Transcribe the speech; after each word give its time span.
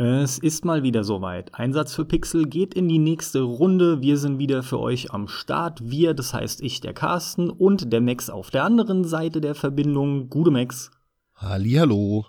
Es 0.00 0.38
ist 0.38 0.64
mal 0.64 0.84
wieder 0.84 1.02
soweit. 1.02 1.52
Einsatz 1.56 1.92
für 1.92 2.04
Pixel 2.04 2.46
geht 2.46 2.72
in 2.72 2.88
die 2.88 3.00
nächste 3.00 3.40
Runde. 3.40 4.00
Wir 4.00 4.16
sind 4.16 4.38
wieder 4.38 4.62
für 4.62 4.78
euch 4.78 5.12
am 5.12 5.26
Start. 5.26 5.90
Wir, 5.90 6.14
das 6.14 6.32
heißt 6.32 6.62
ich, 6.62 6.80
der 6.80 6.94
Carsten 6.94 7.50
und 7.50 7.92
der 7.92 8.00
Max 8.00 8.30
auf 8.30 8.52
der 8.52 8.62
anderen 8.62 9.02
Seite 9.02 9.40
der 9.40 9.56
Verbindung. 9.56 10.28
Gute 10.30 10.52
Max. 10.52 10.92
Hallihallo. 11.34 12.26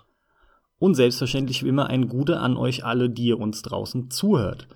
Und 0.80 0.96
selbstverständlich 0.96 1.62
wie 1.62 1.68
immer 1.68 1.86
ein 1.86 2.08
Gute 2.08 2.40
an 2.40 2.56
euch 2.56 2.84
alle, 2.84 3.08
die 3.08 3.26
ihr 3.26 3.38
uns 3.38 3.62
draußen 3.62 4.10
zuhört. 4.10 4.66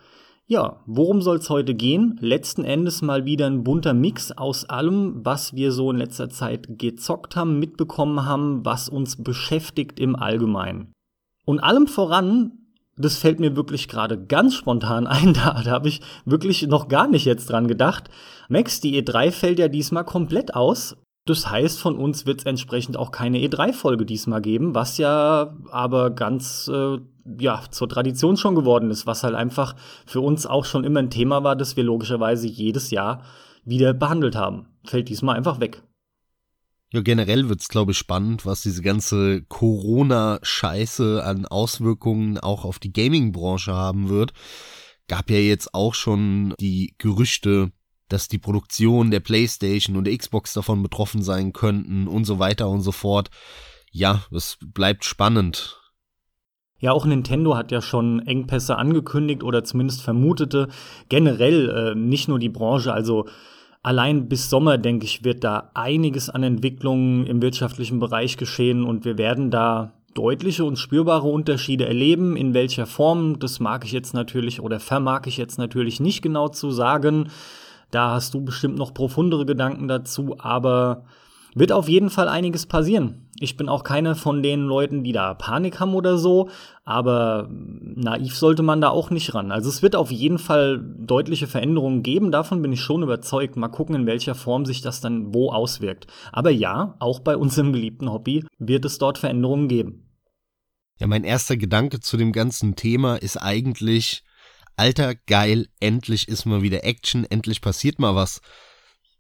Ja, 0.46 0.80
worum 0.86 1.20
soll's 1.20 1.50
heute 1.50 1.74
gehen? 1.74 2.16
Letzten 2.20 2.62
Endes 2.62 3.02
mal 3.02 3.24
wieder 3.24 3.46
ein 3.46 3.64
bunter 3.64 3.92
Mix 3.92 4.30
aus 4.30 4.66
allem, 4.66 5.24
was 5.24 5.52
wir 5.54 5.72
so 5.72 5.90
in 5.90 5.96
letzter 5.96 6.30
Zeit 6.30 6.79
gezockt 6.79 7.34
haben, 7.34 7.58
mitbekommen 7.58 8.24
haben, 8.24 8.64
was 8.64 8.88
uns 8.88 9.20
beschäftigt 9.20 9.98
im 9.98 10.14
Allgemeinen. 10.14 10.92
Und 11.45 11.58
allem 11.58 11.88
voran 11.88 12.61
das 12.96 13.16
fällt 13.16 13.40
mir 13.40 13.56
wirklich 13.56 13.88
gerade 13.88 14.18
ganz 14.18 14.54
spontan 14.54 15.07
ein, 15.08 15.34
da, 15.34 15.62
da 15.62 15.71
habe 15.71 15.89
ich 15.89 16.00
wirklich 16.25 16.66
noch 16.66 16.89
gar 16.89 17.08
nicht 17.08 17.25
jetzt 17.25 17.50
dran 17.50 17.68
gedacht. 17.68 18.11
Max, 18.48 18.80
die 18.80 19.00
E3 19.03 19.30
fällt 19.30 19.58
ja 19.58 19.68
diesmal 19.68 20.04
komplett 20.04 20.54
aus. 20.54 20.96
Das 21.26 21.50
heißt, 21.50 21.80
von 21.80 21.96
uns 21.96 22.26
wird 22.26 22.40
es 22.40 22.46
entsprechend 22.46 22.98
auch 22.98 23.11
keine 23.11 23.39
E3-Folge 23.39 24.04
diesmal 24.04 24.43
geben, 24.43 24.75
was 24.75 24.98
ja 24.98 25.57
aber 25.70 26.11
ganz 26.11 26.70
äh, 26.72 26.98
ja 27.39 27.62
zur 27.70 27.89
Tradition 27.89 28.36
schon 28.36 28.54
geworden 28.54 28.90
ist, 28.90 29.06
was 29.06 29.25
halt 29.25 29.34
einfach 29.34 29.75
für 30.04 30.20
uns 30.20 30.46
auch 30.46 30.67
schon 30.67 30.84
immer 30.84 31.00
ein 31.00 31.08
Thema 31.08 31.42
war, 31.42 31.56
das 31.56 31.76
wir 31.76 31.84
logischerweise 31.84 32.47
jedes 32.47 32.91
Jahr 32.91 33.22
wieder 33.64 33.95
behandelt 33.95 34.36
haben. 34.36 34.67
Fällt 34.84 35.08
diesmal 35.08 35.36
einfach 35.36 35.61
weg. 35.61 35.83
Ja, 36.94 37.00
generell 37.00 37.48
wird's, 37.48 37.69
glaube 37.69 37.91
ich, 37.91 37.98
spannend, 37.98 38.47
was 38.47 38.62
diese 38.62 38.80
ganze 38.80 39.42
Corona-Scheiße 39.48 41.25
an 41.25 41.44
Auswirkungen 41.44 42.39
auch 42.39 42.64
auf 42.64 42.78
die 42.78 42.92
Gaming-Branche 42.92 43.72
haben 43.75 44.08
wird. 44.11 44.33
Gab 45.08 45.28
ja 45.28 45.39
jetzt 45.39 45.75
auch 45.75 45.95
schon 45.95 46.55
die 46.61 46.95
Gerüchte, 46.98 47.72
dass 48.09 48.28
die 48.28 48.39
Produktion 48.39 49.11
der 49.11 49.19
PlayStation 49.19 49.97
und 49.97 50.05
der 50.05 50.17
Xbox 50.17 50.53
davon 50.53 50.84
betroffen 50.84 51.25
sein 51.25 51.53
könnten 51.53 52.06
und 52.06 52.27
so 52.27 52.39
weiter 52.39 52.69
und 52.69 52.83
so 52.83 52.92
fort. 52.92 53.28
Ja, 53.91 54.22
es 54.31 54.56
bleibt 54.65 55.05
spannend. 55.05 55.81
Ja, 56.78 56.92
auch 56.92 57.06
Nintendo 57.06 57.56
hat 57.56 57.72
ja 57.72 57.83
schon 57.83 58.25
Engpässe 58.25 58.77
angekündigt 58.77 59.42
oder 59.42 59.65
zumindest 59.65 60.03
vermutete. 60.03 60.69
Generell 61.09 61.70
äh, 61.70 61.98
nicht 61.98 62.28
nur 62.28 62.39
die 62.39 62.50
Branche, 62.50 62.92
also 62.92 63.27
allein 63.85 64.29
bis 64.29 64.51
Sommer, 64.51 64.79
denke 64.79 65.05
ich, 65.05 65.25
wird 65.25 65.45
da 65.45 65.71
einiges 65.75 66.29
an 66.29 66.43
Entwicklungen 66.43 67.27
im 67.27 67.41
wirtschaftlichen 67.41 68.01
Bereich 68.01 68.37
geschehen 68.37 68.83
und 68.83 69.05
wir 69.05 69.17
werden 69.19 69.53
da 69.53 69.93
deutliche 70.15 70.65
und 70.65 70.79
spürbare 70.79 71.29
Unterschiede 71.29 71.87
erleben. 71.87 72.37
In 72.37 72.55
welcher 72.55 72.87
Form, 72.87 73.39
das 73.39 73.61
mag 73.61 73.85
ich 73.85 73.93
jetzt 73.93 74.15
natürlich 74.15 74.61
oder 74.61 74.81
vermag 74.81 75.27
ich 75.27 75.37
jetzt 75.37 75.59
natürlich 75.59 76.01
nicht 76.01 76.23
genau 76.23 76.49
zu 76.49 76.71
sagen. 76.71 77.29
Da 77.91 78.11
hast 78.11 78.35
du 78.35 78.45
bestimmt 78.45 78.77
noch 78.77 78.95
profundere 78.95 79.45
Gedanken 79.45 79.87
dazu, 79.87 80.37
aber 80.39 81.05
wird 81.55 81.71
auf 81.71 81.89
jeden 81.89 82.11
Fall 82.11 82.29
einiges 82.29 82.67
passieren. 82.67 83.23
Ich 83.41 83.57
bin 83.57 83.69
auch 83.69 83.83
keiner 83.83 84.15
von 84.15 84.43
den 84.43 84.61
Leuten, 84.67 85.03
die 85.03 85.13
da 85.13 85.35
Panik 85.35 85.81
haben 85.81 85.95
oder 85.95 86.19
so, 86.19 86.49
aber 86.85 87.49
naiv 87.51 88.37
sollte 88.37 88.63
man 88.63 88.81
da 88.81 88.91
auch 88.91 89.11
nicht 89.11 89.35
ran. 89.35 89.51
Also 89.51 89.69
es 89.69 89.83
wird 89.83 89.97
auf 89.97 90.13
jeden 90.13 90.39
Fall 90.39 90.81
deutliche 90.99 91.49
Veränderungen 91.49 92.05
geben, 92.05 92.31
davon 92.31 92.62
bin 92.62 92.73
ich 92.73 92.81
schon 92.81 93.03
überzeugt. 93.03 93.57
Mal 93.57 93.69
gucken, 93.69 93.97
in 93.97 94.07
welcher 94.07 94.37
Form 94.37 94.67
sich 94.67 94.83
das 94.83 95.01
dann 95.01 95.35
wo 95.35 95.51
auswirkt. 95.51 96.07
Aber 96.33 96.51
ja, 96.51 96.95
auch 97.01 97.19
bei 97.21 97.37
unserem 97.37 97.73
geliebten 97.73 98.12
Hobby 98.12 98.45
wird 98.59 98.85
es 98.85 98.99
dort 98.99 99.19
Veränderungen 99.19 99.67
geben. 99.67 100.05
Ja, 101.01 101.09
mein 101.09 101.25
erster 101.25 101.57
Gedanke 101.57 101.99
zu 101.99 102.17
dem 102.17 102.33
ganzen 102.33 102.77
Thema 102.77 103.17
ist 103.17 103.37
eigentlich, 103.37 104.23
alter, 104.77 105.15
geil, 105.27 105.67
endlich 105.81 106.29
ist 106.29 106.45
mal 106.45 106.62
wieder 106.62 106.85
Action, 106.85 107.25
endlich 107.25 107.61
passiert 107.61 107.99
mal 107.99 108.15
was. 108.15 108.41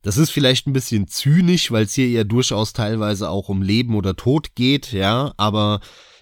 Das 0.04 0.18
ist 0.18 0.30
vielleicht 0.30 0.66
ein 0.66 0.74
bisschen 0.74 1.08
zynisch, 1.08 1.72
weil 1.72 1.84
es 1.84 1.94
hier 1.94 2.10
ja 2.10 2.24
durchaus 2.24 2.74
teilweise 2.74 3.30
auch 3.30 3.48
um 3.48 3.62
Leben 3.62 3.94
oder 3.94 4.14
Tod 4.14 4.54
geht, 4.54 4.92
ja, 4.92 5.32
aber 5.38 5.80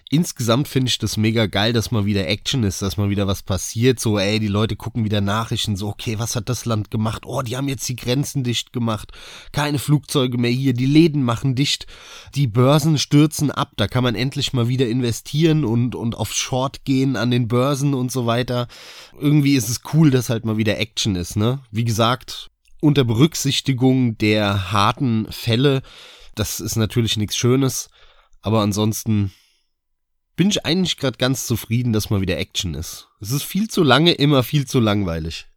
insgesamt 0.09 0.69
finde 0.69 0.87
ich 0.87 0.99
das 0.99 1.17
mega 1.17 1.47
geil, 1.47 1.73
dass 1.73 1.91
mal 1.91 2.05
wieder 2.05 2.25
Action 2.25 2.63
ist, 2.63 2.81
dass 2.81 2.95
mal 2.95 3.09
wieder 3.09 3.27
was 3.27 3.43
passiert. 3.43 3.99
So, 3.99 4.17
ey, 4.17 4.39
die 4.39 4.47
Leute 4.47 4.77
gucken 4.77 5.03
wieder 5.03 5.19
Nachrichten, 5.19 5.75
so, 5.75 5.89
okay, 5.89 6.17
was 6.17 6.37
hat 6.37 6.47
das 6.47 6.63
Land 6.63 6.91
gemacht? 6.91 7.23
Oh, 7.25 7.41
die 7.41 7.57
haben 7.57 7.67
jetzt 7.67 7.89
die 7.89 7.97
Grenzen 7.97 8.45
dicht 8.45 8.71
gemacht. 8.71 9.11
Keine 9.51 9.79
Flugzeuge 9.79 10.37
mehr 10.37 10.51
hier, 10.51 10.73
die 10.73 10.85
Läden 10.85 11.21
machen 11.21 11.53
dicht, 11.53 11.85
die 12.35 12.47
Börsen 12.47 12.97
stürzen 12.97 13.51
ab. 13.51 13.73
Da 13.75 13.89
kann 13.89 14.03
man 14.03 14.15
endlich 14.15 14.53
mal 14.53 14.69
wieder 14.69 14.87
investieren 14.87 15.65
und, 15.65 15.93
und 15.93 16.15
auf 16.15 16.31
Short 16.31 16.85
gehen 16.85 17.17
an 17.17 17.31
den 17.31 17.49
Börsen 17.49 17.93
und 17.93 18.13
so 18.13 18.25
weiter. 18.25 18.69
Irgendwie 19.19 19.55
ist 19.55 19.67
es 19.67 19.81
cool, 19.93 20.09
dass 20.09 20.29
halt 20.29 20.45
mal 20.45 20.55
wieder 20.55 20.77
Action 20.77 21.17
ist, 21.17 21.35
ne? 21.35 21.59
Wie 21.69 21.83
gesagt, 21.83 22.49
unter 22.83 23.05
Berücksichtigung 23.05 24.17
der 24.17 24.71
harten 24.71 25.25
Fälle. 25.31 25.81
Das 26.35 26.59
ist 26.59 26.75
natürlich 26.75 27.17
nichts 27.17 27.37
Schönes, 27.37 27.89
aber 28.41 28.61
ansonsten 28.61 29.31
bin 30.35 30.49
ich 30.49 30.65
eigentlich 30.65 30.97
gerade 30.97 31.17
ganz 31.17 31.47
zufrieden, 31.47 31.93
dass 31.93 32.09
mal 32.09 32.21
wieder 32.21 32.37
Action 32.37 32.73
ist. 32.73 33.07
Es 33.21 33.31
ist 33.31 33.43
viel 33.43 33.69
zu 33.69 33.83
lange 33.83 34.11
immer 34.13 34.43
viel 34.43 34.65
zu 34.65 34.79
langweilig. 34.79 35.47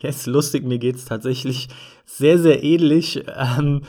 Ja, 0.00 0.08
ist 0.08 0.26
lustig, 0.26 0.64
mir 0.64 0.78
geht's 0.78 1.04
tatsächlich 1.04 1.68
sehr, 2.04 2.38
sehr 2.38 2.62
ähnlich. 2.62 3.22
Ähm, 3.34 3.82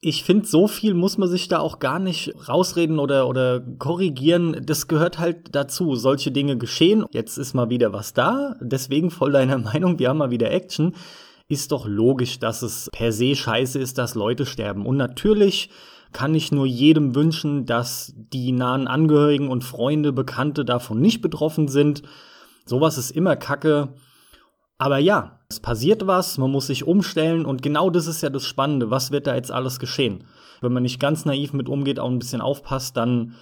ich 0.00 0.24
finde, 0.24 0.46
so 0.46 0.68
viel 0.68 0.94
muss 0.94 1.18
man 1.18 1.28
sich 1.28 1.48
da 1.48 1.58
auch 1.60 1.78
gar 1.78 1.98
nicht 1.98 2.34
rausreden 2.48 2.98
oder, 2.98 3.28
oder 3.28 3.60
korrigieren. 3.78 4.60
Das 4.64 4.88
gehört 4.88 5.18
halt 5.18 5.54
dazu. 5.54 5.94
Solche 5.96 6.30
Dinge 6.32 6.56
geschehen. 6.56 7.04
Jetzt 7.12 7.36
ist 7.36 7.54
mal 7.54 7.70
wieder 7.70 7.92
was 7.92 8.12
da. 8.12 8.56
Deswegen 8.60 9.10
voll 9.10 9.32
deiner 9.32 9.58
Meinung, 9.58 9.98
wir 9.98 10.08
haben 10.08 10.18
mal 10.18 10.30
wieder 10.30 10.50
Action 10.50 10.94
ist 11.48 11.72
doch 11.72 11.86
logisch, 11.86 12.38
dass 12.38 12.62
es 12.62 12.90
per 12.92 13.10
se 13.12 13.34
scheiße 13.34 13.78
ist, 13.78 13.98
dass 13.98 14.14
Leute 14.14 14.44
sterben. 14.46 14.84
Und 14.84 14.96
natürlich 14.96 15.70
kann 16.12 16.34
ich 16.34 16.52
nur 16.52 16.66
jedem 16.66 17.14
wünschen, 17.14 17.66
dass 17.66 18.12
die 18.16 18.52
nahen 18.52 18.86
Angehörigen 18.86 19.48
und 19.48 19.64
Freunde, 19.64 20.12
Bekannte 20.12 20.64
davon 20.64 21.00
nicht 21.00 21.20
betroffen 21.22 21.68
sind. 21.68 22.02
Sowas 22.66 22.98
ist 22.98 23.10
immer 23.10 23.36
Kacke. 23.36 23.94
Aber 24.78 24.98
ja, 24.98 25.40
es 25.48 25.60
passiert 25.60 26.06
was, 26.06 26.38
man 26.38 26.50
muss 26.50 26.68
sich 26.68 26.86
umstellen 26.86 27.44
und 27.44 27.62
genau 27.62 27.90
das 27.90 28.06
ist 28.06 28.22
ja 28.22 28.30
das 28.30 28.44
Spannende. 28.44 28.90
Was 28.90 29.10
wird 29.10 29.26
da 29.26 29.34
jetzt 29.34 29.50
alles 29.50 29.80
geschehen? 29.80 30.24
Wenn 30.60 30.72
man 30.72 30.82
nicht 30.82 31.00
ganz 31.00 31.24
naiv 31.24 31.52
mit 31.52 31.68
umgeht, 31.68 31.98
auch 31.98 32.10
ein 32.10 32.18
bisschen 32.18 32.40
aufpasst, 32.40 32.96
dann 32.96 33.34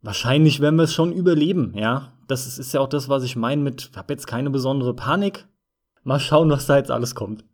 wahrscheinlich 0.00 0.60
werden 0.60 0.76
wir 0.76 0.84
es 0.84 0.94
schon 0.94 1.12
überleben, 1.12 1.72
ja. 1.76 2.12
Das 2.28 2.58
ist 2.58 2.72
ja 2.72 2.80
auch 2.80 2.88
das, 2.88 3.08
was 3.08 3.22
ich 3.22 3.36
meine 3.36 3.62
mit, 3.62 3.90
hab 3.94 4.10
jetzt 4.10 4.26
keine 4.26 4.50
besondere 4.50 4.94
Panik, 4.94 5.46
Mal 6.06 6.20
schauen, 6.20 6.50
was 6.50 6.66
da 6.66 6.76
jetzt 6.76 6.92
alles 6.92 7.16
kommt. 7.16 7.44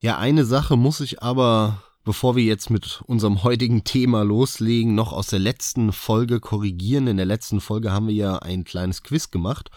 Ja, 0.00 0.18
eine 0.18 0.44
Sache 0.44 0.76
muss 0.76 0.98
ich 0.98 1.22
aber, 1.22 1.80
bevor 2.04 2.34
wir 2.34 2.42
jetzt 2.42 2.70
mit 2.70 3.02
unserem 3.06 3.44
heutigen 3.44 3.84
Thema 3.84 4.24
loslegen, 4.24 4.96
noch 4.96 5.12
aus 5.12 5.28
der 5.28 5.38
letzten 5.38 5.92
Folge 5.92 6.40
korrigieren. 6.40 7.06
In 7.06 7.16
der 7.16 7.24
letzten 7.24 7.60
Folge 7.60 7.92
haben 7.92 8.08
wir 8.08 8.14
ja 8.14 8.38
ein 8.38 8.64
kleines 8.64 9.04
Quiz 9.04 9.30
gemacht 9.30 9.70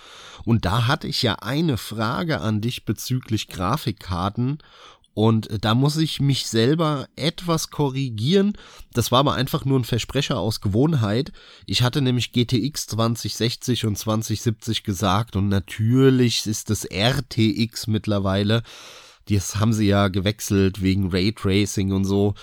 und 0.46 0.66
da 0.66 0.88
hatte 0.88 1.08
ich 1.08 1.22
ja 1.22 1.36
eine 1.36 1.78
Frage 1.78 2.42
an 2.42 2.60
dich 2.60 2.86
bezüglich 2.86 3.48
Grafikkarten 3.50 4.58
und 5.14 5.50
da 5.64 5.76
muss 5.76 5.98
ich 5.98 6.22
mich 6.22 6.48
selber 6.48 7.08
etwas 7.16 7.70
korrigieren. 7.70 8.54
Das 8.94 9.12
war 9.12 9.20
aber 9.20 9.34
einfach 9.34 9.66
nur 9.66 9.80
ein 9.80 9.84
Versprecher 9.84 10.40
aus 10.40 10.62
Gewohnheit. 10.62 11.32
Ich 11.66 11.84
hatte 11.84 12.02
nämlich 12.02 12.32
GTX 12.32 12.88
2060 12.88 13.86
und 13.86 13.98
2070 13.98 14.84
gesagt 14.84 15.36
und 15.36 15.50
natürlich 15.50 16.48
ist 16.48 16.70
das 16.70 16.86
RTX 16.86 17.88
mittlerweile. 17.88 18.64
Das 19.30 19.58
haben 19.58 19.74
sie 19.74 19.88
ja 19.88 20.08
gewechselt 20.08 20.82
wegen 20.82 21.12
Raytracing 21.12 21.92
und 21.92 22.06
so. 22.06 22.34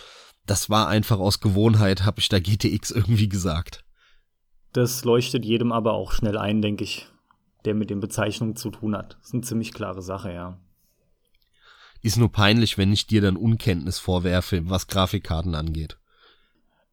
Das 0.47 0.71
war 0.71 0.89
einfach 0.89 1.19
aus 1.19 1.41
Gewohnheit, 1.41 2.05
habe 2.05 2.21
ich 2.21 2.29
da 2.29 2.39
GTX 2.39 2.91
irgendwie 2.91 3.29
gesagt. 3.29 3.85
Das 4.73 5.05
leuchtet 5.05 5.45
jedem 5.45 5.73
aber 5.73 5.95
auch 5.95 6.12
schnell 6.12 6.37
ein, 6.37 6.61
denke 6.62 6.85
ich, 6.85 7.09
der 7.64 7.75
mit 7.75 7.91
den 7.91 8.00
Bezeichnungen 8.00 8.56
zu 8.56 8.71
tun 8.71 8.97
hat. 8.97 9.17
Das 9.19 9.29
ist 9.29 9.35
eine 9.35 9.43
ziemlich 9.43 9.73
klare 9.73 10.03
Sache, 10.03 10.32
ja. 10.32 10.59
Ist 12.03 12.17
nur 12.17 12.31
peinlich, 12.31 12.79
wenn 12.79 12.93
ich 12.93 13.06
dir 13.06 13.21
dann 13.21 13.37
Unkenntnis 13.37 13.99
vorwerfe, 13.99 14.69
was 14.69 14.87
Grafikkarten 14.87 15.55
angeht. 15.55 15.99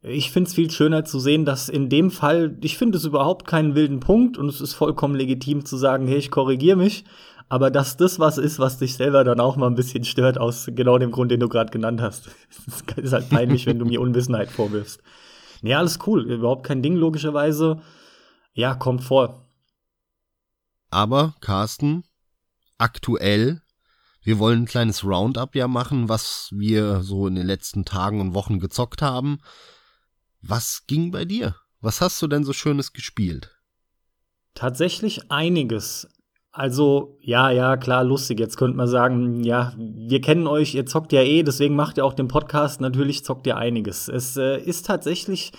Ich 0.01 0.31
finde 0.31 0.47
es 0.47 0.53
viel 0.53 0.69
schöner 0.69 1.03
zu 1.03 1.19
sehen, 1.19 1.45
dass 1.45 1.67
in 1.67 1.89
dem 1.89 2.11
Fall, 2.11 2.57
ich 2.61 2.77
finde 2.77 2.97
es 2.97 3.05
überhaupt 3.05 3.47
keinen 3.47 3.73
wilden 3.73 3.99
Punkt 3.99 4.37
und 4.37 4.47
es 4.47 4.61
ist 4.61 4.73
vollkommen 4.73 5.15
legitim 5.15 5.65
zu 5.65 5.77
sagen, 5.77 6.07
hey, 6.07 6.17
ich 6.17 6.29
korrigiere 6.29 6.77
mich, 6.77 7.05
aber 7.49 7.71
dass 7.71 7.97
das 7.97 8.19
was 8.19 8.37
ist, 8.37 8.59
was 8.59 8.77
dich 8.77 8.95
selber 8.95 9.23
dann 9.23 9.39
auch 9.39 9.55
mal 9.55 9.67
ein 9.67 9.75
bisschen 9.75 10.03
stört, 10.03 10.37
aus 10.37 10.69
genau 10.73 10.99
dem 10.99 11.11
Grund, 11.11 11.31
den 11.31 11.39
du 11.39 11.49
gerade 11.49 11.71
genannt 11.71 12.01
hast. 12.01 12.29
Es 12.67 12.97
ist 13.03 13.13
halt 13.13 13.29
peinlich, 13.29 13.65
wenn 13.65 13.79
du 13.79 13.85
mir 13.85 14.01
Unwissenheit 14.01 14.51
vorwirfst. 14.51 15.01
Nee, 15.61 15.73
alles 15.73 15.99
cool, 16.05 16.31
überhaupt 16.31 16.65
kein 16.67 16.83
Ding, 16.83 16.95
logischerweise. 16.95 17.81
Ja, 18.53 18.75
kommt 18.75 19.03
vor. 19.03 19.49
Aber, 20.91 21.33
Carsten, 21.41 22.03
aktuell 22.77 23.61
wir 24.25 24.39
wollen 24.39 24.63
ein 24.63 24.65
kleines 24.65 25.03
Roundup 25.03 25.55
ja 25.55 25.67
machen, 25.67 26.09
was 26.09 26.49
wir 26.51 27.03
so 27.03 27.27
in 27.27 27.35
den 27.35 27.45
letzten 27.45 27.85
Tagen 27.85 28.19
und 28.19 28.33
Wochen 28.33 28.59
gezockt 28.59 29.03
haben. 29.03 29.37
Was 30.41 30.85
ging 30.87 31.11
bei 31.11 31.25
dir? 31.25 31.55
Was 31.79 32.01
hast 32.01 32.19
du 32.23 32.27
denn 32.27 32.43
so 32.43 32.51
Schönes 32.51 32.91
gespielt? 32.91 33.55
Tatsächlich 34.55 35.31
einiges. 35.31 36.07
Also, 36.51 37.19
ja, 37.21 37.51
ja, 37.51 37.77
klar, 37.77 38.03
lustig. 38.03 38.39
Jetzt 38.39 38.57
könnte 38.57 38.77
man 38.77 38.87
sagen, 38.87 39.43
ja, 39.43 39.73
wir 39.77 40.21
kennen 40.21 40.47
euch, 40.47 40.73
ihr 40.73 40.87
zockt 40.87 41.11
ja 41.13 41.21
eh, 41.21 41.43
deswegen 41.43 41.75
macht 41.75 41.97
ihr 41.97 42.05
auch 42.05 42.13
den 42.13 42.27
Podcast. 42.27 42.81
Natürlich 42.81 43.23
zockt 43.23 43.45
ihr 43.45 43.57
einiges. 43.57 44.07
Es 44.07 44.37
äh, 44.37 44.57
ist 44.57 44.87
tatsächlich 44.87 45.51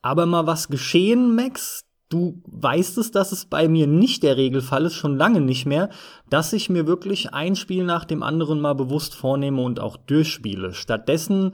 aber 0.00 0.26
mal 0.26 0.46
was 0.46 0.68
geschehen, 0.68 1.34
Max. 1.34 1.85
Du 2.08 2.40
weißt 2.46 2.98
es, 2.98 3.10
dass 3.10 3.32
es 3.32 3.46
bei 3.46 3.68
mir 3.68 3.86
nicht 3.86 4.22
der 4.22 4.36
Regelfall 4.36 4.84
ist, 4.84 4.94
schon 4.94 5.16
lange 5.16 5.40
nicht 5.40 5.66
mehr, 5.66 5.90
dass 6.30 6.52
ich 6.52 6.70
mir 6.70 6.86
wirklich 6.86 7.34
ein 7.34 7.56
Spiel 7.56 7.84
nach 7.84 8.04
dem 8.04 8.22
anderen 8.22 8.60
mal 8.60 8.74
bewusst 8.74 9.14
vornehme 9.14 9.62
und 9.62 9.80
auch 9.80 9.96
durchspiele. 9.96 10.72
Stattdessen 10.72 11.52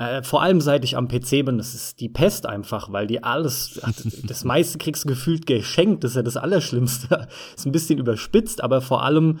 äh, 0.00 0.22
vor 0.22 0.40
allem 0.40 0.62
seit 0.62 0.82
ich 0.84 0.96
am 0.96 1.08
PC 1.08 1.44
bin, 1.44 1.58
das 1.58 1.74
ist 1.74 2.00
die 2.00 2.08
Pest 2.08 2.46
einfach, 2.46 2.90
weil 2.90 3.06
die 3.06 3.22
alles, 3.22 3.80
das 4.24 4.44
meiste 4.44 4.78
kriegst 4.78 5.04
du 5.04 5.08
gefühlt 5.08 5.44
geschenkt, 5.46 6.04
das 6.04 6.12
ist 6.12 6.16
ja 6.16 6.22
das 6.22 6.38
Allerschlimmste. 6.38 7.28
ist 7.56 7.66
ein 7.66 7.72
bisschen 7.72 7.98
überspitzt, 7.98 8.64
aber 8.64 8.80
vor 8.80 9.02
allem 9.02 9.40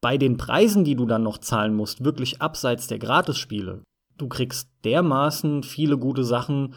bei 0.00 0.16
den 0.16 0.38
Preisen, 0.38 0.84
die 0.84 0.96
du 0.96 1.04
dann 1.04 1.24
noch 1.24 1.36
zahlen 1.36 1.74
musst, 1.74 2.04
wirklich 2.04 2.40
abseits 2.40 2.86
der 2.86 2.98
Gratisspiele. 2.98 3.82
Du 4.16 4.28
kriegst 4.28 4.70
dermaßen 4.84 5.62
viele 5.62 5.98
gute 5.98 6.24
Sachen 6.24 6.74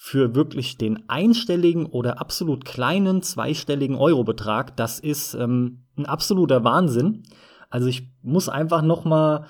für 0.00 0.36
wirklich 0.36 0.78
den 0.78 1.08
einstelligen 1.08 1.84
oder 1.84 2.20
absolut 2.20 2.64
kleinen 2.64 3.20
zweistelligen 3.20 3.96
Eurobetrag. 3.96 4.76
Das 4.76 5.00
ist 5.00 5.34
ähm, 5.34 5.80
ein 5.96 6.06
absoluter 6.06 6.62
Wahnsinn. 6.62 7.24
Also 7.68 7.88
ich 7.88 8.08
muss 8.22 8.48
einfach 8.48 8.82
noch 8.82 9.04
mal 9.04 9.46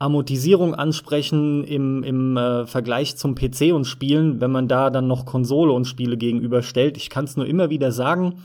Amortisierung 0.00 0.74
ansprechen 0.74 1.62
im, 1.62 2.02
im 2.02 2.36
äh, 2.36 2.66
Vergleich 2.66 3.16
zum 3.16 3.36
PC 3.36 3.72
und 3.72 3.84
Spielen, 3.84 4.40
wenn 4.40 4.50
man 4.50 4.66
da 4.66 4.90
dann 4.90 5.06
noch 5.06 5.24
Konsole 5.26 5.72
und 5.72 5.84
Spiele 5.84 6.16
gegenüberstellt. 6.16 6.96
Ich 6.96 7.08
kann 7.08 7.26
es 7.26 7.36
nur 7.36 7.46
immer 7.46 7.70
wieder 7.70 7.92
sagen. 7.92 8.42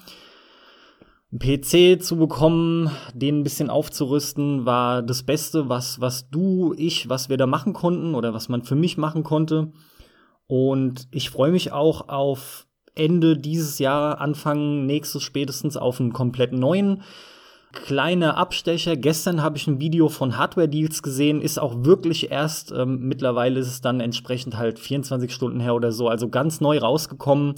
Ein 1.31 1.39
PC 1.39 1.99
zu 1.99 2.15
bekommen, 2.15 2.91
den 3.15 3.39
ein 3.39 3.43
bisschen 3.43 3.71
aufzurüsten, 3.71 4.67
war 4.67 5.01
das 5.01 5.23
Beste, 5.23 5.67
was, 5.67 5.99
was 5.99 6.29
du, 6.29 6.75
ich, 6.77 7.09
was 7.09 7.27
wir 7.27 7.37
da 7.37 7.47
machen 7.47 7.73
konnten 7.73 8.13
oder 8.13 8.35
was 8.35 8.49
man 8.49 8.61
für 8.61 8.75
mich 8.75 8.99
machen 8.99 9.23
konnte. 9.23 9.71
Und 10.47 11.07
ich 11.11 11.29
freue 11.29 11.51
mich 11.51 11.71
auch 11.71 12.09
auf 12.09 12.67
Ende 12.95 13.37
dieses 13.37 13.79
Jahr, 13.79 14.21
Anfang 14.21 14.85
nächstes 14.85 15.23
spätestens 15.23 15.77
auf 15.77 15.99
einen 15.99 16.13
komplett 16.13 16.53
neuen 16.53 17.01
kleiner 17.73 18.37
Abstecher. 18.37 18.95
Gestern 18.95 19.41
habe 19.41 19.57
ich 19.57 19.67
ein 19.67 19.79
Video 19.79 20.07
von 20.07 20.37
Hardware 20.37 20.69
Deals 20.69 21.01
gesehen, 21.01 21.41
ist 21.41 21.59
auch 21.59 21.83
wirklich 21.83 22.31
erst, 22.31 22.71
ähm, 22.71 22.99
mittlerweile 22.99 23.59
ist 23.59 23.67
es 23.67 23.81
dann 23.81 23.99
entsprechend 23.99 24.57
halt 24.57 24.79
24 24.79 25.33
Stunden 25.33 25.59
her 25.59 25.73
oder 25.73 25.91
so, 25.91 26.07
also 26.07 26.29
ganz 26.29 26.61
neu 26.61 26.77
rausgekommen. 26.77 27.55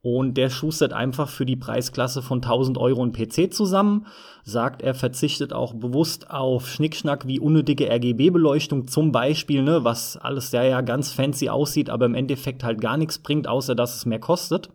Und 0.00 0.34
der 0.34 0.48
schustert 0.48 0.92
einfach 0.92 1.28
für 1.28 1.44
die 1.44 1.56
Preisklasse 1.56 2.22
von 2.22 2.38
1000 2.38 2.78
Euro 2.78 3.02
ein 3.02 3.12
PC 3.12 3.52
zusammen. 3.52 4.06
Sagt, 4.44 4.80
er 4.80 4.94
verzichtet 4.94 5.52
auch 5.52 5.74
bewusst 5.74 6.30
auf 6.30 6.68
Schnickschnack 6.68 7.26
wie 7.26 7.40
unnötige 7.40 7.90
RGB-Beleuchtung 7.90 8.86
zum 8.86 9.10
Beispiel, 9.10 9.62
ne, 9.62 9.82
was 9.82 10.16
alles 10.16 10.52
ja, 10.52 10.62
ja 10.62 10.82
ganz 10.82 11.10
fancy 11.10 11.48
aussieht, 11.48 11.90
aber 11.90 12.06
im 12.06 12.14
Endeffekt 12.14 12.62
halt 12.62 12.80
gar 12.80 12.96
nichts 12.96 13.18
bringt, 13.18 13.48
außer 13.48 13.74
dass 13.74 13.96
es 13.96 14.06
mehr 14.06 14.20
kostet. 14.20 14.70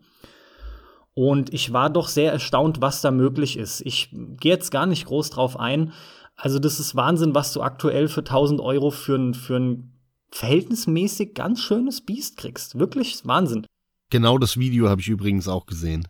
Und 1.14 1.54
ich 1.54 1.72
war 1.72 1.90
doch 1.90 2.08
sehr 2.08 2.32
erstaunt, 2.32 2.82
was 2.82 3.02
da 3.02 3.12
möglich 3.12 3.58
ist. 3.58 3.82
Ich 3.82 4.10
gehe 4.12 4.52
jetzt 4.52 4.72
gar 4.72 4.88
nicht 4.88 5.06
groß 5.06 5.30
drauf 5.30 5.60
ein. 5.60 5.94
Also 6.36 6.60
das 6.60 6.80
ist 6.80 6.96
Wahnsinn, 6.96 7.36
was 7.36 7.54
du 7.54 7.62
aktuell 7.62 8.08
für 8.08 8.22
1000 8.22 8.60
Euro 8.60 8.90
für 8.90 9.16
ein, 9.16 9.34
für 9.36 9.58
ein 9.58 9.94
verhältnismäßig 10.32 11.36
ganz 11.36 11.62
schönes 11.62 12.02
Biest 12.02 12.38
kriegst. 12.38 12.80
Wirklich 12.80 13.26
Wahnsinn. 13.26 13.66
Genau 14.14 14.38
das 14.38 14.60
Video 14.60 14.90
habe 14.90 15.02
ich 15.02 15.10
übrigens 15.10 15.48
auch 15.48 15.66
gesehen. 15.66 16.08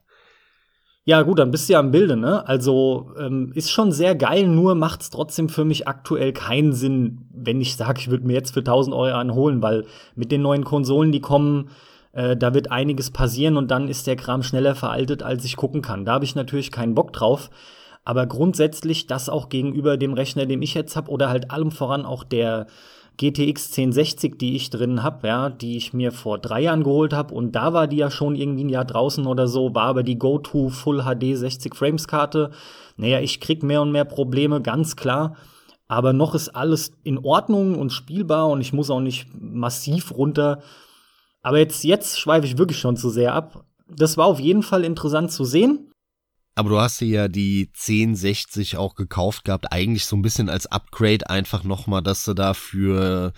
Ja, 1.06 1.22
gut, 1.22 1.40
dann 1.40 1.52
bist 1.52 1.70
du 1.70 1.74
ja 1.74 1.80
im 1.80 1.92
Bilde, 1.92 2.18
ne? 2.18 2.46
Also 2.46 3.14
ähm, 3.18 3.54
ist 3.56 3.72
schon 3.72 3.94
sehr 3.94 4.14
geil, 4.14 4.46
nur 4.46 4.76
macht's 4.76 5.10
trotzdem 5.10 5.48
für 5.48 5.64
mich 5.64 5.88
aktuell 5.88 6.34
keinen 6.34 6.74
Sinn, 6.74 7.30
wenn 7.34 7.62
ich 7.62 7.78
sage, 7.78 8.02
ich 8.02 8.10
würde 8.10 8.28
mir 8.28 8.34
jetzt 8.34 8.54
für 8.54 8.60
1000 8.60 8.94
Euro 8.94 9.16
anholen, 9.16 9.62
weil 9.62 9.86
mit 10.16 10.34
den 10.34 10.42
neuen 10.42 10.66
Konsolen, 10.66 11.14
die 11.14 11.22
kommen, 11.22 11.70
äh, 12.12 12.36
da 12.36 12.54
wird 12.54 12.72
einiges 12.72 13.10
passieren 13.10 13.56
und 13.56 13.72
dann 13.72 13.88
ist 13.88 14.06
der 14.06 14.18
Kram 14.18 14.44
schneller 14.44 14.76
veraltet, 14.76 15.24
als 15.24 15.46
ich 15.46 15.56
gucken 15.56 15.82
kann. 15.82 16.04
Da 16.04 16.12
habe 16.12 16.26
ich 16.26 16.36
natürlich 16.36 16.74
keinen 16.74 16.96
Bock 16.96 17.14
drauf. 17.14 17.52
Aber 18.04 18.26
grundsätzlich 18.26 19.08
das 19.08 19.30
auch 19.30 19.48
gegenüber 19.48 19.96
dem 19.96 20.12
Rechner, 20.12 20.46
den 20.46 20.62
ich 20.62 20.74
jetzt 20.74 20.98
habe, 20.98 21.10
oder 21.10 21.30
halt 21.30 21.52
allem 21.52 21.72
voran 21.72 22.06
auch 22.06 22.26
der 22.26 22.68
GTX 23.18 23.68
1060, 23.68 24.38
die 24.38 24.56
ich 24.56 24.70
drin 24.70 25.04
habe, 25.04 25.28
ja, 25.28 25.50
die 25.50 25.78
ich 25.78 25.94
mir 25.94 26.12
vor 26.12 26.40
drei 26.40 26.62
Jahren 26.62 26.84
geholt 26.84 27.14
habe 27.14 27.34
und 27.34 27.54
da 27.54 27.74
war 27.74 27.88
die 27.88 27.98
ja 27.98 28.10
schon 28.10 28.36
irgendwie 28.36 28.64
ein 28.64 28.70
Jahr 28.70 28.86
draußen 28.86 29.26
oder 29.28 29.48
so, 29.48 29.76
war 29.76 29.86
aber 29.86 30.04
die 30.04 30.18
Go-To 30.18 30.70
Full 30.70 31.04
HD 31.04 31.38
60 31.38 31.76
Frames 31.76 32.08
Karte. 32.08 32.52
Naja, 32.98 33.20
ich 33.20 33.40
krieg 33.40 33.62
mehr 33.64 33.82
und 33.82 33.92
mehr 33.92 34.06
Probleme, 34.06 34.62
ganz 34.62 34.96
klar. 34.96 35.36
Aber 35.88 36.12
noch 36.12 36.34
ist 36.34 36.50
alles 36.50 36.94
in 37.04 37.20
Ordnung 37.20 37.76
und 37.76 37.92
spielbar 37.92 38.50
und 38.50 38.62
ich 38.62 38.74
muss 38.74 38.90
auch 38.90 39.00
nicht 39.00 39.28
massiv 39.40 40.16
runter. 40.16 40.62
Aber 41.44 41.60
jetzt, 41.60 41.84
jetzt 41.84 42.20
schweife 42.20 42.48
ich 42.48 42.58
wirklich 42.58 42.80
schon 42.80 42.98
zu 42.98 43.10
sehr 43.10 43.34
ab. 43.34 43.66
Das 43.88 44.18
war 44.18 44.26
auf 44.26 44.40
jeden 44.40 44.64
Fall 44.64 44.84
interessant 44.84 45.32
zu 45.32 45.44
sehen. 45.46 45.93
Aber 46.56 46.70
du 46.70 46.80
hast 46.80 47.02
dir 47.02 47.08
ja 47.08 47.28
die 47.28 47.72
1060 47.74 48.78
auch 48.78 48.96
gekauft 48.96 49.46
gehabt, 49.46 49.72
eigentlich 49.72 50.06
so 50.06 50.16
ein 50.16 50.22
bisschen 50.22 50.50
als 50.50 50.68
Upgrade 50.68 51.30
einfach 51.30 51.64
nochmal, 51.64 52.04
dass 52.04 52.24
du 52.26 52.34
da 52.34 52.54
für, 52.54 53.34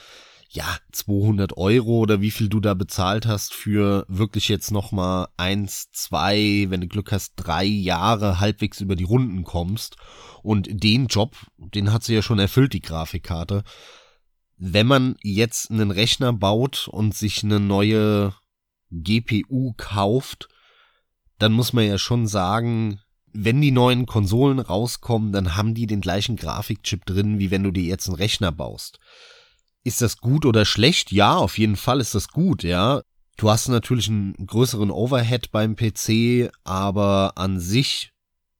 ja, 0.50 0.66
200 0.92 1.56
Euro 1.58 2.00
oder 2.00 2.20
wie 2.20 2.32
viel 2.32 2.50
du 2.50 2.60
da 2.60 2.74
bezahlt 2.74 3.26
hast 3.26 3.54
für 3.54 4.06
wirklich 4.10 4.50
jetzt 4.50 4.72
nochmal 4.72 5.28
eins, 5.38 5.92
zwei, 5.94 6.66
wenn 6.70 6.82
du 6.82 6.88
Glück 6.88 7.14
hast, 7.14 7.34
drei 7.38 7.64
Jahre 7.64 8.40
halbwegs 8.42 8.82
über 8.82 8.96
die 8.96 9.06
Runden 9.06 9.44
kommst. 9.44 9.96
Und 10.44 10.68
den 10.72 11.08
Job, 11.08 11.36
den 11.58 11.94
hat 11.94 12.04
sie 12.04 12.16
ja 12.16 12.22
schon 12.22 12.40
erfüllt, 12.40 12.74
die 12.74 12.82
Grafikkarte 12.82 13.64
wenn 14.58 14.88
man 14.88 15.16
jetzt 15.22 15.70
einen 15.70 15.92
Rechner 15.92 16.34
baut 16.34 16.88
und 16.88 17.14
sich 17.14 17.44
eine 17.44 17.60
neue 17.60 18.34
GPU 18.92 19.74
kauft, 19.78 20.48
dann 21.38 21.52
muss 21.52 21.74
man 21.74 21.86
ja 21.86 21.98
schon 21.98 22.28
sagen, 22.28 23.02
wenn 23.36 23.62
die 23.62 23.72
neuen 23.72 24.06
Konsolen 24.06 24.60
rauskommen, 24.60 25.32
dann 25.32 25.56
haben 25.56 25.74
die 25.74 25.88
den 25.88 26.02
gleichen 26.02 26.38
Grafikchip 26.38 27.06
drin, 27.06 27.40
wie 27.40 27.52
wenn 27.52 27.64
du 27.64 27.72
dir 27.72 27.84
jetzt 27.84 28.08
einen 28.08 28.16
Rechner 28.16 28.52
baust. 28.52 29.00
Ist 29.84 30.02
das 30.02 30.18
gut 30.18 30.46
oder 30.46 30.66
schlecht? 30.66 31.12
Ja, 31.12 31.36
auf 31.36 31.58
jeden 31.58 31.76
Fall 31.76 32.00
ist 32.00 32.16
das 32.16 32.30
gut, 32.30 32.64
ja. 32.64 33.02
Du 33.38 33.50
hast 33.50 33.68
natürlich 33.68 34.08
einen 34.08 34.34
größeren 34.34 34.90
Overhead 34.90 35.52
beim 35.52 35.76
PC, 35.76 36.50
aber 36.64 37.34
an 37.36 37.60
sich 37.60 38.12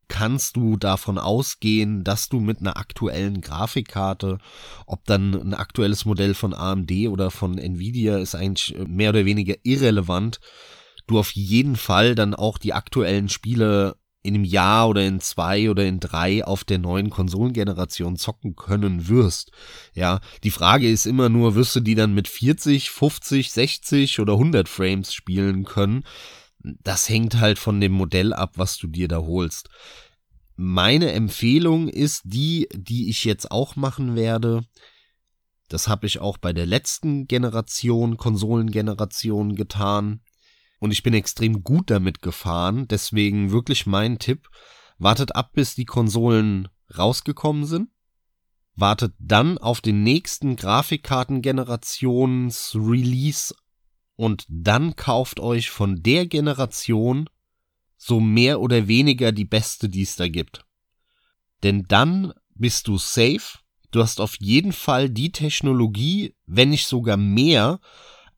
kannst 0.08 0.56
du 0.56 0.78
davon 0.78 1.18
ausgehen, 1.18 2.04
dass 2.04 2.30
du 2.30 2.40
mit 2.40 2.60
einer 2.60 2.78
aktuellen 2.78 3.42
Grafikkarte, 3.42 4.38
ob 4.86 5.06
dann 5.06 5.34
ein 5.34 5.54
aktuelles 5.54 6.06
Modell 6.06 6.34
von 6.34 6.54
AMD 6.54 6.92
oder 7.10 7.32
von 7.32 7.58
Nvidia 7.58 8.18
ist 8.18 8.36
eigentlich 8.36 8.76
mehr 8.86 9.10
oder 9.10 9.26
weniger 9.26 9.56
irrelevant, 9.64 10.40
du 11.08 11.18
auf 11.18 11.32
jeden 11.32 11.76
Fall 11.76 12.14
dann 12.14 12.36
auch 12.36 12.58
die 12.58 12.74
aktuellen 12.74 13.30
Spiele 13.30 13.96
in 14.26 14.36
einem 14.36 14.44
Jahr 14.44 14.90
oder 14.90 15.06
in 15.06 15.20
zwei 15.20 15.70
oder 15.70 15.86
in 15.86 16.00
drei 16.00 16.44
auf 16.44 16.64
der 16.64 16.80
neuen 16.80 17.10
Konsolengeneration 17.10 18.18
zocken 18.18 18.56
können 18.56 19.08
wirst. 19.08 19.52
Ja, 19.94 20.20
die 20.44 20.52
Frage 20.52 20.90
ist 20.90 21.06
immer 21.06 21.30
nur, 21.30 21.56
wirst 21.56 21.76
du 21.76 21.80
die 21.80 21.96
dann 21.96 22.14
mit 22.14 22.28
40, 22.28 22.90
50, 22.90 23.52
60 23.52 24.20
oder 24.20 24.34
100 24.34 24.68
Frames 24.68 25.14
spielen 25.14 25.66
können? 25.66 26.04
das 26.84 27.10
hängt 27.10 27.40
halt 27.40 27.60
von 27.60 27.80
dem 27.80 27.92
Modell 27.92 28.34
ab, 28.34 28.54
was 28.56 28.78
du 28.78 28.88
dir 28.88 29.08
da 29.08 29.20
holst. 29.20 29.70
Meine 30.56 31.12
Empfehlung 31.12 31.90
ist 31.90 32.22
die, 32.26 32.68
die 32.74 33.10
ich 33.10 33.26
jetzt 33.26 33.52
auch 33.52 33.76
machen 33.76 34.16
werde. 34.16 34.66
Das 35.68 35.88
habe 35.88 36.08
ich 36.08 36.20
auch 36.20 36.38
bei 36.38 36.54
der 36.54 36.66
letzten 36.66 37.28
Generation, 37.28 38.18
Konsolengeneration 38.18 39.56
getan. 39.56 40.22
Und 40.80 40.92
ich 40.92 41.04
bin 41.04 41.14
extrem 41.14 41.64
gut 41.64 41.90
damit 41.90 42.22
gefahren. 42.22 42.88
Deswegen 42.88 43.52
wirklich 43.52 43.86
mein 43.86 44.20
Tipp. 44.20 44.50
Wartet 44.98 45.36
ab, 45.36 45.52
bis 45.54 45.76
die 45.76 45.86
Konsolen 45.86 46.68
rausgekommen 46.98 47.66
sind. 47.66 47.90
Wartet 48.76 49.14
dann 49.20 49.58
auf 49.58 49.82
den 49.82 50.04
nächsten 50.04 50.56
Grafikkartengenerations-Release 50.56 53.54
und 54.16 54.46
dann 54.50 54.96
kauft 54.96 55.40
euch 55.40 55.70
von 55.70 56.02
der 56.02 56.26
Generation 56.26 57.30
so 57.98 58.20
mehr 58.20 58.62
oder 58.62 58.88
weniger 58.88 59.32
die 59.32 59.46
beste, 59.46 59.90
die 59.90 60.04
es 60.04 60.16
da 60.16 60.28
gibt. 60.28 60.66
Denn 61.64 61.86
dann 61.88 62.34
bist 62.54 62.88
du 62.88 62.98
safe. 62.98 63.60
Du 63.92 64.02
hast 64.02 64.20
auf 64.20 64.36
jeden 64.40 64.74
Fall 64.74 65.10
die 65.10 65.32
Technologie, 65.32 66.36
wenn 66.46 66.70
nicht 66.70 66.88
sogar 66.88 67.18
mehr, 67.18 67.80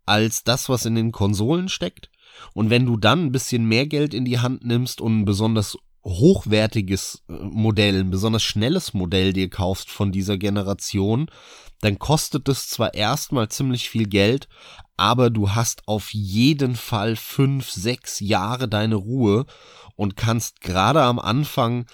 als 0.06 0.44
das, 0.44 0.70
was 0.70 0.86
in 0.86 0.96
den 0.96 1.12
Konsolen 1.12 1.68
steckt. 1.68 2.10
Und 2.54 2.70
wenn 2.70 2.86
du 2.86 2.98
dann 2.98 3.26
ein 3.26 3.32
bisschen 3.32 3.66
mehr 3.66 3.88
Geld 3.88 4.14
in 4.14 4.26
die 4.26 4.40
Hand 4.40 4.66
nimmst 4.66 5.02
und 5.02 5.22
ein 5.22 5.26
besonders 5.26 5.78
hochwertiges 6.04 7.24
äh, 7.30 7.34
Modell, 7.34 8.00
ein 8.00 8.10
besonders 8.10 8.44
schnelles 8.44 8.94
Modell 8.94 9.34
dir 9.34 9.50
kaufst 9.50 9.90
von 9.90 10.12
dieser 10.12 10.38
Generation, 10.38 11.30
dann 11.82 12.00
kostet 12.00 12.50
es 12.50 12.70
zwar 12.70 12.94
erstmal 12.94 13.50
ziemlich 13.50 13.90
viel 13.90 14.08
Geld, 14.08 14.48
aber 14.96 15.30
du 15.30 15.52
hast 15.52 15.88
auf 15.88 16.14
jeden 16.14 16.76
Fall 16.76 17.16
fünf, 17.16 17.70
sechs 17.70 18.20
Jahre 18.20 18.68
deine 18.68 18.96
Ruhe 18.96 19.46
und 19.96 20.16
kannst 20.16 20.62
gerade 20.62 21.04
am 21.04 21.20
Anfang 21.20 21.86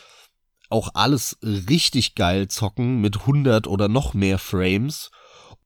auch 0.70 0.90
alles 0.94 1.38
richtig 1.42 2.16
geil 2.16 2.48
zocken 2.48 3.02
mit 3.02 3.22
100 3.22 3.68
oder 3.68 3.88
noch 3.90 4.14
mehr 4.14 4.40
Frames 4.40 5.12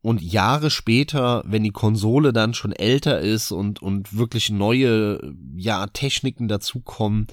und 0.02 0.22
Jahre 0.22 0.70
später, 0.70 1.44
wenn 1.46 1.64
die 1.64 1.72
Konsole 1.72 2.34
dann 2.34 2.54
schon 2.54 2.72
älter 2.72 3.20
ist 3.20 3.52
und, 3.52 3.82
und 3.82 4.18
wirklich 4.18 4.50
neue, 4.50 5.20
ja, 5.56 5.88
Techniken 5.88 6.48
dazukommen, 6.48 7.28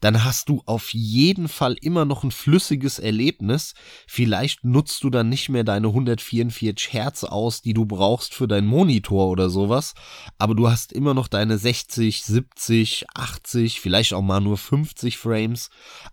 dann 0.00 0.24
hast 0.24 0.48
du 0.48 0.62
auf 0.66 0.92
jeden 0.92 1.48
Fall 1.48 1.76
immer 1.80 2.04
noch 2.04 2.24
ein 2.24 2.30
flüssiges 2.30 2.98
Erlebnis. 2.98 3.74
Vielleicht 4.06 4.64
nutzt 4.64 5.04
du 5.04 5.10
dann 5.10 5.28
nicht 5.28 5.48
mehr 5.48 5.64
deine 5.64 5.88
144 5.88 6.92
Hertz 6.92 7.24
aus, 7.24 7.62
die 7.62 7.74
du 7.74 7.86
brauchst 7.86 8.34
für 8.34 8.48
deinen 8.48 8.66
Monitor 8.66 9.28
oder 9.28 9.50
sowas, 9.50 9.94
aber 10.38 10.54
du 10.54 10.70
hast 10.70 10.92
immer 10.92 11.14
noch 11.14 11.28
deine 11.28 11.58
60, 11.58 12.22
70, 12.22 13.06
80, 13.14 13.80
vielleicht 13.80 14.14
auch 14.14 14.22
mal 14.22 14.40
nur 14.40 14.56
50 14.56 15.18
Frames, 15.18 15.70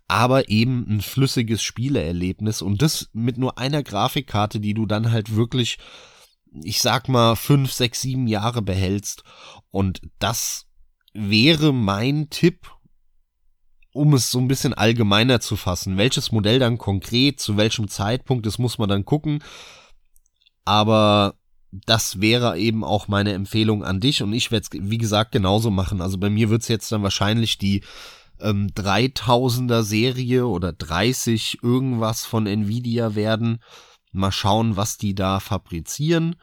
aber 0.08 0.50
eben 0.50 0.86
ein 0.90 1.02
flüssiges 1.02 1.64
Spieleerlebnis 1.64 2.62
und 2.62 2.82
das 2.82 3.10
mit 3.14 3.38
nur 3.38 3.58
einer 3.58 3.84
Grafikkarte, 3.84 4.60
die 4.60 4.74
du 4.74 4.86
dann 4.86 5.12
halt 5.12 5.36
wirklich 5.36 5.78
ich 6.64 6.82
sag 6.82 7.08
mal, 7.10 7.36
fünf, 7.36 7.72
sechs, 7.72 8.02
sieben 8.02 8.26
Jahre 8.26 8.62
behältst. 8.62 9.24
Und 9.70 10.02
das 10.20 10.66
wäre 11.14 11.74
mein 11.74 12.30
Tipp 12.30 12.72
um 13.98 14.14
es 14.14 14.32
so 14.32 14.40
ein 14.40 14.48
bisschen 14.48 14.74
allgemeiner 14.74 15.40
zu 15.40 15.56
fassen. 15.56 15.98
Welches 15.98 16.32
Modell 16.32 16.60
dann 16.60 16.78
konkret, 16.78 17.40
zu 17.40 17.58
welchem 17.58 17.88
Zeitpunkt, 17.88 18.46
das 18.46 18.60
muss 18.60 18.78
man 18.78 18.88
dann 18.88 19.06
gucken. 19.06 19.44
Aber 20.66 21.36
das 21.72 22.22
wäre 22.22 22.58
eben 22.58 22.84
auch 22.84 23.08
meine 23.08 23.34
Empfehlung 23.34 23.84
an 23.84 24.00
dich 24.00 24.24
und 24.24 24.34
ich 24.34 24.52
werde 24.52 24.68
es, 24.72 24.80
wie 24.90 24.98
gesagt, 24.98 25.32
genauso 25.32 25.72
machen. 25.72 26.02
Also 26.02 26.18
bei 26.18 26.30
mir 26.30 26.50
wird 26.50 26.62
es 26.62 26.68
jetzt 26.68 26.92
dann 26.92 27.04
wahrscheinlich 27.04 27.58
die 27.58 27.82
ähm, 28.40 28.68
3000er 28.76 29.84
Serie 29.84 30.48
oder 30.48 30.72
30 30.72 31.60
irgendwas 31.62 32.26
von 32.26 32.48
Nvidia 32.48 33.16
werden. 33.16 33.60
Mal 34.12 34.32
schauen, 34.32 34.78
was 34.78 34.98
die 34.98 35.16
da 35.16 35.40
fabrizieren. 35.40 36.36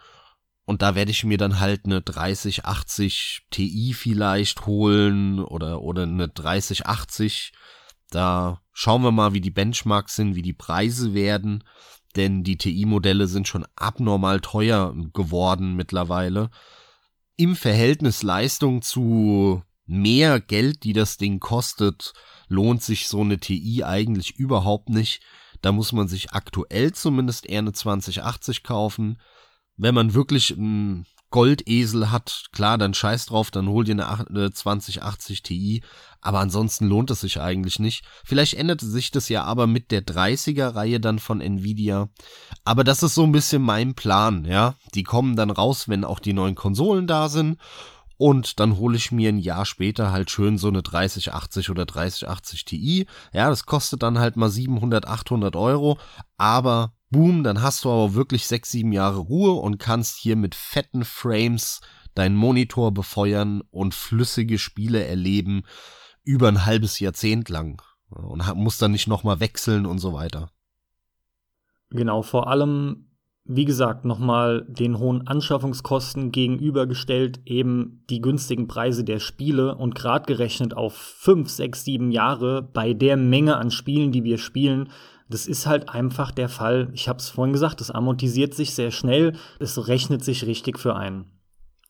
Und 0.67 0.81
da 0.81 0.95
werde 0.95 1.11
ich 1.11 1.25
mir 1.25 1.37
dann 1.37 1.61
halt 1.61 1.85
eine 1.85 2.01
3080 2.01 3.47
Ti 3.51 3.93
vielleicht 3.93 4.67
holen 4.67 5.41
oder, 5.41 5.83
oder 5.83 6.05
eine 6.05 6.29
3080. 6.29 7.53
Da 8.11 8.63
schauen 8.73 9.03
wir 9.03 9.13
mal, 9.13 9.35
wie 9.35 9.43
die 9.43 9.51
Benchmarks 9.51 10.17
sind, 10.17 10.35
wie 10.35 10.43
die 10.43 10.55
Preise 10.55 11.13
werden. 11.13 11.65
Denn 12.17 12.45
die 12.45 12.57
TI-Modelle 12.57 13.27
sind 13.27 13.47
schon 13.47 13.67
abnormal 13.77 14.41
teuer 14.41 14.95
geworden 15.13 15.75
mittlerweile. 15.75 16.51
Im 17.37 17.57
Verhältnis 17.57 18.23
Leistung 18.23 18.81
zu 18.81 19.63
mehr 19.85 20.41
Geld, 20.41 20.85
die 20.85 20.93
das 20.93 21.19
Ding 21.19 21.41
kostet, 21.41 22.15
lohnt 22.49 22.83
sich 22.83 23.09
so 23.09 23.21
eine 23.21 23.39
TI 23.39 23.83
eigentlich 23.85 24.37
überhaupt 24.37 24.89
nicht. 24.89 25.21
Da 25.61 25.73
muss 25.73 25.93
man 25.93 26.09
sich 26.09 26.33
aktuell 26.33 26.93
zumindest 26.93 27.47
eher 27.47 27.59
eine 27.59 27.73
2080 27.73 28.63
kaufen 28.63 29.19
wenn 29.77 29.95
man 29.95 30.15
wirklich 30.15 30.57
einen 30.57 31.07
Goldesel 31.31 32.13
hat, 32.13 32.45
klar, 32.53 32.79
dann 32.79 32.95
scheiß 32.95 33.27
drauf, 33.27 33.51
dann 33.51 33.69
hol 33.69 33.83
dir 33.83 33.95
eine 33.95 34.53
2080 34.53 35.43
Ti, 35.43 35.83
aber 36.21 36.39
ansonsten 36.39 36.87
lohnt 36.87 37.11
es 37.11 37.23
sich 37.23 37.41
eigentlich 37.41 37.81
nicht. 37.81 38.05
Vielleicht 38.25 38.55
ändert 38.55 38.81
sich 38.81 39.11
das 39.11 39.29
ja 39.29 39.43
aber 39.43 39.67
mit 39.67 39.91
der 39.91 40.07
30er 40.07 40.77
Reihe 40.77 41.01
dann 41.01 41.19
von 41.19 41.41
Nvidia, 41.41 42.09
aber 42.65 42.85
das 42.85 43.03
ist 43.03 43.17
so 43.17 43.25
ein 43.25 43.33
bisschen 43.33 43.63
mein 43.63 43.95
Plan, 43.95 44.45
ja. 44.45 44.77
Die 44.95 45.03
kommen 45.03 45.35
dann 45.35 45.51
raus, 45.51 45.89
wenn 45.89 46.05
auch 46.05 46.21
die 46.21 46.35
neuen 46.35 46.55
Konsolen 46.55 47.09
da 47.09 47.29
sind 47.29 47.59
und 48.17 48.61
dann 48.61 48.77
hole 48.77 48.97
ich 48.97 49.11
mir 49.11 49.29
ein 49.29 49.39
Jahr 49.39 49.67
später 49.67 50.13
halt 50.13 50.31
schön 50.31 50.57
so 50.57 50.69
eine 50.69 50.83
3080 50.83 51.69
oder 51.71 51.85
3080 51.85 52.65
Ti. 52.65 53.07
Ja, 53.33 53.49
das 53.49 53.67
kostet 53.67 54.05
dann 54.05 54.21
halt 54.21 54.37
mal 54.37 54.51
700, 54.51 55.09
800 55.09 55.57
Euro, 55.57 55.99
aber 56.37 56.94
Boom, 57.11 57.45
dann 57.45 57.63
hast 57.63 57.85
du 57.85 57.91
aber 57.91 58.15
wirklich 58.15 58.47
sechs, 58.47 58.71
sieben 58.71 58.93
Jahre 58.93 59.19
Ruhe 59.19 59.53
und 59.53 59.79
kannst 59.79 60.19
hier 60.19 60.37
mit 60.37 60.55
fetten 60.55 61.05
Frames 61.05 61.81
deinen 62.15 62.37
Monitor 62.37 62.93
befeuern 62.93 63.63
und 63.71 63.95
flüssige 63.95 64.59
Spiele 64.59 65.05
erleben 65.05 65.63
über 66.23 66.49
ein 66.49 66.65
halbes 66.65 67.01
Jahrzehnt 67.01 67.49
lang 67.49 67.83
und 68.09 68.43
musst 68.57 68.81
dann 68.81 68.93
nicht 68.93 69.09
nochmal 69.09 69.41
wechseln 69.41 69.87
und 69.87 69.99
so 69.99 70.13
weiter. 70.13 70.51
Genau, 71.91 72.23
vor 72.23 72.49
allem, 72.49 73.11
wie 73.45 73.65
gesagt, 73.65 74.05
nochmal 74.05 74.67
den 74.69 74.99
hohen 74.99 75.27
Anschaffungskosten 75.27 76.33
gegenübergestellt, 76.33 77.41
eben 77.45 78.05
die 78.11 78.21
günstigen 78.21 78.67
Preise 78.67 79.05
der 79.05 79.21
Spiele 79.21 79.77
und 79.77 79.95
gerade 79.95 80.27
gerechnet 80.27 80.75
auf 80.75 80.95
fünf, 80.95 81.51
sechs, 81.51 81.85
sieben 81.85 82.11
Jahre 82.11 82.63
bei 82.63 82.95
der 82.95 83.17
Menge 83.17 83.57
an 83.57 83.71
Spielen, 83.71 84.13
die 84.13 84.25
wir 84.25 84.39
spielen, 84.39 84.91
das 85.29 85.47
ist 85.47 85.67
halt 85.67 85.89
einfach 85.89 86.31
der 86.31 86.49
Fall. 86.49 86.91
Ich 86.93 87.09
habe 87.09 87.19
es 87.19 87.31
vorhin 87.31 87.53
gesagt, 87.53 87.81
es 87.81 87.91
amortisiert 87.91 88.55
sich 88.55 88.75
sehr 88.75 88.91
schnell, 88.91 89.37
es 89.59 89.89
rechnet 89.89 90.25
sich 90.25 90.45
richtig 90.47 90.79
für 90.79 90.97
einen. 90.97 91.25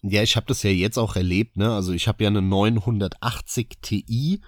Ja, 0.02 0.22
ich 0.22 0.36
habe 0.36 0.46
das 0.46 0.62
ja 0.62 0.70
jetzt 0.70 0.98
auch 0.98 1.16
erlebt, 1.16 1.56
ne? 1.56 1.74
Also 1.74 1.92
ich 1.92 2.08
habe 2.08 2.22
ja 2.24 2.28
eine 2.28 2.42
980 2.42 3.78
Ti 3.80 4.42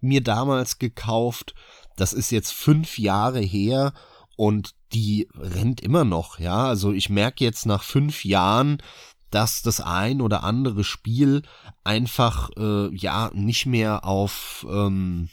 mir 0.00 0.22
damals 0.22 0.78
gekauft. 0.78 1.54
Das 1.96 2.12
ist 2.12 2.30
jetzt 2.30 2.52
fünf 2.52 2.98
Jahre 2.98 3.40
her 3.40 3.92
und 4.36 4.74
die 4.92 5.28
rennt 5.34 5.80
immer 5.80 6.04
noch, 6.04 6.38
ja. 6.38 6.66
Also 6.66 6.92
ich 6.92 7.08
merke 7.08 7.42
jetzt 7.42 7.66
nach 7.66 7.82
fünf 7.82 8.24
Jahren, 8.24 8.82
dass 9.30 9.62
das 9.62 9.80
ein 9.80 10.20
oder 10.20 10.44
andere 10.44 10.84
Spiel 10.84 11.42
einfach 11.84 12.50
äh, 12.56 12.94
ja 12.94 13.30
nicht 13.34 13.66
mehr 13.66 14.04
auf 14.04 14.66
ähm, 14.70 15.28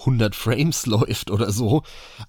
100 0.00 0.34
Frames 0.34 0.86
läuft 0.86 1.30
oder 1.30 1.52
so. 1.52 1.82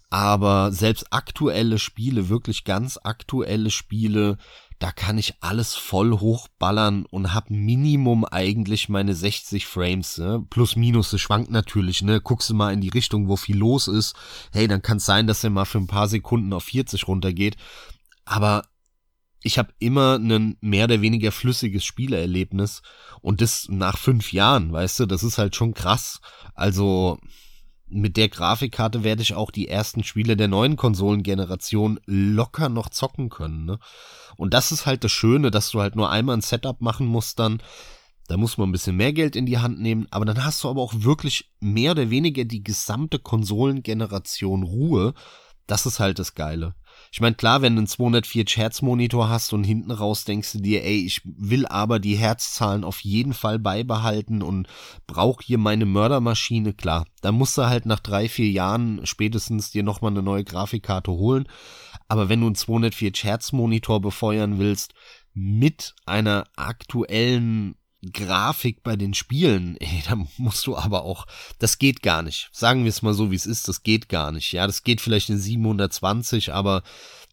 Aber 0.09 0.71
selbst 0.71 1.11
aktuelle 1.11 1.79
Spiele, 1.79 2.29
wirklich 2.29 2.63
ganz 2.63 2.99
aktuelle 3.03 3.71
Spiele, 3.71 4.37
da 4.79 4.91
kann 4.91 5.17
ich 5.17 5.35
alles 5.41 5.73
voll 5.75 6.19
hochballern 6.19 7.05
und 7.05 7.33
hab 7.33 7.49
Minimum 7.49 8.25
eigentlich 8.25 8.89
meine 8.89 9.15
60 9.15 9.65
Frames. 9.65 10.17
Ne? 10.17 10.45
Plus 10.49 10.75
minus, 10.75 11.11
das 11.11 11.21
schwankt 11.21 11.49
natürlich. 11.49 12.01
Ne? 12.01 12.19
Guckst 12.19 12.49
du 12.49 12.53
mal 12.53 12.73
in 12.73 12.81
die 12.81 12.89
Richtung, 12.89 13.29
wo 13.29 13.37
viel 13.37 13.57
los 13.57 13.87
ist. 13.87 14.15
Hey, 14.51 14.67
dann 14.67 14.81
kann 14.81 14.97
es 14.97 15.05
sein, 15.05 15.27
dass 15.27 15.43
er 15.43 15.49
mal 15.49 15.65
für 15.65 15.77
ein 15.77 15.87
paar 15.87 16.07
Sekunden 16.07 16.51
auf 16.51 16.65
40 16.65 17.07
runtergeht. 17.07 17.55
Aber 18.25 18.63
ich 19.45 19.59
habe 19.59 19.73
immer 19.79 20.17
ein 20.17 20.57
mehr 20.59 20.85
oder 20.85 21.01
weniger 21.01 21.31
flüssiges 21.31 21.85
Spielerlebnis 21.85 22.81
und 23.21 23.41
das 23.41 23.67
nach 23.69 23.97
fünf 23.97 24.33
Jahren, 24.33 24.73
weißt 24.73 25.01
du, 25.01 25.05
das 25.05 25.21
ist 25.21 25.37
halt 25.37 25.55
schon 25.55 25.75
krass. 25.75 26.19
Also 26.55 27.19
mit 27.87 28.17
der 28.17 28.29
Grafikkarte 28.29 29.03
werde 29.03 29.21
ich 29.21 29.35
auch 29.35 29.51
die 29.51 29.67
ersten 29.67 30.03
Spiele 30.03 30.35
der 30.35 30.47
neuen 30.47 30.75
Konsolengeneration 30.75 31.99
locker 32.05 32.69
noch 32.69 32.89
zocken 32.89 33.29
können. 33.29 33.65
Ne? 33.65 33.79
Und 34.37 34.53
das 34.53 34.71
ist 34.71 34.85
halt 34.85 35.03
das 35.03 35.11
Schöne, 35.11 35.51
dass 35.51 35.69
du 35.69 35.81
halt 35.81 35.95
nur 35.95 36.09
einmal 36.09 36.37
ein 36.37 36.41
Setup 36.41 36.81
machen 36.81 37.05
musst 37.05 37.39
dann. 37.39 37.61
Da 38.27 38.37
muss 38.37 38.57
man 38.57 38.69
ein 38.69 38.71
bisschen 38.71 38.95
mehr 38.95 39.13
Geld 39.13 39.35
in 39.35 39.45
die 39.45 39.59
Hand 39.59 39.79
nehmen, 39.79 40.07
aber 40.09 40.25
dann 40.25 40.43
hast 40.43 40.63
du 40.63 40.69
aber 40.69 40.81
auch 40.81 40.93
wirklich 40.95 41.51
mehr 41.59 41.91
oder 41.91 42.09
weniger 42.09 42.43
die 42.43 42.63
gesamte 42.63 43.19
Konsolengeneration 43.19 44.63
Ruhe. 44.63 45.13
Das 45.67 45.85
ist 45.85 45.99
halt 45.99 46.17
das 46.17 46.33
Geile. 46.33 46.73
Ich 47.15 47.21
meine, 47.21 47.37
klar, 47.37 47.61
wenn 47.61 47.75
du 47.75 47.79
einen 47.79 47.87
240 47.87 48.57
Hertz 48.57 48.81
Monitor 48.81 49.29
hast 49.29 49.53
und 49.53 49.63
hinten 49.63 49.91
raus 49.91 50.25
denkst 50.25 50.51
du 50.51 50.57
dir, 50.59 50.83
ey, 50.83 51.05
ich 51.05 51.21
will 51.23 51.65
aber 51.65 51.99
die 51.99 52.17
Herzzahlen 52.17 52.83
auf 52.83 52.99
jeden 53.05 53.33
Fall 53.33 53.57
beibehalten 53.57 54.41
und 54.41 54.67
brauch 55.07 55.41
hier 55.41 55.57
meine 55.57 55.85
Mördermaschine, 55.85 56.73
klar. 56.73 57.05
Dann 57.21 57.35
musst 57.35 57.57
du 57.57 57.67
halt 57.67 57.85
nach 57.85 58.01
drei, 58.01 58.27
vier 58.27 58.49
Jahren 58.49 59.05
spätestens 59.05 59.71
dir 59.71 59.81
nochmal 59.81 60.11
eine 60.11 60.23
neue 60.23 60.43
Grafikkarte 60.43 61.09
holen. 61.09 61.47
Aber 62.09 62.27
wenn 62.27 62.41
du 62.41 62.47
einen 62.47 62.55
240 62.55 63.23
Hertz 63.23 63.53
Monitor 63.53 64.01
befeuern 64.01 64.59
willst, 64.59 64.93
mit 65.33 65.95
einer 66.05 66.43
aktuellen 66.57 67.75
Grafik 68.13 68.83
bei 68.83 68.95
den 68.95 69.13
Spielen, 69.13 69.77
ey, 69.79 70.03
da 70.07 70.17
musst 70.37 70.67
du 70.67 70.77
aber 70.77 71.03
auch, 71.03 71.25
das 71.59 71.77
geht 71.79 72.01
gar 72.01 72.21
nicht. 72.21 72.49
Sagen 72.51 72.83
wir 72.83 72.89
es 72.89 73.01
mal 73.01 73.13
so, 73.13 73.31
wie 73.31 73.35
es 73.35 73.45
ist, 73.45 73.67
das 73.67 73.83
geht 73.83 74.09
gar 74.09 74.31
nicht. 74.31 74.51
Ja, 74.51 74.67
das 74.67 74.83
geht 74.83 75.01
vielleicht 75.01 75.29
in 75.29 75.39
720, 75.39 76.53
aber 76.53 76.83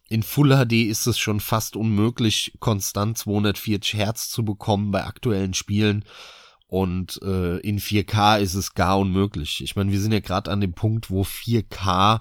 in 0.09 0.23
Full 0.23 0.49
HD 0.49 0.73
ist 0.89 1.07
es 1.07 1.17
schon 1.17 1.39
fast 1.39 1.75
unmöglich, 1.75 2.53
konstant 2.59 3.17
240 3.17 3.95
Hertz 3.95 4.29
zu 4.29 4.45
bekommen 4.45 4.91
bei 4.91 5.05
aktuellen 5.05 5.53
Spielen. 5.53 6.05
Und 6.67 7.21
äh, 7.21 7.57
in 7.59 7.79
4K 7.79 8.39
ist 8.39 8.55
es 8.55 8.73
gar 8.73 8.99
unmöglich. 8.99 9.63
Ich 9.63 9.75
meine, 9.75 9.91
wir 9.91 10.01
sind 10.01 10.11
ja 10.11 10.19
gerade 10.19 10.51
an 10.51 10.59
dem 10.59 10.73
Punkt, 10.73 11.09
wo 11.09 11.21
4K 11.21 12.19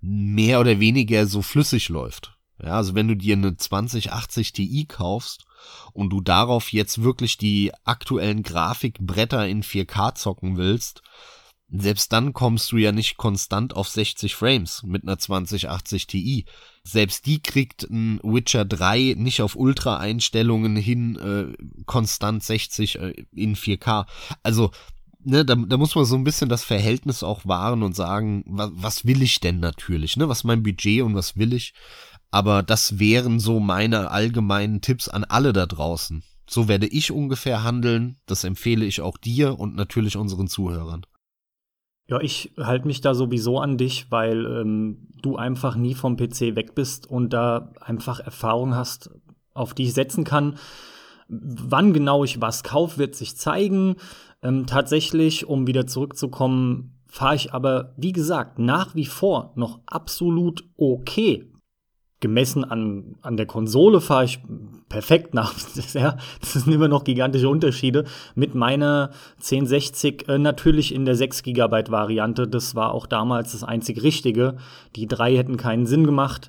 mehr 0.00 0.60
oder 0.60 0.80
weniger 0.80 1.26
so 1.26 1.40
flüssig 1.40 1.88
läuft. 1.88 2.36
Ja, 2.62 2.76
also 2.76 2.94
wenn 2.94 3.08
du 3.08 3.16
dir 3.16 3.36
eine 3.36 3.56
2080 3.56 4.52
Ti 4.52 4.84
kaufst 4.86 5.44
und 5.92 6.10
du 6.10 6.20
darauf 6.20 6.72
jetzt 6.72 7.02
wirklich 7.02 7.38
die 7.38 7.72
aktuellen 7.84 8.42
Grafikbretter 8.42 9.46
in 9.46 9.62
4K 9.62 10.14
zocken 10.14 10.56
willst, 10.56 11.02
selbst 11.74 12.12
dann 12.12 12.34
kommst 12.34 12.70
du 12.72 12.76
ja 12.76 12.92
nicht 12.92 13.16
konstant 13.16 13.74
auf 13.74 13.88
60 13.88 14.34
Frames 14.34 14.82
mit 14.82 15.04
einer 15.04 15.18
2080 15.18 16.06
Ti. 16.06 16.44
Selbst 16.84 17.24
die 17.24 17.40
kriegt 17.40 17.84
ein 17.84 18.20
Witcher 18.22 18.66
3 18.66 19.14
nicht 19.16 19.40
auf 19.40 19.56
Ultra-Einstellungen 19.56 20.76
hin, 20.76 21.16
äh, 21.16 21.82
konstant 21.86 22.44
60 22.44 22.98
äh, 22.98 23.24
in 23.32 23.56
4K. 23.56 24.06
Also, 24.42 24.70
ne, 25.24 25.46
da, 25.46 25.54
da 25.54 25.76
muss 25.78 25.94
man 25.94 26.04
so 26.04 26.16
ein 26.16 26.24
bisschen 26.24 26.50
das 26.50 26.62
Verhältnis 26.62 27.22
auch 27.22 27.46
wahren 27.46 27.82
und 27.82 27.96
sagen, 27.96 28.44
was, 28.46 28.70
was 28.74 29.04
will 29.06 29.22
ich 29.22 29.40
denn 29.40 29.60
natürlich, 29.60 30.18
ne? 30.18 30.28
Was 30.28 30.44
mein 30.44 30.62
Budget 30.62 31.02
und 31.02 31.14
was 31.14 31.38
will 31.38 31.54
ich? 31.54 31.72
Aber 32.32 32.62
das 32.62 32.98
wären 32.98 33.38
so 33.38 33.60
meine 33.60 34.10
allgemeinen 34.10 34.80
Tipps 34.80 35.08
an 35.08 35.24
alle 35.24 35.52
da 35.52 35.66
draußen. 35.66 36.24
So 36.48 36.66
werde 36.66 36.86
ich 36.86 37.12
ungefähr 37.12 37.62
handeln. 37.62 38.16
Das 38.26 38.44
empfehle 38.44 38.86
ich 38.86 39.02
auch 39.02 39.18
dir 39.18 39.60
und 39.60 39.76
natürlich 39.76 40.16
unseren 40.16 40.48
Zuhörern. 40.48 41.04
Ja, 42.08 42.20
ich 42.20 42.54
halte 42.58 42.86
mich 42.86 43.02
da 43.02 43.14
sowieso 43.14 43.58
an 43.58 43.76
dich, 43.76 44.10
weil 44.10 44.46
ähm, 44.46 45.08
du 45.20 45.36
einfach 45.36 45.76
nie 45.76 45.94
vom 45.94 46.16
PC 46.16 46.56
weg 46.56 46.74
bist 46.74 47.06
und 47.06 47.34
da 47.34 47.70
einfach 47.80 48.18
Erfahrung 48.18 48.74
hast, 48.74 49.10
auf 49.52 49.74
die 49.74 49.84
ich 49.84 49.94
setzen 49.94 50.24
kann. 50.24 50.56
Wann 51.28 51.92
genau 51.92 52.24
ich 52.24 52.40
was 52.40 52.64
kaufe, 52.64 52.96
wird 52.96 53.14
sich 53.14 53.36
zeigen. 53.36 53.96
Ähm, 54.42 54.66
tatsächlich, 54.66 55.46
um 55.46 55.66
wieder 55.66 55.86
zurückzukommen, 55.86 56.98
fahre 57.06 57.36
ich 57.36 57.52
aber, 57.52 57.92
wie 57.98 58.12
gesagt, 58.12 58.58
nach 58.58 58.94
wie 58.94 59.06
vor 59.06 59.52
noch 59.54 59.80
absolut 59.86 60.64
okay 60.78 61.51
gemessen 62.22 62.64
an, 62.64 63.16
an 63.20 63.36
der 63.36 63.44
Konsole 63.44 64.00
fahre 64.00 64.24
ich 64.24 64.40
perfekt 64.88 65.34
nach. 65.34 65.52
Ja, 65.92 66.16
das 66.40 66.54
sind 66.54 66.72
immer 66.72 66.88
noch 66.88 67.04
gigantische 67.04 67.48
Unterschiede. 67.48 68.04
Mit 68.34 68.54
meiner 68.54 69.10
1060 69.36 70.28
äh, 70.28 70.38
natürlich 70.38 70.94
in 70.94 71.04
der 71.04 71.16
6 71.16 71.42
GB 71.42 71.90
Variante. 71.90 72.48
Das 72.48 72.74
war 72.74 72.94
auch 72.94 73.06
damals 73.06 73.52
das 73.52 73.64
einzig 73.64 74.02
Richtige. 74.02 74.56
Die 74.96 75.06
drei 75.06 75.36
hätten 75.36 75.58
keinen 75.58 75.86
Sinn 75.86 76.04
gemacht. 76.04 76.48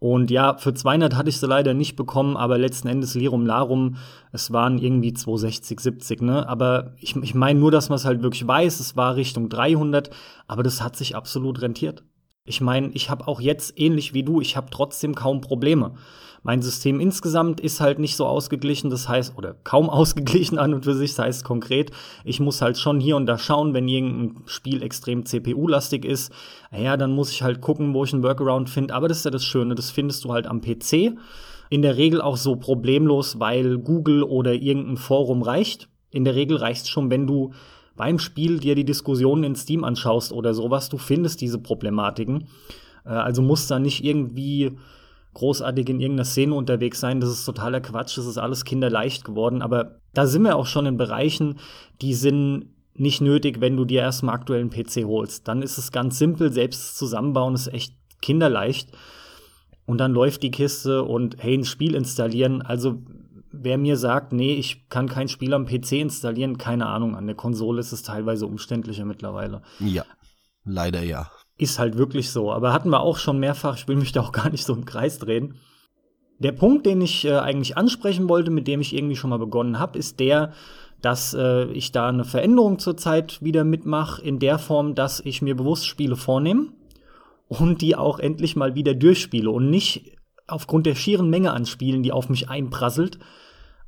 Und 0.00 0.30
ja, 0.30 0.56
für 0.56 0.72
200 0.72 1.14
hatte 1.14 1.28
ich 1.28 1.38
sie 1.38 1.46
leider 1.46 1.74
nicht 1.74 1.94
bekommen, 1.94 2.38
aber 2.38 2.56
letzten 2.56 2.88
Endes 2.88 3.14
Lirum 3.14 3.44
Larum, 3.44 3.96
es 4.32 4.50
waren 4.50 4.78
irgendwie 4.78 5.12
260, 5.12 5.78
70, 5.78 6.22
ne? 6.22 6.48
Aber 6.48 6.94
ich, 6.98 7.14
ich 7.16 7.34
meine 7.34 7.60
nur, 7.60 7.70
dass 7.70 7.90
man 7.90 7.96
es 7.96 8.06
halt 8.06 8.22
wirklich 8.22 8.46
weiß, 8.46 8.80
es 8.80 8.96
war 8.96 9.16
Richtung 9.16 9.50
300, 9.50 10.08
aber 10.48 10.62
das 10.62 10.82
hat 10.82 10.96
sich 10.96 11.16
absolut 11.16 11.60
rentiert. 11.60 12.02
Ich 12.50 12.60
meine, 12.60 12.90
ich 12.94 13.10
habe 13.10 13.28
auch 13.28 13.40
jetzt 13.40 13.78
ähnlich 13.78 14.12
wie 14.12 14.24
du, 14.24 14.40
ich 14.40 14.56
habe 14.56 14.66
trotzdem 14.72 15.14
kaum 15.14 15.40
Probleme. 15.40 15.92
Mein 16.42 16.62
System 16.62 16.98
insgesamt 16.98 17.60
ist 17.60 17.80
halt 17.80 18.00
nicht 18.00 18.16
so 18.16 18.26
ausgeglichen, 18.26 18.90
das 18.90 19.08
heißt, 19.08 19.38
oder 19.38 19.54
kaum 19.62 19.88
ausgeglichen 20.00 20.58
an 20.58 20.74
und 20.74 20.84
für 20.84 20.94
sich, 20.94 21.14
das 21.14 21.26
heißt 21.26 21.44
konkret, 21.44 21.92
ich 22.24 22.40
muss 22.40 22.60
halt 22.60 22.76
schon 22.76 22.98
hier 22.98 23.14
und 23.14 23.26
da 23.26 23.38
schauen, 23.38 23.72
wenn 23.72 23.86
irgendein 23.86 24.42
Spiel 24.46 24.82
extrem 24.82 25.24
CPU-lastig 25.24 26.04
ist, 26.04 26.32
ja, 26.76 26.96
dann 26.96 27.12
muss 27.12 27.30
ich 27.30 27.44
halt 27.44 27.60
gucken, 27.60 27.94
wo 27.94 28.02
ich 28.02 28.12
einen 28.12 28.24
Workaround 28.24 28.68
finde, 28.68 28.94
aber 28.94 29.06
das 29.06 29.18
ist 29.18 29.24
ja 29.26 29.30
das 29.30 29.44
Schöne, 29.44 29.76
das 29.76 29.92
findest 29.92 30.24
du 30.24 30.32
halt 30.32 30.48
am 30.48 30.60
PC. 30.60 31.16
In 31.68 31.82
der 31.82 31.96
Regel 31.98 32.20
auch 32.20 32.36
so 32.36 32.56
problemlos, 32.56 33.38
weil 33.38 33.78
Google 33.78 34.24
oder 34.24 34.54
irgendein 34.54 34.96
Forum 34.96 35.42
reicht. 35.42 35.88
In 36.10 36.24
der 36.24 36.34
Regel 36.34 36.56
reicht 36.56 36.82
es 36.82 36.88
schon, 36.88 37.10
wenn 37.10 37.28
du 37.28 37.52
beim 38.00 38.18
Spiel 38.18 38.60
dir 38.60 38.74
die 38.74 38.86
Diskussionen 38.86 39.44
in 39.44 39.54
Steam 39.54 39.84
anschaust 39.84 40.32
oder 40.32 40.54
sowas, 40.54 40.88
du 40.88 40.96
findest 40.96 41.42
diese 41.42 41.58
Problematiken. 41.58 42.48
Äh, 43.04 43.10
also 43.10 43.42
musst 43.42 43.70
da 43.70 43.78
nicht 43.78 44.02
irgendwie 44.02 44.78
großartig 45.34 45.86
in 45.90 46.00
irgendeiner 46.00 46.24
Szene 46.24 46.54
unterwegs 46.54 46.98
sein. 46.98 47.20
Das 47.20 47.28
ist 47.28 47.44
totaler 47.44 47.82
Quatsch. 47.82 48.16
Das 48.16 48.24
ist 48.24 48.38
alles 48.38 48.64
kinderleicht 48.64 49.26
geworden. 49.26 49.60
Aber 49.60 50.00
da 50.14 50.26
sind 50.26 50.44
wir 50.44 50.56
auch 50.56 50.64
schon 50.64 50.86
in 50.86 50.96
Bereichen, 50.96 51.56
die 52.00 52.14
sind 52.14 52.70
nicht 52.94 53.20
nötig, 53.20 53.60
wenn 53.60 53.76
du 53.76 53.84
dir 53.84 54.00
erstmal 54.00 54.34
aktuellen 54.34 54.70
PC 54.70 55.04
holst. 55.04 55.46
Dann 55.46 55.60
ist 55.60 55.76
es 55.76 55.92
ganz 55.92 56.18
simpel. 56.18 56.54
Selbst 56.54 56.96
Zusammenbauen 56.96 57.54
ist 57.54 57.68
echt 57.68 57.94
kinderleicht. 58.22 58.92
Und 59.84 59.98
dann 59.98 60.12
läuft 60.12 60.42
die 60.42 60.50
Kiste 60.50 61.04
und 61.04 61.36
hey, 61.38 61.52
ein 61.52 61.64
Spiel 61.66 61.94
installieren. 61.94 62.62
Also 62.62 63.02
wer 63.52 63.78
mir 63.78 63.96
sagt, 63.96 64.32
nee, 64.32 64.54
ich 64.54 64.88
kann 64.88 65.08
kein 65.08 65.28
Spiel 65.28 65.54
am 65.54 65.66
PC 65.66 65.92
installieren, 65.92 66.58
keine 66.58 66.86
Ahnung, 66.86 67.16
an 67.16 67.26
der 67.26 67.36
Konsole 67.36 67.80
ist 67.80 67.92
es 67.92 68.02
teilweise 68.02 68.46
umständlicher 68.46 69.04
mittlerweile. 69.04 69.62
Ja, 69.80 70.04
leider 70.64 71.02
ja. 71.02 71.30
Ist 71.58 71.78
halt 71.78 71.98
wirklich 71.98 72.30
so. 72.30 72.52
Aber 72.52 72.72
hatten 72.72 72.90
wir 72.90 73.00
auch 73.00 73.18
schon 73.18 73.38
mehrfach, 73.38 73.76
ich 73.76 73.88
will 73.88 73.96
mich 73.96 74.12
da 74.12 74.20
auch 74.20 74.32
gar 74.32 74.50
nicht 74.50 74.64
so 74.64 74.74
im 74.74 74.84
Kreis 74.84 75.18
drehen. 75.18 75.56
Der 76.38 76.52
Punkt, 76.52 76.86
den 76.86 77.02
ich 77.02 77.26
äh, 77.26 77.36
eigentlich 77.38 77.76
ansprechen 77.76 78.28
wollte, 78.28 78.50
mit 78.50 78.66
dem 78.66 78.80
ich 78.80 78.94
irgendwie 78.94 79.16
schon 79.16 79.30
mal 79.30 79.38
begonnen 79.38 79.78
habe, 79.78 79.98
ist 79.98 80.20
der, 80.20 80.52
dass 81.02 81.34
äh, 81.34 81.64
ich 81.72 81.92
da 81.92 82.08
eine 82.08 82.24
Veränderung 82.24 82.78
zurzeit 82.78 83.42
wieder 83.42 83.64
mitmache, 83.64 84.22
in 84.22 84.38
der 84.38 84.58
Form, 84.58 84.94
dass 84.94 85.20
ich 85.20 85.42
mir 85.42 85.54
bewusst 85.54 85.86
Spiele 85.86 86.16
vornehme 86.16 86.68
und 87.48 87.82
die 87.82 87.94
auch 87.94 88.18
endlich 88.18 88.56
mal 88.56 88.74
wieder 88.74 88.94
durchspiele 88.94 89.50
und 89.50 89.68
nicht 89.68 90.16
aufgrund 90.52 90.86
der 90.86 90.94
schieren 90.94 91.30
Menge 91.30 91.52
an 91.52 91.66
Spielen, 91.66 92.02
die 92.02 92.12
auf 92.12 92.28
mich 92.28 92.48
einprasselt, 92.50 93.18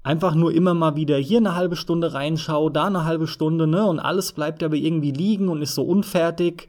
einfach 0.02 0.34
nur 0.34 0.52
immer 0.52 0.74
mal 0.74 0.96
wieder 0.96 1.16
hier 1.16 1.38
eine 1.38 1.54
halbe 1.54 1.76
Stunde 1.76 2.14
reinschaue, 2.14 2.70
da 2.70 2.86
eine 2.86 3.04
halbe 3.04 3.26
Stunde, 3.26 3.66
ne, 3.66 3.86
und 3.86 4.00
alles 4.00 4.32
bleibt 4.32 4.62
aber 4.62 4.76
irgendwie 4.76 5.12
liegen 5.12 5.48
und 5.48 5.62
ist 5.62 5.74
so 5.74 5.82
unfertig. 5.82 6.68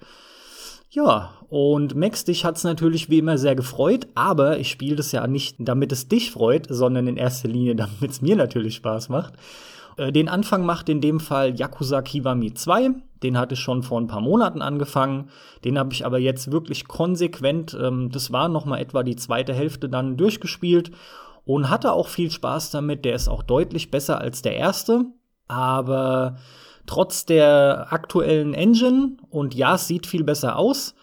Ja, 0.91 1.32
und 1.49 1.95
Max, 1.95 2.23
dich 2.23 2.45
hat's 2.45 2.63
natürlich 2.63 3.10
wie 3.10 3.17
immer 3.17 3.38
sehr 3.38 3.56
gefreut, 3.56 4.08
aber 4.13 4.60
ich 4.60 4.69
spiele 4.69 4.95
das 4.95 5.12
ja 5.12 5.25
nicht, 5.25 5.56
damit 5.60 5.91
es 5.91 6.08
dich 6.08 6.32
freut, 6.32 6.67
sondern 6.69 7.08
in 7.08 7.17
erster 7.17 7.47
Linie, 7.47 7.75
damit 7.75 8.12
es 8.12 8.21
mir 8.21 8.36
natürlich 8.36 8.75
Spaß 8.75 9.10
macht. 9.10 9.34
Äh, 9.97 10.12
den 10.12 10.29
Anfang 10.29 10.65
macht 10.65 10.89
in 10.89 11.01
dem 11.01 11.19
Fall 11.19 11.56
Yakuza 11.56 12.01
Kiwami 12.01 12.53
2. 12.53 12.91
Den 13.23 13.38
hatte 13.38 13.53
ich 13.53 13.60
schon 13.60 13.84
vor 13.84 13.99
ein 13.99 14.08
paar 14.08 14.21
Monaten 14.21 14.62
angefangen. 14.62 15.29
Den 15.63 15.79
habe 15.79 15.93
ich 15.93 16.06
aber 16.06 16.19
jetzt 16.19 16.51
wirklich 16.51 16.88
konsequent, 16.88 17.77
ähm, 17.79 18.10
das 18.12 18.32
war 18.32 18.49
noch 18.49 18.65
mal 18.65 18.79
etwa 18.79 19.03
die 19.03 19.15
zweite 19.15 19.53
Hälfte 19.53 19.89
dann 19.89 20.17
durchgespielt 20.17 20.91
und 21.45 21.69
hatte 21.69 21.93
auch 21.93 22.08
viel 22.08 22.32
Spaß 22.32 22.71
damit. 22.71 23.06
Der 23.06 23.15
ist 23.15 23.27
auch 23.27 23.43
deutlich 23.43 23.91
besser 23.91 24.19
als 24.19 24.41
der 24.41 24.56
erste, 24.56 25.06
aber 25.47 26.38
trotz 26.86 27.25
der 27.25 27.88
aktuellen 27.91 28.53
Engine 28.53 29.17
und 29.29 29.56
ja, 29.56 29.75
es 29.75 29.88
sieht 29.88 30.06
viel 30.06 30.23
besser 30.23 30.58
aus. 30.58 30.95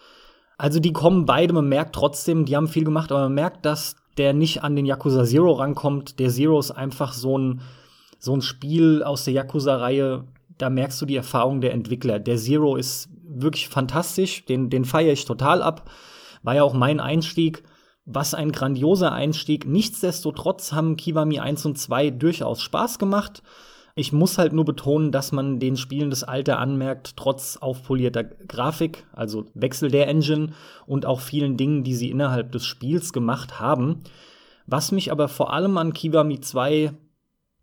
Also 0.57 0.79
die 0.79 0.93
kommen 0.93 1.25
beide, 1.25 1.53
man 1.53 1.67
merkt 1.67 1.95
trotzdem, 1.95 2.45
die 2.45 2.55
haben 2.55 2.67
viel 2.67 2.83
gemacht, 2.83 3.11
aber 3.11 3.21
man 3.21 3.33
merkt, 3.33 3.65
dass 3.65 3.95
der 4.17 4.33
nicht 4.33 4.63
an 4.63 4.75
den 4.75 4.85
Yakuza 4.85 5.23
Zero 5.23 5.53
rankommt. 5.53 6.19
Der 6.19 6.29
Zero 6.29 6.59
ist 6.59 6.71
einfach 6.71 7.13
so 7.13 7.37
ein, 7.37 7.61
so 8.21 8.35
ein 8.35 8.43
Spiel 8.43 9.03
aus 9.03 9.25
der 9.25 9.33
Yakuza-Reihe, 9.33 10.25
da 10.59 10.69
merkst 10.69 11.01
du 11.01 11.07
die 11.07 11.15
Erfahrung 11.15 11.59
der 11.59 11.73
Entwickler. 11.73 12.19
Der 12.19 12.37
Zero 12.37 12.75
ist 12.75 13.09
wirklich 13.27 13.67
fantastisch, 13.67 14.45
den, 14.45 14.69
den 14.69 14.85
feiere 14.85 15.13
ich 15.13 15.25
total 15.25 15.63
ab. 15.63 15.89
War 16.43 16.55
ja 16.55 16.63
auch 16.63 16.75
mein 16.75 16.99
Einstieg. 16.99 17.63
Was 18.05 18.33
ein 18.33 18.51
grandioser 18.51 19.11
Einstieg. 19.11 19.65
Nichtsdestotrotz 19.65 20.71
haben 20.71 20.97
Kiwami 20.97 21.39
1 21.39 21.65
und 21.65 21.79
2 21.79 22.11
durchaus 22.11 22.61
Spaß 22.61 22.99
gemacht. 22.99 23.41
Ich 23.95 24.13
muss 24.13 24.37
halt 24.37 24.53
nur 24.53 24.65
betonen, 24.65 25.11
dass 25.11 25.31
man 25.31 25.59
den 25.59 25.75
Spielen 25.75 26.11
das 26.11 26.23
Alter 26.23 26.59
anmerkt, 26.59 27.17
trotz 27.17 27.57
aufpolierter 27.57 28.23
Grafik, 28.23 29.05
also 29.13 29.45
Wechsel 29.53 29.89
der 29.89 30.07
Engine 30.07 30.53
und 30.85 31.05
auch 31.07 31.21
vielen 31.21 31.57
Dingen, 31.57 31.83
die 31.83 31.95
sie 31.95 32.11
innerhalb 32.11 32.51
des 32.51 32.65
Spiels 32.65 33.13
gemacht 33.13 33.59
haben. 33.59 34.03
Was 34.67 34.91
mich 34.91 35.11
aber 35.11 35.27
vor 35.27 35.53
allem 35.53 35.77
an 35.77 35.93
Kiwami 35.93 36.39
2 36.39 36.93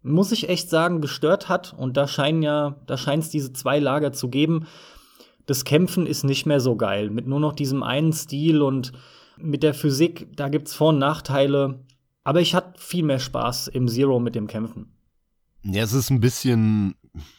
muss 0.09 0.33
ich 0.33 0.49
echt 0.49 0.71
sagen, 0.71 1.01
gestört 1.01 1.49
hat, 1.49 1.75
und 1.77 1.97
da 1.97 2.09
scheinen 2.09 2.43
ja, 2.43 2.77
da 2.87 2.97
scheint 2.97 3.25
es 3.25 3.31
diese 3.31 3.53
zwei 3.53 3.79
Lager 3.79 4.13
zu 4.13 4.29
geben. 4.29 4.67
Das 5.47 5.65
Kämpfen 5.65 6.07
ist 6.07 6.25
nicht 6.25 6.47
mehr 6.47 6.61
so 6.61 6.77
geil, 6.77 7.11
mit 7.11 7.27
nur 7.27 7.41
noch 7.41 7.53
diesem 7.53 7.83
einen 7.83 8.13
Stil 8.13 8.63
und 8.63 8.93
mit 9.37 9.63
der 9.63 9.75
Physik, 9.75 10.29
da 10.37 10.49
gibt's 10.49 10.75
Vor- 10.75 10.91
und 10.91 10.99
Nachteile. 10.99 11.85
Aber 12.25 12.41
ich 12.41 12.55
hatte 12.55 12.79
viel 12.79 13.05
mehr 13.05 13.21
Spaß 13.21 13.69
im 13.69 13.89
Zero 13.89 14.21
mit 14.21 14.35
dem 14.35 14.47
Kämpfen. 14.47 14.93
Ja, 15.63 15.83
es 15.83 15.93
ist 15.93 16.11
ein 16.11 16.21
bisschen, 16.21 16.95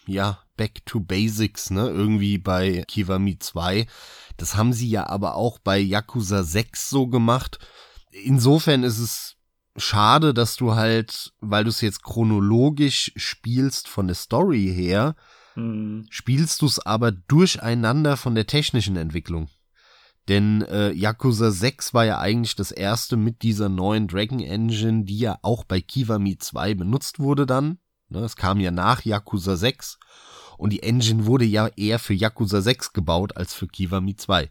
ja, 0.08 0.40
back 0.58 0.86
to 0.86 1.00
basics, 1.00 1.70
ne? 1.70 1.90
Irgendwie 1.90 2.38
bei 2.38 2.84
Kiwami 2.88 3.40
2. 3.40 3.86
Das 4.38 4.56
haben 4.56 4.74
sie 4.74 4.90
ja 4.90 5.08
aber 5.08 5.36
auch 5.36 5.60
bei 5.60 5.78
Yakuza 5.78 6.44
6 6.44 6.90
so 6.90 7.08
gemacht. 7.08 7.60
Insofern 8.12 8.84
ist 8.84 9.00
es 9.00 9.36
schade, 9.80 10.34
dass 10.34 10.56
du 10.56 10.76
halt, 10.76 11.34
weil 11.40 11.64
du 11.64 11.70
es 11.70 11.82
jetzt 11.82 12.04
chronologisch 12.04 13.12
spielst 13.16 13.88
von 13.88 14.08
der 14.08 14.16
Story 14.16 14.72
her, 14.74 15.16
mhm. 15.56 16.06
spielst 16.10 16.62
du 16.62 16.66
es 16.66 16.80
aber 16.80 17.12
durcheinander 17.12 18.18
von 18.18 18.36
der 18.36 18.48
technischen 18.48 18.96
Entwicklung. 18.96 19.50
Denn 20.28 20.62
äh, 20.62 20.92
Yakuza 20.92 21.50
6 21.50 21.94
war 21.96 22.06
ja 22.06 22.20
eigentlich 22.20 22.56
das 22.56 22.72
erste 22.72 23.18
mit 23.18 23.42
dieser 23.42 23.68
neuen 23.68 24.08
Dragon 24.08 24.40
Engine, 24.40 25.06
die 25.06 25.18
ja 25.18 25.40
auch 25.42 25.64
bei 25.64 25.82
Kiwami 25.82 26.38
2 26.38 26.76
benutzt 26.76 27.20
wurde 27.20 27.48
dann. 27.48 27.80
Ne, 28.10 28.20
es 28.20 28.36
kam 28.36 28.60
ja 28.60 28.70
nach 28.70 29.04
Yakuza 29.06 29.56
6 29.56 29.98
und 30.58 30.72
die 30.72 30.84
Engine 30.84 31.26
wurde 31.26 31.46
ja 31.46 31.68
eher 31.76 31.98
für 31.98 32.14
Yakuza 32.14 32.62
6 32.62 32.94
gebaut 32.94 33.38
als 33.38 33.54
für 33.54 33.68
Kiwami 33.68 34.16
2. 34.16 34.50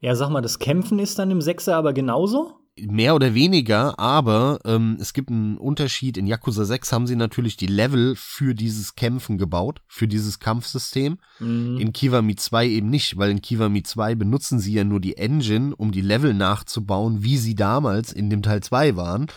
Ja, 0.00 0.14
sag 0.14 0.28
mal, 0.28 0.42
das 0.42 0.58
Kämpfen 0.58 0.98
ist 0.98 1.18
dann 1.18 1.30
im 1.30 1.38
6er 1.38 1.72
aber 1.72 1.94
genauso? 1.94 2.58
Mehr 2.76 3.14
oder 3.14 3.34
weniger, 3.34 4.00
aber 4.00 4.58
ähm, 4.64 4.96
es 5.00 5.12
gibt 5.12 5.30
einen 5.30 5.58
Unterschied. 5.58 6.16
In 6.16 6.26
Yakuza 6.26 6.64
6 6.64 6.92
haben 6.92 7.06
sie 7.06 7.14
natürlich 7.14 7.56
die 7.56 7.68
Level 7.68 8.16
für 8.16 8.52
dieses 8.56 8.96
Kämpfen 8.96 9.38
gebaut, 9.38 9.80
für 9.86 10.08
dieses 10.08 10.40
Kampfsystem. 10.40 11.18
Mhm. 11.38 11.78
In 11.78 11.92
Kiwami 11.92 12.34
2 12.34 12.66
eben 12.66 12.90
nicht, 12.90 13.16
weil 13.16 13.30
in 13.30 13.42
Kiwami 13.42 13.84
2 13.84 14.16
benutzen 14.16 14.58
sie 14.58 14.72
ja 14.72 14.82
nur 14.82 14.98
die 14.98 15.16
Engine, 15.16 15.76
um 15.76 15.92
die 15.92 16.00
Level 16.00 16.34
nachzubauen, 16.34 17.22
wie 17.22 17.38
sie 17.38 17.54
damals 17.54 18.12
in 18.12 18.28
dem 18.28 18.42
Teil 18.42 18.60
2 18.60 18.96
waren. 18.96 19.28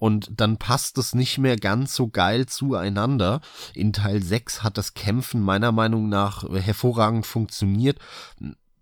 Und 0.00 0.40
dann 0.40 0.56
passt 0.56 0.98
es 0.98 1.14
nicht 1.14 1.38
mehr 1.38 1.56
ganz 1.56 1.94
so 1.94 2.08
geil 2.08 2.46
zueinander. 2.46 3.40
In 3.74 3.92
Teil 3.92 4.20
6 4.20 4.64
hat 4.64 4.78
das 4.78 4.94
Kämpfen 4.94 5.42
meiner 5.42 5.70
Meinung 5.70 6.08
nach 6.08 6.42
hervorragend 6.48 7.26
funktioniert 7.26 7.98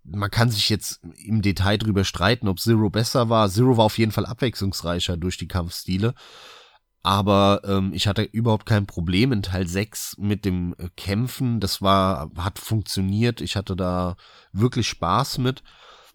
man 0.04 0.30
kann 0.30 0.50
sich 0.50 0.68
jetzt 0.68 1.00
im 1.24 1.42
Detail 1.42 1.78
drüber 1.78 2.04
streiten, 2.04 2.48
ob 2.48 2.61
Zero 2.61 2.90
besser 2.90 3.28
war. 3.28 3.48
Zero 3.50 3.76
war 3.76 3.84
auf 3.84 3.98
jeden 3.98 4.12
Fall 4.12 4.26
abwechslungsreicher 4.26 5.16
durch 5.16 5.37
die 5.37 5.48
Kampfstile. 5.48 6.14
Aber 7.02 7.62
ähm, 7.64 7.92
ich 7.94 8.06
hatte 8.06 8.22
überhaupt 8.22 8.66
kein 8.66 8.87
Problem 8.87 9.32
in 9.32 9.42
Teil 9.42 9.66
6 9.66 10.16
mit 10.18 10.44
dem 10.44 10.74
äh, 10.78 10.88
Kämpfen. 10.96 11.61
Das 11.61 11.80
war, 11.80 12.30
hat 12.37 12.58
funktioniert. 12.58 13.40
Ich 13.40 13.56
hatte 13.56 13.76
da 13.76 14.16
wirklich 14.52 14.88
Spaß 14.88 15.38
mit. 15.38 15.62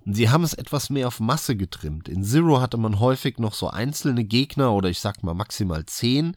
Sie 0.06 0.30
haben 0.30 0.44
es 0.44 0.54
etwas 0.54 0.90
mehr 0.90 1.08
auf 1.08 1.22
Masse 1.22 1.56
getrimmt. 1.56 2.10
In 2.10 2.24
Zero 2.24 2.60
hatte 2.60 2.78
man 2.78 3.00
häufig 3.00 3.38
noch 3.40 3.54
so 3.54 3.70
einzelne 3.70 4.26
Gegner 4.26 4.74
oder 4.74 4.90
ich 4.90 5.00
sag 5.00 5.24
mal 5.24 5.34
maximal 5.34 5.86
zehn. 5.86 6.36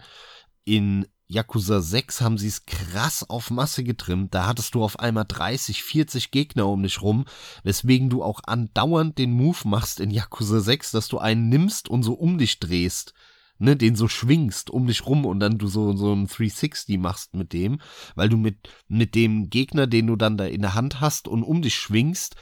In 0.64 1.06
Yakuza 1.28 1.80
6 1.80 2.20
haben 2.20 2.38
sie 2.38 2.46
es 2.46 2.66
krass 2.66 3.28
auf 3.28 3.50
Masse 3.50 3.82
getrimmt. 3.82 4.32
Da 4.32 4.46
hattest 4.46 4.74
du 4.74 4.84
auf 4.84 5.00
einmal 5.00 5.24
30, 5.26 5.82
40 5.82 6.30
Gegner 6.30 6.68
um 6.68 6.82
dich 6.82 7.02
rum, 7.02 7.24
weswegen 7.64 8.10
du 8.10 8.22
auch 8.22 8.40
andauernd 8.44 9.18
den 9.18 9.32
Move 9.32 9.58
machst 9.64 9.98
in 9.98 10.10
Yakuza 10.10 10.60
6, 10.60 10.92
dass 10.92 11.08
du 11.08 11.18
einen 11.18 11.48
nimmst 11.48 11.88
und 11.88 12.04
so 12.04 12.14
um 12.14 12.38
dich 12.38 12.60
drehst. 12.60 13.12
Ne, 13.58 13.74
den 13.74 13.96
so 13.96 14.06
schwingst 14.06 14.68
um 14.68 14.86
dich 14.86 15.06
rum 15.06 15.24
und 15.24 15.40
dann 15.40 15.56
du 15.56 15.66
so, 15.66 15.96
so 15.96 16.12
ein 16.12 16.26
360 16.26 16.98
machst 16.98 17.32
mit 17.32 17.54
dem, 17.54 17.80
weil 18.14 18.28
du 18.28 18.36
mit, 18.36 18.68
mit 18.86 19.14
dem 19.14 19.48
Gegner, 19.48 19.86
den 19.86 20.08
du 20.08 20.16
dann 20.16 20.36
da 20.36 20.44
in 20.44 20.60
der 20.60 20.74
Hand 20.74 21.00
hast 21.00 21.26
und 21.26 21.42
um 21.42 21.62
dich 21.62 21.74
schwingst, 21.74 22.36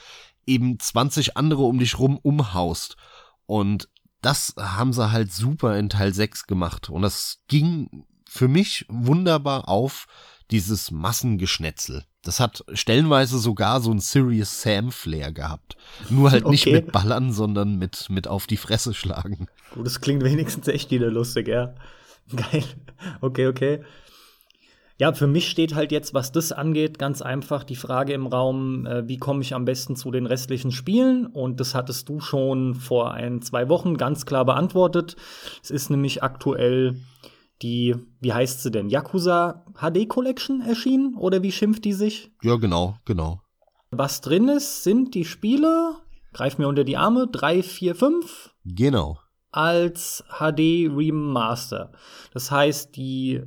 eben 0.45 0.77
20 0.77 1.37
andere 1.37 1.63
um 1.63 1.79
dich 1.79 2.01
rum 2.01 2.19
umhaust. 2.21 2.97
Und 3.47 3.89
das 4.23 4.55
haben 4.59 4.93
sie 4.93 5.13
halt 5.13 5.33
super 5.33 5.79
in 5.79 5.89
Teil 5.89 6.13
6 6.13 6.47
gemacht. 6.47 6.91
Und 6.91 7.03
das 7.03 7.43
ging 7.47 8.05
für 8.35 8.49
mich 8.49 8.85
wunderbar 8.89 9.69
auf 9.69 10.07
dieses 10.51 10.91
Massengeschnetzel. 10.91 12.05
Das 12.25 12.41
hat 12.41 12.65
stellenweise 12.73 13.39
sogar 13.39 13.81
so 13.81 13.93
ein 13.93 14.01
Serious 14.01 14.61
Sam 14.61 14.91
Flair 14.91 15.31
gehabt. 15.31 15.77
Nur 16.11 16.33
halt 16.33 16.49
nicht 16.49 16.67
okay. 16.67 16.77
mit 16.77 16.91
Ballern, 16.91 17.33
sondern 17.33 17.79
mit, 17.79 18.11
mit 18.11 18.27
auf 18.27 18.49
die 18.49 18.57
Fresse 18.57 18.93
schlagen. 18.93 19.47
Gut, 19.73 19.87
das 19.87 20.01
klingt 20.01 20.25
wenigstens 20.25 20.67
echt 20.67 20.91
wieder 20.91 21.13
lustig, 21.13 21.47
ja. 21.47 21.75
Geil. 22.35 22.65
Okay, 23.21 23.47
okay. 23.47 23.85
Ja, 24.99 25.13
für 25.13 25.29
mich 25.29 25.49
steht 25.49 25.77
halt 25.77 25.93
jetzt, 25.93 26.13
was 26.13 26.33
das 26.33 26.51
angeht, 26.51 26.99
ganz 26.99 27.23
einfach 27.23 27.63
die 27.63 27.77
Frage 27.77 28.15
im 28.15 28.27
Raum, 28.27 28.87
äh, 28.87 29.07
wie 29.07 29.19
komme 29.19 29.43
ich 29.43 29.55
am 29.55 29.65
besten 29.65 29.95
zu 29.95 30.11
den 30.11 30.27
restlichen 30.27 30.73
Spielen? 30.73 31.27
Und 31.27 31.61
das 31.61 31.75
hattest 31.75 32.09
du 32.09 32.19
schon 32.19 32.75
vor 32.75 33.13
ein, 33.15 33.43
zwei 33.43 33.69
Wochen 33.69 33.97
ganz 33.97 34.27
klar 34.27 34.45
beantwortet. 34.45 35.15
Es 35.63 35.71
ist 35.71 35.91
nämlich 35.91 36.25
aktuell 36.25 36.97
die, 37.63 37.95
wie 38.21 38.33
heißt 38.33 38.63
sie 38.63 38.71
denn, 38.71 38.89
Yakuza 38.89 39.65
HD 39.75 40.09
Collection 40.09 40.61
erschienen? 40.61 41.15
Oder 41.15 41.43
wie 41.43 41.53
schimpft 41.53 41.85
die 41.85 41.93
sich? 41.93 42.31
Ja, 42.43 42.57
genau, 42.57 42.97
genau. 43.05 43.41
Was 43.91 44.21
drin 44.21 44.49
ist, 44.49 44.83
sind 44.83 45.15
die 45.15 45.25
Spiele, 45.25 45.97
greif 46.33 46.59
mir 46.59 46.69
unter 46.69 46.85
die 46.85 46.97
Arme, 46.97 47.29
3, 47.29 47.63
4, 47.63 47.95
5. 47.95 48.55
Genau. 48.65 49.19
Als 49.53 50.25
HD 50.29 50.91
Remaster. 50.91 51.93
Das 52.33 52.51
heißt, 52.51 52.97
die 52.97 53.43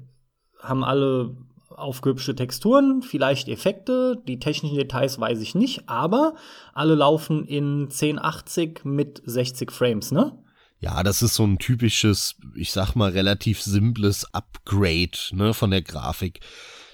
haben 0.62 0.84
alle 0.84 1.36
aufgehübschte 1.70 2.34
Texturen, 2.34 3.04
vielleicht 3.04 3.48
Effekte, 3.50 4.22
die 4.28 4.40
technischen 4.40 4.78
Details 4.78 5.20
weiß 5.20 5.42
ich 5.42 5.54
nicht, 5.54 5.88
aber 5.88 6.34
alle 6.74 6.96
laufen 6.96 7.46
in 7.46 7.84
1080 7.84 8.82
mit 8.84 9.22
60 9.26 9.72
Frames, 9.72 10.12
ne? 10.12 10.38
Ja, 10.80 11.02
das 11.02 11.22
ist 11.22 11.34
so 11.34 11.44
ein 11.44 11.58
typisches, 11.58 12.36
ich 12.56 12.72
sag 12.72 12.96
mal, 12.96 13.12
relativ 13.12 13.62
simples 13.62 14.32
Upgrade 14.34 15.18
ne, 15.32 15.54
von 15.54 15.72
der 15.72 15.82
Grafik. 15.82 16.40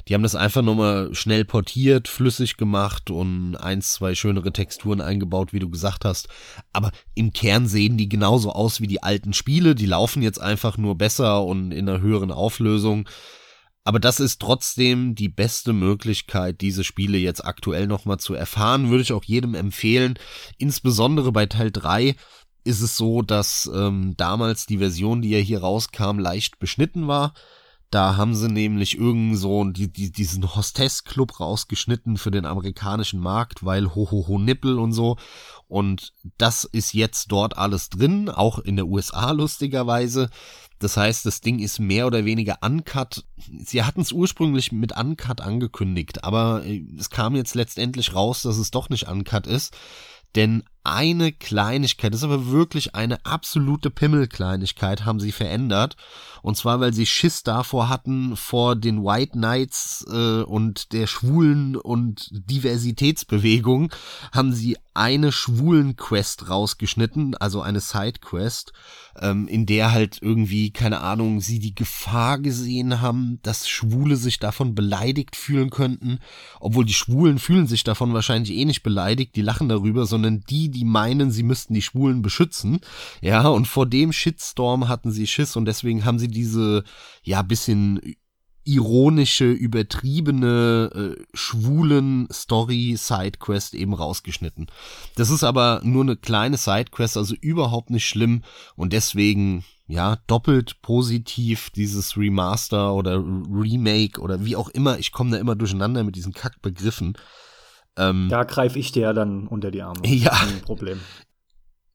Die 0.08 0.14
haben 0.14 0.24
das 0.24 0.36
einfach 0.36 0.62
nochmal 0.62 1.14
schnell 1.16 1.46
portiert, 1.46 2.08
flüssig 2.10 2.58
gemacht 2.58 3.10
und 3.10 3.56
eins, 3.56 3.94
zwei 3.94 4.16
schönere 4.16 4.52
Texturen 4.52 5.00
eingebaut, 5.00 5.54
wie 5.54 5.60
du 5.60 5.70
gesagt 5.70 6.04
hast. 6.04 6.28
Aber 6.74 6.92
im 7.16 7.32
Kern 7.32 7.68
sehen 7.68 7.98
die 7.98 8.10
genauso 8.10 8.52
aus 8.52 8.82
wie 8.82 8.88
die 8.88 9.02
alten 9.02 9.34
Spiele. 9.34 9.76
Die 9.76 9.86
laufen 9.86 10.22
jetzt 10.22 10.42
einfach 10.42 10.78
nur 10.78 10.98
besser 10.98 11.44
und 11.44 11.72
in 11.72 11.88
einer 11.88 12.02
höheren 12.02 12.32
Auflösung. 12.32 13.08
Aber 13.86 14.00
das 14.00 14.20
ist 14.20 14.40
trotzdem 14.40 15.16
die 15.16 15.30
beste 15.30 15.74
Möglichkeit, 15.74 16.62
diese 16.62 16.84
Spiele 16.86 17.18
jetzt 17.18 17.44
aktuell 17.44 17.88
nochmal 17.88 18.18
zu 18.18 18.34
erfahren. 18.34 18.90
Würde 18.90 19.04
ich 19.04 19.14
auch 19.14 19.26
jedem 19.26 19.56
empfehlen. 19.56 20.16
Insbesondere 20.58 21.32
bei 21.32 21.46
Teil 21.46 21.72
3 21.72 22.16
ist 22.64 22.82
es 22.82 22.98
so, 22.98 23.22
dass 23.22 23.70
ähm, 23.74 24.16
damals 24.18 24.66
die 24.66 24.78
Version, 24.78 25.22
die 25.22 25.30
ja 25.30 25.40
hier 25.40 25.62
rauskam, 25.62 26.20
leicht 26.20 26.60
beschnitten 26.60 27.08
war. 27.08 27.34
Da 27.94 28.18
haben 28.18 28.34
sie 28.34 28.48
nämlich 28.48 28.98
irgend 28.98 29.38
so 29.38 29.64
die, 29.66 29.88
die, 29.88 30.12
diesen 30.12 30.56
Hostess-Club 30.56 31.40
rausgeschnitten 31.40 32.18
für 32.18 32.32
den 32.32 32.46
amerikanischen 32.46 33.20
Markt, 33.20 33.64
weil 33.64 33.94
Hohoho 33.94 34.12
ho, 34.12 34.28
ho, 34.30 34.40
Nippel 34.40 34.80
und 34.80 34.94
so. 34.94 35.18
Und 35.68 36.14
das 36.40 36.64
ist 36.64 36.94
jetzt 36.94 37.32
dort 37.32 37.56
alles 37.56 37.90
drin, 37.90 38.30
auch 38.30 38.58
in 38.58 38.78
der 38.78 38.88
USA 38.88 39.30
lustigerweise. 39.30 40.32
Das 40.80 40.98
heißt, 40.98 41.26
das 41.28 41.42
Ding 41.42 41.60
ist 41.60 41.78
mehr 41.78 42.08
oder 42.08 42.26
weniger 42.26 42.58
uncut. 42.62 43.26
Sie 43.64 43.84
hatten 43.84 44.02
es 44.02 44.12
ursprünglich 44.12 44.72
mit 44.72 44.98
uncut 44.98 45.42
angekündigt, 45.42 46.24
aber 46.24 46.66
äh, 46.66 46.84
es 46.98 47.12
kam 47.12 47.36
jetzt 47.36 47.54
letztendlich 47.54 48.16
raus, 48.16 48.42
dass 48.42 48.58
es 48.58 48.72
doch 48.72 48.90
nicht 48.90 49.08
uncut 49.08 49.46
ist. 49.46 49.78
Denn 50.36 50.64
eine 50.84 51.32
Kleinigkeit, 51.32 52.14
das 52.14 52.22
ist 52.22 52.26
aber 52.26 52.52
wirklich 52.52 52.96
eine 52.96 53.26
absolute 53.26 53.90
Pimmelkleinigkeit, 53.90 55.06
haben 55.06 55.20
sie 55.20 55.32
verändert. 55.32 55.96
Und 56.42 56.58
zwar, 56.58 56.82
weil 56.82 56.94
sie 56.94 57.06
Schiss 57.06 57.44
davor 57.44 57.88
hatten, 57.88 58.36
vor 58.36 58.76
den 58.76 59.04
White 59.04 59.32
Knights 59.32 60.06
äh, 60.12 60.42
und 60.42 60.92
der 60.92 61.08
Schwulen- 61.08 61.78
und 61.78 62.30
Diversitätsbewegung, 62.32 63.94
haben 64.34 64.52
sie 64.52 64.78
eine 64.94 65.32
Schwulen-Quest 65.32 66.50
rausgeschnitten, 66.50 67.36
also 67.36 67.62
eine 67.62 67.80
Side-Quest, 67.80 68.74
ähm, 69.20 69.48
in 69.48 69.66
der 69.66 69.92
halt 69.92 70.20
irgendwie, 70.22 70.72
keine 70.72 71.02
Ahnung, 71.02 71.42
sie 71.42 71.60
die 71.60 71.74
Gefahr 71.74 72.40
gesehen 72.40 73.02
haben, 73.02 73.40
dass 73.44 73.68
Schwule 73.68 74.18
sich 74.18 74.40
davon 74.40 74.76
beleidigt 74.76 75.36
fühlen 75.36 75.70
könnten, 75.70 76.20
obwohl 76.60 76.86
die 76.86 76.94
Schwulen 76.94 77.40
fühlen 77.40 77.68
sich 77.68 77.84
davon 77.84 78.14
wahrscheinlich 78.14 78.52
eh 78.52 78.66
nicht 78.66 78.84
beleidigt, 78.84 79.36
die 79.36 79.42
lachen 79.42 79.70
darüber, 79.70 80.06
sondern 80.06 80.42
die, 80.42 80.70
die 80.74 80.86
meinen, 80.86 81.32
sie 81.32 81.44
müssten 81.44 81.74
die 81.74 81.82
Schwulen 81.82 82.22
beschützen. 82.22 82.80
Ja, 83.22 83.48
und 83.48 83.68
vor 83.68 83.86
dem 83.86 84.12
Shitstorm 84.12 84.88
hatten 84.88 85.12
sie 85.12 85.28
Schiss 85.28 85.56
und 85.56 85.66
deswegen 85.66 86.04
haben 86.06 86.20
sie 86.20 86.28
diese, 86.28 86.84
ja, 87.24 87.42
bisschen 87.42 88.02
ironische, 88.66 89.52
übertriebene, 89.52 91.18
äh, 91.18 91.24
schwulen 91.34 92.28
Story-Sidequest 92.32 93.74
eben 93.74 93.94
rausgeschnitten. 93.94 94.68
Das 95.16 95.30
ist 95.30 95.44
aber 95.44 95.82
nur 95.84 96.04
eine 96.04 96.16
kleine 96.16 96.58
Sidequest, 96.58 97.18
also 97.18 97.36
überhaupt 97.36 97.90
nicht 97.90 98.08
schlimm 98.08 98.44
und 98.76 98.94
deswegen, 98.94 99.66
ja, 99.88 100.18
doppelt 100.28 100.82
positiv 100.82 101.70
dieses 101.72 102.16
Remaster 102.16 102.94
oder 102.94 103.18
Remake 103.18 104.22
oder 104.22 104.46
wie 104.46 104.56
auch 104.56 104.70
immer. 104.70 104.98
Ich 104.98 105.12
komme 105.12 105.32
da 105.32 105.38
immer 105.38 105.56
durcheinander 105.56 106.04
mit 106.04 106.16
diesen 106.16 106.34
Kackbegriffen. 106.34 107.18
Ähm, 107.98 108.28
da 108.30 108.44
greife 108.44 108.80
ich 108.80 108.92
dir 108.92 109.04
ja 109.04 109.14
dann 109.14 109.48
unter 109.48 109.72
die 109.72 109.82
Arme. 109.82 110.00
Ja. 110.06 110.32
Kein 110.32 110.62
Problem. 110.62 111.00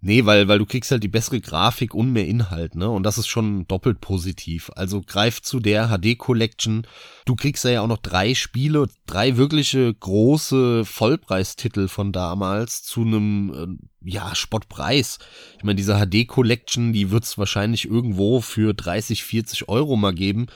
Nee, 0.01 0.27
weil, 0.27 0.47
weil 0.47 0.61
du 0.61 0.67
kriegst 0.67 0.93
halt 0.93 1.03
die 1.03 1.09
bessere 1.09 1.41
Grafik 1.41 1.93
und 1.93 2.13
mehr 2.13 2.27
Inhalt, 2.27 2.77
ne? 2.77 2.89
Und 2.89 3.03
das 3.03 3.19
ist 3.19 3.27
schon 3.27 3.67
doppelt 3.67 4.01
positiv. 4.01 4.71
Also 4.77 5.03
greif 5.05 5.43
zu 5.43 5.59
der 5.59 5.89
HD 5.89 6.17
Collection. 6.17 6.87
Du 7.25 7.35
kriegst 7.35 7.65
ja 7.65 7.81
auch 7.81 7.89
noch 7.89 7.99
drei 7.99 8.35
Spiele, 8.35 8.87
drei 9.07 9.37
wirkliche 9.37 9.93
große 9.93 10.85
Vollpreistitel 10.85 11.89
von 11.89 12.13
damals 12.13 12.85
zu 12.85 13.01
einem, 13.01 13.79
äh, 14.05 14.09
ja, 14.09 14.37
Spottpreis. 14.37 15.19
Ich 15.57 15.65
meine, 15.65 15.77
diese 15.77 15.99
HD 15.99 16.29
Collection, 16.29 16.93
die 16.93 17.11
wird's 17.11 17.37
wahrscheinlich 17.37 17.87
irgendwo 17.87 18.41
für 18.41 18.75
30, 18.75 19.25
40 19.25 19.69
Euro 19.69 19.97
mal 19.97 20.15
geben. 20.15 20.47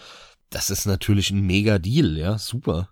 Das 0.50 0.70
ist 0.70 0.86
natürlich 0.86 1.30
ein 1.30 1.44
mega 1.44 1.80
Deal, 1.80 2.16
ja, 2.16 2.38
super. 2.38 2.90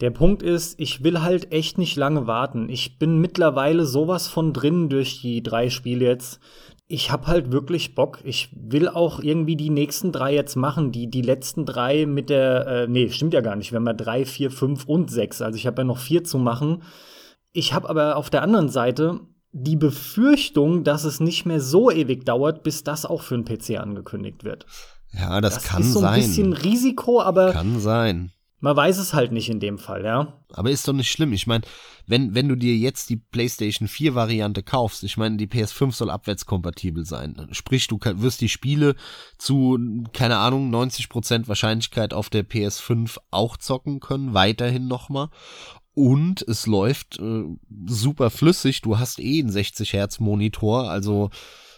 Der 0.00 0.10
Punkt 0.10 0.42
ist, 0.42 0.78
ich 0.78 1.02
will 1.02 1.22
halt 1.22 1.52
echt 1.52 1.78
nicht 1.78 1.96
lange 1.96 2.26
warten. 2.26 2.68
Ich 2.68 2.98
bin 2.98 3.18
mittlerweile 3.18 3.86
sowas 3.86 4.28
von 4.28 4.52
drin 4.52 4.90
durch 4.90 5.22
die 5.22 5.42
drei 5.42 5.70
Spiele 5.70 6.04
jetzt. 6.04 6.38
Ich 6.86 7.10
hab 7.10 7.26
halt 7.26 7.50
wirklich 7.50 7.94
Bock. 7.94 8.18
Ich 8.22 8.50
will 8.52 8.88
auch 8.88 9.20
irgendwie 9.20 9.56
die 9.56 9.70
nächsten 9.70 10.12
drei 10.12 10.34
jetzt 10.34 10.54
machen. 10.54 10.92
Die, 10.92 11.10
die 11.10 11.22
letzten 11.22 11.64
drei 11.64 12.04
mit 12.04 12.28
der, 12.28 12.66
äh, 12.66 12.86
nee, 12.88 13.08
stimmt 13.08 13.32
ja 13.32 13.40
gar 13.40 13.56
nicht. 13.56 13.72
Wir 13.72 13.76
haben 13.76 13.86
ja 13.86 13.94
drei, 13.94 14.26
vier, 14.26 14.50
fünf 14.50 14.84
und 14.84 15.10
sechs. 15.10 15.40
Also 15.40 15.56
ich 15.56 15.66
habe 15.66 15.80
ja 15.80 15.84
noch 15.84 15.98
vier 15.98 16.24
zu 16.24 16.38
machen. 16.38 16.82
Ich 17.52 17.72
habe 17.72 17.88
aber 17.88 18.16
auf 18.16 18.28
der 18.28 18.42
anderen 18.42 18.68
Seite 18.68 19.20
die 19.52 19.76
Befürchtung, 19.76 20.84
dass 20.84 21.04
es 21.04 21.20
nicht 21.20 21.46
mehr 21.46 21.60
so 21.60 21.90
ewig 21.90 22.26
dauert, 22.26 22.62
bis 22.62 22.84
das 22.84 23.06
auch 23.06 23.22
für 23.22 23.34
einen 23.34 23.46
PC 23.46 23.80
angekündigt 23.80 24.44
wird. 24.44 24.66
Ja, 25.12 25.40
das, 25.40 25.54
das 25.54 25.64
kann 25.64 25.82
sein. 25.82 25.82
Das 25.82 25.86
ist 25.88 25.94
so 25.94 26.06
ein 26.06 26.14
bisschen 26.14 26.52
Risiko, 26.52 27.22
aber. 27.22 27.52
Kann 27.52 27.80
sein. 27.80 28.32
Man 28.58 28.74
weiß 28.74 28.96
es 28.98 29.12
halt 29.12 29.32
nicht 29.32 29.50
in 29.50 29.60
dem 29.60 29.78
Fall, 29.78 30.04
ja. 30.04 30.40
Aber 30.54 30.70
ist 30.70 30.88
doch 30.88 30.94
nicht 30.94 31.10
schlimm. 31.10 31.34
Ich 31.34 31.46
meine, 31.46 31.64
wenn, 32.06 32.34
wenn 32.34 32.48
du 32.48 32.56
dir 32.56 32.74
jetzt 32.74 33.10
die 33.10 33.16
PlayStation 33.16 33.86
4 33.86 34.14
Variante 34.14 34.62
kaufst, 34.62 35.04
ich 35.04 35.18
meine, 35.18 35.36
die 35.36 35.46
PS5 35.46 35.92
soll 35.92 36.10
abwärtskompatibel 36.10 37.04
sein. 37.04 37.48
Sprich, 37.52 37.86
du 37.86 37.98
wirst 38.00 38.40
die 38.40 38.48
Spiele 38.48 38.94
zu, 39.36 39.78
keine 40.14 40.38
Ahnung, 40.38 40.74
90% 40.74 41.48
Wahrscheinlichkeit 41.48 42.14
auf 42.14 42.30
der 42.30 42.48
PS5 42.48 43.18
auch 43.30 43.58
zocken 43.58 44.00
können, 44.00 44.32
weiterhin 44.32 44.88
nochmal. 44.88 45.28
Und 45.92 46.42
es 46.48 46.66
läuft 46.66 47.18
äh, 47.18 47.44
super 47.86 48.30
flüssig. 48.30 48.80
Du 48.80 48.98
hast 48.98 49.18
eh 49.18 49.40
einen 49.40 49.50
60 49.50 49.92
Hertz 49.92 50.18
Monitor, 50.18 50.90
also 50.90 51.30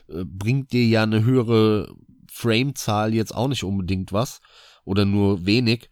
äh, 0.08 0.24
bringt 0.24 0.72
dir 0.72 0.86
ja 0.86 1.02
eine 1.02 1.24
höhere 1.24 1.92
Framezahl 2.30 3.14
jetzt 3.14 3.34
auch 3.34 3.48
nicht 3.48 3.64
unbedingt 3.64 4.12
was 4.12 4.40
oder 4.84 5.04
nur 5.04 5.44
wenig. 5.44 5.88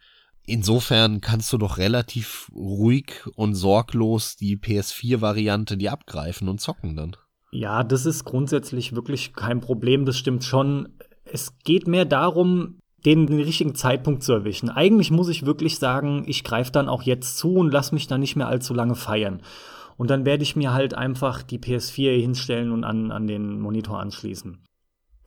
Insofern 0.49 1.19
kannst 1.19 1.51
du 1.51 1.57
doch 1.57 1.77
relativ 1.77 2.49
ruhig 2.55 3.27
und 3.35 3.53
sorglos 3.53 4.37
die 4.37 4.55
PS4-Variante 4.55 5.75
die 5.75 5.89
abgreifen 5.89 6.47
und 6.47 6.61
zocken 6.61 6.95
dann. 6.95 7.17
Ja, 7.51 7.83
das 7.83 8.05
ist 8.05 8.23
grundsätzlich 8.23 8.95
wirklich 8.95 9.33
kein 9.33 9.59
Problem, 9.59 10.05
das 10.05 10.17
stimmt 10.17 10.45
schon. 10.45 10.87
Es 11.25 11.57
geht 11.65 11.85
mehr 11.87 12.05
darum, 12.05 12.79
den, 13.05 13.27
den 13.27 13.41
richtigen 13.41 13.75
Zeitpunkt 13.75 14.23
zu 14.23 14.31
erwischen. 14.31 14.69
Eigentlich 14.69 15.11
muss 15.11 15.27
ich 15.27 15.45
wirklich 15.45 15.79
sagen, 15.79 16.23
ich 16.27 16.45
greife 16.45 16.71
dann 16.71 16.87
auch 16.87 17.03
jetzt 17.03 17.37
zu 17.37 17.55
und 17.55 17.73
lass 17.73 17.91
mich 17.91 18.07
dann 18.07 18.21
nicht 18.21 18.37
mehr 18.37 18.47
allzu 18.47 18.73
lange 18.73 18.95
feiern. 18.95 19.41
Und 19.97 20.09
dann 20.09 20.23
werde 20.23 20.43
ich 20.43 20.55
mir 20.55 20.71
halt 20.71 20.93
einfach 20.93 21.43
die 21.43 21.59
PS4 21.59 22.21
hinstellen 22.21 22.71
und 22.71 22.85
an, 22.85 23.11
an 23.11 23.27
den 23.27 23.59
Monitor 23.59 23.99
anschließen 23.99 24.59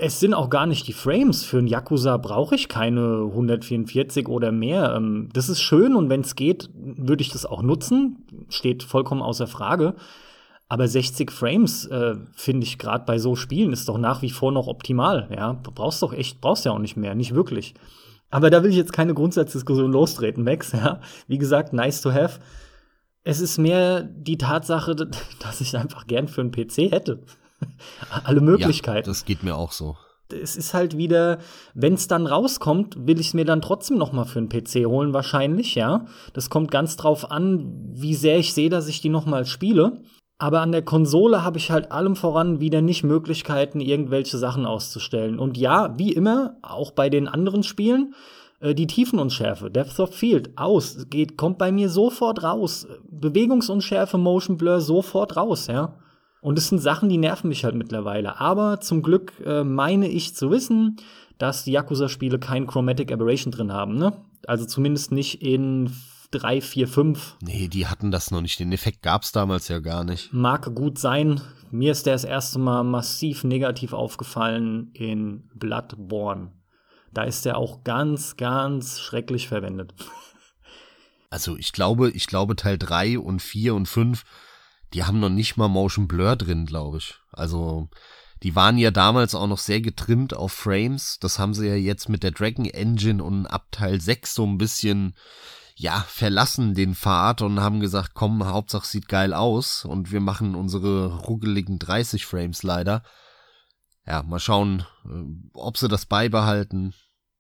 es 0.01 0.19
sind 0.19 0.35
auch 0.35 0.51
gar 0.51 0.67
nicht 0.67 0.87
die 0.89 0.93
Frames. 0.93 1.45
Für 1.45 1.59
ein 1.59 1.67
Yakuza 1.67 2.17
brauche 2.17 2.55
ich 2.55 2.69
keine 2.69 3.27
144 3.27 4.29
oder 4.29 4.51
mehr. 4.51 4.95
Ähm, 4.97 5.29
das 5.33 5.49
ist 5.49 5.61
schön 5.61 5.95
und 5.95 6.09
wenn 6.09 6.23
es 6.23 6.35
geht, 6.35 6.71
würde 6.75 7.23
ich 7.23 7.31
das 7.31 7.47
auch 7.47 7.63
nutzen. 7.63 8.25
Steht 8.49 8.83
vollkommen 8.83 9.23
außer 9.23 9.47
Frage. 9.47 9.95
Aber 10.69 10.87
60 10.87 11.31
Frames, 11.31 11.87
äh, 11.87 12.15
finde 12.35 12.65
ich, 12.65 12.79
gerade 12.79 13.05
bei 13.05 13.19
so 13.19 13.35
Spielen, 13.35 13.73
ist 13.73 13.89
doch 13.89 13.99
nach 13.99 14.23
wie 14.23 14.31
vor 14.31 14.53
noch 14.53 14.69
optimal. 14.69 15.29
Ja, 15.35 15.53
brauchst 15.53 16.03
doch 16.03 16.13
echt, 16.13 16.41
brauchst 16.41 16.65
ja 16.65 16.73
auch 16.73 16.79
nicht 16.79 16.97
mehr, 16.97 17.15
nicht 17.15 17.35
wirklich. 17.35 17.75
Aber 18.31 18.51
da 18.51 18.63
will 18.63 18.71
ich 18.71 18.77
jetzt 18.77 18.93
keine 18.93 19.13
Grundsatzdiskussion 19.13 19.93
lostreten, 19.93 20.45
Max. 20.45 20.73
Ja, 20.73 21.01
wie 21.27 21.39
gesagt, 21.39 21.73
nice 21.73 22.01
to 22.01 22.13
have. 22.13 22.39
Es 23.25 23.41
ist 23.41 23.59
mehr 23.59 24.03
die 24.03 24.39
Tatsache, 24.39 24.95
dass 25.41 25.61
ich 25.61 25.77
einfach 25.77 26.07
gern 26.07 26.29
für 26.29 26.41
einen 26.41 26.53
PC 26.53 26.93
hätte. 26.93 27.21
Alle 28.25 28.41
Möglichkeiten. 28.41 29.07
Ja, 29.07 29.11
das 29.11 29.25
geht 29.25 29.43
mir 29.43 29.57
auch 29.57 29.73
so. 29.73 29.97
Es 30.33 30.57
ist 30.57 30.75
halt 30.75 30.97
wieder, 30.97 31.39
wenn 31.75 31.95
es 31.95 32.07
dann 32.07 32.27
rauskommt, 32.27 33.07
will 33.07 33.19
ich 33.19 33.29
es 33.29 33.35
mir 33.35 33.45
dann 33.45 33.63
trotzdem 33.63 33.99
noch 33.99 34.13
mal 34.13 34.25
für 34.25 34.39
einen 34.39 34.49
PC 34.49 34.87
holen, 34.87 35.13
wahrscheinlich, 35.13 35.75
ja. 35.75 36.07
Das 36.35 36.51
kommt 36.51 36.71
ganz 36.71 36.97
drauf 36.97 37.31
an, 37.31 37.73
wie 37.95 38.15
sehr 38.15 38.39
ich 38.39 38.55
sehe, 38.55 38.71
dass 38.71 38.87
ich 38.87 39.01
die 39.01 39.09
noch 39.09 39.27
mal 39.27 39.45
spiele. 39.45 40.03
Aber 40.39 40.61
an 40.63 40.73
der 40.73 40.83
Konsole 40.83 41.45
habe 41.45 41.59
ich 41.59 41.71
halt 41.71 41.93
allem 41.93 42.17
voran 42.17 42.61
wieder 42.61 42.81
nicht 42.81 43.05
Möglichkeiten, 43.05 43.81
irgendwelche 43.81 44.39
Sachen 44.39 44.65
auszustellen. 44.65 45.39
Und 45.39 45.59
ja, 45.59 45.99
wie 45.99 46.13
immer, 46.13 46.57
auch 46.63 46.93
bei 46.93 47.11
den 47.11 47.29
anderen 47.29 47.63
Spielen, 47.63 48.15
äh, 48.61 48.75
die 48.75 48.87
Tiefenunschärfe, 48.87 49.71
Depth 49.71 50.01
of 50.01 50.15
Field, 50.15 50.57
aus, 50.57 51.07
geht, 51.11 51.37
kommt 51.37 51.59
bei 51.59 51.73
mir 51.73 51.91
sofort 51.91 52.43
raus. 52.43 52.87
Bewegungsunschärfe, 53.11 54.17
Motion 54.17 54.57
Blur, 54.57 54.81
sofort 54.81 55.37
raus, 55.37 55.67
ja. 55.67 55.95
Und 56.41 56.59
es 56.59 56.69
sind 56.69 56.79
Sachen, 56.79 57.09
die 57.09 57.19
nerven 57.19 57.49
mich 57.49 57.65
halt 57.65 57.75
mittlerweile. 57.75 58.41
Aber 58.41 58.81
zum 58.81 59.03
Glück 59.03 59.33
äh, 59.45 59.63
meine 59.63 60.09
ich 60.09 60.35
zu 60.35 60.51
wissen, 60.51 60.97
dass 61.39 61.65
die 61.65 61.73
Yakuza-Spiele 61.73 62.39
kein 62.39 62.67
Chromatic 62.67 63.13
Aberration 63.13 63.53
drin 63.53 63.73
haben, 63.73 63.97
ne? 63.97 64.13
Also 64.47 64.65
zumindest 64.65 65.13
nicht 65.13 65.43
in 65.43 65.93
3, 66.31 66.61
4, 66.61 66.89
5. 66.89 67.37
Nee, 67.43 67.69
die 67.69 67.87
hatten 67.87 68.11
das 68.11 68.31
noch 68.31 68.41
nicht. 68.41 68.59
Den 68.59 68.73
Effekt 68.73 69.03
gab's 69.03 69.33
damals 69.33 69.69
ja 69.69 69.81
gar 69.81 70.05
nicht. 70.05 70.33
Mag 70.33 70.75
gut 70.75 70.99
sein. 70.99 71.41
Mir 71.71 71.93
ist 71.93 72.07
der 72.07 72.15
das 72.15 72.25
erste 72.25 72.59
Mal 72.59 72.85
massiv 72.85 73.45
negativ 73.45 73.93
aufgefallen 73.93 74.91
in 74.95 75.49
Bloodborne. 75.55 76.53
Da 77.13 77.25
ist 77.25 77.45
der 77.45 77.59
auch 77.59 77.85
ganz, 77.85 78.37
ganz 78.37 79.01
schrecklich 79.01 79.49
verwendet. 79.49 79.95
Also 81.33 81.57
ich 81.57 81.71
glaube, 81.71 82.11
ich 82.11 82.27
glaube 82.27 82.57
Teil 82.57 82.77
3 82.77 83.21
und 83.21 83.41
4 83.41 83.77
und 83.77 83.87
5 83.87 84.25
die 84.93 85.05
haben 85.05 85.21
noch 85.21 85.29
nicht 85.31 85.57
mal 85.57 85.69
Motion 85.69 86.09
Blur 86.09 86.37
drin, 86.37 86.67
glaube 86.67 86.99
ich. 86.99 87.15
Also 87.33 87.89
die 88.43 88.57
waren 88.57 88.79
ja 88.79 88.91
damals 88.91 89.35
auch 89.35 89.47
noch 89.47 89.59
sehr 89.59 89.81
getrimmt 89.81 90.35
auf 90.35 90.53
Frames. 90.53 91.19
Das 91.21 91.39
haben 91.39 91.55
sie 91.55 91.69
ja 91.69 91.75
jetzt 91.75 92.09
mit 92.09 92.23
der 92.23 92.31
Dragon 92.31 92.65
Engine 92.65 93.23
und 93.23 93.47
ab 93.47 93.69
Teil 93.71 94.01
6 94.01 94.35
so 94.35 94.47
ein 94.47 94.59
bisschen, 94.59 95.15
ja, 95.77 96.05
verlassen 96.09 96.75
den 96.75 96.95
Pfad 96.95 97.43
und 97.43 97.61
haben 97.61 97.81
gesagt, 97.81 98.13
komm, 98.15 98.45
Hauptsache 98.45 98.87
sieht 98.87 99.09
geil 99.09 99.35
aus 99.35 99.85
und 99.85 100.11
wir 100.11 100.21
machen 100.21 100.55
unsere 100.55 101.19
ruckeligen 101.19 101.79
30 101.79 102.25
Frames 102.27 102.63
leider. 102.63 103.03
Ja, 104.07 104.23
mal 104.23 104.41
schauen, 104.41 104.87
äh, 105.05 105.23
ob 105.53 105.77
sie 105.77 105.89
das 105.89 106.07
beibehalten. 106.07 106.95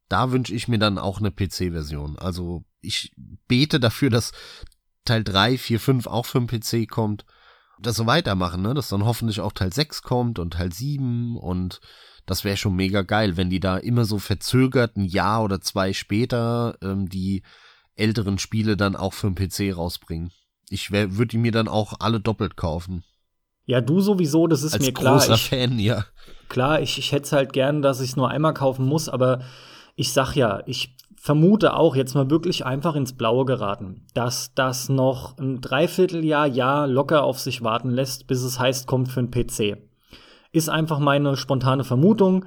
Da 0.08 0.32
wünsche 0.32 0.54
ich 0.54 0.68
mir 0.68 0.78
dann 0.78 0.98
auch 0.98 1.18
eine 1.18 1.30
PC-Version. 1.30 2.18
Also 2.18 2.64
ich 2.80 3.14
bete 3.48 3.80
dafür, 3.80 4.10
dass 4.10 4.32
Teil 5.04 5.24
3, 5.24 5.56
4, 5.56 5.80
5 5.80 6.06
auch 6.06 6.26
für 6.26 6.40
den 6.40 6.46
PC 6.46 6.88
kommt 6.88 7.24
das 7.80 7.96
so 7.96 8.06
weitermachen, 8.06 8.62
ne? 8.62 8.74
Dass 8.74 8.88
dann 8.88 9.04
hoffentlich 9.04 9.40
auch 9.40 9.52
Teil 9.52 9.72
6 9.72 10.02
kommt 10.02 10.38
und 10.38 10.54
Teil 10.54 10.72
7 10.72 11.36
und 11.36 11.80
das 12.26 12.44
wäre 12.44 12.56
schon 12.56 12.76
mega 12.76 13.02
geil, 13.02 13.36
wenn 13.36 13.50
die 13.50 13.60
da 13.60 13.76
immer 13.76 14.04
so 14.04 14.18
verzögert 14.18 14.96
ein 14.96 15.04
Jahr 15.04 15.42
oder 15.42 15.60
zwei 15.60 15.92
später 15.92 16.76
ähm, 16.82 17.08
die 17.08 17.42
älteren 17.96 18.38
Spiele 18.38 18.76
dann 18.76 18.96
auch 18.96 19.14
für 19.14 19.30
den 19.30 19.34
PC 19.34 19.76
rausbringen. 19.76 20.30
Ich 20.68 20.92
würde 20.92 21.26
die 21.26 21.38
mir 21.38 21.52
dann 21.52 21.68
auch 21.68 21.94
alle 21.98 22.20
doppelt 22.20 22.56
kaufen. 22.56 23.02
Ja, 23.66 23.80
du 23.80 24.00
sowieso, 24.00 24.46
das 24.46 24.62
ist 24.62 24.74
Als 24.74 24.86
mir 24.86 24.92
klar. 24.92 25.18
Großer 25.18 25.38
Fan, 25.38 25.78
ja. 25.78 26.04
Klar, 26.48 26.80
ich, 26.80 26.98
ich 26.98 27.12
hätte 27.12 27.24
es 27.24 27.32
halt 27.32 27.52
gern, 27.52 27.82
dass 27.82 28.00
ich 28.00 28.10
es 28.10 28.16
nur 28.16 28.28
einmal 28.28 28.54
kaufen 28.54 28.86
muss, 28.86 29.08
aber 29.08 29.42
ich 29.96 30.12
sag 30.12 30.34
ja, 30.34 30.62
ich 30.66 30.96
vermute 31.22 31.74
auch 31.74 31.96
jetzt 31.96 32.14
mal 32.14 32.30
wirklich 32.30 32.64
einfach 32.64 32.94
ins 32.94 33.12
Blaue 33.12 33.44
geraten, 33.44 34.06
dass 34.14 34.54
das 34.54 34.88
noch 34.88 35.36
ein 35.36 35.60
Dreivierteljahr, 35.60 36.46
Jahr 36.46 36.86
locker 36.86 37.24
auf 37.24 37.38
sich 37.38 37.62
warten 37.62 37.90
lässt, 37.90 38.26
bis 38.26 38.42
es 38.42 38.58
heißt, 38.58 38.86
kommt 38.86 39.10
für 39.10 39.20
einen 39.20 39.30
PC. 39.30 39.76
Ist 40.50 40.70
einfach 40.70 40.98
meine 40.98 41.36
spontane 41.36 41.84
Vermutung. 41.84 42.46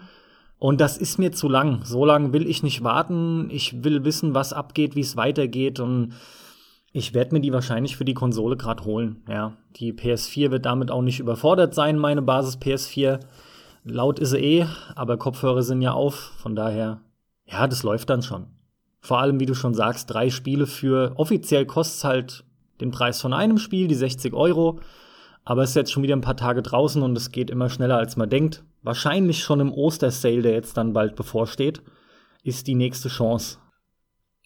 Und 0.58 0.82
das 0.82 0.98
ist 0.98 1.20
mir 1.20 1.32
zu 1.32 1.50
lang. 1.50 1.82
So 1.84 2.04
lange 2.04 2.34
will 2.34 2.48
ich 2.48 2.64
nicht 2.64 2.84
warten. 2.84 3.48
Ich 3.52 3.84
will 3.84 4.06
wissen, 4.06 4.34
was 4.34 4.54
abgeht, 4.54 4.96
wie 4.96 5.02
es 5.02 5.16
weitergeht. 5.16 5.80
Und 5.80 6.14
ich 6.94 7.14
werde 7.14 7.36
mir 7.36 7.42
die 7.42 7.54
wahrscheinlich 7.54 7.96
für 7.96 8.06
die 8.06 8.16
Konsole 8.16 8.58
gerade 8.58 8.86
holen. 8.86 9.24
Ja, 9.30 9.54
die 9.76 9.94
PS4 9.94 10.50
wird 10.50 10.66
damit 10.66 10.90
auch 10.90 11.04
nicht 11.04 11.20
überfordert 11.20 11.76
sein, 11.76 12.00
meine 12.00 12.24
Basis 12.24 12.58
PS4. 12.58 13.20
Laut 13.84 14.18
ist 14.18 14.32
sie 14.32 14.40
eh, 14.40 14.66
aber 14.96 15.18
Kopfhörer 15.18 15.62
sind 15.62 15.84
ja 15.84 15.92
auf. 15.92 16.16
Von 16.38 16.56
daher, 16.56 17.02
ja, 17.46 17.68
das 17.68 17.84
läuft 17.84 18.10
dann 18.10 18.24
schon. 18.24 18.53
Vor 19.04 19.20
allem, 19.20 19.42
wie 19.42 19.46
du 19.46 19.54
schon 19.54 19.74
sagst, 19.74 20.10
drei 20.10 20.30
Spiele 20.30 20.66
für 20.66 21.12
offiziell 21.18 21.66
kostet 21.66 21.98
es 21.98 22.04
halt 22.06 22.44
den 22.80 22.92
Preis 22.92 23.20
von 23.20 23.34
einem 23.34 23.58
Spiel, 23.58 23.90
die 23.90 23.96
60 23.96 24.34
Euro. 24.34 24.80
Aber 25.44 25.64
es 25.64 25.72
ist 25.72 25.76
jetzt 25.76 25.92
schon 25.92 26.04
wieder 26.04 26.16
ein 26.16 26.22
paar 26.22 26.38
Tage 26.38 26.62
draußen 26.62 27.02
und 27.02 27.18
es 27.18 27.32
geht 27.32 27.50
immer 27.50 27.70
schneller, 27.70 27.98
als 27.98 28.16
man 28.16 28.30
denkt. 28.30 28.64
Wahrscheinlich 28.82 29.44
schon 29.44 29.60
im 29.60 29.74
Ostersale, 29.74 30.42
der 30.42 30.54
jetzt 30.54 30.78
dann 30.78 30.94
bald 30.94 31.18
bevorsteht, 31.18 31.82
ist 32.44 32.68
die 32.68 32.76
nächste 32.76 33.10
Chance. 33.10 33.58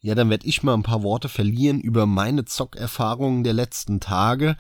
Ja, 0.01 0.15
dann 0.15 0.31
werde 0.31 0.47
ich 0.47 0.63
mal 0.63 0.73
ein 0.73 0.81
paar 0.81 1.03
Worte 1.03 1.29
verlieren 1.29 1.79
über 1.79 2.07
meine 2.07 2.45
Zockerfahrungen 2.45 3.43
der 3.43 3.53
letzten 3.53 3.99
Tage. 3.99 4.57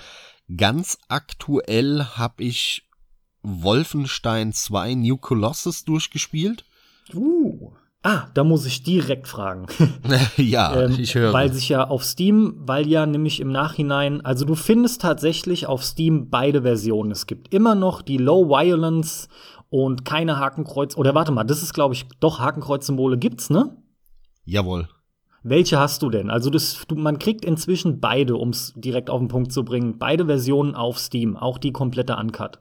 Ganz 0.55 0.99
aktuell 1.07 2.03
habe 2.03 2.43
ich 2.43 2.87
Wolfenstein 3.41 4.53
2 4.53 4.93
New 4.93 5.17
Colossus 5.17 5.85
durchgespielt. 5.85 6.65
Uh. 7.15 7.71
Ah, 8.09 8.29
da 8.33 8.45
muss 8.45 8.65
ich 8.65 8.83
direkt 8.83 9.27
fragen. 9.27 9.65
ja, 10.37 10.83
ähm, 10.83 10.95
ich 10.97 11.13
höre. 11.13 11.33
Weil 11.33 11.51
sich 11.51 11.67
ja 11.67 11.89
auf 11.89 12.05
Steam, 12.05 12.53
weil 12.55 12.87
ja 12.87 13.05
nämlich 13.05 13.41
im 13.41 13.51
Nachhinein, 13.51 14.21
also 14.21 14.45
du 14.45 14.55
findest 14.55 15.01
tatsächlich 15.01 15.67
auf 15.67 15.83
Steam 15.83 16.29
beide 16.29 16.61
Versionen. 16.61 17.11
Es 17.11 17.27
gibt 17.27 17.53
immer 17.53 17.75
noch 17.75 18.01
die 18.01 18.15
Low 18.15 18.47
Violence 18.47 19.27
und 19.69 20.05
keine 20.05 20.39
Hakenkreuz. 20.39 20.95
Oder 20.95 21.15
warte 21.15 21.33
mal, 21.33 21.43
das 21.43 21.61
ist, 21.61 21.73
glaube 21.73 21.95
ich, 21.95 22.05
doch 22.21 22.39
Hakenkreuz-Symbole 22.39 23.17
gibt's, 23.17 23.49
ne? 23.49 23.75
Jawohl. 24.45 24.87
Welche 25.43 25.77
hast 25.77 26.01
du 26.01 26.09
denn? 26.09 26.29
Also 26.29 26.49
das, 26.49 26.85
du, 26.87 26.95
man 26.95 27.19
kriegt 27.19 27.43
inzwischen 27.43 27.99
beide, 27.99 28.37
um 28.37 28.51
es 28.51 28.71
direkt 28.77 29.09
auf 29.09 29.19
den 29.19 29.27
Punkt 29.27 29.51
zu 29.51 29.65
bringen, 29.65 29.97
beide 29.97 30.27
Versionen 30.27 30.75
auf 30.75 30.97
Steam, 30.97 31.35
auch 31.35 31.57
die 31.57 31.73
komplette 31.73 32.15
Uncut. 32.15 32.59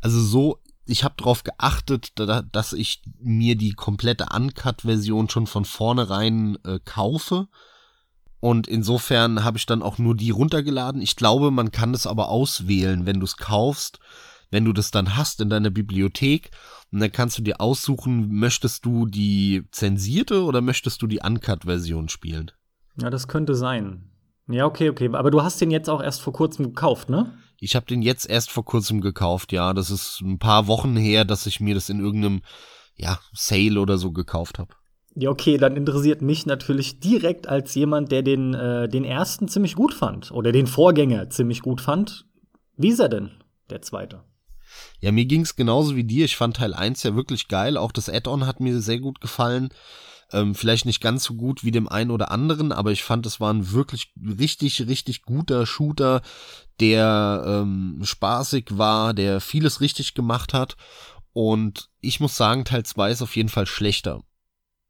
Also 0.00 0.20
so 0.20 0.58
ich 0.84 1.04
habe 1.04 1.14
darauf 1.16 1.44
geachtet, 1.44 2.12
da, 2.16 2.42
dass 2.42 2.72
ich 2.72 3.02
mir 3.20 3.56
die 3.56 3.72
komplette 3.72 4.26
Uncut-Version 4.34 5.28
schon 5.28 5.46
von 5.46 5.64
vornherein 5.64 6.58
äh, 6.64 6.80
kaufe. 6.84 7.48
Und 8.40 8.66
insofern 8.66 9.44
habe 9.44 9.58
ich 9.58 9.66
dann 9.66 9.82
auch 9.82 9.98
nur 9.98 10.16
die 10.16 10.30
runtergeladen. 10.30 11.00
Ich 11.00 11.14
glaube, 11.14 11.52
man 11.52 11.70
kann 11.70 11.94
es 11.94 12.06
aber 12.06 12.28
auswählen, 12.28 13.06
wenn 13.06 13.20
du 13.20 13.24
es 13.24 13.36
kaufst, 13.36 14.00
wenn 14.50 14.64
du 14.64 14.72
das 14.72 14.90
dann 14.90 15.16
hast 15.16 15.40
in 15.40 15.48
deiner 15.48 15.70
Bibliothek. 15.70 16.50
Und 16.90 17.00
dann 17.00 17.12
kannst 17.12 17.38
du 17.38 17.42
dir 17.42 17.60
aussuchen, 17.60 18.34
möchtest 18.34 18.84
du 18.84 19.06
die 19.06 19.64
zensierte 19.70 20.42
oder 20.42 20.60
möchtest 20.60 21.00
du 21.02 21.06
die 21.06 21.20
Uncut-Version 21.20 22.08
spielen? 22.08 22.50
Ja, 23.00 23.08
das 23.08 23.28
könnte 23.28 23.54
sein. 23.54 24.10
Ja, 24.48 24.66
okay, 24.66 24.90
okay. 24.90 25.08
Aber 25.12 25.30
du 25.30 25.42
hast 25.42 25.60
den 25.60 25.70
jetzt 25.70 25.88
auch 25.88 26.02
erst 26.02 26.20
vor 26.20 26.32
kurzem 26.32 26.66
gekauft, 26.66 27.08
ne? 27.08 27.32
Ich 27.62 27.76
habe 27.76 27.86
den 27.86 28.02
jetzt 28.02 28.28
erst 28.28 28.50
vor 28.50 28.64
kurzem 28.64 29.00
gekauft, 29.00 29.52
ja. 29.52 29.72
Das 29.72 29.88
ist 29.90 30.20
ein 30.20 30.40
paar 30.40 30.66
Wochen 30.66 30.96
her, 30.96 31.24
dass 31.24 31.46
ich 31.46 31.60
mir 31.60 31.76
das 31.76 31.88
in 31.90 32.00
irgendeinem, 32.00 32.42
ja, 32.96 33.20
Sale 33.32 33.80
oder 33.80 33.98
so 33.98 34.10
gekauft 34.10 34.58
habe. 34.58 34.74
Ja, 35.14 35.30
okay, 35.30 35.58
dann 35.58 35.76
interessiert 35.76 36.22
mich 36.22 36.44
natürlich 36.44 36.98
direkt 36.98 37.46
als 37.46 37.72
jemand, 37.76 38.10
der 38.10 38.22
den, 38.22 38.52
äh, 38.54 38.88
den 38.88 39.04
ersten 39.04 39.46
ziemlich 39.46 39.76
gut 39.76 39.94
fand 39.94 40.32
oder 40.32 40.50
den 40.50 40.66
Vorgänger 40.66 41.30
ziemlich 41.30 41.62
gut 41.62 41.80
fand. 41.80 42.26
Wie 42.76 42.88
ist 42.88 42.98
er 42.98 43.08
denn, 43.08 43.30
der 43.70 43.80
zweite? 43.80 44.24
Ja, 44.98 45.12
mir 45.12 45.26
ging's 45.26 45.54
genauso 45.54 45.94
wie 45.94 46.04
dir. 46.04 46.24
Ich 46.24 46.36
fand 46.36 46.56
Teil 46.56 46.74
1 46.74 47.04
ja 47.04 47.14
wirklich 47.14 47.46
geil. 47.46 47.76
Auch 47.76 47.92
das 47.92 48.08
Add-on 48.08 48.44
hat 48.44 48.58
mir 48.58 48.80
sehr 48.80 48.98
gut 48.98 49.20
gefallen. 49.20 49.68
Ähm, 50.32 50.54
vielleicht 50.54 50.86
nicht 50.86 51.00
ganz 51.00 51.24
so 51.24 51.34
gut 51.34 51.64
wie 51.64 51.70
dem 51.70 51.88
einen 51.88 52.10
oder 52.10 52.30
anderen, 52.30 52.72
aber 52.72 52.92
ich 52.92 53.02
fand, 53.02 53.26
es 53.26 53.40
war 53.40 53.52
ein 53.52 53.72
wirklich 53.72 54.12
richtig, 54.16 54.86
richtig 54.86 55.22
guter 55.22 55.66
Shooter, 55.66 56.22
der 56.80 57.44
ähm, 57.46 58.00
spaßig 58.02 58.78
war, 58.78 59.14
der 59.14 59.40
vieles 59.40 59.80
richtig 59.80 60.14
gemacht 60.14 60.54
hat. 60.54 60.76
Und 61.32 61.88
ich 62.00 62.20
muss 62.20 62.36
sagen, 62.36 62.64
Teil 62.64 62.84
2 62.84 63.10
ist 63.10 63.22
auf 63.22 63.36
jeden 63.36 63.48
Fall 63.48 63.66
schlechter 63.66 64.22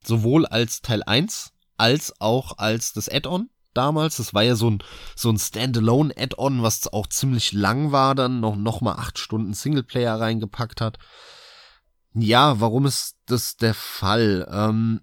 sowohl 0.05 0.47
als 0.47 0.83
Teil 0.83 1.03
1 1.03 1.53
als 1.77 2.21
auch 2.21 2.59
als 2.59 2.93
das 2.93 3.09
Add-on 3.09 3.51
damals. 3.75 4.17
Das 4.17 4.35
war 4.35 4.43
ja 4.43 4.55
so 4.55 4.71
ein, 4.71 4.83
so 5.17 5.31
ein 5.31 5.39
Standalone-Add-on, 5.39 6.63
was 6.63 6.93
auch 6.93 7.07
ziemlich 7.07 7.53
lang 7.53 7.93
war, 7.93 8.15
dann 8.15 8.41
noch, 8.41 8.57
noch 8.57 8.81
mal 8.81 8.95
acht 8.95 9.19
Stunden 9.19 9.55
Singleplayer 9.55 10.21
reingepackt 10.21 10.81
hat. 10.81 10.99
Ja, 12.15 12.61
warum 12.61 12.87
ist 12.87 13.17
das 13.27 13.57
der 13.57 13.75
Fall? 13.75 14.47
Ähm, 14.51 15.01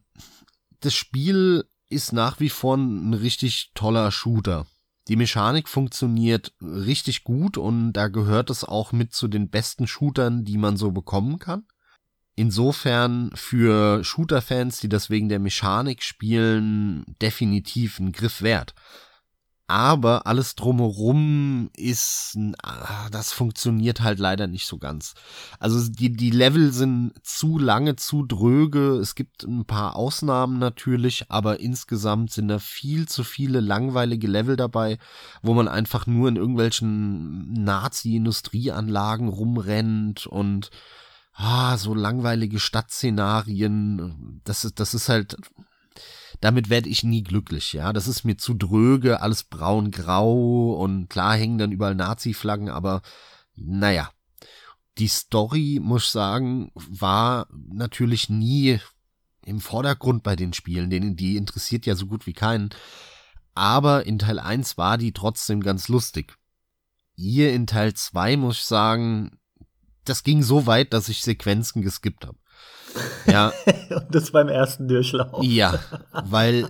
das 0.79 0.93
Spiel 0.93 1.65
ist 1.89 2.13
nach 2.13 2.39
wie 2.39 2.49
vor 2.49 2.77
ein 2.77 3.13
richtig 3.13 3.71
toller 3.73 4.11
Shooter. 4.11 4.67
Die 5.07 5.15
Mechanik 5.15 5.67
funktioniert 5.67 6.53
richtig 6.61 7.23
gut 7.23 7.57
und 7.57 7.93
da 7.93 8.09
gehört 8.09 8.51
es 8.51 8.63
auch 8.63 8.91
mit 8.91 9.13
zu 9.13 9.27
den 9.27 9.49
besten 9.49 9.87
Shootern, 9.87 10.45
die 10.45 10.57
man 10.57 10.77
so 10.77 10.91
bekommen 10.91 11.39
kann. 11.39 11.65
Insofern 12.35 13.31
für 13.33 14.03
Shooter-Fans, 14.03 14.79
die 14.79 14.87
das 14.87 15.09
wegen 15.09 15.27
der 15.27 15.39
Mechanik 15.39 16.03
spielen, 16.03 17.03
definitiv 17.21 17.99
ein 17.99 18.11
Griff 18.11 18.43
wert. 18.43 18.75
Aber 19.69 20.25
alles 20.25 20.55
drumherum 20.55 21.69
ist, 21.77 22.36
ah, 22.63 23.08
das 23.12 23.32
funktioniert 23.32 24.01
halt 24.01 24.17
leider 24.17 24.47
nicht 24.47 24.65
so 24.65 24.79
ganz. 24.79 25.13
Also 25.60 25.91
die, 25.91 26.12
die 26.12 26.32
Level 26.32 26.73
sind 26.73 27.13
zu 27.21 27.60
lange, 27.60 27.95
zu 27.95 28.25
dröge. 28.25 28.95
Es 28.95 29.13
gibt 29.13 29.43
ein 29.43 29.65
paar 29.65 29.95
Ausnahmen 29.95 30.58
natürlich, 30.58 31.29
aber 31.29 31.60
insgesamt 31.60 32.32
sind 32.32 32.47
da 32.47 32.58
viel 32.58 33.08
zu 33.08 33.23
viele 33.23 33.60
langweilige 33.60 34.25
Level 34.25 34.55
dabei, 34.55 34.97
wo 35.43 35.53
man 35.53 35.67
einfach 35.67 36.08
nur 36.08 36.29
in 36.29 36.36
irgendwelchen 36.38 37.53
Nazi-Industrieanlagen 37.53 39.27
rumrennt 39.27 40.25
und 40.25 40.71
ah, 41.36 41.77
so 41.77 41.93
langweilige 41.93 42.60
Stadtszenarien, 42.60 44.41
das 44.45 44.65
ist, 44.65 44.79
das 44.79 44.95
ist 44.95 45.10
halt, 45.10 45.38
damit 46.41 46.69
werde 46.69 46.89
ich 46.89 47.04
nie 47.04 47.23
glücklich, 47.23 47.73
ja. 47.73 47.93
Das 47.93 48.08
ist 48.08 48.23
mir 48.23 48.38
zu 48.38 48.54
dröge, 48.54 49.21
alles 49.21 49.43
braun-grau 49.43 50.73
und 50.73 51.10
klar 51.10 51.36
hängen 51.36 51.58
dann 51.58 51.71
überall 51.71 51.95
Nazi-Flaggen, 51.95 52.69
aber 52.69 53.02
naja. 53.56 54.12
Die 54.97 55.08
Story, 55.08 55.80
muss 55.82 56.06
ich 56.06 56.10
sagen, 56.10 56.71
war 56.75 57.47
natürlich 57.52 58.30
nie 58.30 58.80
im 59.45 59.62
Vordergrund 59.62 60.23
bei 60.23 60.36
den 60.36 60.54
Spielen, 60.54 60.89
denen 60.89 61.15
die 61.15 61.38
interessiert 61.38 61.86
ja 61.86 61.95
so 61.95 62.06
gut 62.06 62.28
wie 62.28 62.34
keinen. 62.34 62.69
Aber 63.56 64.06
in 64.06 64.19
Teil 64.19 64.39
1 64.39 64.78
war 64.78 64.97
die 64.97 65.13
trotzdem 65.13 65.62
ganz 65.62 65.88
lustig. 65.88 66.38
Hier 67.15 67.54
in 67.54 67.65
Teil 67.67 67.93
2 67.93 68.38
muss 68.38 68.58
ich 68.58 68.65
sagen, 68.65 69.39
das 70.06 70.23
ging 70.23 70.43
so 70.43 70.65
weit, 70.65 70.93
dass 70.93 71.10
ich 71.10 71.21
Sequenzen 71.21 71.82
geskippt 71.82 72.25
habe. 72.25 72.38
Ja. 73.25 73.54
Und 73.89 74.13
das 74.13 74.32
beim 74.32 74.47
ersten 74.47 74.88
Durchlauf. 74.88 75.43
Ja, 75.43 75.80
weil, 76.25 76.67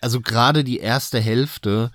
also 0.00 0.20
gerade 0.20 0.64
die 0.64 0.78
erste 0.78 1.20
Hälfte, 1.20 1.90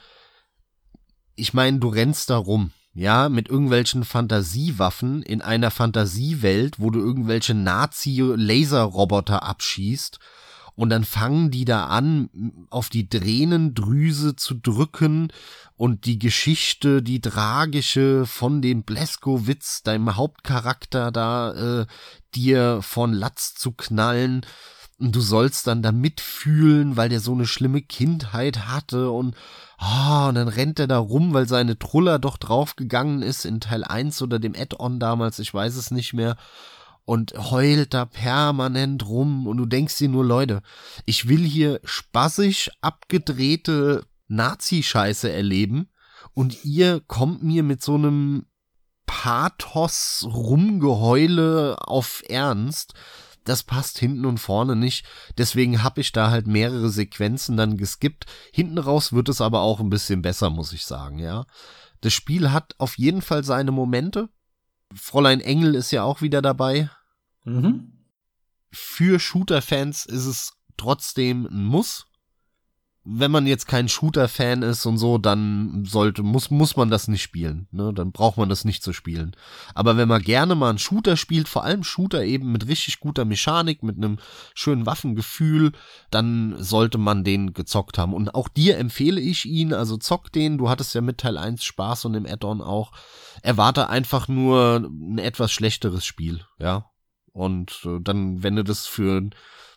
ich 1.36 1.54
meine, 1.54 1.80
du 1.80 1.90
rennst 1.90 2.30
da 2.30 2.38
rum, 2.38 2.72
ja, 2.94 3.30
mit 3.30 3.50
irgendwelchen 3.50 4.04
Fantasiewaffen 4.04 5.24
in 5.24 5.42
einer 5.42 5.72
Fantasiewelt, 5.72 6.80
wo 6.80 6.90
du 6.90 7.00
irgendwelche 7.00 7.54
Nazi-Laserroboter 7.54 9.44
abschießt 9.44 10.20
und 10.82 10.90
dann 10.90 11.04
fangen 11.04 11.52
die 11.52 11.64
da 11.64 11.86
an, 11.86 12.66
auf 12.72 12.90
die 12.90 13.08
Tränendrüse 13.08 14.36
zu 14.36 14.56
drücken 14.56 15.32
und 15.78 16.06
die 16.06 16.18
Geschichte, 16.18 17.04
die 17.04 17.22
tragische 17.22 18.26
von 18.26 18.64
dem 18.64 18.82
Bleskowitz, 18.82 19.84
deinem 19.84 20.16
Hauptcharakter 20.16 21.12
da, 21.12 21.82
äh, 21.82 21.86
dir 22.34 22.80
von 22.82 23.14
Latz 23.14 23.54
zu 23.54 23.74
knallen. 23.74 24.44
Und 24.98 25.16
du 25.16 25.22
sollst 25.22 25.68
dann 25.68 25.84
da 25.84 25.92
mitfühlen, 25.92 26.98
weil 26.98 27.10
der 27.10 27.20
so 27.20 27.34
eine 27.34 27.46
schlimme 27.46 27.84
Kindheit 27.84 28.66
hatte 28.66 29.12
und, 29.12 29.36
oh, 29.80 30.30
und 30.30 30.34
dann 30.34 30.48
rennt 30.48 30.80
er 30.80 30.88
da 30.88 30.98
rum, 30.98 31.32
weil 31.36 31.48
seine 31.48 31.78
Truller 31.78 32.18
doch 32.18 32.38
draufgegangen 32.38 33.22
ist 33.22 33.46
in 33.46 33.60
Teil 33.60 33.84
1 33.84 34.20
oder 34.24 34.40
dem 34.40 34.56
Add-on 34.56 35.00
damals, 35.00 35.38
ich 35.38 35.54
weiß 35.54 35.76
es 35.76 35.92
nicht 35.92 36.14
mehr 36.14 36.38
und 37.12 37.34
heult 37.52 37.94
da 37.94 38.06
permanent 38.06 39.06
rum 39.06 39.46
und 39.46 39.58
du 39.58 39.66
denkst 39.66 39.98
dir 39.98 40.08
nur, 40.08 40.24
Leute, 40.24 40.62
ich 41.06 41.28
will 41.28 41.44
hier 41.44 41.82
spaßig 41.84 42.72
abgedrehte 42.80 44.06
Nazi-Scheiße 44.30 45.30
erleben 45.30 45.90
und 46.34 46.64
ihr 46.64 47.02
kommt 47.02 47.44
mir 47.44 47.64
mit 47.64 47.84
so 47.84 47.96
einem 47.96 48.46
Pathos 49.06 50.26
rumgeheule 50.26 51.86
auf 51.86 52.24
Ernst. 52.30 52.94
Das 53.44 53.64
passt 53.64 54.00
hinten 54.00 54.26
und 54.26 54.38
vorne 54.38 54.78
nicht. 54.78 55.06
Deswegen 55.38 55.84
habe 55.84 56.00
ich 56.00 56.14
da 56.14 56.32
halt 56.32 56.48
mehrere 56.48 56.90
Sequenzen 56.90 57.58
dann 57.58 57.76
geskippt. 57.76 58.26
Hinten 58.54 58.78
raus 58.78 59.12
wird 59.12 59.28
es 59.28 59.42
aber 59.42 59.60
auch 59.60 59.82
ein 59.82 59.90
bisschen 59.90 60.22
besser, 60.22 60.50
muss 60.50 60.72
ich 60.72 60.86
sagen, 60.86 61.20
ja. 61.20 61.44
Das 62.00 62.14
Spiel 62.14 62.54
hat 62.54 62.74
auf 62.78 62.98
jeden 62.98 63.22
Fall 63.22 63.44
seine 63.44 63.74
Momente. 63.74 64.30
Fräulein 64.96 65.42
Engel 65.42 65.76
ist 65.76 65.92
ja 65.92 66.04
auch 66.04 66.22
wieder 66.22 66.42
dabei. 66.42 66.90
Mhm. 67.44 67.92
Für 68.72 69.20
Shooter-Fans 69.20 70.06
ist 70.06 70.26
es 70.26 70.54
trotzdem 70.78 71.46
ein 71.46 71.66
Muss. 71.66 72.08
Wenn 73.04 73.32
man 73.32 73.48
jetzt 73.48 73.68
kein 73.68 73.90
Shooter-Fan 73.90 74.62
ist 74.62 74.86
und 74.86 75.00
so, 75.00 75.18
dann 75.18 75.86
sollte, 75.86 76.22
muss, 76.22 76.52
muss 76.52 76.76
man 76.76 76.92
das 76.92 77.08
nicht 77.08 77.24
spielen. 77.24 77.68
Ne? 77.72 77.92
Dann 77.96 78.12
braucht 78.12 78.38
man 78.38 78.48
das 78.48 78.64
nicht 78.64 78.84
zu 78.84 78.94
spielen. 78.94 79.36
Aber 79.74 79.98
wenn 79.98 80.08
man 80.08 80.22
gerne 80.22 80.54
mal 80.54 80.70
einen 80.70 80.78
Shooter 80.78 81.18
spielt, 81.18 81.50
vor 81.50 81.64
allem 81.64 81.84
Shooter 81.84 82.24
eben 82.24 82.52
mit 82.52 82.68
richtig 82.68 83.00
guter 83.00 83.26
Mechanik, 83.26 83.82
mit 83.82 83.98
einem 83.98 84.20
schönen 84.54 84.86
Waffengefühl, 84.86 85.72
dann 86.12 86.62
sollte 86.62 87.00
man 87.00 87.24
den 87.24 87.54
gezockt 87.54 87.98
haben. 87.98 88.14
Und 88.14 88.36
auch 88.36 88.48
dir 88.48 88.78
empfehle 88.78 89.20
ich 89.20 89.46
ihn, 89.46 89.74
also 89.74 89.98
zock 89.98 90.32
den. 90.32 90.60
Du 90.60 90.70
hattest 90.70 90.94
ja 90.94 91.02
mit 91.02 91.18
Teil 91.18 91.40
1 91.40 91.64
Spaß 91.64 92.06
und 92.06 92.14
im 92.14 92.28
Add-on 92.28 92.62
auch 92.62 92.92
erwarte 93.42 93.90
einfach 93.90 94.28
nur 94.28 94.88
ein 94.88 95.18
etwas 95.18 95.52
schlechteres 95.52 96.06
Spiel, 96.06 96.46
ja. 96.60 96.91
Und 97.34 97.82
äh, 97.86 98.00
dann, 98.02 98.44
wenn 98.44 98.56
du 98.56 98.64
das 98.64 98.88
für 98.88 99.18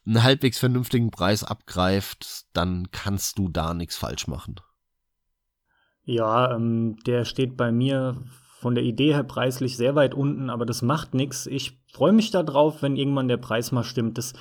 einen 0.06 0.22
halbwegs 0.22 0.58
vernünftigen 0.58 1.10
Preis 1.10 1.44
abgreift, 1.44 2.46
dann 2.52 2.90
kannst 2.90 3.38
du 3.38 3.48
da 3.48 3.74
nichts 3.74 3.96
falsch 3.96 4.26
machen. 4.26 4.56
Ja, 6.04 6.54
ähm, 6.54 6.96
der 7.06 7.24
steht 7.24 7.56
bei 7.56 7.72
mir 7.72 8.22
von 8.60 8.74
der 8.74 8.84
Idee 8.84 9.14
her 9.14 9.24
preislich 9.24 9.76
sehr 9.76 9.94
weit 9.94 10.14
unten, 10.14 10.50
aber 10.50 10.66
das 10.66 10.82
macht 10.82 11.14
nichts. 11.14 11.46
Ich 11.46 11.78
freue 11.92 12.12
mich 12.12 12.30
darauf, 12.30 12.82
wenn 12.82 12.96
irgendwann 12.96 13.28
der 13.28 13.36
Preis 13.36 13.72
mal 13.72 13.84
stimmt. 13.84 14.18
Das 14.18 14.32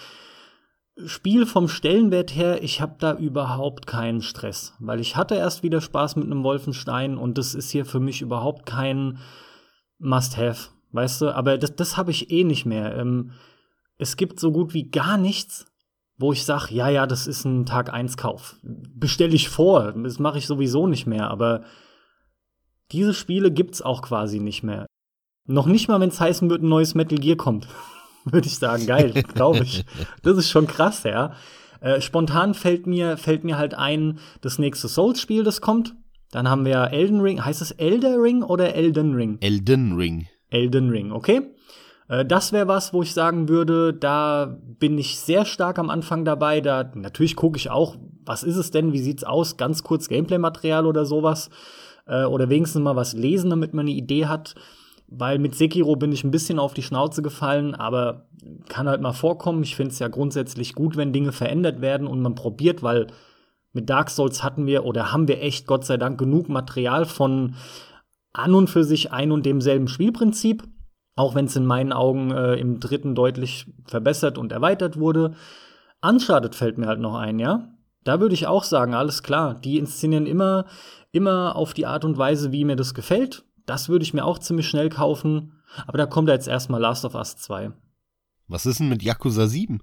Spiel 1.05 1.45
vom 1.45 1.67
Stellenwert 1.67 2.35
her, 2.35 2.61
ich 2.63 2.79
habe 2.79 2.95
da 2.99 3.15
überhaupt 3.15 3.87
keinen 3.87 4.21
Stress, 4.21 4.75
weil 4.79 4.99
ich 4.99 5.15
hatte 5.15 5.35
erst 5.35 5.63
wieder 5.63 5.81
Spaß 5.81 6.15
mit 6.17 6.25
einem 6.25 6.43
Wolfenstein 6.43 7.17
und 7.17 7.37
das 7.37 7.55
ist 7.55 7.71
hier 7.71 7.85
für 7.85 7.99
mich 7.99 8.21
überhaupt 8.21 8.65
kein 8.65 9.19
Must-Have, 9.97 10.69
weißt 10.93 11.21
du? 11.21 11.35
Aber 11.35 11.57
das, 11.57 11.75
das 11.75 11.97
habe 11.97 12.11
ich 12.11 12.31
eh 12.31 12.43
nicht 12.43 12.65
mehr. 12.65 12.95
Ähm, 12.95 13.31
es 13.97 14.17
gibt 14.17 14.39
so 14.39 14.51
gut 14.51 14.73
wie 14.73 14.89
gar 14.89 15.17
nichts, 15.17 15.65
wo 16.17 16.31
ich 16.31 16.45
sage, 16.45 16.73
ja, 16.73 16.89
ja, 16.89 17.05
das 17.05 17.27
ist 17.27 17.45
ein 17.45 17.65
Tag 17.65 17.91
1 17.93 18.17
Kauf. 18.17 18.55
Bestelle 18.63 19.35
ich 19.35 19.49
vor, 19.49 19.91
das 19.91 20.19
mache 20.19 20.37
ich 20.37 20.47
sowieso 20.47 20.87
nicht 20.87 21.05
mehr, 21.05 21.29
aber 21.29 21.63
diese 22.91 23.13
Spiele 23.13 23.51
gibt's 23.51 23.81
auch 23.81 24.01
quasi 24.01 24.39
nicht 24.39 24.63
mehr. 24.63 24.85
Noch 25.45 25.65
nicht 25.65 25.89
mal, 25.89 25.99
wenn 25.99 26.09
es 26.09 26.21
heißen 26.21 26.49
wird, 26.49 26.63
ein 26.63 26.69
neues 26.69 26.95
Metal 26.95 27.17
Gear 27.17 27.35
kommt. 27.35 27.67
würde 28.25 28.47
ich 28.47 28.57
sagen. 28.57 28.85
Geil, 28.85 29.11
glaube 29.33 29.63
ich. 29.63 29.85
Das 30.21 30.37
ist 30.37 30.49
schon 30.49 30.67
krass, 30.67 31.03
ja. 31.03 31.33
Äh, 31.81 32.01
spontan 32.01 32.53
fällt 32.53 32.87
mir, 32.87 33.17
fällt 33.17 33.43
mir 33.43 33.57
halt 33.57 33.73
ein, 33.73 34.19
das 34.41 34.59
nächste 34.59 34.87
Souls-Spiel, 34.87 35.43
das 35.43 35.61
kommt. 35.61 35.95
Dann 36.31 36.49
haben 36.49 36.65
wir 36.65 36.91
Elden 36.91 37.19
Ring. 37.19 37.43
Heißt 37.43 37.61
es 37.61 37.71
Elder 37.71 38.21
Ring 38.21 38.41
oder 38.41 38.73
Elden 38.73 39.13
Ring? 39.13 39.37
Elden 39.41 39.95
Ring. 39.95 40.27
Elden 40.53 40.89
Ring, 40.89 41.11
okay. 41.11 41.41
Äh, 42.07 42.25
das 42.25 42.53
wäre 42.53 42.67
was, 42.67 42.93
wo 42.93 43.01
ich 43.01 43.13
sagen 43.13 43.49
würde, 43.49 43.93
da 43.93 44.57
bin 44.79 44.97
ich 44.97 45.19
sehr 45.19 45.45
stark 45.45 45.79
am 45.79 45.89
Anfang 45.89 46.25
dabei. 46.25 46.61
Da 46.61 46.91
natürlich 46.95 47.35
gucke 47.35 47.57
ich 47.57 47.69
auch, 47.69 47.95
was 48.25 48.43
ist 48.43 48.57
es 48.57 48.71
denn, 48.71 48.93
wie 48.93 48.99
sieht's 48.99 49.23
aus, 49.23 49.57
ganz 49.57 49.83
kurz 49.83 50.07
Gameplay-Material 50.07 50.85
oder 50.85 51.05
sowas. 51.05 51.49
Äh, 52.05 52.25
oder 52.25 52.49
wenigstens 52.49 52.81
mal 52.81 52.95
was 52.95 53.13
lesen, 53.13 53.49
damit 53.49 53.73
man 53.73 53.85
eine 53.85 53.95
Idee 53.95 54.27
hat. 54.27 54.55
Weil 55.07 55.37
mit 55.37 55.55
Sekiro 55.55 55.95
bin 55.95 56.11
ich 56.11 56.23
ein 56.23 56.31
bisschen 56.31 56.59
auf 56.59 56.73
die 56.73 56.81
Schnauze 56.81 57.21
gefallen, 57.21 57.75
aber 57.75 58.27
kann 58.67 58.87
halt 58.87 59.01
mal 59.01 59.13
vorkommen. 59.13 59.63
Ich 59.63 59.75
finde 59.75 59.91
es 59.91 59.99
ja 59.99 60.07
grundsätzlich 60.07 60.73
gut, 60.73 60.97
wenn 60.97 61.13
Dinge 61.13 61.31
verändert 61.31 61.81
werden 61.81 62.07
und 62.07 62.21
man 62.21 62.35
probiert, 62.35 62.81
weil 62.81 63.07
mit 63.73 63.89
Dark 63.89 64.09
Souls 64.09 64.43
hatten 64.43 64.65
wir 64.65 64.85
oder 64.85 65.11
haben 65.11 65.27
wir 65.27 65.41
echt 65.41 65.67
Gott 65.67 65.85
sei 65.85 65.97
Dank 65.97 66.19
genug 66.19 66.49
Material 66.49 67.05
von 67.05 67.55
an 68.33 68.53
und 68.53 68.69
für 68.69 68.83
sich 68.83 69.11
ein 69.11 69.31
und 69.31 69.45
demselben 69.45 69.87
Spielprinzip. 69.87 70.63
Auch 71.15 71.35
wenn 71.35 71.45
es 71.45 71.55
in 71.55 71.65
meinen 71.65 71.93
Augen 71.93 72.31
äh, 72.31 72.55
im 72.55 72.79
dritten 72.79 73.13
deutlich 73.13 73.71
verbessert 73.85 74.37
und 74.37 74.51
erweitert 74.51 74.99
wurde. 74.99 75.35
Uncharted 76.01 76.55
fällt 76.55 76.77
mir 76.77 76.87
halt 76.87 76.99
noch 76.99 77.15
ein, 77.15 77.39
ja. 77.39 77.69
Da 78.03 78.19
würde 78.19 78.33
ich 78.33 78.47
auch 78.47 78.63
sagen, 78.63 78.93
alles 78.93 79.23
klar, 79.23 79.53
die 79.53 79.77
inszenieren 79.77 80.25
immer, 80.25 80.65
immer 81.11 81.55
auf 81.55 81.73
die 81.73 81.85
Art 81.85 82.03
und 82.03 82.17
Weise, 82.17 82.51
wie 82.51 82.65
mir 82.65 82.75
das 82.75 82.93
gefällt. 82.93 83.45
Das 83.65 83.87
würde 83.87 84.03
ich 84.03 84.13
mir 84.13 84.25
auch 84.25 84.39
ziemlich 84.39 84.67
schnell 84.67 84.89
kaufen. 84.89 85.61
Aber 85.87 85.97
da 85.97 86.05
kommt 86.05 86.29
jetzt 86.29 86.47
erstmal 86.47 86.81
Last 86.81 87.05
of 87.05 87.15
Us 87.15 87.37
2. 87.37 87.71
Was 88.47 88.65
ist 88.65 88.79
denn 88.79 88.89
mit 88.89 89.03
Yakuza 89.03 89.47
7? 89.47 89.81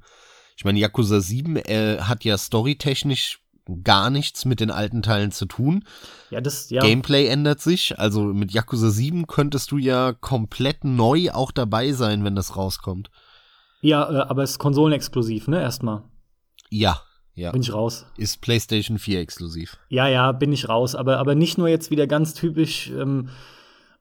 Ich 0.57 0.65
meine, 0.65 0.79
Yakuza 0.79 1.21
7 1.21 1.57
äh, 1.57 1.99
hat 2.01 2.25
ja 2.25 2.37
storytechnisch 2.37 3.40
gar 3.85 4.11
nichts 4.11 4.45
mit 4.45 4.61
den 4.61 4.71
alten 4.71 5.03
Teilen 5.03 5.33
zu 5.33 5.47
tun. 5.47 5.85
Ja, 6.31 6.41
das, 6.41 6.71
ja. 6.71 6.81
Gameplay 6.83 7.27
ändert 7.27 7.61
sich. 7.61 7.99
Also 7.99 8.23
mit 8.23 8.53
Yakuza 8.53 8.91
7 8.91 9.27
könntest 9.27 9.71
du 9.71 9.79
ja 9.79 10.13
komplett 10.13 10.85
neu 10.85 11.31
auch 11.33 11.53
dabei 11.53 11.93
sein, 11.93 12.25
wenn 12.25 12.37
das 12.37 12.57
rauskommt. 12.57 13.11
Ja, 13.81 14.11
äh, 14.11 14.23
aber 14.29 14.43
es 14.43 14.53
ist 14.53 14.59
konsolenexklusiv, 14.59 15.49
ne, 15.49 15.61
erstmal. 15.61 16.03
Ja, 16.71 17.03
ja. 17.35 17.53
Bin 17.53 17.63
ich 17.63 17.73
raus. 17.73 18.07
Ist 18.17 18.41
PlayStation 18.41 18.99
4 18.99 19.21
exklusiv. 19.21 19.79
Ja, 19.89 20.07
ja, 20.09 20.33
bin 20.33 20.53
ich 20.53 20.69
raus. 20.69 20.95
Aber, 20.95 21.19
aber 21.19 21.35
nicht 21.35 21.59
nur 21.59 21.69
jetzt 21.69 21.91
wieder 21.91 22.07
ganz 22.07 22.35
typisch. 22.35 22.91
Ähm, 22.91 23.29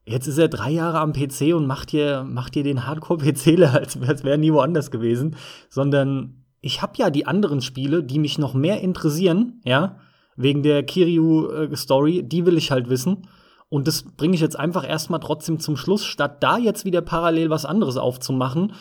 jetzt 0.06 0.28
ist 0.28 0.38
er 0.38 0.50
drei 0.50 0.72
Jahre 0.72 1.00
am 1.00 1.14
PC 1.14 1.54
und 1.54 1.66
macht 1.66 1.92
hier, 1.92 2.24
macht 2.24 2.56
hier 2.56 2.64
den 2.64 2.86
Hardcore-PCler, 2.86 3.74
als, 3.74 3.98
als 4.02 4.24
wäre 4.24 4.38
nie 4.38 4.52
woanders 4.52 4.92
gewesen, 4.92 5.36
sondern 5.70 6.44
ich 6.62 6.82
habe 6.82 6.94
ja 6.98 7.10
die 7.10 7.26
anderen 7.26 7.62
Spiele, 7.62 8.04
die 8.04 8.20
mich 8.20 8.38
noch 8.38 8.54
mehr 8.54 8.82
interessieren, 8.82 9.62
ja, 9.64 10.00
wegen 10.36 10.64
der 10.64 10.84
Kiryu-Story, 10.84 12.24
die 12.24 12.46
will 12.46 12.58
ich 12.58 12.72
halt 12.72 12.90
wissen. 12.90 13.28
Und 13.68 13.88
das 13.88 14.04
bringe 14.04 14.36
ich 14.36 14.42
jetzt 14.42 14.58
einfach 14.58 14.88
erstmal 14.88 15.20
trotzdem 15.20 15.60
zum 15.60 15.78
Schluss, 15.78 16.06
statt 16.06 16.42
da 16.42 16.58
jetzt 16.58 16.86
wieder 16.86 17.02
parallel 17.02 17.50
was 17.50 17.66
anderes 17.66 17.98
aufzumachen, 17.98 18.74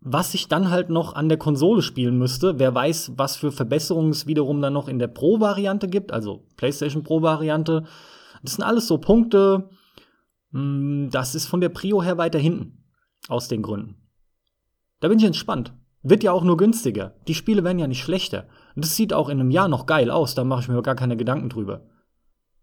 was 0.00 0.32
ich 0.32 0.48
dann 0.48 0.70
halt 0.70 0.88
noch 0.88 1.14
an 1.14 1.28
der 1.28 1.36
Konsole 1.36 1.82
spielen 1.82 2.16
müsste. 2.16 2.58
Wer 2.58 2.74
weiß, 2.74 3.12
was 3.16 3.36
für 3.36 3.52
Verbesserungen 3.52 4.10
es 4.10 4.26
wiederum 4.26 4.62
dann 4.62 4.72
noch 4.72 4.88
in 4.88 4.98
der 4.98 5.08
Pro-Variante 5.08 5.88
gibt, 5.88 6.12
also 6.12 6.46
PlayStation 6.56 7.02
Pro-Variante. 7.02 7.84
Das 8.42 8.54
sind 8.54 8.64
alles 8.64 8.86
so 8.86 8.96
Punkte, 8.96 9.68
hm, 10.52 11.10
das 11.10 11.34
ist 11.34 11.46
von 11.46 11.60
der 11.60 11.68
Prio 11.68 12.02
her 12.02 12.18
weiter 12.18 12.38
hinten. 12.38 12.84
Aus 13.28 13.48
den 13.48 13.62
Gründen. 13.62 13.96
Da 15.00 15.08
bin 15.08 15.18
ich 15.18 15.24
entspannt. 15.24 15.74
Wird 16.02 16.22
ja 16.22 16.32
auch 16.32 16.44
nur 16.44 16.56
günstiger. 16.56 17.14
Die 17.28 17.34
Spiele 17.34 17.62
werden 17.62 17.78
ja 17.78 17.86
nicht 17.86 18.02
schlechter. 18.02 18.46
Und 18.74 18.84
das 18.84 18.96
sieht 18.96 19.12
auch 19.12 19.28
in 19.28 19.40
einem 19.40 19.50
Jahr 19.50 19.68
noch 19.68 19.86
geil 19.86 20.10
aus, 20.10 20.34
da 20.34 20.44
mache 20.44 20.62
ich 20.62 20.68
mir 20.68 20.80
gar 20.82 20.94
keine 20.94 21.16
Gedanken 21.16 21.48
drüber. 21.48 21.82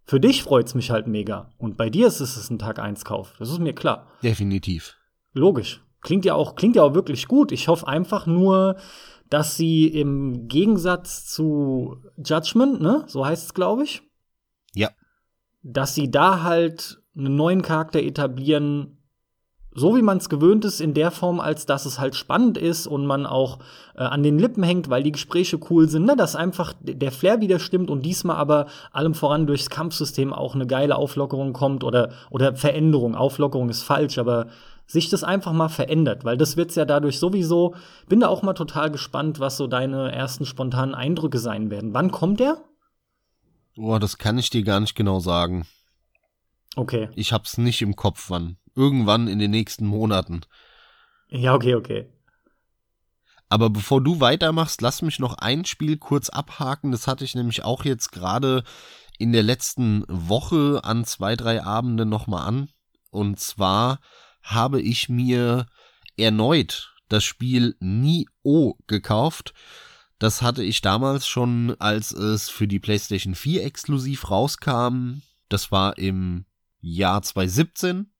Für 0.05 0.19
dich 0.19 0.41
freut's 0.41 0.73
mich 0.73 0.89
halt 0.89 1.05
mega. 1.05 1.49
Und 1.57 1.75
bei 1.77 1.89
dir 1.89 2.07
ist 2.07 2.21
es 2.21 2.49
ein 2.49 2.59
Tag 2.59 2.79
1 2.79 3.03
Kauf. 3.03 3.33
Das 3.39 3.49
ist 3.49 3.59
mir 3.59 3.73
klar. 3.73 4.07
Definitiv. 4.23 4.95
Logisch. 5.33 5.83
Klingt 6.01 6.23
ja 6.25 6.33
auch, 6.33 6.55
klingt 6.55 6.75
ja 6.75 6.83
auch 6.83 6.93
wirklich 6.93 7.27
gut. 7.27 7.51
Ich 7.51 7.67
hoffe 7.67 7.87
einfach 7.87 8.25
nur, 8.25 8.77
dass 9.29 9.57
sie 9.57 9.87
im 9.87 10.47
Gegensatz 10.47 11.25
zu 11.25 11.97
Judgment, 12.23 12.81
ne, 12.81 13.03
so 13.07 13.25
heißt 13.25 13.47
es, 13.47 13.53
glaube 13.53 13.83
ich. 13.83 14.01
Ja. 14.73 14.91
Dass 15.61 15.93
sie 15.93 16.09
da 16.09 16.43
halt 16.43 17.01
einen 17.17 17.35
neuen 17.35 17.61
Charakter 17.61 17.99
etablieren, 18.01 18.96
so 19.77 19.95
wie 19.95 20.01
man 20.01 20.17
es 20.17 20.27
gewöhnt 20.27 20.65
ist, 20.65 20.81
in 20.81 20.95
der 20.95 21.11
Form, 21.11 21.39
als 21.39 21.67
dass 21.67 21.85
es 21.85 21.99
halt 21.99 22.15
spannend 22.15 22.57
ist 22.57 22.87
und 22.87 23.05
man 23.05 23.27
auch 23.27 23.59
äh, 23.95 24.01
an 24.01 24.23
den 24.23 24.39
Lippen 24.39 24.63
hängt, 24.63 24.89
weil 24.89 25.03
die 25.03 25.11
Gespräche 25.11 25.59
cool 25.69 25.87
sind, 25.87 26.05
ne? 26.05 26.15
dass 26.15 26.35
einfach 26.35 26.73
der 26.81 27.11
Flair 27.11 27.41
wieder 27.41 27.59
stimmt 27.59 27.91
und 27.91 28.03
diesmal 28.03 28.37
aber 28.37 28.65
allem 28.91 29.13
voran 29.13 29.45
durchs 29.45 29.69
Kampfsystem 29.69 30.33
auch 30.33 30.55
eine 30.55 30.65
geile 30.65 30.95
Auflockerung 30.95 31.53
kommt 31.53 31.83
oder, 31.83 32.09
oder 32.31 32.55
Veränderung. 32.55 33.13
Auflockerung 33.13 33.69
ist 33.69 33.83
falsch, 33.83 34.17
aber 34.17 34.47
sich 34.87 35.09
das 35.11 35.23
einfach 35.23 35.53
mal 35.53 35.69
verändert, 35.69 36.25
weil 36.25 36.37
das 36.37 36.57
wird's 36.57 36.73
ja 36.73 36.85
dadurch 36.85 37.19
sowieso. 37.19 37.75
Bin 38.09 38.21
da 38.21 38.29
auch 38.29 38.41
mal 38.41 38.53
total 38.53 38.89
gespannt, 38.89 39.39
was 39.39 39.57
so 39.57 39.67
deine 39.67 40.11
ersten 40.11 40.45
spontanen 40.45 40.95
Eindrücke 40.95 41.37
sein 41.37 41.69
werden. 41.69 41.93
Wann 41.93 42.09
kommt 42.09 42.39
der? 42.39 42.57
Boah, 43.75 43.99
das 43.99 44.17
kann 44.17 44.39
ich 44.39 44.49
dir 44.49 44.63
gar 44.63 44.79
nicht 44.79 44.95
genau 44.95 45.19
sagen. 45.19 45.67
Okay. 46.75 47.09
Ich 47.15 47.31
hab's 47.31 47.59
nicht 47.59 47.83
im 47.83 47.95
Kopf, 47.95 48.31
wann 48.31 48.57
irgendwann 48.77 49.27
in 49.27 49.39
den 49.39 49.51
nächsten 49.51 49.85
Monaten. 49.85 50.41
Ja, 51.29 51.53
okay, 51.53 51.75
okay. 51.75 52.07
Aber 53.49 53.69
bevor 53.69 54.01
du 54.01 54.19
weitermachst, 54.19 54.81
lass 54.81 55.01
mich 55.01 55.19
noch 55.19 55.35
ein 55.35 55.65
Spiel 55.65 55.97
kurz 55.97 56.29
abhaken. 56.29 56.91
Das 56.91 57.07
hatte 57.07 57.23
ich 57.23 57.35
nämlich 57.35 57.63
auch 57.63 57.85
jetzt 57.85 58.11
gerade 58.11 58.63
in 59.17 59.31
der 59.31 59.43
letzten 59.43 60.03
Woche 60.07 60.81
an 60.83 61.05
zwei, 61.05 61.35
drei 61.35 61.63
Abenden 61.63 62.09
nochmal 62.09 62.47
an. 62.47 62.69
Und 63.09 63.39
zwar 63.39 63.99
habe 64.43 64.81
ich 64.81 65.09
mir 65.09 65.65
erneut 66.17 66.93
das 67.09 67.23
Spiel 67.23 67.75
Nio 67.79 68.77
gekauft. 68.87 69.53
Das 70.19 70.41
hatte 70.41 70.63
ich 70.63 70.81
damals 70.81 71.27
schon, 71.27 71.75
als 71.79 72.11
es 72.11 72.49
für 72.49 72.67
die 72.67 72.79
PlayStation 72.79 73.35
4 73.35 73.63
exklusiv 73.65 74.29
rauskam. 74.29 75.21
Das 75.47 75.71
war 75.71 75.97
im 75.97 76.45
Jahr 76.81 77.21
2017 77.21 78.11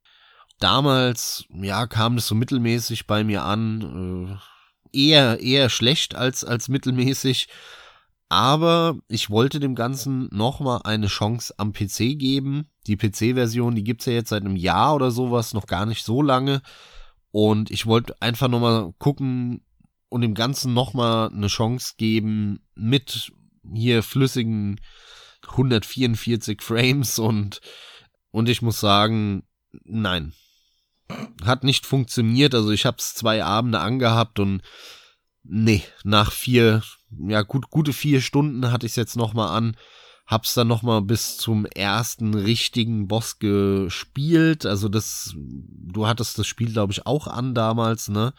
damals, 0.59 1.45
ja, 1.49 1.87
kam 1.87 2.15
das 2.15 2.27
so 2.27 2.35
mittelmäßig 2.35 3.07
bei 3.07 3.23
mir 3.23 3.43
an. 3.43 4.39
Äh, 4.93 4.97
eher, 4.97 5.39
eher 5.39 5.69
schlecht 5.69 6.15
als, 6.15 6.43
als 6.43 6.69
mittelmäßig. 6.69 7.47
Aber 8.29 8.97
ich 9.07 9.29
wollte 9.29 9.59
dem 9.59 9.75
Ganzen 9.75 10.27
nochmal 10.31 10.81
eine 10.83 11.07
Chance 11.07 11.53
am 11.57 11.71
PC 11.71 12.17
geben. 12.17 12.69
Die 12.85 12.97
PC-Version, 12.97 13.75
die 13.75 13.83
gibt's 13.83 14.05
ja 14.05 14.13
jetzt 14.13 14.29
seit 14.29 14.43
einem 14.43 14.57
Jahr 14.57 14.95
oder 14.95 15.11
sowas, 15.11 15.53
noch 15.53 15.65
gar 15.65 15.85
nicht 15.85 16.03
so 16.03 16.21
lange. 16.21 16.61
Und 17.31 17.71
ich 17.71 17.85
wollte 17.85 18.21
einfach 18.21 18.49
nochmal 18.49 18.93
gucken 18.99 19.61
und 20.09 20.21
dem 20.21 20.33
Ganzen 20.33 20.73
nochmal 20.73 21.29
eine 21.29 21.47
Chance 21.47 21.93
geben 21.97 22.59
mit 22.75 23.31
hier 23.73 24.03
flüssigen 24.03 24.79
144 25.47 26.61
Frames 26.61 27.19
und, 27.19 27.61
und 28.31 28.49
ich 28.49 28.61
muss 28.61 28.79
sagen, 28.79 29.43
nein, 29.83 30.33
hat 31.43 31.63
nicht 31.63 31.85
funktioniert. 31.85 32.53
Also 32.53 32.71
ich 32.71 32.85
habe 32.85 32.97
es 32.99 33.13
zwei 33.13 33.43
Abende 33.43 33.79
angehabt 33.79 34.39
und 34.39 34.61
nee, 35.43 35.83
nach 36.03 36.31
vier, 36.31 36.83
ja 37.27 37.41
gut, 37.41 37.69
gute 37.69 37.93
vier 37.93 38.21
Stunden 38.21 38.71
hatte 38.71 38.85
ich 38.85 38.93
es 38.93 38.97
jetzt 38.97 39.15
nochmal 39.15 39.55
an. 39.55 39.77
Hab's 40.25 40.53
dann 40.55 40.67
nochmal 40.67 41.01
bis 41.01 41.37
zum 41.37 41.65
ersten 41.65 42.33
richtigen 42.33 43.07
Boss 43.07 43.39
gespielt. 43.39 44.65
Also 44.65 44.89
das, 44.89 45.33
du 45.37 46.05
hattest 46.05 46.37
das 46.37 46.47
Spiel, 46.47 46.73
glaube 46.73 46.91
ich, 46.91 47.05
auch 47.05 47.27
an 47.27 47.53
damals, 47.53 48.09
ne? 48.09 48.33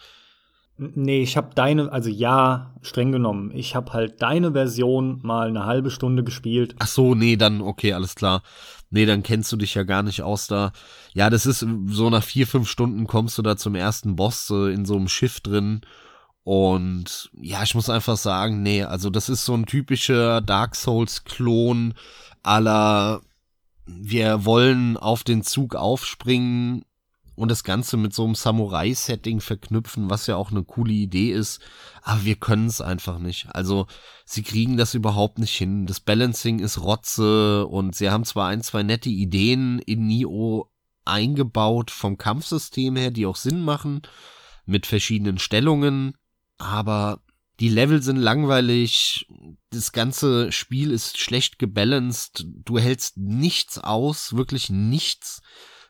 Nee, 0.76 1.22
ich 1.22 1.36
habe 1.36 1.54
deine, 1.56 1.90
also 1.90 2.08
ja, 2.08 2.74
streng 2.82 3.10
genommen. 3.10 3.50
Ich 3.52 3.74
habe 3.74 3.92
halt 3.92 4.22
deine 4.22 4.52
Version 4.52 5.18
mal 5.22 5.48
eine 5.48 5.66
halbe 5.66 5.90
Stunde 5.90 6.22
gespielt. 6.22 6.76
Ach 6.78 6.86
so, 6.86 7.16
nee, 7.16 7.36
dann 7.36 7.60
okay, 7.62 7.94
alles 7.94 8.14
klar. 8.14 8.42
Nee, 8.90 9.06
dann 9.06 9.22
kennst 9.22 9.52
du 9.52 9.56
dich 9.56 9.74
ja 9.74 9.82
gar 9.82 10.02
nicht 10.02 10.22
aus 10.22 10.46
da. 10.46 10.72
Ja, 11.12 11.30
das 11.30 11.46
ist 11.46 11.66
so 11.86 12.10
nach 12.10 12.24
vier, 12.24 12.46
fünf 12.46 12.68
Stunden 12.68 13.06
kommst 13.06 13.36
du 13.36 13.42
da 13.42 13.56
zum 13.56 13.74
ersten 13.74 14.16
Boss 14.16 14.50
äh, 14.50 14.72
in 14.72 14.86
so 14.86 14.96
einem 14.96 15.08
Schiff 15.08 15.40
drin. 15.40 15.82
Und 16.44 17.30
ja, 17.34 17.62
ich 17.62 17.74
muss 17.74 17.90
einfach 17.90 18.16
sagen, 18.16 18.62
nee, 18.62 18.82
also 18.82 19.10
das 19.10 19.28
ist 19.28 19.44
so 19.44 19.54
ein 19.54 19.66
typischer 19.66 20.40
Dark 20.40 20.74
Souls-Klon 20.76 21.94
aller 22.42 23.20
wir 23.88 24.44
wollen 24.44 24.96
auf 24.96 25.24
den 25.24 25.42
Zug 25.42 25.74
aufspringen 25.74 26.84
und 27.38 27.52
das 27.52 27.62
Ganze 27.62 27.96
mit 27.96 28.12
so 28.12 28.24
einem 28.24 28.34
Samurai-Setting 28.34 29.40
verknüpfen, 29.40 30.10
was 30.10 30.26
ja 30.26 30.34
auch 30.34 30.50
eine 30.50 30.64
coole 30.64 30.92
Idee 30.92 31.30
ist. 31.30 31.60
Aber 32.02 32.24
wir 32.24 32.34
können 32.34 32.66
es 32.66 32.80
einfach 32.80 33.20
nicht. 33.20 33.46
Also 33.54 33.86
sie 34.24 34.42
kriegen 34.42 34.76
das 34.76 34.94
überhaupt 34.94 35.38
nicht 35.38 35.54
hin. 35.54 35.86
Das 35.86 36.00
Balancing 36.00 36.58
ist 36.58 36.82
Rotze 36.82 37.64
und 37.68 37.94
sie 37.94 38.10
haben 38.10 38.24
zwar 38.24 38.48
ein, 38.48 38.62
zwei 38.62 38.82
nette 38.82 39.08
Ideen 39.08 39.78
in 39.78 40.08
Nio 40.08 40.68
eingebaut 41.04 41.92
vom 41.92 42.18
Kampfsystem 42.18 42.96
her, 42.96 43.12
die 43.12 43.24
auch 43.24 43.36
Sinn 43.36 43.64
machen, 43.64 44.02
mit 44.66 44.86
verschiedenen 44.86 45.38
Stellungen, 45.38 46.14
aber 46.58 47.22
die 47.60 47.68
Level 47.68 48.02
sind 48.02 48.18
langweilig, 48.18 49.26
das 49.70 49.92
ganze 49.92 50.52
Spiel 50.52 50.90
ist 50.90 51.18
schlecht 51.18 51.58
gebalanced, 51.58 52.46
du 52.46 52.78
hältst 52.78 53.16
nichts 53.16 53.78
aus, 53.78 54.36
wirklich 54.36 54.70
nichts. 54.70 55.40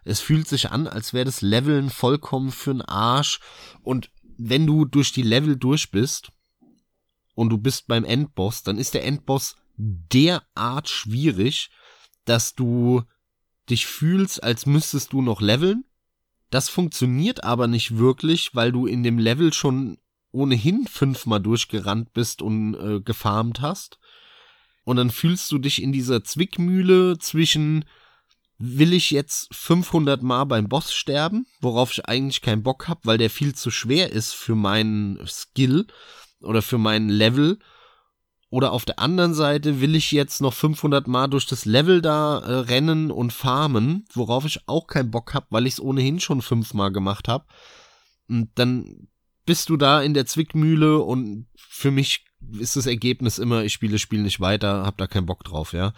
Es 0.04 0.20
fühlt 0.20 0.48
sich 0.48 0.70
an, 0.70 0.86
als 0.86 1.12
wäre 1.12 1.24
das 1.24 1.42
Leveln 1.42 1.90
vollkommen 1.90 2.50
für'n 2.50 2.82
Arsch. 2.86 3.40
Und 3.82 4.10
wenn 4.38 4.66
du 4.66 4.84
durch 4.84 5.12
die 5.12 5.22
Level 5.22 5.56
durch 5.56 5.90
bist 5.90 6.30
und 7.34 7.50
du 7.50 7.58
bist 7.58 7.86
beim 7.86 8.04
Endboss, 8.04 8.62
dann 8.62 8.78
ist 8.78 8.94
der 8.94 9.04
Endboss 9.04 9.56
derart 9.76 10.88
schwierig, 10.88 11.70
dass 12.24 12.54
du 12.54 13.02
dich 13.70 13.86
fühlst, 13.86 14.42
als 14.42 14.66
müsstest 14.66 15.12
du 15.12 15.22
noch 15.22 15.40
leveln. 15.40 15.84
Das 16.50 16.68
funktioniert 16.68 17.44
aber 17.44 17.66
nicht 17.66 17.98
wirklich, 17.98 18.54
weil 18.54 18.72
du 18.72 18.86
in 18.86 19.02
dem 19.02 19.18
Level 19.18 19.52
schon 19.52 19.98
ohnehin 20.30 20.86
fünfmal 20.86 21.40
durchgerannt 21.40 22.12
bist 22.12 22.42
und 22.42 22.74
äh, 22.74 23.00
gefarmt 23.00 23.60
hast. 23.60 23.98
Und 24.84 24.96
dann 24.96 25.10
fühlst 25.10 25.52
du 25.52 25.58
dich 25.58 25.82
in 25.82 25.92
dieser 25.92 26.24
Zwickmühle 26.24 27.18
zwischen 27.18 27.84
will 28.58 28.92
ich 28.92 29.12
jetzt 29.12 29.54
500 29.54 30.22
Mal 30.22 30.44
beim 30.44 30.68
Boss 30.68 30.92
sterben, 30.92 31.46
worauf 31.60 31.92
ich 31.92 32.06
eigentlich 32.06 32.42
keinen 32.42 32.64
Bock 32.64 32.88
hab, 32.88 33.06
weil 33.06 33.18
der 33.18 33.30
viel 33.30 33.54
zu 33.54 33.70
schwer 33.70 34.12
ist 34.12 34.34
für 34.34 34.56
meinen 34.56 35.24
Skill 35.26 35.86
oder 36.40 36.60
für 36.60 36.78
meinen 36.78 37.08
Level. 37.08 37.58
Oder 38.50 38.72
auf 38.72 38.84
der 38.84 38.98
anderen 38.98 39.34
Seite 39.34 39.80
will 39.80 39.94
ich 39.94 40.10
jetzt 40.10 40.40
noch 40.40 40.54
500 40.54 41.06
Mal 41.06 41.28
durch 41.28 41.46
das 41.46 41.66
Level 41.66 42.00
da 42.00 42.38
äh, 42.38 42.52
rennen 42.60 43.10
und 43.10 43.32
farmen, 43.32 44.06
worauf 44.12 44.44
ich 44.46 44.66
auch 44.66 44.86
keinen 44.86 45.10
Bock 45.10 45.34
hab, 45.34 45.52
weil 45.52 45.66
ich 45.66 45.74
es 45.74 45.80
ohnehin 45.80 46.18
schon 46.18 46.40
fünfmal 46.40 46.90
gemacht 46.90 47.28
hab. 47.28 47.46
Und 48.26 48.50
dann 48.54 49.08
bist 49.44 49.68
du 49.68 49.76
da 49.76 50.02
in 50.02 50.14
der 50.14 50.26
Zwickmühle 50.26 50.98
und 50.98 51.46
für 51.56 51.90
mich 51.90 52.24
ist 52.58 52.76
das 52.76 52.86
Ergebnis 52.86 53.38
immer, 53.38 53.64
ich 53.64 53.72
spiele 53.72 53.92
das 53.92 54.00
Spiel 54.00 54.22
nicht 54.22 54.40
weiter, 54.40 54.84
hab 54.84 54.96
da 54.96 55.06
keinen 55.06 55.26
Bock 55.26 55.44
drauf, 55.44 55.74
ja 55.74 55.92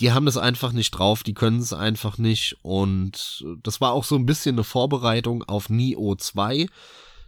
die 0.00 0.12
haben 0.12 0.26
das 0.26 0.36
einfach 0.36 0.72
nicht 0.72 0.92
drauf, 0.92 1.22
die 1.22 1.34
können 1.34 1.58
es 1.58 1.72
einfach 1.72 2.18
nicht. 2.18 2.56
Und 2.62 3.44
das 3.62 3.80
war 3.80 3.92
auch 3.92 4.04
so 4.04 4.14
ein 4.14 4.26
bisschen 4.26 4.54
eine 4.54 4.64
Vorbereitung 4.64 5.42
auf 5.44 5.70
Neo 5.70 6.14
2. 6.14 6.66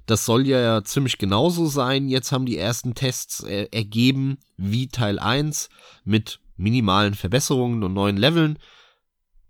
Das 0.07 0.25
soll 0.25 0.47
ja 0.47 0.83
ziemlich 0.85 1.19
genauso 1.19 1.67
sein. 1.67 2.09
Jetzt 2.09 2.33
haben 2.33 2.47
die 2.47 2.57
ersten 2.57 2.95
Tests 2.95 3.43
äh, 3.43 3.69
ergeben 3.73 4.39
wie 4.57 4.89
Teil 4.89 5.19
1 5.19 5.69
mit 6.05 6.41
minimalen 6.57 7.15
Verbesserungen 7.15 7.83
und 7.83 7.93
neuen 7.93 8.17
Leveln. 8.17 8.59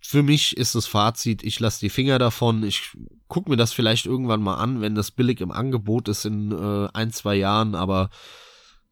Für 0.01 0.23
mich 0.23 0.57
ist 0.57 0.75
das 0.75 0.87
Fazit, 0.87 1.43
ich 1.43 1.61
lasse 1.61 1.81
die 1.81 1.91
Finger 1.91 2.19
davon. 2.19 2.63
Ich 2.63 2.97
gucke 3.29 3.51
mir 3.51 3.57
das 3.57 3.73
vielleicht 3.73 4.07
irgendwann 4.07 4.43
mal 4.43 4.55
an, 4.55 4.81
wenn 4.81 4.95
das 4.95 5.11
billig 5.11 5.41
im 5.41 5.51
Angebot 5.51 6.09
ist 6.09 6.25
in 6.25 6.53
äh, 6.53 6.89
ein, 6.95 7.13
zwei 7.13 7.35
Jahren. 7.35 7.75
Aber 7.75 8.09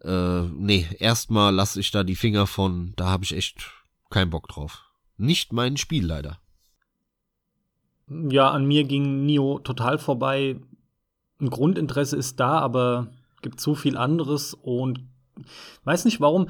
äh, 0.04 0.42
nee, 0.42 0.86
erstmal 0.98 1.54
lasse 1.54 1.80
ich 1.80 1.90
da 1.90 2.04
die 2.04 2.16
Finger 2.16 2.46
von. 2.46 2.92
Da 2.96 3.06
habe 3.06 3.24
ich 3.24 3.34
echt 3.34 3.72
kein 4.10 4.30
Bock 4.30 4.48
drauf. 4.48 4.84
Nicht 5.16 5.52
mein 5.52 5.76
Spiel 5.76 6.06
leider. 6.06 6.38
Ja, 8.08 8.50
an 8.50 8.66
mir 8.66 8.84
ging 8.84 9.26
Nio 9.26 9.58
total 9.58 9.98
vorbei. 9.98 10.56
Ein 11.40 11.50
Grundinteresse 11.50 12.16
ist 12.16 12.40
da, 12.40 12.58
aber 12.58 13.08
gibt 13.42 13.60
so 13.60 13.74
viel 13.74 13.96
anderes 13.96 14.54
und 14.54 15.00
weiß 15.84 16.04
nicht 16.04 16.20
warum. 16.20 16.48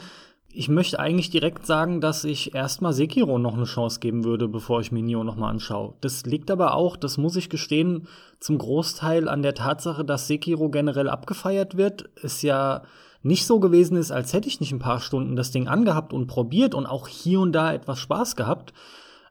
Ich 0.50 0.68
möchte 0.68 0.98
eigentlich 0.98 1.28
direkt 1.28 1.66
sagen, 1.66 2.00
dass 2.00 2.24
ich 2.24 2.54
erstmal 2.54 2.94
Sekiro 2.94 3.38
noch 3.38 3.54
eine 3.54 3.64
Chance 3.64 4.00
geben 4.00 4.24
würde, 4.24 4.48
bevor 4.48 4.80
ich 4.80 4.92
mir 4.92 5.02
Nio 5.02 5.22
nochmal 5.22 5.50
anschaue. 5.50 5.94
Das 6.00 6.24
liegt 6.24 6.50
aber 6.50 6.74
auch, 6.74 6.96
das 6.96 7.18
muss 7.18 7.36
ich 7.36 7.50
gestehen, 7.50 8.08
zum 8.40 8.56
Großteil 8.56 9.28
an 9.28 9.42
der 9.42 9.54
Tatsache, 9.54 10.04
dass 10.04 10.26
Sekiro 10.26 10.70
generell 10.70 11.10
abgefeiert 11.10 11.76
wird. 11.76 12.02
Ist 12.22 12.42
ja 12.42 12.82
nicht 13.22 13.46
so 13.46 13.60
gewesen 13.60 13.96
ist, 13.96 14.10
als 14.10 14.32
hätte 14.32 14.48
ich 14.48 14.60
nicht 14.60 14.72
ein 14.72 14.78
paar 14.78 15.00
Stunden 15.00 15.36
das 15.36 15.50
Ding 15.50 15.68
angehabt 15.68 16.12
und 16.12 16.26
probiert 16.26 16.74
und 16.74 16.86
auch 16.86 17.08
hier 17.08 17.40
und 17.40 17.52
da 17.52 17.72
etwas 17.72 17.98
Spaß 17.98 18.36
gehabt. 18.36 18.72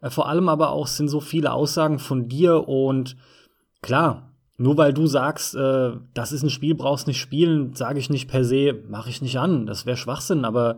Äh, 0.02 0.10
vor 0.10 0.28
allem 0.28 0.50
aber 0.50 0.72
auch 0.72 0.88
sind 0.88 1.08
so 1.08 1.20
viele 1.20 1.54
Aussagen 1.54 2.00
von 2.00 2.28
dir 2.28 2.68
und 2.68 3.16
klar, 3.82 4.34
nur 4.58 4.78
weil 4.78 4.94
du 4.94 5.08
sagst, 5.08 5.56
äh, 5.56 5.92
das 6.14 6.32
ist 6.32 6.44
ein 6.44 6.50
Spiel, 6.50 6.76
brauchst 6.76 7.08
nicht 7.08 7.20
spielen, 7.20 7.74
sage 7.76 8.00
ich 8.00 8.10
nicht 8.10 8.28
per 8.28 8.44
se, 8.44 8.84
mache 8.90 9.10
ich 9.10 9.22
nicht 9.22 9.38
an. 9.38 9.66
Das 9.66 9.86
wäre 9.86 9.98
Schwachsinn, 9.98 10.46
aber 10.46 10.78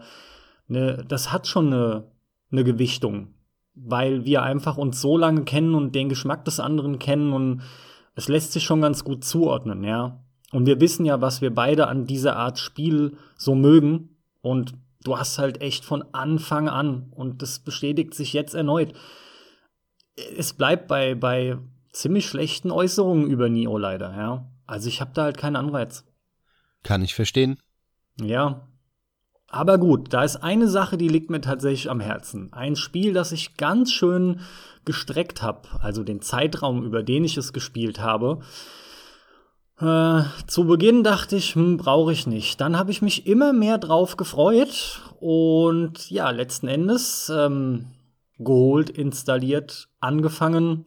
ne, 0.68 1.04
das 1.08 1.32
hat 1.32 1.48
schon 1.48 1.68
eine, 1.68 2.12
eine 2.52 2.64
Gewichtung, 2.64 3.34
weil 3.76 4.26
wir 4.26 4.44
einfach 4.44 4.78
uns 4.78 5.02
so 5.02 5.18
lange 5.18 5.44
kennen 5.44 5.76
und 5.76 5.96
den 5.96 6.10
Geschmack 6.10 6.46
des 6.46 6.60
anderen 6.60 7.00
kennen 7.00 7.32
und 7.34 7.62
es 8.16 8.28
lässt 8.28 8.52
sich 8.52 8.66
schon 8.66 8.82
ganz 8.82 9.06
gut 9.06 9.24
zuordnen, 9.24 9.84
ja. 9.84 10.24
Und 10.52 10.66
wir 10.66 10.82
wissen 10.82 11.06
ja, 11.06 11.22
was 11.22 11.42
wir 11.42 11.54
beide 11.54 11.88
an 11.88 12.06
dieser 12.06 12.36
Art 12.36 12.60
Spiel 12.60 13.18
so 13.38 13.56
mögen. 13.56 14.18
Und 14.42 14.74
du 15.04 15.18
hast 15.18 15.38
halt 15.38 15.62
echt 15.62 15.86
von 15.86 16.04
Anfang 16.14 16.70
an, 16.70 17.12
und 17.12 17.42
das 17.42 17.60
bestätigt 17.60 18.14
sich 18.14 18.34
jetzt 18.34 18.56
erneut, 18.56 18.94
es 20.38 20.54
bleibt 20.54 20.88
bei, 20.88 21.16
bei 21.16 21.58
ziemlich 21.92 22.28
schlechten 22.28 22.72
Äußerungen 22.72 23.30
über 23.30 23.50
Nio 23.50 23.78
leider, 23.78 24.16
ja. 24.16 24.52
Also 24.66 24.90
ich 24.90 25.02
habe 25.02 25.12
da 25.14 25.24
halt 25.24 25.38
keinen 25.38 25.56
Anreiz. 25.56 26.04
Kann 26.84 27.02
ich 27.02 27.16
verstehen. 27.16 27.58
Ja. 28.22 28.68
Aber 29.48 29.80
gut, 29.80 30.14
da 30.14 30.24
ist 30.24 30.38
eine 30.38 30.68
Sache, 30.68 30.98
die 30.98 31.08
liegt 31.08 31.32
mir 31.32 31.42
tatsächlich 31.42 31.90
am 31.90 32.00
Herzen. 32.00 32.54
Ein 32.54 32.76
Spiel, 32.76 33.14
das 33.14 33.32
ich 33.32 33.58
ganz 33.58 33.92
schön 33.92 34.42
gestreckt 34.86 35.42
habe, 35.42 35.68
also 35.82 36.04
den 36.04 36.22
Zeitraum, 36.22 36.84
über 36.84 37.02
den 37.02 37.24
ich 37.24 37.36
es 37.36 37.52
gespielt 37.52 38.00
habe. 38.00 38.42
Äh, 39.80 40.24
zu 40.48 40.66
Beginn 40.66 41.04
dachte 41.04 41.38
ich, 41.38 41.56
hm, 41.56 41.78
brauche 41.78 42.12
ich 42.12 42.28
nicht. 42.28 42.60
Dann 42.60 42.78
habe 42.78 42.92
ich 42.92 43.02
mich 43.02 43.26
immer 43.28 43.54
mehr 43.54 43.78
drauf 43.78 44.18
gefreut 44.18 45.02
und 45.20 46.10
ja, 46.12 46.30
letzten 46.32 46.68
Endes 46.68 47.32
ähm, 47.34 47.86
geholt, 48.38 48.90
installiert, 48.90 49.88
angefangen. 50.00 50.86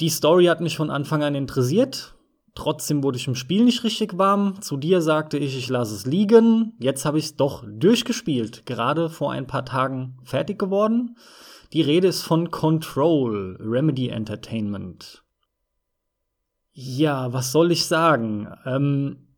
Die 0.00 0.08
Story 0.08 0.46
hat 0.46 0.60
mich 0.60 0.76
von 0.76 0.90
Anfang 0.90 1.22
an 1.22 1.34
interessiert. 1.34 2.14
Trotzdem 2.54 3.02
wurde 3.02 3.18
ich 3.18 3.26
im 3.26 3.34
Spiel 3.34 3.64
nicht 3.64 3.84
richtig 3.84 4.16
warm. 4.16 4.60
Zu 4.62 4.76
dir 4.76 5.02
sagte 5.02 5.36
ich, 5.36 5.56
ich 5.58 5.68
lasse 5.68 5.94
es 5.94 6.06
liegen. 6.06 6.74
Jetzt 6.78 7.04
habe 7.04 7.18
ich 7.18 7.26
es 7.26 7.36
doch 7.36 7.64
durchgespielt. 7.66 8.64
Gerade 8.64 9.10
vor 9.10 9.32
ein 9.32 9.46
paar 9.46 9.64
Tagen 9.64 10.18
fertig 10.24 10.58
geworden. 10.58 11.16
Die 11.72 11.82
Rede 11.82 12.08
ist 12.08 12.22
von 12.22 12.50
Control, 12.50 13.58
Remedy 13.60 14.08
Entertainment. 14.08 15.23
Ja, 16.76 17.32
was 17.32 17.52
soll 17.52 17.70
ich 17.70 17.86
sagen? 17.86 18.52
Ähm, 18.66 19.28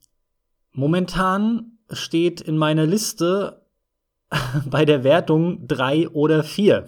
momentan 0.72 1.78
steht 1.90 2.40
in 2.40 2.56
meiner 2.56 2.86
Liste 2.86 3.62
bei 4.70 4.86
der 4.86 5.04
Wertung 5.04 5.68
drei 5.68 6.08
oder 6.08 6.42
vier. 6.42 6.86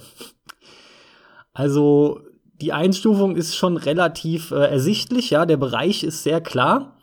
Also 1.53 2.23
die 2.63 2.73
Einstufung 2.73 3.37
ist 3.37 3.57
schon 3.57 3.77
relativ 3.77 4.51
äh, 4.51 4.71
ersichtlich, 4.71 5.31
ja, 5.31 5.45
der 5.45 5.59
Bereich 5.59 6.03
ist 6.03 6.23
sehr 6.23 6.41
klar. 6.41 6.97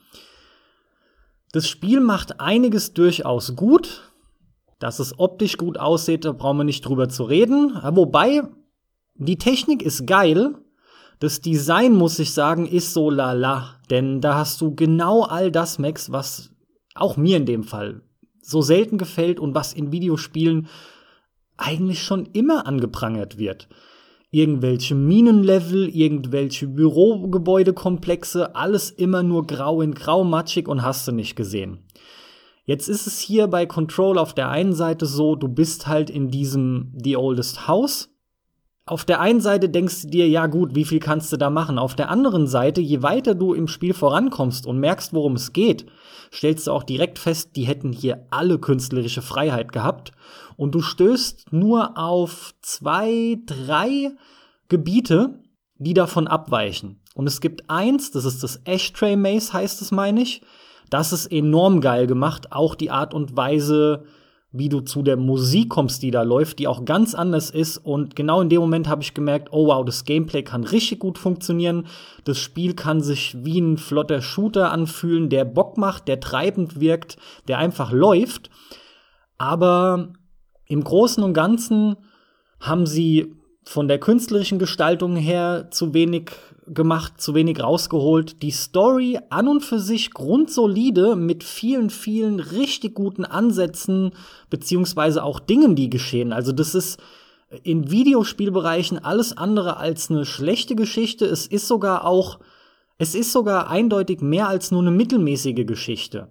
Das 1.51 1.69
Spiel 1.69 1.99
macht 1.99 2.39
einiges 2.39 2.93
durchaus 2.93 3.55
gut. 3.55 4.11
Dass 4.79 4.99
es 4.99 5.17
optisch 5.19 5.55
gut 5.57 5.79
aussieht, 5.79 6.25
da 6.25 6.33
brauchen 6.33 6.57
wir 6.57 6.63
nicht 6.65 6.81
drüber 6.81 7.07
zu 7.07 7.23
reden. 7.23 7.79
Wobei, 7.81 8.41
die 9.13 9.37
Technik 9.37 9.81
ist 9.81 10.05
geil, 10.05 10.55
das 11.19 11.41
Design, 11.41 11.93
muss 11.93 12.19
ich 12.19 12.33
sagen, 12.33 12.67
ist 12.67 12.93
so 12.93 13.09
lala. 13.09 13.79
Denn 13.89 14.21
da 14.21 14.35
hast 14.35 14.61
du 14.61 14.75
genau 14.75 15.23
all 15.23 15.51
das, 15.51 15.79
Max, 15.79 16.11
was 16.11 16.51
auch 16.95 17.17
mir 17.17 17.37
in 17.37 17.45
dem 17.45 17.63
Fall 17.63 18.01
so 18.41 18.61
selten 18.61 18.97
gefällt 18.97 19.39
und 19.39 19.55
was 19.55 19.73
in 19.73 19.91
Videospielen 19.91 20.67
eigentlich 21.57 22.03
schon 22.03 22.27
immer 22.33 22.67
angeprangert 22.67 23.37
wird. 23.37 23.67
Irgendwelche 24.29 24.95
Minenlevel, 24.95 25.87
irgendwelche 25.89 26.67
Bürogebäudekomplexe, 26.67 28.55
alles 28.55 28.91
immer 28.91 29.23
nur 29.23 29.47
grau 29.47 29.81
in 29.81 29.93
grau, 29.93 30.23
matschig 30.23 30.67
und 30.67 30.81
hast 30.81 31.07
du 31.07 31.11
nicht 31.11 31.35
gesehen. 31.35 31.79
Jetzt 32.65 32.89
ist 32.89 33.07
es 33.07 33.19
hier 33.19 33.47
bei 33.47 33.65
Control 33.65 34.17
auf 34.17 34.33
der 34.33 34.49
einen 34.49 34.73
Seite 34.73 35.05
so, 35.05 35.35
du 35.35 35.47
bist 35.47 35.87
halt 35.87 36.09
in 36.09 36.29
diesem 36.29 36.93
The 37.01 37.15
Oldest 37.15 37.67
House 37.67 38.14
auf 38.87 39.03
der 39.03 39.19
einen 39.19 39.41
Seite 39.41 39.67
denkst 39.67 40.03
du 40.03 40.07
dir, 40.09 40.27
ja 40.29 40.45
gut, 40.45 40.75
wie 40.75 40.85
viel 40.85 40.99
kannst 40.99 41.33
du 41.33 41.37
da 41.37 41.49
machen? 41.49 41.79
Auf 41.79 41.95
der 41.95 42.09
anderen 42.09 42.45
Seite, 42.45 42.81
je 42.81 43.01
weiter 43.01 43.33
du 43.33 43.53
im 43.53 43.67
Spiel 43.67 43.95
vorankommst 43.95 44.67
und 44.67 44.79
merkst, 44.79 45.11
worum 45.13 45.33
es 45.33 45.53
geht, 45.53 45.87
stellst 46.31 46.67
du 46.67 46.71
auch 46.71 46.83
direkt 46.83 47.17
fest, 47.17 47.55
die 47.55 47.63
hätten 47.63 47.91
hier 47.91 48.27
alle 48.29 48.59
künstlerische 48.59 49.23
Freiheit 49.23 49.71
gehabt. 49.71 50.11
Und 50.55 50.75
du 50.75 50.81
stößt 50.81 51.51
nur 51.51 51.97
auf 51.97 52.53
zwei, 52.61 53.39
drei 53.47 54.11
Gebiete, 54.69 55.39
die 55.77 55.95
davon 55.95 56.27
abweichen. 56.27 57.01
Und 57.15 57.25
es 57.25 57.41
gibt 57.41 57.69
eins, 57.69 58.11
das 58.11 58.25
ist 58.25 58.43
das 58.43 58.61
Ashtray 58.65 59.15
Maze, 59.15 59.53
heißt 59.53 59.81
es, 59.81 59.91
meine 59.91 60.21
ich. 60.21 60.43
Das 60.91 61.11
ist 61.11 61.31
enorm 61.31 61.81
geil 61.81 62.05
gemacht. 62.05 62.51
Auch 62.51 62.75
die 62.75 62.91
Art 62.91 63.15
und 63.15 63.35
Weise, 63.35 64.03
wie 64.57 64.69
du 64.69 64.81
zu 64.81 65.01
der 65.01 65.17
Musik 65.17 65.69
kommst, 65.69 66.01
die 66.03 66.11
da 66.11 66.21
läuft, 66.21 66.59
die 66.59 66.67
auch 66.67 66.85
ganz 66.85 67.13
anders 67.13 67.49
ist. 67.49 67.77
Und 67.77 68.15
genau 68.15 68.41
in 68.41 68.49
dem 68.49 68.61
Moment 68.61 68.87
habe 68.87 69.01
ich 69.01 69.13
gemerkt, 69.13 69.49
oh 69.51 69.67
wow, 69.67 69.85
das 69.85 70.05
Gameplay 70.05 70.43
kann 70.43 70.63
richtig 70.63 70.99
gut 70.99 71.17
funktionieren. 71.17 71.87
Das 72.23 72.39
Spiel 72.39 72.73
kann 72.73 73.01
sich 73.01 73.35
wie 73.43 73.59
ein 73.59 73.77
flotter 73.77 74.21
Shooter 74.21 74.71
anfühlen, 74.71 75.29
der 75.29 75.45
Bock 75.45 75.77
macht, 75.77 76.07
der 76.07 76.19
treibend 76.19 76.79
wirkt, 76.79 77.17
der 77.47 77.57
einfach 77.57 77.91
läuft. 77.91 78.49
Aber 79.37 80.13
im 80.67 80.83
Großen 80.83 81.23
und 81.23 81.33
Ganzen 81.33 81.97
haben 82.59 82.85
sie 82.85 83.35
von 83.63 83.87
der 83.87 83.99
künstlerischen 83.99 84.59
Gestaltung 84.59 85.15
her 85.15 85.69
zu 85.71 85.93
wenig 85.93 86.31
gemacht, 86.67 87.21
zu 87.21 87.35
wenig 87.35 87.61
rausgeholt. 87.61 88.41
Die 88.41 88.51
Story 88.51 89.19
an 89.29 89.47
und 89.47 89.61
für 89.61 89.79
sich 89.79 90.11
grundsolide 90.11 91.15
mit 91.15 91.43
vielen, 91.43 91.89
vielen 91.89 92.39
richtig 92.39 92.95
guten 92.95 93.25
Ansätzen, 93.25 94.11
beziehungsweise 94.49 95.23
auch 95.23 95.39
Dingen, 95.39 95.75
die 95.75 95.89
geschehen. 95.89 96.33
Also 96.33 96.51
das 96.51 96.75
ist 96.75 96.99
in 97.63 97.91
Videospielbereichen 97.91 99.03
alles 99.03 99.37
andere 99.37 99.77
als 99.77 100.09
eine 100.09 100.25
schlechte 100.25 100.75
Geschichte. 100.75 101.25
Es 101.25 101.47
ist 101.47 101.67
sogar 101.67 102.05
auch, 102.05 102.39
es 102.97 103.15
ist 103.15 103.31
sogar 103.31 103.69
eindeutig 103.69 104.21
mehr 104.21 104.47
als 104.47 104.71
nur 104.71 104.81
eine 104.81 104.91
mittelmäßige 104.91 105.65
Geschichte. 105.65 106.29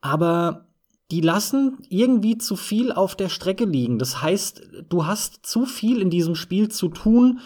Aber 0.00 0.66
die 1.10 1.22
lassen 1.22 1.78
irgendwie 1.88 2.36
zu 2.36 2.54
viel 2.54 2.92
auf 2.92 3.16
der 3.16 3.30
Strecke 3.30 3.64
liegen. 3.64 3.98
Das 3.98 4.22
heißt, 4.22 4.62
du 4.88 5.06
hast 5.06 5.46
zu 5.46 5.64
viel 5.64 6.02
in 6.02 6.10
diesem 6.10 6.34
Spiel 6.34 6.68
zu 6.68 6.88
tun, 6.88 7.40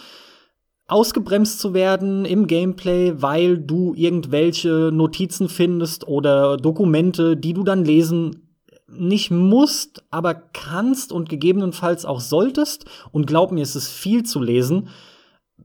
ausgebremst 0.93 1.59
zu 1.59 1.73
werden 1.73 2.23
im 2.23 2.45
Gameplay, 2.45 3.13
weil 3.17 3.57
du 3.57 3.93
irgendwelche 3.95 4.91
Notizen 4.93 5.49
findest 5.49 6.07
oder 6.07 6.55
Dokumente, 6.57 7.35
die 7.35 7.53
du 7.53 7.63
dann 7.63 7.83
lesen 7.83 8.43
nicht 8.87 9.31
musst, 9.31 10.03
aber 10.11 10.35
kannst 10.35 11.11
und 11.11 11.27
gegebenenfalls 11.29 12.05
auch 12.05 12.19
solltest. 12.19 12.85
Und 13.11 13.25
glaub 13.25 13.51
mir, 13.51 13.63
es 13.63 13.75
ist 13.75 13.89
viel 13.89 14.23
zu 14.23 14.39
lesen, 14.39 14.89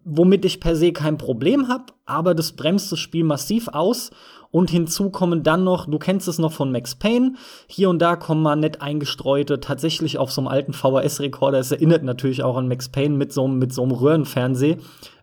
womit 0.03 0.47
ich 0.47 0.61
per 0.61 0.75
se 0.75 0.93
kein 0.93 1.19
Problem 1.19 1.69
habe, 1.69 1.93
aber 2.07 2.35
das 2.35 2.53
bremst 2.53 2.91
das 2.91 2.99
Spiel 2.99 3.25
massiv 3.25 3.69
aus. 3.69 4.11
Und 4.51 4.71
hinzu 4.71 5.11
kommen 5.11 5.43
dann 5.43 5.63
noch, 5.63 5.85
du 5.85 5.99
kennst 5.99 6.27
es 6.27 6.39
noch 6.39 6.53
von 6.53 6.73
Max 6.73 6.95
Payne, 6.95 7.35
hier 7.67 7.91
und 7.91 7.99
da 8.01 8.17
kommen 8.17 8.41
mal 8.41 8.57
nett 8.57 8.81
eingestreute, 8.81 9.61
tatsächlich 9.61 10.17
auf 10.17 10.33
so 10.33 10.41
einem 10.41 10.49
alten 10.49 10.73
VHS-Rekorder. 10.73 11.59
Es 11.59 11.71
erinnert 11.71 12.03
natürlich 12.03 12.43
auch 12.43 12.57
an 12.57 12.67
Max 12.67 12.89
Payne 12.89 13.15
mit 13.15 13.31
so, 13.31 13.45
einem 13.45 13.61
Röhrenfernseh. 13.91 14.79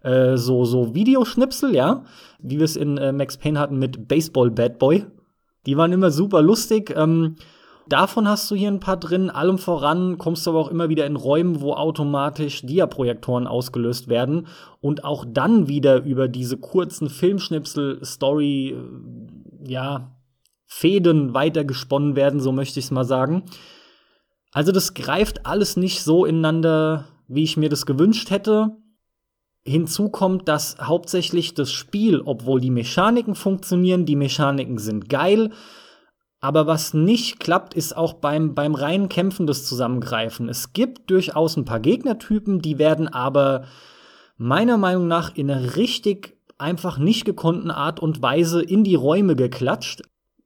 Äh, 0.06 0.38
so, 0.38 0.66
so 0.66 0.94
Videoschnipsel, 0.94 1.74
ja, 1.74 2.04
wie 2.40 2.58
wir 2.58 2.66
es 2.66 2.76
in 2.76 2.98
äh, 2.98 3.12
Max 3.12 3.38
Payne 3.38 3.60
hatten 3.60 3.80
mit 3.80 4.08
Baseball 4.08 4.52
Bad 4.52 4.78
Boy. 4.80 5.06
Die 5.66 5.78
waren 5.78 5.92
immer 5.92 6.12
super 6.12 6.42
lustig. 6.42 6.94
Ähm, 6.96 7.36
Davon 7.88 8.28
hast 8.28 8.50
du 8.50 8.56
hier 8.56 8.70
ein 8.70 8.80
paar 8.80 8.98
drin. 8.98 9.30
Allem 9.30 9.60
voran 9.60 10.18
kommst 10.18 10.46
du 10.46 10.52
aber 10.52 10.60
auch 10.60 10.72
immer 10.72 10.90
wieder 10.90 11.06
in 11.06 11.16
Räumen, 11.16 11.62
wo 11.62 11.74
automatisch 11.74 12.66
Diaprojektoren 12.66 13.46
ausgelöst 13.46 14.08
werden 14.08 14.48
und 14.82 15.04
auch 15.04 15.24
dann 15.28 15.68
wieder 15.68 16.04
über 16.04 16.28
diese 16.28 16.58
kurzen 16.58 17.10
Filmschnipsel, 17.10 18.04
Story, 18.04 18.70
äh, 18.70 19.72
ja, 19.72 20.16
Fäden 20.66 21.36
weitergesponnen 21.36 22.16
werden, 22.16 22.40
so 22.40 22.52
möchte 22.52 22.80
ich 22.80 22.86
es 22.86 22.92
mal 22.92 23.06
sagen. 23.06 23.44
Also 24.52 24.72
das 24.72 24.96
greift 24.96 25.46
alles 25.46 25.78
nicht 25.78 26.02
so 26.02 26.26
ineinander, 26.26 27.06
wie 27.28 27.44
ich 27.44 27.56
mir 27.56 27.70
das 27.70 27.86
gewünscht 27.86 28.32
hätte. 28.32 28.78
Hinzu 29.68 30.10
kommt, 30.10 30.48
dass 30.48 30.78
hauptsächlich 30.80 31.56
das 31.56 31.72
Spiel, 31.72 32.22
obwohl 32.24 32.62
die 32.62 32.70
Mechaniken 32.70 33.34
funktionieren, 33.34 34.06
die 34.06 34.16
Mechaniken 34.16 34.78
sind 34.78 35.10
geil, 35.10 35.52
aber 36.40 36.68
was 36.68 36.94
nicht 36.94 37.40
klappt, 37.40 37.74
ist 37.74 37.98
auch 37.98 38.14
beim, 38.14 38.54
beim 38.54 38.76
reinen 38.76 39.10
Kämpfen 39.10 39.48
das 39.48 39.66
Zusammengreifen. 39.66 40.48
Es 40.48 40.74
gibt 40.74 41.10
durchaus 41.10 41.58
ein 41.58 41.66
paar 41.66 41.80
Gegnertypen, 41.80 42.62
die 42.62 42.78
werden 42.78 43.08
aber 43.08 43.66
meiner 44.38 44.78
Meinung 44.78 45.08
nach 45.08 45.36
in 45.36 45.50
einer 45.50 45.76
richtig 45.76 46.38
einfach 46.60 47.00
nicht 47.00 47.26
gekonnten 47.26 47.72
Art 47.72 48.00
und 48.00 48.22
Weise 48.22 48.62
in 48.62 48.84
die 48.84 48.94
Räume 48.94 49.36
geklatscht. 49.36 50.04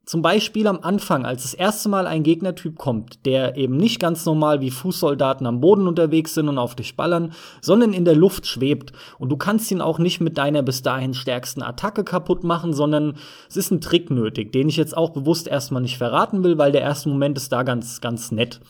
Zum 0.10 0.24
Beispiel 0.24 0.66
am 0.66 0.80
Anfang, 0.82 1.24
als 1.24 1.43
das 1.43 1.53
erste 1.53 1.88
Mal 1.88 2.07
ein 2.07 2.24
Gegnertyp 2.24 2.80
kommt, 2.80 3.28
der 3.28 3.57
eben 3.57 3.78
nicht 3.78 3.99
ganz 3.99 4.26
normal 4.26 4.60
wie 4.60 4.72
Fußsoldaten 4.72 5.45
am 5.45 5.62
Boden 5.62 5.88
unterwegs 5.88 6.34
sind 6.34 6.49
und 6.49 6.57
auf 6.57 6.74
dich 6.74 6.95
ballern, 6.95 7.34
sondern 7.62 7.93
in 7.93 8.05
der 8.05 8.16
Luft 8.16 8.47
schwebt. 8.47 8.91
Und 9.20 9.30
du 9.30 9.38
kannst 9.38 9.70
ihn 9.70 9.82
auch 9.82 9.99
nicht 9.99 10.20
mit 10.20 10.39
deiner 10.39 10.64
bis 10.64 10.82
dahin 10.82 11.14
stärksten 11.14 11.62
Attacke 11.62 12.03
kaputt 12.03 12.43
machen, 12.43 12.74
sondern 12.74 13.18
es 13.47 13.55
ist 13.55 13.70
ein 13.70 13.82
Trick 13.82 14.10
nötig, 14.10 14.51
den 14.51 14.68
ich 14.68 14.78
jetzt 14.78 14.97
auch 14.97 15.12
bewusst 15.12 15.47
erstmal 15.47 15.84
nicht 15.84 15.99
verraten 15.99 16.43
will, 16.43 16.57
weil 16.57 16.72
der 16.72 16.82
erste 16.82 17.10
Moment 17.10 17.38
ist 17.38 17.51
da 17.51 17.62
ganz, 17.62 18.01
ganz 18.01 18.32
nett. 18.32 18.62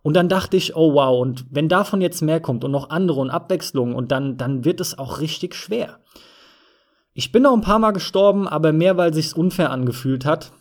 Und 0.00 0.14
dann 0.14 0.30
dachte 0.30 0.56
ich, 0.56 0.74
oh 0.74 0.94
wow, 0.94 1.20
und 1.20 1.44
wenn 1.50 1.68
davon 1.68 2.00
jetzt 2.00 2.22
mehr 2.22 2.40
kommt 2.40 2.64
und 2.64 2.70
noch 2.70 2.88
andere 2.88 3.20
und 3.20 3.28
Abwechslungen, 3.28 3.94
und 3.94 4.10
dann, 4.10 4.38
dann 4.38 4.64
wird 4.64 4.80
es 4.80 4.98
auch 4.98 5.20
richtig 5.20 5.54
schwer. 5.54 5.98
Ich 7.18 7.32
bin 7.32 7.44
noch 7.44 7.54
ein 7.54 7.62
paar 7.62 7.78
Mal 7.78 7.92
gestorben, 7.92 8.46
aber 8.46 8.74
mehr, 8.74 8.98
weil 8.98 9.14
sich's 9.14 9.32
unfair 9.32 9.70
angefühlt 9.70 10.26
hat. 10.26 10.52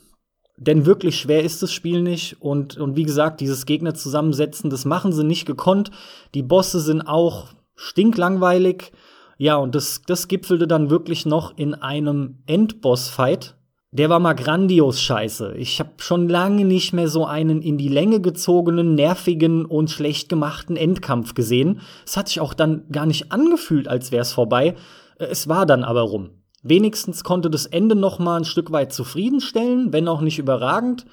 Denn 0.55 0.85
wirklich 0.85 1.19
schwer 1.19 1.43
ist 1.43 1.61
das 1.61 1.73
Spiel 1.73 2.01
nicht. 2.01 2.41
Und, 2.41 2.77
und 2.77 2.95
wie 2.95 3.03
gesagt, 3.03 3.41
dieses 3.41 3.65
Gegner 3.65 3.93
zusammensetzen, 3.93 4.69
das 4.69 4.85
machen 4.85 5.11
sie 5.11 5.25
nicht 5.25 5.45
gekonnt. 5.45 5.91
Die 6.33 6.43
Bosse 6.43 6.79
sind 6.79 7.01
auch 7.01 7.49
stinklangweilig. 7.75 8.93
Ja, 9.37 9.57
und 9.57 9.75
das, 9.75 10.01
das 10.07 10.29
gipfelte 10.29 10.65
dann 10.65 10.89
wirklich 10.89 11.25
noch 11.25 11.57
in 11.57 11.73
einem 11.73 12.37
Endboss-Fight. 12.45 13.57
Der 13.91 14.09
war 14.09 14.19
mal 14.19 14.31
grandios 14.33 15.01
scheiße. 15.01 15.55
Ich 15.57 15.81
habe 15.81 15.91
schon 15.97 16.29
lange 16.29 16.63
nicht 16.63 16.93
mehr 16.93 17.09
so 17.09 17.25
einen 17.25 17.61
in 17.61 17.77
die 17.77 17.89
Länge 17.89 18.21
gezogenen, 18.21 18.95
nervigen 18.95 19.65
und 19.65 19.91
schlecht 19.91 20.29
gemachten 20.29 20.77
Endkampf 20.77 21.33
gesehen. 21.33 21.81
Es 22.05 22.15
hat 22.15 22.29
sich 22.29 22.39
auch 22.39 22.53
dann 22.53 22.85
gar 22.93 23.05
nicht 23.05 23.33
angefühlt, 23.33 23.89
als 23.89 24.13
wär's 24.13 24.31
vorbei. 24.31 24.75
Es 25.17 25.49
war 25.49 25.65
dann 25.65 25.83
aber 25.83 26.03
rum. 26.03 26.29
Wenigstens 26.67 27.23
konnte 27.23 27.51
das 27.51 27.67
Ende 27.67 27.95
noch 27.95 28.17
mal 28.17 28.37
ein 28.37 28.43
Stück 28.43 28.71
weit 28.71 28.91
zufriedenstellen, 28.91 29.93
wenn 29.93 30.07
auch 30.07 30.21
nicht 30.21 30.39
überragend. 30.39 31.05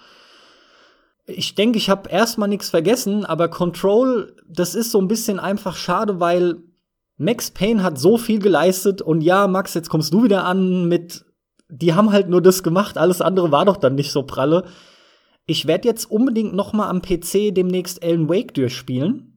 Ich 1.27 1.55
denke, 1.55 1.77
ich 1.77 1.91
habe 1.91 2.09
erstmal 2.09 2.49
nichts 2.49 2.71
vergessen, 2.71 3.27
aber 3.27 3.49
Control, 3.49 4.35
das 4.49 4.75
ist 4.75 4.91
so 4.91 4.99
ein 4.99 5.09
bisschen 5.09 5.39
einfach 5.39 5.77
schade, 5.77 6.21
weil 6.21 6.57
Max 7.19 7.51
Payne 7.51 7.83
hat 7.83 7.99
so 7.99 8.17
viel 8.17 8.39
geleistet 8.39 9.03
und 9.03 9.21
ja, 9.21 9.47
Max, 9.47 9.75
jetzt 9.75 9.91
kommst 9.91 10.15
du 10.15 10.25
wieder 10.25 10.45
an 10.45 10.89
mit 10.89 11.27
die 11.69 11.93
haben 11.93 12.13
halt 12.13 12.31
nur 12.31 12.41
das 12.41 12.63
gemacht, 12.63 12.97
alles 12.97 13.21
andere 13.21 13.53
war 13.53 13.67
doch 13.67 13.77
dann 13.77 13.95
nicht 13.95 14.11
so 14.11 14.23
pralle. 14.23 14.65
Ich 15.45 15.67
werde 15.67 15.87
jetzt 15.87 16.11
unbedingt 16.11 16.55
noch 16.55 16.73
mal 16.73 16.89
am 16.89 17.03
PC 17.03 17.55
demnächst 17.55 18.03
Alan 18.03 18.31
Wake 18.31 18.55
durchspielen 18.55 19.32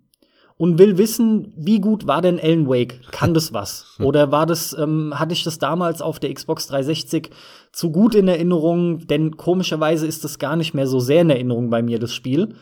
und 0.57 0.79
will 0.79 0.97
wissen, 0.97 1.53
wie 1.57 1.79
gut 1.79 2.07
war 2.07 2.21
denn 2.21 2.39
Alan 2.39 2.67
Wake? 2.67 3.01
Kann 3.11 3.33
das 3.33 3.53
was? 3.53 3.95
Oder 3.99 4.31
war 4.31 4.45
das, 4.45 4.75
ähm, 4.77 5.13
hatte 5.19 5.33
ich 5.33 5.43
das 5.43 5.59
damals 5.59 6.01
auf 6.01 6.19
der 6.19 6.33
Xbox 6.33 6.67
360 6.67 7.29
zu 7.71 7.91
gut 7.91 8.15
in 8.15 8.27
Erinnerung? 8.27 9.05
Denn 9.07 9.35
komischerweise 9.35 10.07
ist 10.07 10.23
das 10.23 10.39
gar 10.39 10.55
nicht 10.55 10.73
mehr 10.73 10.87
so 10.87 10.99
sehr 10.99 11.21
in 11.21 11.29
Erinnerung 11.29 11.69
bei 11.69 11.81
mir, 11.81 11.99
das 11.99 12.13
Spiel. 12.13 12.55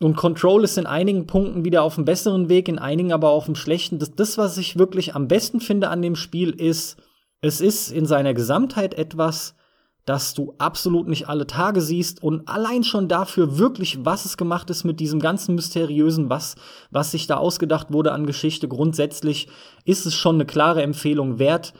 Und 0.00 0.16
Control 0.16 0.62
ist 0.62 0.78
in 0.78 0.86
einigen 0.86 1.26
Punkten 1.26 1.64
wieder 1.64 1.82
auf 1.82 1.96
dem 1.96 2.04
besseren 2.04 2.48
Weg, 2.48 2.68
in 2.68 2.78
einigen 2.78 3.12
aber 3.12 3.30
auf 3.30 3.46
dem 3.46 3.56
schlechten. 3.56 3.98
Das, 3.98 4.14
das, 4.14 4.38
was 4.38 4.56
ich 4.56 4.78
wirklich 4.78 5.16
am 5.16 5.26
besten 5.26 5.60
finde 5.60 5.88
an 5.88 6.02
dem 6.02 6.14
Spiel, 6.14 6.50
ist, 6.50 6.98
es 7.40 7.60
ist 7.60 7.90
in 7.90 8.06
seiner 8.06 8.32
Gesamtheit 8.32 8.94
etwas, 8.94 9.56
dass 10.08 10.32
du 10.32 10.54
absolut 10.56 11.06
nicht 11.06 11.28
alle 11.28 11.46
Tage 11.46 11.82
siehst 11.82 12.22
und 12.22 12.48
allein 12.48 12.82
schon 12.82 13.08
dafür 13.08 13.58
wirklich, 13.58 14.06
was 14.06 14.24
es 14.24 14.38
gemacht 14.38 14.70
ist 14.70 14.84
mit 14.84 15.00
diesem 15.00 15.20
ganzen 15.20 15.54
mysteriösen, 15.54 16.30
was, 16.30 16.54
was 16.90 17.10
sich 17.10 17.26
da 17.26 17.36
ausgedacht 17.36 17.92
wurde 17.92 18.12
an 18.12 18.24
Geschichte, 18.24 18.68
grundsätzlich 18.68 19.48
ist 19.84 20.06
es 20.06 20.14
schon 20.14 20.36
eine 20.36 20.46
klare 20.46 20.82
Empfehlung 20.82 21.38
wert. 21.38 21.74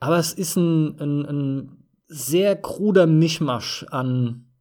Aber 0.00 0.18
es 0.18 0.34
ist 0.34 0.56
ein, 0.56 1.00
ein, 1.00 1.24
ein 1.24 1.86
sehr 2.08 2.56
kruder 2.56 3.06
Mischmasch 3.06 3.86
an, 3.90 4.52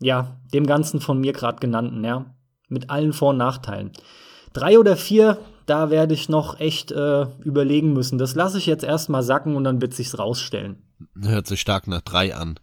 ja, 0.00 0.40
dem 0.52 0.66
Ganzen 0.66 1.00
von 1.00 1.20
mir 1.20 1.32
gerade 1.32 1.60
genannten, 1.60 2.02
ja, 2.02 2.34
mit 2.68 2.90
allen 2.90 3.12
Vor- 3.12 3.30
und 3.30 3.36
Nachteilen. 3.36 3.92
Drei 4.54 4.76
oder 4.76 4.96
vier, 4.96 5.38
da 5.66 5.90
werde 5.90 6.14
ich 6.14 6.28
noch 6.28 6.58
echt 6.58 6.90
äh, 6.90 7.26
überlegen 7.44 7.92
müssen. 7.92 8.18
Das 8.18 8.34
lasse 8.34 8.58
ich 8.58 8.66
jetzt 8.66 8.82
erstmal 8.82 9.22
sacken 9.22 9.54
und 9.54 9.62
dann 9.62 9.80
wird 9.80 9.94
sich's 9.94 10.18
rausstellen. 10.18 10.89
Hört 11.20 11.46
sich 11.46 11.60
stark 11.60 11.86
nach 11.86 12.02
drei 12.02 12.34
an 12.34 12.58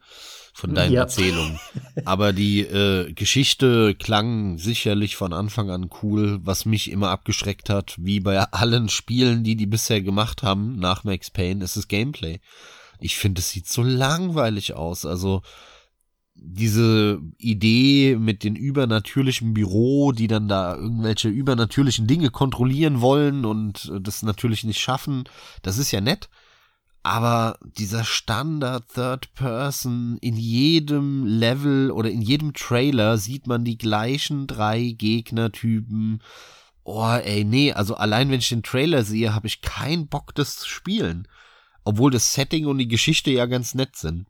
von 0.58 0.74
deinen 0.74 0.94
ja. 0.94 1.02
Erzählungen. 1.02 1.60
Aber 2.06 2.34
die 2.34 2.62
äh, 2.62 3.14
Geschichte 3.14 3.94
klang 3.94 4.58
sicherlich 4.58 5.16
von 5.16 5.32
Anfang 5.32 5.70
an 5.70 5.90
cool, 6.02 6.40
was 6.42 6.66
mich 6.66 6.90
immer 6.90 7.10
abgeschreckt 7.10 7.70
hat, 7.70 7.96
wie 8.00 8.20
bei 8.20 8.40
allen 8.40 8.90
Spielen, 8.90 9.44
die 9.44 9.56
die 9.56 9.68
bisher 9.68 10.02
gemacht 10.02 10.42
haben 10.42 10.78
nach 10.80 11.04
Max 11.04 11.30
Payne, 11.30 11.64
ist 11.64 11.78
das 11.78 11.88
Gameplay. 11.88 12.40
Ich 13.00 13.18
finde, 13.18 13.40
es 13.40 13.52
sieht 13.52 13.68
so 13.68 13.84
langweilig 13.84 14.74
aus. 14.74 15.06
Also 15.06 15.44
diese 16.34 17.20
Idee 17.38 18.16
mit 18.20 18.44
den 18.44 18.56
übernatürlichen 18.56 19.54
Büro, 19.54 20.12
die 20.12 20.28
dann 20.28 20.48
da 20.48 20.76
irgendwelche 20.76 21.30
übernatürlichen 21.30 22.08
Dinge 22.08 22.32
kontrollieren 22.32 23.02
wollen 23.02 23.46
und 23.46 23.92
das 24.02 24.24
natürlich 24.24 24.64
nicht 24.64 24.80
schaffen, 24.80 25.26
das 25.62 25.78
ist 25.78 25.92
ja 25.92 26.02
nett 26.02 26.30
Aber 27.08 27.58
dieser 27.62 28.04
Standard 28.04 28.90
Third 28.94 29.34
Person 29.34 30.18
in 30.20 30.36
jedem 30.36 31.26
Level 31.26 31.90
oder 31.90 32.12
in 32.12 32.22
jedem 32.22 32.54
Trailer 32.54 33.18
sieht 33.18 33.48
man 33.48 33.64
die 33.64 33.78
gleichen 33.78 34.46
drei 34.46 34.90
Gegnertypen. 34.90 36.22
Oh, 36.84 37.06
ey, 37.06 37.46
nee, 37.46 37.72
also 37.72 37.96
allein 37.96 38.30
wenn 38.30 38.40
ich 38.40 38.50
den 38.50 38.62
Trailer 38.62 39.04
sehe, 39.04 39.34
habe 39.34 39.48
ich 39.48 39.62
keinen 39.62 40.10
Bock, 40.10 40.36
das 40.36 40.58
zu 40.58 40.68
spielen. 40.68 41.30
Obwohl 41.86 42.12
das 42.12 42.34
Setting 42.34 42.66
und 42.66 42.78
die 42.78 42.90
Geschichte 42.90 43.32
ja 43.32 43.46
ganz 43.46 43.74
nett 43.74 43.96
sind. 43.96 44.28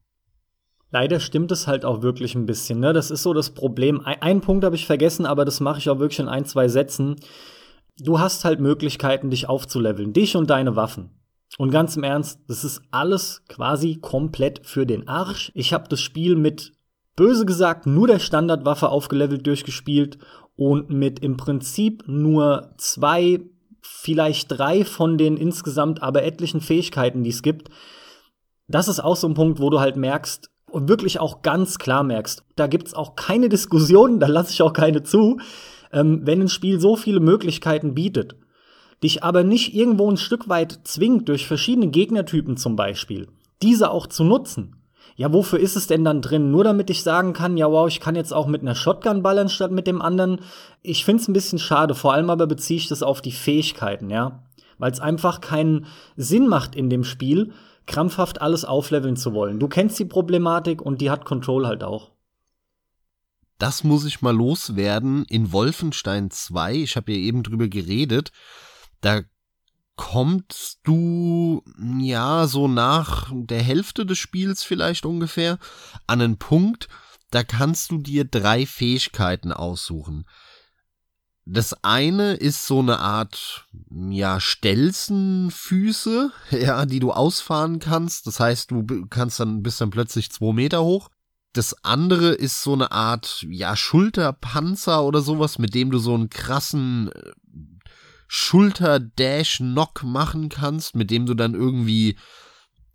Leider 0.92 1.20
stimmt 1.20 1.52
es 1.52 1.66
halt 1.66 1.84
auch 1.84 2.04
wirklich 2.04 2.36
ein 2.36 2.46
bisschen. 2.46 2.80
Ne? 2.80 2.94
Das 2.94 3.10
ist 3.10 3.24
so 3.24 3.34
das 3.34 3.56
Problem. 3.56 4.02
Ein, 4.02 4.22
einen 4.22 4.42
Punkt 4.42 4.64
habe 4.64 4.76
ich 4.76 4.86
vergessen, 4.86 5.26
aber 5.26 5.46
das 5.46 5.62
mache 5.62 5.80
ich 5.80 5.90
auch 5.90 5.98
wirklich 5.98 6.20
in 6.20 6.30
ein, 6.30 6.46
zwei 6.46 6.68
Sätzen. 6.68 7.16
Du 7.98 8.20
hast 8.20 8.46
halt 8.46 8.60
Möglichkeiten, 8.60 9.32
dich 9.32 9.50
aufzuleveln. 9.50 10.14
Dich 10.14 10.36
und 10.36 10.52
deine 10.52 10.76
Waffen. 10.76 11.17
Und 11.58 11.72
ganz 11.72 11.98
im 11.98 12.04
Ernst, 12.04 12.40
das 12.48 12.64
ist 12.64 12.82
alles 12.92 13.42
quasi 13.50 13.96
komplett 13.96 14.62
für 14.64 14.86
den 14.86 15.08
Arsch. 15.08 15.52
Ich 15.56 15.74
habe 15.74 15.90
das 15.90 16.00
Spiel 16.00 16.36
mit, 16.36 16.74
böse 17.16 17.46
gesagt, 17.46 17.88
nur 17.88 18.06
der 18.06 18.20
Standardwaffe 18.20 18.90
aufgelevelt 18.90 19.46
durchgespielt 19.46 20.20
und 20.56 20.92
mit 20.92 21.20
im 21.20 21.36
Prinzip 21.36 22.04
nur 22.08 22.74
zwei, 22.78 23.42
vielleicht 23.82 24.52
drei 24.52 24.86
von 24.86 25.18
den 25.18 25.36
insgesamt 25.36 26.04
aber 26.04 26.24
etlichen 26.24 26.62
Fähigkeiten, 26.62 27.24
die 27.24 27.32
es 27.32 27.42
gibt. 27.42 27.70
Das 28.68 28.88
ist 28.88 29.00
auch 29.00 29.16
so 29.16 29.28
ein 29.28 29.34
Punkt, 29.34 29.60
wo 29.60 29.72
du 29.72 29.80
halt 29.80 29.96
merkst 29.96 30.52
und 30.70 30.90
wirklich 30.90 31.20
auch 31.20 31.42
ganz 31.42 31.80
klar 31.80 32.04
merkst, 32.04 32.44
da 32.56 32.68
gibt's 32.68 32.94
auch 32.94 33.16
keine 33.16 33.50
Diskussionen, 33.50 34.20
da 34.20 34.28
lasse 34.28 34.52
ich 34.52 34.62
auch 34.62 34.74
keine 34.74 35.02
zu, 35.02 35.40
ähm, 35.92 36.22
wenn 36.24 36.42
ein 36.42 36.50
Spiel 36.50 36.80
so 36.80 36.96
viele 36.96 37.20
Möglichkeiten 37.20 37.96
bietet 37.96 38.36
dich 39.04 39.24
aber 39.24 39.44
nicht 39.44 39.74
irgendwo 39.74 40.10
ein 40.10 40.18
Stück 40.18 40.50
weit 40.50 40.80
zwingt, 40.84 41.30
durch 41.30 41.48
verschiedene 41.48 41.88
Gegnertypen 41.88 42.58
zum 42.58 42.76
Beispiel, 42.76 43.28
diese 43.62 43.92
auch 43.92 44.08
zu 44.08 44.24
nutzen. 44.24 44.76
Ja, 45.16 45.34
wofür 45.34 45.60
ist 45.60 45.76
es 45.76 45.88
denn 45.88 46.04
dann 46.04 46.22
drin? 46.22 46.52
Nur 46.52 46.64
damit 46.64 46.92
ich 46.92 47.02
sagen 47.02 47.34
kann, 47.34 47.58
ja, 47.58 47.72
wow, 47.72 47.88
ich 47.88 48.00
kann 48.00 48.16
jetzt 48.16 48.32
auch 48.32 48.46
mit 48.46 48.62
einer 48.62 48.76
Shotgun 48.76 49.24
ballern 49.24 49.50
statt 49.50 49.72
mit 49.72 49.88
dem 49.88 50.00
anderen. 50.00 50.42
Ich 50.84 51.06
find's 51.06 51.28
ein 51.28 51.34
bisschen 51.34 51.58
schade, 51.58 51.96
vor 51.96 52.14
allem 52.14 52.30
aber 52.30 52.46
beziehe 52.46 52.78
ich 52.78 52.88
das 52.88 53.02
auf 53.02 53.22
die 53.22 53.32
Fähigkeiten, 53.32 54.12
ja. 54.12 54.44
Weil 54.78 54.92
es 54.92 55.00
einfach 55.00 55.42
keinen 55.42 55.88
Sinn 56.16 56.48
macht 56.48 56.76
in 56.76 56.92
dem 56.92 57.04
Spiel, 57.04 57.52
krampfhaft 57.88 58.42
alles 58.42 58.64
aufleveln 58.64 59.16
zu 59.16 59.34
wollen. 59.34 59.60
Du 59.60 59.68
kennst 59.68 59.98
die 59.98 60.06
Problematik 60.06 60.84
und 60.84 61.02
die 61.02 61.10
hat 61.10 61.26
Control 61.26 61.66
halt 61.66 61.84
auch. 61.84 62.12
Das 63.58 63.84
muss 63.84 64.06
ich 64.06 64.22
mal 64.22 64.36
loswerden. 64.36 65.26
In 65.30 65.52
Wolfenstein 65.52 66.30
2, 66.30 66.76
ich 66.76 66.96
habe 66.96 67.12
ja 67.12 67.18
eben 67.18 67.42
drüber 67.42 67.68
geredet, 67.68 68.32
da 69.02 69.22
kommst 69.96 70.80
du 70.84 71.64
ja 72.00 72.48
so 72.48 72.68
nach 72.68 73.32
der 73.34 73.62
Hälfte 73.62 74.06
des 74.06 74.18
Spiels 74.18 74.64
vielleicht 74.64 75.06
ungefähr 75.06 75.58
an 76.06 76.22
einen 76.22 76.38
Punkt, 76.38 76.88
da 77.32 77.44
kannst 77.44 77.92
du 77.92 77.98
dir 77.98 78.24
drei 78.24 78.66
Fähigkeiten 78.66 79.52
aussuchen. 79.52 80.26
Das 81.50 81.84
eine 81.84 82.34
ist 82.34 82.68
so 82.68 82.80
eine 82.80 83.00
Art, 83.00 83.66
ja, 83.90 84.40
Stelzenfüße, 84.40 86.32
ja, 86.52 86.86
die 86.86 87.00
du 87.00 87.12
ausfahren 87.12 87.80
kannst. 87.80 88.28
Das 88.28 88.40
heißt, 88.40 88.72
du 88.72 88.86
kannst 89.10 89.40
dann, 89.40 89.64
bist 89.64 89.80
dann 89.82 89.90
plötzlich 89.90 90.30
zwei 90.32 90.54
Meter 90.54 90.84
hoch. 90.84 91.10
Das 91.54 91.86
andere 91.86 92.34
ist 92.34 92.62
so 92.62 92.74
eine 92.74 92.92
Art, 92.92 93.46
ja, 93.50 93.78
Schulterpanzer 93.78 95.04
oder 95.04 95.22
sowas, 95.22 95.58
mit 95.58 95.74
dem 95.74 95.90
du 95.90 96.00
so 96.00 96.14
einen 96.14 96.30
krassen 96.30 97.12
äh, 97.14 97.32
Schulter-Dash-Knock 98.28 100.04
machen 100.04 100.50
kannst, 100.50 100.96
mit 100.96 101.12
dem 101.12 101.26
du 101.26 101.34
dann 101.34 101.54
irgendwie 101.54 102.18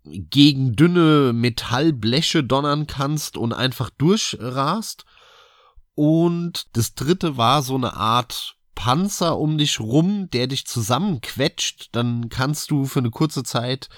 gegen 0.03 0.75
dünne 0.75 1.33
Metallbleche 1.33 2.43
donnern 2.43 2.87
kannst 2.87 3.37
und 3.37 3.53
einfach 3.53 3.89
durchrast. 3.89 5.05
Und 5.95 6.67
das 6.73 6.95
dritte 6.95 7.37
war 7.37 7.61
so 7.61 7.75
eine 7.75 7.93
Art 7.93 8.55
Panzer 8.75 9.37
um 9.37 9.57
dich 9.57 9.79
rum, 9.79 10.29
der 10.31 10.47
dich 10.47 10.65
zusammenquetscht. 10.65 11.89
Dann 11.93 12.29
kannst 12.29 12.71
du 12.71 12.85
für 12.85 12.99
eine 12.99 13.11
kurze 13.11 13.43
Zeit 13.43 13.89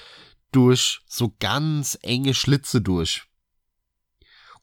durch 0.51 1.01
so 1.07 1.33
ganz 1.39 1.97
enge 2.01 2.33
Schlitze 2.33 2.81
durch. 2.81 3.23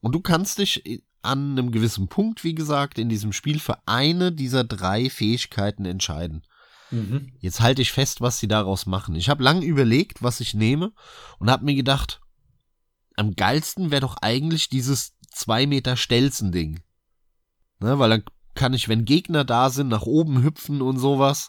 Und 0.01 0.15
du 0.15 0.21
kannst 0.21 0.59
dich 0.59 1.03
an 1.23 1.53
einem 1.53 1.71
gewissen 1.71 2.09
Punkt, 2.09 2.45
wie 2.45 2.55
gesagt, 2.55 2.99
in 2.99 3.09
diesem 3.09 3.33
Spiel 3.33 3.61
für 3.61 3.87
eine 3.87 4.33
dieser 4.33 4.65
drei 4.65 5.09
Fähigkeiten 5.09 5.85
entscheiden. 5.85 6.43
Mhm. 6.93 7.33
Jetzt 7.41 7.61
halte 7.61 7.83
ich 7.83 7.91
fest, 7.91 8.21
was 8.21 8.39
sie 8.39 8.49
daraus 8.49 8.87
machen. 8.87 9.17
Ich 9.17 9.29
habe 9.29 9.43
lange 9.43 9.65
überlegt, 9.65 10.23
was 10.23 10.41
ich 10.41 10.55
nehme 10.55 10.93
und 11.39 11.51
habe 11.51 11.65
mir 11.65 11.75
gedacht, 11.75 12.21
am 13.17 13.35
geilsten 13.35 13.91
wäre 13.91 14.03
doch 14.03 14.17
eigentlich 14.21 14.69
dieses 14.69 15.15
zwei 15.31 15.67
Meter 15.67 15.97
Stelzen-Ding. 15.97 16.81
Ne, 17.81 17.99
weil 17.99 18.11
dann 18.11 18.25
kann 18.55 18.75
ich, 18.75 18.89
wenn 18.89 19.05
Gegner 19.05 19.45
da 19.45 19.71
sind, 19.71 19.89
nach 19.89 20.03
oben 20.03 20.43
hüpfen 20.43 20.83
und 20.83 20.99
sowas. 20.99 21.49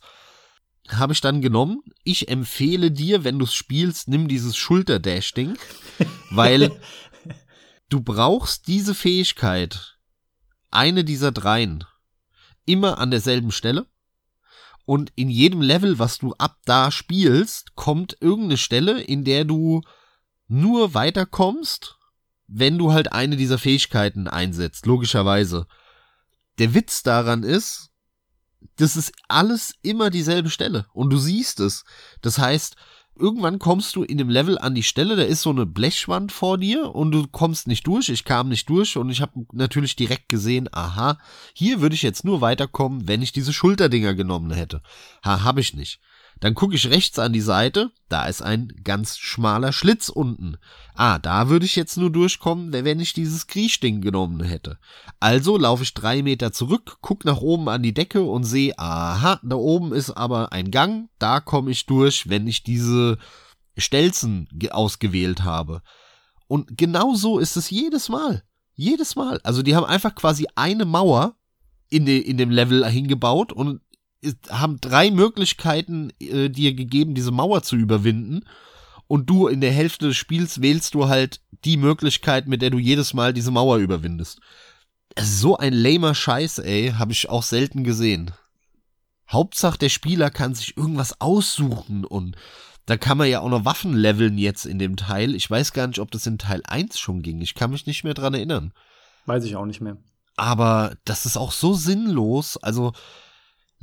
Habe 0.90 1.14
ich 1.14 1.22
dann 1.22 1.42
genommen. 1.42 1.82
Ich 2.04 2.30
empfehle 2.30 2.92
dir, 2.92 3.24
wenn 3.24 3.40
du 3.40 3.46
es 3.46 3.54
spielst, 3.54 4.08
nimm 4.08 4.28
dieses 4.28 4.58
Schulterdash-Ding, 4.58 5.58
weil 6.32 6.72
du 7.90 8.02
brauchst 8.02 8.68
diese 8.68 8.96
Fähigkeit, 8.96 9.98
eine 10.72 11.04
dieser 11.04 11.32
dreien, 11.32 11.86
immer 12.66 12.98
an 12.98 13.12
derselben 13.12 13.52
Stelle. 13.52 13.86
Und 14.86 15.12
in 15.16 15.30
jedem 15.30 15.62
Level, 15.62 16.00
was 16.00 16.18
du 16.18 16.34
ab 16.34 16.58
da 16.66 16.92
spielst, 16.92 17.76
kommt 17.76 18.18
irgendeine 18.20 18.58
Stelle, 18.58 19.02
in 19.02 19.24
der 19.24 19.46
du 19.46 19.82
nur 20.48 20.94
weiterkommst, 20.94 21.98
wenn 22.48 22.78
du 22.78 22.92
halt 22.92 23.12
eine 23.14 23.38
dieser 23.38 23.58
Fähigkeiten 23.58 24.28
einsetzt, 24.28 24.86
logischerweise. 24.86 25.68
Der 26.60 26.74
Witz 26.74 27.02
daran 27.02 27.44
ist, 27.44 27.90
das 28.76 28.96
ist 28.96 29.14
alles 29.28 29.74
immer 29.82 30.10
dieselbe 30.10 30.50
Stelle 30.50 30.86
und 30.94 31.10
du 31.10 31.18
siehst 31.18 31.60
es. 31.60 31.84
Das 32.22 32.38
heißt, 32.38 32.76
irgendwann 33.16 33.60
kommst 33.60 33.96
du 33.96 34.04
in 34.04 34.18
dem 34.18 34.30
Level 34.30 34.58
an 34.58 34.76
die 34.76 34.84
Stelle, 34.84 35.16
da 35.16 35.24
ist 35.24 35.42
so 35.42 35.50
eine 35.50 35.66
Blechwand 35.66 36.32
vor 36.32 36.58
dir 36.58 36.94
und 36.94 37.12
du 37.12 37.28
kommst 37.28 37.68
nicht 37.68 37.86
durch. 37.88 38.10
Ich 38.10 38.26
kam 38.26 38.50
nicht 38.50 38.70
durch 38.70 38.98
und 38.98 39.10
ich 39.10 39.22
habe 39.22 39.46
natürlich 39.52 39.96
direkt 39.96 40.30
gesehen, 40.30 40.70
aha, 40.72 41.18
hier 41.54 41.82
würde 41.82 41.96
ich 41.96 42.02
jetzt 42.02 42.26
nur 42.26 42.42
weiterkommen, 42.42 43.08
wenn 43.08 43.22
ich 43.22 43.32
diese 43.32 43.54
Schulterdinger 43.54 44.14
genommen 44.14 44.52
hätte. 44.52 44.82
Ha, 45.24 45.44
habe 45.44 45.62
ich 45.62 45.74
nicht. 45.74 46.00
Dann 46.40 46.56
gucke 46.56 46.76
ich 46.76 46.90
rechts 46.90 47.20
an 47.20 47.32
die 47.32 47.42
Seite, 47.42 47.92
da 48.10 48.26
ist 48.26 48.42
ein 48.42 48.74
ganz 48.84 49.18
schmaler 49.18 49.72
Schlitz 49.72 50.10
unten. 50.10 50.58
Ah, 50.94 51.18
da 51.18 51.50
würde 51.50 51.66
ich 51.66 51.76
jetzt 51.76 51.98
nur 51.98 52.12
durchkommen, 52.12 52.74
wenn 52.74 53.00
ich 53.00 53.14
dieses 53.14 53.48
Kriechding 53.48 54.02
genommen 54.02 54.44
hätte. 54.44 54.78
Also 55.20 55.58
laufe 55.58 55.84
ich 55.84 55.94
drei 55.94 56.22
Meter 56.22 56.52
zurück, 56.52 56.98
guck 57.02 57.26
nach 57.26 57.38
oben 57.38 57.70
an 57.70 57.82
die 57.82 57.94
Decke 57.94 58.24
und 58.24 58.44
sehe, 58.44 58.78
aha, 58.78 59.40
da 59.42 59.56
oben 59.56 59.94
ist 59.94 60.12
aber 60.12 60.52
ein 60.52 60.70
Gang, 60.70 61.10
da 61.18 61.40
komme 61.40 61.72
ich 61.72 61.86
durch, 61.86 62.30
wenn 62.30 62.46
ich 62.48 62.64
diese 62.64 63.18
Stelzen 63.78 64.48
ausgewählt 64.72 65.44
habe. 65.44 65.82
Und 66.48 66.78
genau 66.78 67.16
so 67.16 67.40
ist 67.40 67.56
es 67.56 67.70
jedes 67.70 68.10
Mal. 68.10 68.44
Jedes 68.76 69.16
Mal. 69.16 69.40
Also 69.44 69.64
die 69.64 69.76
haben 69.76 69.86
einfach 69.86 70.16
quasi 70.16 70.48
eine 70.56 70.86
Mauer 70.86 71.36
in, 71.90 72.06
de, 72.06 72.20
in 72.20 72.38
dem 72.38 72.50
Level 72.50 72.86
hingebaut 72.88 73.52
und 73.54 73.82
haben 74.50 74.80
drei 74.82 75.12
Möglichkeiten 75.12 76.12
äh, 76.20 76.50
dir 76.50 76.74
gegeben, 76.74 77.16
diese 77.16 77.32
Mauer 77.32 77.64
zu 77.64 77.76
überwinden. 77.76 78.46
Und 79.08 79.30
du 79.30 79.48
in 79.48 79.62
der 79.62 79.72
Hälfte 79.72 80.08
des 80.08 80.18
Spiels 80.18 80.62
wählst 80.62 80.94
du 80.94 81.08
halt 81.08 81.42
die 81.66 81.78
Möglichkeit, 81.78 82.48
mit 82.48 82.62
der 82.62 82.70
du 82.70 82.80
jedes 82.80 83.14
Mal 83.14 83.34
diese 83.34 83.52
Mauer 83.52 83.78
überwindest. 83.78 84.40
So 85.20 85.58
ein 85.58 85.74
lamer 85.74 86.16
Scheiß, 86.16 86.60
ey, 86.60 86.94
habe 86.98 87.12
ich 87.12 87.30
auch 87.30 87.44
selten 87.44 87.84
gesehen. 87.84 88.32
Hauptsache 89.30 89.78
der 89.78 89.90
Spieler 89.90 90.30
kann 90.30 90.56
sich 90.56 90.78
irgendwas 90.78 91.22
aussuchen 91.22 92.06
und 92.06 92.36
da 92.86 92.98
kann 92.98 93.18
man 93.18 93.30
ja 93.30 93.40
auch 93.40 93.50
noch 93.50 93.66
Waffen 93.66 93.96
leveln 93.96 94.38
jetzt 94.38 94.66
in 94.66 94.78
dem 94.78 94.98
Teil. 94.98 95.36
Ich 95.36 95.50
weiß 95.50 95.72
gar 95.72 95.88
nicht, 95.88 96.00
ob 96.00 96.12
das 96.12 96.26
in 96.28 96.38
Teil 96.38 96.62
1 96.66 97.00
schon 97.00 97.22
ging. 97.22 97.42
Ich 97.42 97.56
kann 97.56 97.72
mich 97.72 97.86
nicht 97.86 98.04
mehr 98.04 98.14
dran 98.14 98.34
erinnern. 98.34 98.74
Weiß 99.26 99.46
ich 99.46 99.56
auch 99.56 99.66
nicht 99.66 99.80
mehr. 99.80 99.98
Aber 100.36 100.98
das 101.06 101.26
ist 101.26 101.38
auch 101.38 101.52
so 101.52 101.74
sinnlos. 101.74 102.58
Also, 102.58 102.92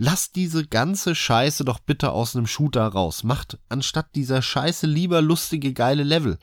Lasst 0.03 0.35
diese 0.35 0.67
ganze 0.67 1.15
Scheiße 1.15 1.63
doch 1.63 1.79
bitte 1.79 2.13
aus 2.13 2.35
einem 2.35 2.47
Shooter 2.47 2.87
raus. 2.87 3.23
Macht 3.23 3.59
anstatt 3.69 4.15
dieser 4.15 4.41
Scheiße 4.41 4.87
lieber 4.87 5.21
lustige, 5.21 5.75
geile 5.75 6.05
Level. 6.05 6.39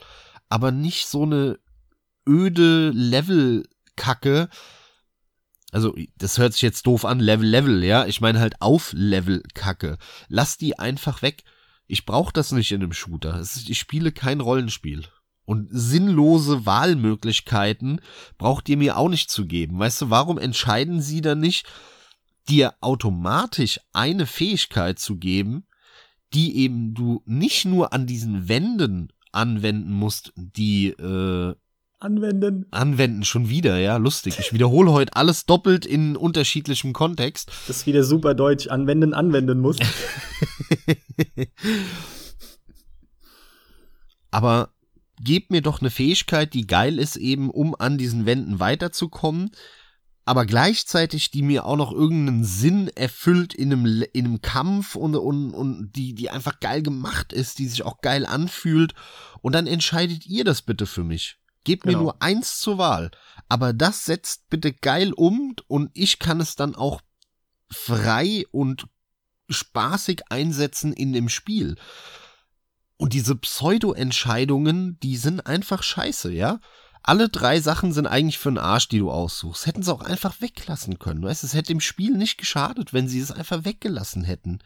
Aber 0.48 0.70
nicht 0.70 1.08
so 1.08 1.24
eine 1.24 1.58
öde 2.24 2.90
Level-Kacke. 2.90 4.48
Also, 5.72 5.96
das 6.18 6.38
hört 6.38 6.52
sich 6.52 6.62
jetzt 6.62 6.86
doof 6.86 7.04
an, 7.04 7.18
Level, 7.18 7.48
Level, 7.48 7.82
ja. 7.82 8.06
Ich 8.06 8.20
meine 8.20 8.38
halt 8.38 8.62
auf 8.62 8.92
Level-Kacke. 8.92 9.98
Lasst 10.28 10.60
die 10.60 10.78
einfach 10.78 11.22
weg. 11.22 11.42
Ich 11.88 12.06
brauche 12.06 12.32
das 12.32 12.52
nicht 12.52 12.70
in 12.70 12.80
einem 12.80 12.92
Shooter. 12.92 13.40
Ich 13.40 13.80
spiele 13.80 14.12
kein 14.12 14.40
Rollenspiel. 14.40 15.04
Und 15.44 15.66
sinnlose 15.72 16.64
Wahlmöglichkeiten 16.64 18.02
braucht 18.36 18.68
ihr 18.68 18.76
mir 18.76 18.96
auch 18.98 19.08
nicht 19.08 19.32
zu 19.32 19.46
geben. 19.46 19.80
Weißt 19.80 20.00
du, 20.02 20.10
warum 20.10 20.38
entscheiden 20.38 21.02
sie 21.02 21.22
dann 21.22 21.40
nicht, 21.40 21.66
dir 22.48 22.74
automatisch 22.80 23.80
eine 23.92 24.26
Fähigkeit 24.26 24.98
zu 24.98 25.16
geben, 25.16 25.66
die 26.34 26.56
eben 26.58 26.94
du 26.94 27.22
nicht 27.24 27.64
nur 27.64 27.92
an 27.92 28.06
diesen 28.06 28.48
Wänden 28.48 29.12
anwenden 29.32 29.92
musst, 29.92 30.32
die 30.36 30.88
äh, 30.88 31.54
anwenden. 31.98 32.66
Anwenden 32.70 33.24
schon 33.24 33.48
wieder, 33.48 33.78
ja, 33.78 33.96
lustig. 33.96 34.38
Ich 34.38 34.52
wiederhole 34.52 34.92
heute 34.92 35.16
alles 35.16 35.46
doppelt 35.46 35.86
in 35.86 36.16
unterschiedlichem 36.16 36.92
Kontext. 36.92 37.50
Das 37.66 37.78
ist 37.78 37.86
wieder 37.86 38.04
super 38.04 38.34
deutsch. 38.34 38.68
Anwenden, 38.68 39.14
anwenden 39.14 39.60
musst. 39.60 39.82
Aber 44.30 44.70
gebt 45.20 45.50
mir 45.50 45.62
doch 45.62 45.80
eine 45.80 45.90
Fähigkeit, 45.90 46.54
die 46.54 46.66
geil 46.66 46.98
ist, 46.98 47.16
eben 47.16 47.50
um 47.50 47.74
an 47.74 47.98
diesen 47.98 48.26
Wänden 48.26 48.60
weiterzukommen, 48.60 49.50
aber 50.28 50.44
gleichzeitig 50.44 51.30
die 51.30 51.40
mir 51.40 51.64
auch 51.64 51.76
noch 51.76 51.90
irgendeinen 51.90 52.44
Sinn 52.44 52.88
erfüllt 52.88 53.54
in 53.54 53.72
einem, 53.72 54.04
in 54.12 54.26
einem 54.26 54.42
Kampf 54.42 54.94
und, 54.94 55.16
und, 55.16 55.54
und 55.54 55.92
die, 55.92 56.14
die 56.14 56.28
einfach 56.28 56.60
geil 56.60 56.82
gemacht 56.82 57.32
ist, 57.32 57.58
die 57.58 57.66
sich 57.66 57.82
auch 57.82 58.02
geil 58.02 58.26
anfühlt. 58.26 58.92
Und 59.40 59.54
dann 59.54 59.66
entscheidet 59.66 60.26
ihr 60.26 60.44
das 60.44 60.60
bitte 60.60 60.84
für 60.84 61.02
mich. 61.02 61.38
Gebt 61.64 61.84
genau. 61.84 61.96
mir 61.96 62.02
nur 62.02 62.22
eins 62.22 62.60
zur 62.60 62.76
Wahl. 62.76 63.10
Aber 63.48 63.72
das 63.72 64.04
setzt 64.04 64.50
bitte 64.50 64.74
geil 64.74 65.14
um 65.14 65.56
und 65.66 65.90
ich 65.94 66.18
kann 66.18 66.40
es 66.40 66.56
dann 66.56 66.74
auch 66.74 67.00
frei 67.70 68.44
und 68.50 68.86
spaßig 69.48 70.24
einsetzen 70.28 70.92
in 70.92 71.14
dem 71.14 71.30
Spiel. 71.30 71.76
Und 72.98 73.14
diese 73.14 73.34
Pseudo-Entscheidungen, 73.34 75.00
die 75.00 75.16
sind 75.16 75.46
einfach 75.46 75.82
scheiße, 75.82 76.30
ja? 76.32 76.60
Alle 77.02 77.28
drei 77.28 77.60
Sachen 77.60 77.92
sind 77.92 78.06
eigentlich 78.06 78.38
für 78.38 78.50
den 78.50 78.58
Arsch, 78.58 78.88
die 78.88 78.98
du 78.98 79.10
aussuchst. 79.10 79.66
Hätten 79.66 79.82
sie 79.82 79.92
auch 79.92 80.02
einfach 80.02 80.40
weglassen 80.40 80.98
können. 80.98 81.22
Weißt, 81.22 81.44
es 81.44 81.54
hätte 81.54 81.72
dem 81.72 81.80
Spiel 81.80 82.16
nicht 82.16 82.38
geschadet, 82.38 82.92
wenn 82.92 83.08
sie 83.08 83.20
es 83.20 83.32
einfach 83.32 83.64
weggelassen 83.64 84.24
hätten. 84.24 84.58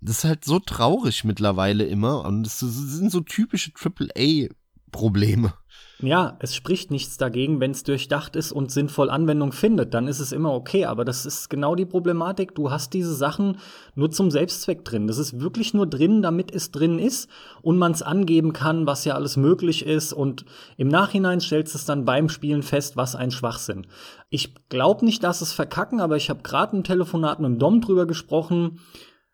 Das 0.00 0.18
ist 0.18 0.24
halt 0.24 0.44
so 0.44 0.60
traurig 0.60 1.24
mittlerweile 1.24 1.84
immer 1.84 2.24
und 2.24 2.46
es 2.46 2.60
sind 2.60 3.10
so 3.10 3.20
typische 3.20 3.72
AAA-Probleme. 3.74 5.52
Ja, 6.00 6.36
es 6.38 6.54
spricht 6.54 6.92
nichts 6.92 7.16
dagegen, 7.16 7.58
wenn 7.58 7.72
es 7.72 7.82
durchdacht 7.82 8.36
ist 8.36 8.52
und 8.52 8.70
sinnvoll 8.70 9.10
Anwendung 9.10 9.50
findet, 9.50 9.94
dann 9.94 10.06
ist 10.06 10.20
es 10.20 10.30
immer 10.30 10.54
okay. 10.54 10.84
Aber 10.84 11.04
das 11.04 11.26
ist 11.26 11.50
genau 11.50 11.74
die 11.74 11.86
Problematik. 11.86 12.54
Du 12.54 12.70
hast 12.70 12.94
diese 12.94 13.14
Sachen 13.14 13.58
nur 13.96 14.08
zum 14.12 14.30
Selbstzweck 14.30 14.84
drin. 14.84 15.08
Das 15.08 15.18
ist 15.18 15.40
wirklich 15.40 15.74
nur 15.74 15.88
drin, 15.88 16.22
damit 16.22 16.54
es 16.54 16.70
drin 16.70 17.00
ist 17.00 17.28
und 17.62 17.78
man 17.78 17.90
es 17.90 18.02
angeben 18.02 18.52
kann, 18.52 18.86
was 18.86 19.04
ja 19.04 19.14
alles 19.14 19.36
möglich 19.36 19.84
ist. 19.84 20.12
Und 20.12 20.44
im 20.76 20.86
Nachhinein 20.86 21.40
stellst 21.40 21.74
du 21.74 21.78
es 21.78 21.84
dann 21.84 22.04
beim 22.04 22.28
Spielen 22.28 22.62
fest, 22.62 22.96
was 22.96 23.16
ein 23.16 23.32
Schwachsinn. 23.32 23.88
Ich 24.30 24.54
glaube 24.68 25.04
nicht, 25.04 25.24
dass 25.24 25.40
es 25.40 25.52
verkacken, 25.52 26.00
aber 26.00 26.16
ich 26.16 26.30
habe 26.30 26.42
gerade 26.42 26.76
im 26.76 26.84
Telefonat 26.84 27.40
mit 27.40 27.50
dem 27.50 27.58
Dom 27.58 27.80
drüber 27.80 28.06
gesprochen. 28.06 28.78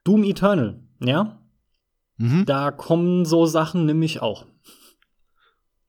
Doom 0.02 0.24
Eternal, 0.24 0.80
ja? 1.00 1.40
Mhm. 2.16 2.46
Da 2.46 2.70
kommen 2.70 3.26
so 3.26 3.44
Sachen 3.44 3.84
nämlich 3.84 4.22
auch. 4.22 4.46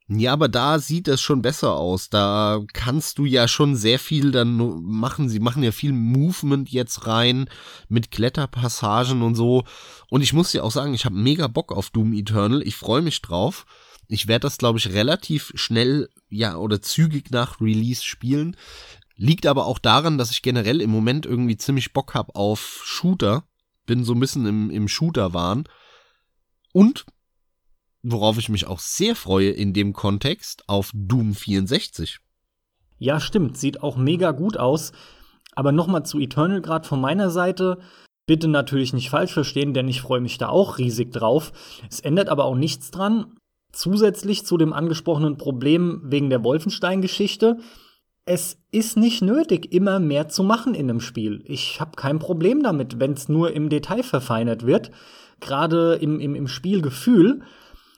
Ja, 0.08 0.34
aber 0.34 0.50
da 0.50 0.78
sieht 0.78 1.08
es 1.08 1.20
schon 1.20 1.42
besser 1.42 1.74
aus. 1.74 2.10
Da 2.10 2.62
kannst 2.74 3.18
du 3.18 3.26
ja 3.26 3.48
schon 3.48 3.76
sehr 3.76 3.98
viel 3.98 4.32
dann 4.32 4.56
machen. 4.84 5.30
Sie 5.30 5.40
machen 5.40 5.64
ja 5.64 5.72
viel 5.72 5.94
Movement 5.94 6.70
jetzt 6.70 7.08
rein 7.08 7.50
mit 7.90 8.12
Kletterpassagen 8.12 9.24
und 9.24 9.34
so. 9.34 9.64
Und 10.12 10.22
ich 10.22 10.32
muss 10.32 10.52
dir 10.52 10.64
auch 10.64 10.70
sagen, 10.72 10.94
ich 10.94 11.06
habe 11.06 11.16
mega 11.16 11.48
Bock 11.48 11.72
auf 11.72 11.90
Doom 11.90 12.14
Eternal. 12.14 12.62
Ich 12.62 12.76
freue 12.76 13.02
mich 13.02 13.20
drauf. 13.24 13.66
Ich 14.08 14.28
werde 14.28 14.42
das, 14.42 14.60
glaube 14.60 14.78
ich, 14.78 14.94
relativ 14.94 15.52
schnell, 15.56 16.10
ja, 16.30 16.56
oder 16.58 16.84
zügig 16.84 17.32
nach 17.32 17.60
Release 17.60 18.04
spielen. 18.04 18.56
Liegt 19.16 19.48
aber 19.48 19.66
auch 19.66 19.80
daran, 19.80 20.20
dass 20.20 20.30
ich 20.30 20.44
generell 20.44 20.82
im 20.82 20.92
Moment 20.92 21.26
irgendwie 21.26 21.58
ziemlich 21.58 21.94
Bock 21.94 22.14
habe 22.14 22.36
auf 22.36 22.84
Shooter. 22.86 23.48
Bin 23.88 24.04
so 24.04 24.14
ein 24.14 24.20
bisschen 24.20 24.46
im, 24.46 24.70
im 24.70 24.88
Shooter-Wahn. 24.88 25.64
Und 26.74 27.06
worauf 28.06 28.38
ich 28.38 28.50
mich 28.50 28.68
auch 28.68 28.80
sehr 28.80 29.16
freue 29.16 29.50
in 29.50 29.74
dem 29.74 29.94
Kontext, 29.94 30.64
auf 30.68 30.92
Doom 30.94 31.34
64. 31.34 32.20
Ja, 32.98 33.20
stimmt, 33.20 33.58
sieht 33.58 33.84
auch 33.84 33.98
mega 33.98 34.32
gut 34.32 34.58
aus. 34.58 34.92
Aber 35.56 35.72
nochmal 35.72 36.06
zu 36.06 36.20
Eternal 36.20 36.62
gerade 36.62 36.88
von 36.88 37.02
meiner 37.02 37.30
Seite. 37.30 37.80
Bitte 38.28 38.48
natürlich 38.48 38.94
nicht 38.94 39.10
falsch 39.10 39.34
verstehen, 39.34 39.74
denn 39.74 39.88
ich 39.88 40.02
freue 40.02 40.22
mich 40.22 40.38
da 40.38 40.50
auch 40.50 40.78
riesig 40.78 41.12
drauf. 41.12 41.52
Es 41.90 42.00
ändert 42.00 42.30
aber 42.30 42.46
auch 42.46 42.56
nichts 42.56 42.92
dran. 42.92 43.36
Zusätzlich 43.72 44.46
zu 44.46 44.58
dem 44.58 44.74
angesprochenen 44.74 45.38
Problem 45.38 46.02
wegen 46.06 46.30
der 46.30 46.44
Wolfenstein-Geschichte. 46.44 47.58
Es 48.26 48.58
ist 48.72 48.98
nicht 48.98 49.22
nötig, 49.22 49.72
immer 49.72 50.00
mehr 50.00 50.30
zu 50.30 50.44
machen 50.44 50.74
in 50.74 50.90
einem 50.90 51.00
Spiel. 51.02 51.44
Ich 51.46 51.80
habe 51.80 51.92
kein 51.96 52.20
Problem 52.20 52.64
damit, 52.64 53.00
wenn 53.00 53.14
es 53.14 53.30
nur 53.30 53.54
im 53.54 53.70
Detail 53.70 54.04
verfeinert 54.04 54.66
wird. 54.66 54.92
Gerade 55.40 55.96
im, 55.96 56.20
im, 56.20 56.34
im 56.34 56.48
Spielgefühl 56.48 57.42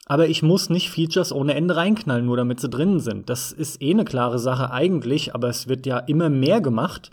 aber 0.10 0.30
ich 0.30 0.41
muss 0.41 0.70
nicht 0.70 0.89
Features 0.89 1.34
ohne 1.34 1.53
Ende 1.53 1.76
reinknallen, 1.76 2.26
nur 2.26 2.38
damit 2.38 2.62
sie 2.62 2.70
drinnen 2.70 2.99
sind. 2.99 3.30
Das 3.30 3.51
ist 3.51 3.82
eh 3.82 3.91
eine 3.91 4.05
klare 4.05 4.39
Sache 4.39 4.72
eigentlich, 4.72 5.36
aber 5.36 5.49
es 5.49 5.68
wird 5.68 5.86
ja 5.86 5.99
immer 5.99 6.30
mehr 6.30 6.62
gemacht. 6.62 7.12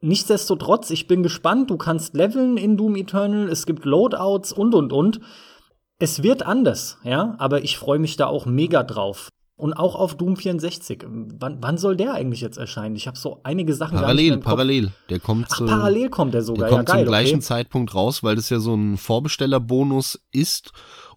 Nichtsdestotrotz, 0.00 0.90
ich 0.90 1.08
bin 1.08 1.24
gespannt, 1.24 1.68
du 1.70 1.76
kannst 1.76 2.14
leveln 2.14 2.58
in 2.58 2.76
Doom 2.76 2.94
Eternal, 2.94 3.48
es 3.48 3.66
gibt 3.66 3.84
Loadouts 3.84 4.52
und 4.52 4.74
und 4.74 4.92
und. 4.92 5.20
Es 5.98 6.22
wird 6.22 6.44
anders, 6.44 6.98
ja, 7.02 7.34
aber 7.38 7.64
ich 7.64 7.76
freue 7.76 7.98
mich 7.98 8.16
da 8.16 8.26
auch 8.26 8.46
mega 8.46 8.82
drauf. 8.84 9.30
Und 9.58 9.72
auch 9.72 9.94
auf 9.94 10.18
Doom 10.18 10.36
64. 10.36 11.06
Wann, 11.08 11.56
wann 11.62 11.78
soll 11.78 11.96
der 11.96 12.12
eigentlich 12.12 12.42
jetzt 12.42 12.58
erscheinen? 12.58 12.94
Ich 12.94 13.06
habe 13.06 13.16
so 13.16 13.40
einige 13.42 13.72
Sachen 13.72 13.96
Parallel, 13.96 14.36
parallel. 14.36 14.92
Der 15.08 15.18
kommt 15.18 15.46
Ach, 15.50 15.64
parallel 15.64 16.10
kommt 16.10 16.34
der 16.34 16.42
sogar. 16.42 16.68
Der 16.68 16.76
kommt 16.76 16.88
ja, 16.90 16.94
geil, 16.96 17.04
zum 17.04 17.08
gleichen 17.10 17.34
okay. 17.36 17.40
Zeitpunkt 17.44 17.94
raus, 17.94 18.22
weil 18.22 18.36
das 18.36 18.50
ja 18.50 18.58
so 18.58 18.74
ein 18.74 18.98
Vorbestellerbonus 18.98 20.20
ist 20.30 20.72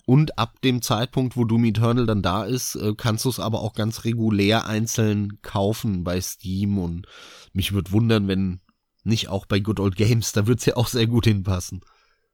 und 0.09 0.39
ab 0.39 0.59
dem 0.63 0.81
Zeitpunkt, 0.81 1.37
wo 1.37 1.45
Doom 1.45 1.65
Eternal 1.65 2.07
dann 2.07 2.23
da 2.23 2.43
ist, 2.43 2.73
äh, 2.73 2.95
kannst 2.97 3.25
du 3.25 3.29
es 3.29 3.39
aber 3.39 3.61
auch 3.61 3.73
ganz 3.73 4.05
regulär 4.05 4.65
einzeln 4.65 5.39
kaufen 5.43 6.03
bei 6.03 6.19
Steam. 6.19 6.79
Und 6.79 7.05
mich 7.53 7.73
würde 7.73 7.91
wundern, 7.91 8.27
wenn 8.27 8.59
nicht 9.03 9.29
auch 9.29 9.45
bei 9.45 9.59
Good 9.59 9.79
Old 9.79 9.95
Games, 9.95 10.31
da 10.31 10.47
wird 10.47 10.61
es 10.61 10.65
ja 10.65 10.77
auch 10.77 10.87
sehr 10.87 11.05
gut 11.05 11.25
hinpassen. 11.25 11.81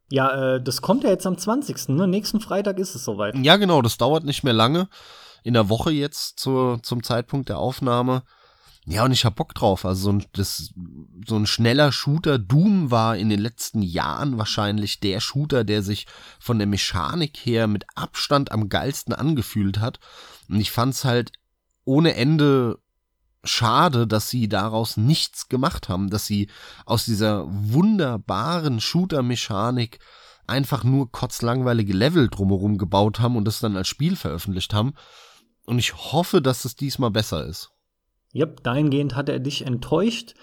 Ja, 0.10 0.56
äh, 0.56 0.64
das 0.64 0.82
kommt 0.82 1.04
ja 1.04 1.10
jetzt 1.10 1.28
am 1.28 1.38
20. 1.38 1.90
Ne? 1.90 2.08
Nächsten 2.08 2.40
Freitag 2.40 2.80
ist 2.80 2.96
es 2.96 3.04
soweit. 3.04 3.36
Ja, 3.40 3.58
genau, 3.58 3.82
das 3.82 3.98
dauert 3.98 4.24
nicht 4.24 4.46
mehr 4.46 4.54
lange. 4.54 4.88
In 5.44 5.54
der 5.54 5.68
Woche 5.68 5.92
jetzt 5.92 6.40
zur, 6.40 6.82
zum 6.82 7.04
Zeitpunkt 7.04 7.50
der 7.50 7.60
Aufnahme. 7.60 8.24
Ja, 8.88 9.04
und 9.04 9.12
ich 9.12 9.26
hab 9.26 9.36
Bock 9.36 9.56
drauf. 9.56 9.84
Also 9.84 10.04
so 10.04 10.12
ein, 10.12 10.26
das, 10.34 10.74
so 11.28 11.36
ein 11.36 11.48
schneller 11.48 11.92
Shooter. 11.92 12.38
Doom 12.38 12.92
war 12.92 13.18
in 13.18 13.30
den 13.30 13.40
letzten 13.40 13.82
Jahren 13.82 14.38
wahrscheinlich 14.38 15.00
der 15.00 15.20
Shooter, 15.20 15.64
der 15.64 15.82
sich 15.82 16.06
von 16.40 16.60
der 16.60 16.68
Mechanik 16.68 17.38
her 17.38 17.66
mit 17.66 17.86
Abstand 17.96 18.52
am 18.52 18.70
geilsten 18.70 19.14
angefühlt 19.14 19.80
hat. 19.80 20.00
Und 20.50 20.60
ich 20.60 20.72
fand's 20.72 21.04
halt 21.04 21.32
ohne 21.84 22.14
Ende 22.16 22.80
schade, 23.44 24.06
dass 24.06 24.30
sie 24.30 24.48
daraus 24.48 24.98
nichts 24.98 25.50
gemacht 25.50 25.90
haben, 25.90 26.10
dass 26.10 26.28
sie 26.28 26.50
aus 26.86 27.06
dieser 27.06 27.46
wunderbaren 27.48 28.80
Shooter-Mechanik 28.80 30.00
einfach 30.48 30.84
nur 30.84 31.12
kotzlangweilige 31.12 31.94
Level 31.94 32.30
drumherum 32.30 32.78
gebaut 32.78 33.20
haben 33.20 33.36
und 33.36 33.46
das 33.46 33.60
dann 33.60 33.78
als 33.78 33.88
Spiel 33.88 34.16
veröffentlicht 34.16 34.76
haben. 34.76 34.94
Und 35.66 35.80
ich 35.80 35.96
hoffe, 35.96 36.42
dass 36.42 36.66
es 36.66 36.76
diesmal 36.76 37.10
besser 37.10 37.46
ist. 37.46 37.72
Yep, 38.36 38.64
dahingehend 38.64 39.16
hat 39.16 39.30
er 39.30 39.40
dich 39.40 39.66
enttäuscht. 39.66 40.34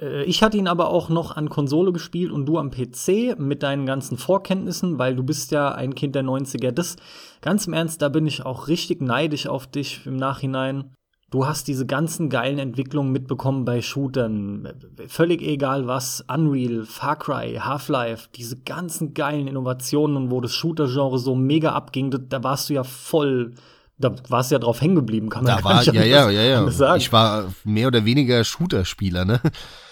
Äh, 0.00 0.24
ich 0.24 0.42
hatte 0.42 0.56
ihn 0.56 0.68
aber 0.68 0.90
auch 0.90 1.08
noch 1.08 1.36
an 1.36 1.48
Konsole 1.48 1.92
gespielt 1.92 2.30
und 2.30 2.46
du 2.46 2.58
am 2.58 2.70
PC 2.70 3.38
mit 3.38 3.62
deinen 3.62 3.86
ganzen 3.86 4.16
Vorkenntnissen, 4.18 4.98
weil 4.98 5.16
du 5.16 5.22
bist 5.22 5.50
ja 5.50 5.72
ein 5.72 5.94
Kind 5.94 6.14
der 6.14 6.24
90er. 6.24 6.70
Das, 6.70 6.96
ganz 7.40 7.66
im 7.66 7.72
Ernst, 7.72 8.02
da 8.02 8.08
bin 8.08 8.26
ich 8.26 8.46
auch 8.46 8.68
richtig 8.68 9.00
neidisch 9.00 9.46
auf 9.46 9.66
dich 9.66 10.06
im 10.06 10.16
Nachhinein. 10.16 10.92
Du 11.30 11.46
hast 11.46 11.68
diese 11.68 11.84
ganzen 11.84 12.30
geilen 12.30 12.58
Entwicklungen 12.58 13.12
mitbekommen 13.12 13.66
bei 13.66 13.82
Shootern. 13.82 14.66
Völlig 15.08 15.42
egal 15.42 15.86
was. 15.86 16.24
Unreal, 16.26 16.86
Far 16.86 17.16
Cry, 17.16 17.56
Half-Life, 17.56 18.30
diese 18.34 18.56
ganzen 18.56 19.12
geilen 19.12 19.46
Innovationen, 19.46 20.30
wo 20.30 20.40
das 20.40 20.54
Shooter-Genre 20.54 21.18
so 21.18 21.34
mega 21.34 21.72
abging, 21.72 22.10
da 22.10 22.42
warst 22.42 22.70
du 22.70 22.74
ja 22.74 22.82
voll 22.82 23.52
da 24.00 24.14
warst 24.28 24.50
du 24.50 24.54
ja 24.54 24.58
drauf 24.60 24.80
hängen 24.80 24.94
geblieben, 24.94 25.28
kann 25.28 25.42
man 25.42 25.56
da 25.56 25.64
war, 25.64 25.82
ja, 25.82 26.04
ja, 26.04 26.30
ja, 26.30 26.42
ja. 26.42 26.70
Sagen. 26.70 26.98
Ich 26.98 27.12
war 27.12 27.52
mehr 27.64 27.88
oder 27.88 28.04
weniger 28.04 28.44
Shooter-Spieler, 28.44 29.24
ne? 29.24 29.40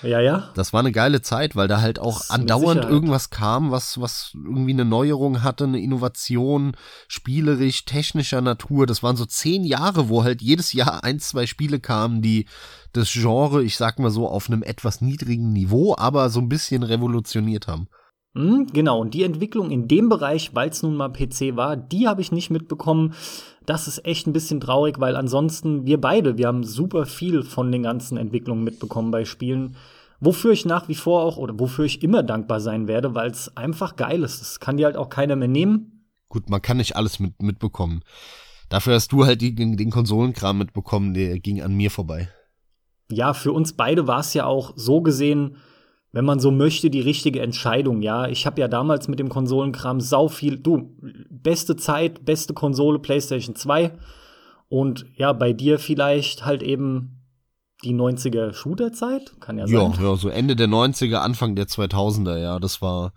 Ja, 0.03 0.21
ja. 0.21 0.51
Das 0.55 0.73
war 0.73 0.81
eine 0.81 0.93
geile 0.93 1.23
Zeit, 1.23 1.57
weil 1.57 1.67
da 1.67 1.81
halt 1.81 1.99
auch 1.99 2.31
andauernd 2.31 2.85
irgendwas 2.85 3.31
kam, 3.31 3.73
was, 3.73 4.01
was 4.01 4.31
irgendwie 4.35 4.73
eine 4.73 4.85
Neuerung 4.85 5.43
hatte, 5.43 5.65
eine 5.65 5.81
Innovation, 5.81 6.77
spielerisch, 7.09 7.85
technischer 7.85 8.41
Natur. 8.41 8.87
Das 8.87 9.03
waren 9.03 9.17
so 9.17 9.25
zehn 9.25 9.65
Jahre, 9.65 10.09
wo 10.09 10.23
halt 10.23 10.41
jedes 10.41 10.73
Jahr 10.73 11.03
ein, 11.03 11.19
zwei 11.19 11.47
Spiele 11.47 11.81
kamen, 11.81 12.23
die 12.23 12.47
das 12.93 13.11
Genre, 13.13 13.65
ich 13.65 13.77
sag 13.77 13.99
mal 13.99 14.11
so, 14.11 14.29
auf 14.29 14.49
einem 14.49 14.63
etwas 14.63 15.01
niedrigen 15.01 15.53
Niveau, 15.53 15.97
aber 15.99 16.31
so 16.31 16.41
ein 16.41 16.49
bisschen 16.49 16.85
revolutioniert 16.85 17.67
haben. 17.67 17.89
Mhm, 18.37 18.67
genau, 18.71 19.01
und 19.01 19.15
die 19.15 19.23
Entwicklung 19.23 19.71
in 19.71 19.89
dem 19.89 20.11
Bereich, 20.11 20.55
weil 20.55 20.69
es 20.69 20.83
nun 20.83 20.95
mal 20.95 21.09
PC 21.09 21.57
war, 21.57 21.75
die 21.75 22.07
habe 22.07 22.21
ich 22.21 22.33
nicht 22.33 22.51
mitbekommen. 22.51 23.15
Das 23.67 23.89
ist 23.89 24.05
echt 24.05 24.27
ein 24.27 24.33
bisschen 24.33 24.61
traurig, 24.61 25.01
weil 25.01 25.17
ansonsten 25.17 25.85
wir 25.85 26.01
beide, 26.01 26.39
wir 26.39 26.47
haben 26.47 26.63
super 26.63 27.05
viel 27.05 27.43
von 27.43 27.73
den 27.73 27.83
ganzen 27.83 28.17
Entwicklungen 28.17 28.63
mitbekommen 28.63 29.11
bei 29.11 29.25
Spielen, 29.25 29.77
wofür 30.21 30.53
ich 30.53 30.65
nach 30.65 30.89
wie 30.89 30.95
vor 30.95 31.23
auch 31.23 31.37
oder 31.37 31.59
wofür 31.59 31.85
ich 31.85 32.03
immer 32.03 32.23
dankbar 32.23 32.61
sein 32.61 32.87
werde, 32.87 33.15
weil 33.17 33.31
es 33.31 33.57
einfach 33.57 33.97
geil 33.97 34.23
ist. 34.23 34.41
Das 34.41 34.61
kann 34.61 34.77
dir 34.77 34.87
halt 34.87 34.97
auch 34.97 35.09
keiner 35.09 35.35
mehr 35.35 35.49
nehmen. 35.49 36.07
gut, 36.29 36.49
man 36.49 36.63
kann 36.63 36.77
nicht 36.77 36.95
alles 36.95 37.19
mit, 37.19 37.43
mitbekommen. 37.43 38.03
Dafür 38.69 38.95
hast 38.95 39.13
du 39.13 39.27
halt 39.27 39.41
die, 39.41 39.55
den 39.55 39.91
Konsolenkram 39.91 40.59
mitbekommen, 40.59 41.15
der 41.15 41.39
ging 41.39 41.61
an 41.61 41.75
mir 41.75 41.91
vorbei. 41.91 42.29
Ja, 43.11 43.35
für 43.35 43.53
uns 43.53 43.73
beide 43.75 44.07
war 44.07 44.21
es 44.21 44.35
ja 44.35 44.47
auch 44.47 44.73
so 44.77 45.01
gesehen, 45.01 45.57
wenn 46.17 46.25
man 46.25 46.41
so 46.41 46.51
möchte, 46.51 46.89
die 46.89 47.03
richtige 47.03 47.43
Entscheidung. 47.43 48.01
Ja, 48.01 48.27
ich 48.27 48.47
habe 48.47 48.59
ja 48.59 48.69
damals 48.69 49.07
mit 49.07 49.19
dem 49.19 49.29
Konsolenkram 49.29 50.01
sau 50.01 50.29
viel, 50.29 50.57
du, 50.57 50.97
beste 51.29 51.77
Zeit, 51.77 52.25
beste 52.25 52.55
Konsole 52.55 52.99
PlayStation 52.99 53.55
2 53.55 53.93
und 54.71 55.05
ja, 55.15 55.35
bei 55.35 55.53
dir 55.53 55.79
vielleicht 55.79 56.47
halt 56.47 56.63
eben 56.63 57.23
die 57.85 57.95
90er 57.95 58.55
Shooter-Zeit, 58.55 59.39
kann 59.41 59.59
ja 59.59 59.67
sein. 59.67 59.93
Ja, 60.01 60.17
so 60.17 60.31
Ende 60.31 60.57
der 60.57 60.69
90er, 60.69 61.17
Anfang 61.17 61.55
der 61.55 61.67
2000er, 61.67 62.39
ja, 62.39 62.59
das 62.61 62.81
war 62.81 63.13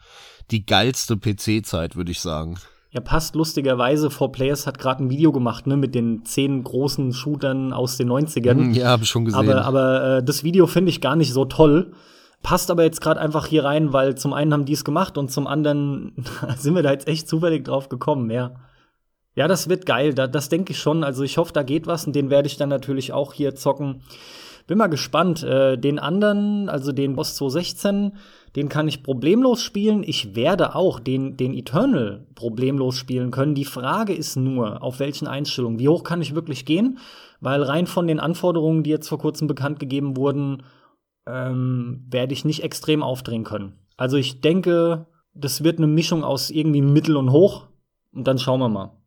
die 0.51 0.65
geilste 0.65 1.15
PC-Zeit, 1.15 1.95
würde 1.95 2.11
ich 2.11 2.19
sagen. 2.19 2.57
Ja, 2.91 2.99
passt 2.99 3.33
lustigerweise. 3.33 4.09
4Players 4.09 4.67
hat 4.67 4.77
gerade 4.77 5.05
ein 5.05 5.09
Video 5.09 5.31
gemacht, 5.31 5.67
ne, 5.67 5.77
mit 5.77 5.95
den 5.95 6.25
zehn 6.25 6.65
großen 6.65 7.13
Shootern 7.13 7.71
aus 7.71 7.95
den 7.95 8.09
90ern. 8.09 8.57
Hm, 8.57 8.73
ja, 8.73 8.87
habe 8.87 9.03
ich 9.03 9.09
schon 9.09 9.23
gesehen. 9.23 9.39
Aber, 9.39 9.63
aber 9.63 10.17
äh, 10.17 10.23
das 10.23 10.43
Video 10.43 10.67
finde 10.67 10.89
ich 10.89 10.99
gar 10.99 11.15
nicht 11.15 11.31
so 11.31 11.45
toll. 11.45 11.93
Passt 12.41 12.71
aber 12.71 12.83
jetzt 12.83 13.01
gerade 13.01 13.19
einfach 13.19 13.47
hier 13.47 13.65
rein, 13.65 13.91
weil 13.91 14.15
zum 14.15 14.33
einen 14.33 14.53
haben 14.53 14.65
die 14.65 14.73
es 14.73 14.85
gemacht 14.85 15.17
und 15.17 15.29
zum 15.29 15.47
anderen 15.47 16.13
sind 16.57 16.75
wir 16.75 16.83
da 16.83 16.91
jetzt 16.91 17.07
echt 17.07 17.27
zufällig 17.27 17.65
drauf 17.65 17.89
gekommen, 17.89 18.29
ja. 18.29 18.55
Ja, 19.35 19.47
das 19.47 19.69
wird 19.69 19.85
geil, 19.85 20.13
da, 20.13 20.27
das 20.27 20.49
denke 20.49 20.71
ich 20.71 20.79
schon. 20.79 21.03
Also 21.03 21.23
ich 21.23 21.37
hoffe, 21.37 21.53
da 21.53 21.63
geht 21.63 21.87
was 21.87 22.05
und 22.05 22.15
den 22.15 22.29
werde 22.29 22.47
ich 22.47 22.57
dann 22.57 22.69
natürlich 22.69 23.13
auch 23.13 23.33
hier 23.33 23.55
zocken. 23.55 24.01
Bin 24.69 24.77
mal 24.77 24.85
gespannt. 24.85 25.41
Äh, 25.41 25.77
den 25.77 25.97
anderen, 25.97 26.69
also 26.69 26.91
den 26.91 27.15
Boss 27.15 27.35
216, 27.35 28.13
den 28.55 28.69
kann 28.69 28.87
ich 28.87 29.01
problemlos 29.01 29.63
spielen. 29.63 30.03
Ich 30.05 30.35
werde 30.35 30.75
auch 30.75 30.99
den, 30.99 31.37
den 31.37 31.55
Eternal 31.55 32.27
problemlos 32.35 32.95
spielen 32.95 33.31
können. 33.31 33.55
Die 33.55 33.65
Frage 33.65 34.13
ist 34.13 34.35
nur, 34.35 34.83
auf 34.83 34.99
welchen 34.99 35.27
Einstellungen. 35.27 35.79
Wie 35.79 35.89
hoch 35.89 36.03
kann 36.03 36.21
ich 36.21 36.35
wirklich 36.35 36.65
gehen? 36.65 36.99
Weil 37.41 37.63
rein 37.63 37.87
von 37.87 38.05
den 38.05 38.19
Anforderungen, 38.19 38.83
die 38.83 38.91
jetzt 38.91 39.09
vor 39.09 39.17
kurzem 39.17 39.47
bekannt 39.47 39.79
gegeben 39.79 40.15
wurden, 40.15 40.61
ähm, 41.29 42.05
werde 42.09 42.33
ich 42.33 42.45
nicht 42.45 42.63
extrem 42.63 43.03
aufdrehen 43.03 43.43
können. 43.43 43.73
Also 43.97 44.17
ich 44.17 44.41
denke, 44.41 45.07
das 45.33 45.63
wird 45.63 45.77
eine 45.77 45.87
Mischung 45.87 46.23
aus 46.23 46.49
irgendwie 46.49 46.81
mittel 46.81 47.17
und 47.17 47.31
hoch. 47.31 47.67
Und 48.11 48.27
dann 48.27 48.39
schauen 48.39 48.59
wir 48.59 48.69
mal. 48.69 48.97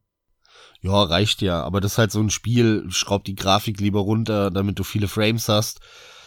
Ja, 0.80 1.02
reicht 1.02 1.42
ja. 1.42 1.62
Aber 1.62 1.80
das 1.80 1.92
ist 1.92 1.98
halt 1.98 2.12
so 2.12 2.20
ein 2.20 2.30
Spiel, 2.30 2.84
schraub 2.88 3.24
die 3.24 3.34
Grafik 3.34 3.80
lieber 3.80 4.00
runter, 4.00 4.50
damit 4.50 4.78
du 4.78 4.84
viele 4.84 5.08
Frames 5.08 5.48
hast. 5.48 5.80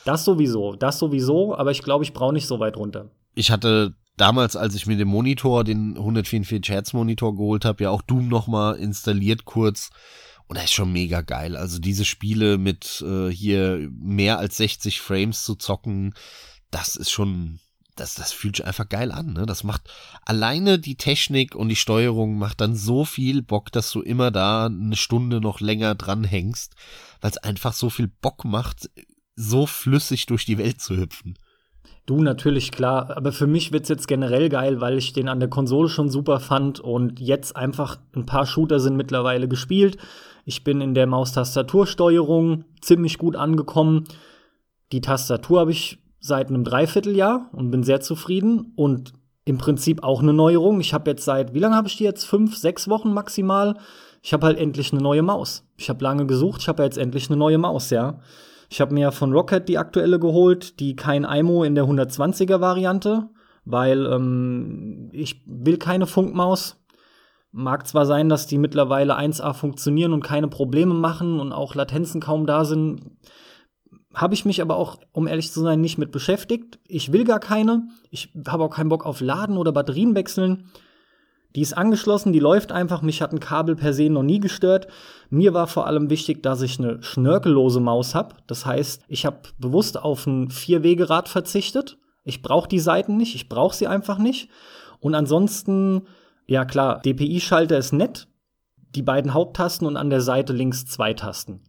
Das 0.05 0.23
sowieso, 0.23 0.75
das 0.75 0.99
sowieso, 0.99 1.57
aber 1.57 1.71
ich 1.71 1.81
glaube, 1.81 2.03
ich 2.03 2.13
brauche 2.13 2.33
nicht 2.33 2.45
so 2.45 2.59
weit 2.59 2.77
runter. 2.77 3.09
Ich 3.33 3.49
hatte 3.49 3.95
damals, 4.17 4.55
als 4.55 4.75
ich 4.75 4.85
mir 4.85 4.97
den 4.97 5.07
Monitor, 5.07 5.63
den 5.63 5.97
144 5.97 6.73
Hertz 6.73 6.93
Monitor 6.93 7.35
geholt 7.35 7.65
habe, 7.65 7.83
ja 7.83 7.89
auch 7.89 8.03
Doom 8.03 8.27
noch 8.27 8.47
mal 8.47 8.75
installiert 8.75 9.45
kurz. 9.45 9.89
Und 10.47 10.57
das 10.57 10.65
ist 10.65 10.73
schon 10.73 10.91
mega 10.91 11.21
geil. 11.21 11.55
Also 11.55 11.79
diese 11.79 12.05
Spiele 12.05 12.57
mit 12.57 13.03
äh, 13.05 13.29
hier 13.29 13.89
mehr 13.91 14.37
als 14.37 14.57
60 14.57 15.01
Frames 15.01 15.43
zu 15.43 15.55
zocken, 15.55 16.13
das 16.69 16.95
ist 16.95 17.09
schon, 17.09 17.59
das, 17.95 18.13
das 18.13 18.31
fühlt 18.31 18.57
sich 18.57 18.65
einfach 18.65 18.87
geil 18.87 19.11
an. 19.11 19.33
Ne? 19.33 19.45
Das 19.45 19.63
macht 19.63 19.89
alleine 20.23 20.77
die 20.77 20.97
Technik 20.97 21.55
und 21.55 21.69
die 21.69 21.75
Steuerung 21.75 22.37
macht 22.37 22.61
dann 22.61 22.75
so 22.75 23.05
viel 23.05 23.41
Bock, 23.41 23.71
dass 23.71 23.91
du 23.91 24.01
immer 24.01 24.29
da 24.29 24.67
eine 24.67 24.95
Stunde 24.95 25.41
noch 25.41 25.61
länger 25.61 25.95
dran 25.95 26.23
hängst, 26.23 26.75
weil 27.21 27.31
es 27.31 27.37
einfach 27.37 27.73
so 27.73 27.89
viel 27.89 28.07
Bock 28.07 28.45
macht, 28.45 28.89
so 29.35 29.65
flüssig 29.65 30.27
durch 30.27 30.45
die 30.45 30.59
Welt 30.59 30.79
zu 30.79 30.95
hüpfen. 30.95 31.39
Du 32.05 32.21
natürlich 32.21 32.71
klar, 32.71 33.17
aber 33.17 33.31
für 33.31 33.47
mich 33.47 33.71
wird's 33.71 33.89
jetzt 33.89 34.07
generell 34.07 34.49
geil, 34.49 34.79
weil 34.79 34.97
ich 34.97 35.13
den 35.13 35.27
an 35.27 35.39
der 35.39 35.49
Konsole 35.49 35.89
schon 35.89 36.09
super 36.09 36.39
fand 36.39 36.79
und 36.79 37.19
jetzt 37.19 37.55
einfach 37.55 37.97
ein 38.15 38.27
paar 38.27 38.45
Shooter 38.45 38.79
sind 38.79 38.95
mittlerweile 38.95 39.47
gespielt. 39.47 39.97
Ich 40.45 40.63
bin 40.63 40.81
in 40.81 40.93
der 40.93 41.07
Maustastatursteuerung 41.07 42.65
ziemlich 42.79 43.17
gut 43.17 43.35
angekommen. 43.35 44.03
Die 44.91 45.01
Tastatur 45.01 45.61
habe 45.61 45.71
ich 45.71 45.97
seit 46.19 46.49
einem 46.49 46.63
Dreivierteljahr 46.63 47.49
und 47.53 47.71
bin 47.71 47.81
sehr 47.81 48.01
zufrieden 48.01 48.73
und 48.75 49.13
im 49.43 49.57
Prinzip 49.57 50.03
auch 50.03 50.21
eine 50.21 50.33
Neuerung. 50.33 50.79
Ich 50.81 50.93
habe 50.93 51.09
jetzt 51.09 51.25
seit, 51.25 51.55
wie 51.55 51.59
lange 51.59 51.75
habe 51.75 51.87
ich 51.87 51.97
die 51.97 52.03
jetzt? 52.03 52.25
Fünf, 52.25 52.55
sechs 52.55 52.87
Wochen 52.87 53.13
maximal. 53.13 53.77
Ich 54.21 54.33
habe 54.33 54.45
halt 54.45 54.59
endlich 54.59 54.91
eine 54.91 55.01
neue 55.01 55.23
Maus. 55.23 55.63
Ich 55.77 55.89
habe 55.89 56.03
lange 56.03 56.27
gesucht, 56.27 56.61
ich 56.61 56.67
habe 56.67 56.83
jetzt 56.83 56.97
endlich 56.99 57.29
eine 57.29 57.37
neue 57.37 57.57
Maus, 57.57 57.89
ja. 57.89 58.19
Ich 58.69 58.81
habe 58.81 58.93
mir 58.93 59.11
von 59.11 59.33
Rocket 59.33 59.67
die 59.67 59.77
aktuelle 59.77 60.19
geholt, 60.19 60.79
die 60.79 60.95
kein 60.95 61.23
IMO 61.23 61.63
in 61.63 61.75
der 61.75 61.85
120er 61.85 62.61
Variante, 62.61 63.29
weil 63.63 64.05
ähm, 64.05 65.09
ich 65.11 65.43
will 65.45 65.77
keine 65.77 66.07
Funkmaus. 66.07 66.81
Mag 67.51 67.87
zwar 67.87 68.05
sein, 68.05 68.27
dass 68.27 68.47
die 68.47 68.57
mittlerweile 68.57 69.17
1A 69.17 69.53
funktionieren 69.53 70.13
und 70.13 70.23
keine 70.23 70.49
Probleme 70.49 70.93
machen 70.93 71.39
und 71.39 71.53
auch 71.53 71.73
Latenzen 71.73 72.19
kaum 72.19 72.45
da 72.45 72.65
sind. 72.65 73.01
Habe 74.13 74.33
ich 74.33 74.45
mich 74.45 74.61
aber 74.61 74.75
auch, 74.75 74.97
um 75.11 75.27
ehrlich 75.27 75.51
zu 75.51 75.61
sein, 75.61 75.81
nicht 75.81 75.97
mit 75.97 76.11
beschäftigt. 76.11 76.79
Ich 76.87 77.13
will 77.13 77.23
gar 77.23 77.39
keine. 77.39 77.87
Ich 78.09 78.33
habe 78.47 78.63
auch 78.63 78.69
keinen 78.69 78.89
Bock 78.89 79.05
auf 79.05 79.21
Laden 79.21 79.57
oder 79.57 79.71
Batterien 79.71 80.15
wechseln. 80.15 80.69
Die 81.55 81.61
ist 81.61 81.73
angeschlossen, 81.73 82.33
die 82.33 82.39
läuft 82.39 82.73
einfach. 82.73 83.01
Mich 83.01 83.21
hat 83.21 83.31
ein 83.31 83.39
Kabel 83.39 83.75
per 83.75 83.93
se 83.93 84.09
noch 84.09 84.23
nie 84.23 84.39
gestört. 84.39 84.87
Mir 85.29 85.53
war 85.53 85.67
vor 85.67 85.87
allem 85.87 86.09
wichtig, 86.09 86.43
dass 86.43 86.61
ich 86.61 86.79
eine 86.79 87.01
schnörkellose 87.01 87.79
Maus 87.79 88.13
habe. 88.13 88.35
Das 88.45 88.65
heißt, 88.65 89.03
ich 89.07 89.25
habe 89.25 89.39
bewusst 89.57 89.97
auf 89.97 90.27
ein 90.27 90.51
Vier-Wege-Rad 90.51 91.29
verzichtet. 91.29 91.97
Ich 92.25 92.41
brauche 92.41 92.67
die 92.67 92.79
Seiten 92.79 93.15
nicht, 93.17 93.35
ich 93.35 93.47
brauche 93.47 93.75
sie 93.75 93.87
einfach 93.87 94.17
nicht. 94.17 94.49
Und 94.99 95.15
ansonsten, 95.15 96.07
ja 96.47 96.65
klar, 96.65 96.99
DPI-Schalter 97.01 97.77
ist 97.77 97.93
nett. 97.93 98.27
Die 98.95 99.03
beiden 99.03 99.33
Haupttasten 99.33 99.87
und 99.87 99.97
an 99.97 100.09
der 100.09 100.21
Seite 100.21 100.51
links 100.51 100.85
zwei 100.85 101.13
Tasten. 101.13 101.61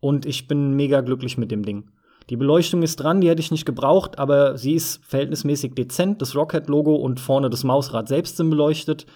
Und 0.00 0.26
ich 0.26 0.48
bin 0.48 0.74
mega 0.74 1.02
glücklich 1.02 1.38
mit 1.38 1.50
dem 1.50 1.64
Ding. 1.64 1.90
Die 2.30 2.36
Beleuchtung 2.36 2.82
ist 2.82 2.96
dran, 2.96 3.20
die 3.20 3.28
hätte 3.28 3.40
ich 3.40 3.50
nicht 3.50 3.66
gebraucht, 3.66 4.20
aber 4.20 4.56
sie 4.56 4.74
ist 4.74 5.04
verhältnismäßig 5.04 5.74
dezent. 5.74 6.22
Das 6.22 6.36
Rocket-Logo 6.36 6.94
und 6.94 7.18
vorne 7.18 7.50
das 7.50 7.64
Mausrad 7.64 8.06
selbst 8.06 8.36
sind 8.36 8.50
beleuchtet. 8.50 9.06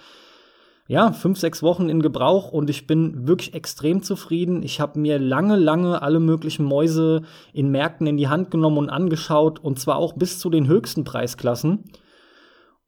Ja, 0.89 1.13
fünf, 1.13 1.39
sechs 1.39 1.63
Wochen 1.63 1.89
in 1.89 2.03
Gebrauch 2.03 2.51
und 2.51 2.69
ich 2.69 2.87
bin 2.87 3.27
wirklich 3.27 3.55
extrem 3.55 4.03
zufrieden. 4.03 4.63
Ich 4.65 4.81
habe 4.81 4.99
mir 4.99 5.19
lange, 5.19 5.57
lange 5.57 6.03
alle 6.03 6.21
möglichen 6.21 6.65
Mäuse 6.65 7.23
in 7.53 7.71
Märkten 7.71 8.07
in 8.07 8.17
die 8.17 8.29
Hand 8.29 8.51
genommen 8.51 8.79
und 8.79 8.91
angeschaut 8.91 9.61
und 9.61 9.79
zwar 9.79 9.97
auch 9.97 10.15
bis 10.15 10.41
zu 10.41 10.51
den 10.51 10.67
höchsten 10.67 11.05
Preisklassen. 11.05 11.85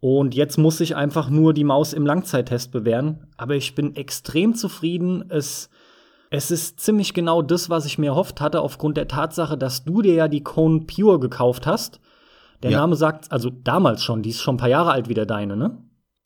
Und 0.01 0.35
jetzt 0.35 0.59
muss 0.59 0.81
ich 0.81 0.95
einfach 0.95 1.31
nur 1.31 1.55
die 1.55 1.65
Maus 1.65 1.93
im 1.93 2.05
Langzeittest 2.05 2.71
bewähren. 2.71 3.29
Aber 3.37 3.55
ich 3.55 3.75
bin 3.75 3.97
extrem 3.97 4.55
zufrieden. 4.55 5.25
Es 5.31 5.71
es 6.37 6.51
ist 6.51 6.81
ziemlich 6.81 7.15
genau 7.15 7.41
das, 7.41 7.71
was 7.71 7.87
ich 7.87 7.99
mir 7.99 8.09
erhofft 8.09 8.41
hatte, 8.41 8.61
aufgrund 8.61 8.97
der 8.97 9.09
Tatsache, 9.09 9.57
dass 9.57 9.85
du 9.85 10.03
dir 10.03 10.15
ja 10.15 10.29
die 10.29 10.43
Cone 10.43 10.83
Pure 10.83 11.19
gekauft 11.19 11.67
hast. 11.67 12.01
Der 12.63 12.71
ja. 12.71 12.81
Name 12.81 12.97
sagt, 12.97 13.33
also 13.33 13.51
damals 13.51 14.05
schon, 14.05 14.23
die 14.23 14.31
ist 14.31 14.43
schon 14.43 14.57
ein 14.57 14.59
paar 14.59 14.69
Jahre 14.69 14.91
alt 14.91 15.09
wieder 15.09 15.27
deine, 15.27 15.57
ne? 15.57 15.83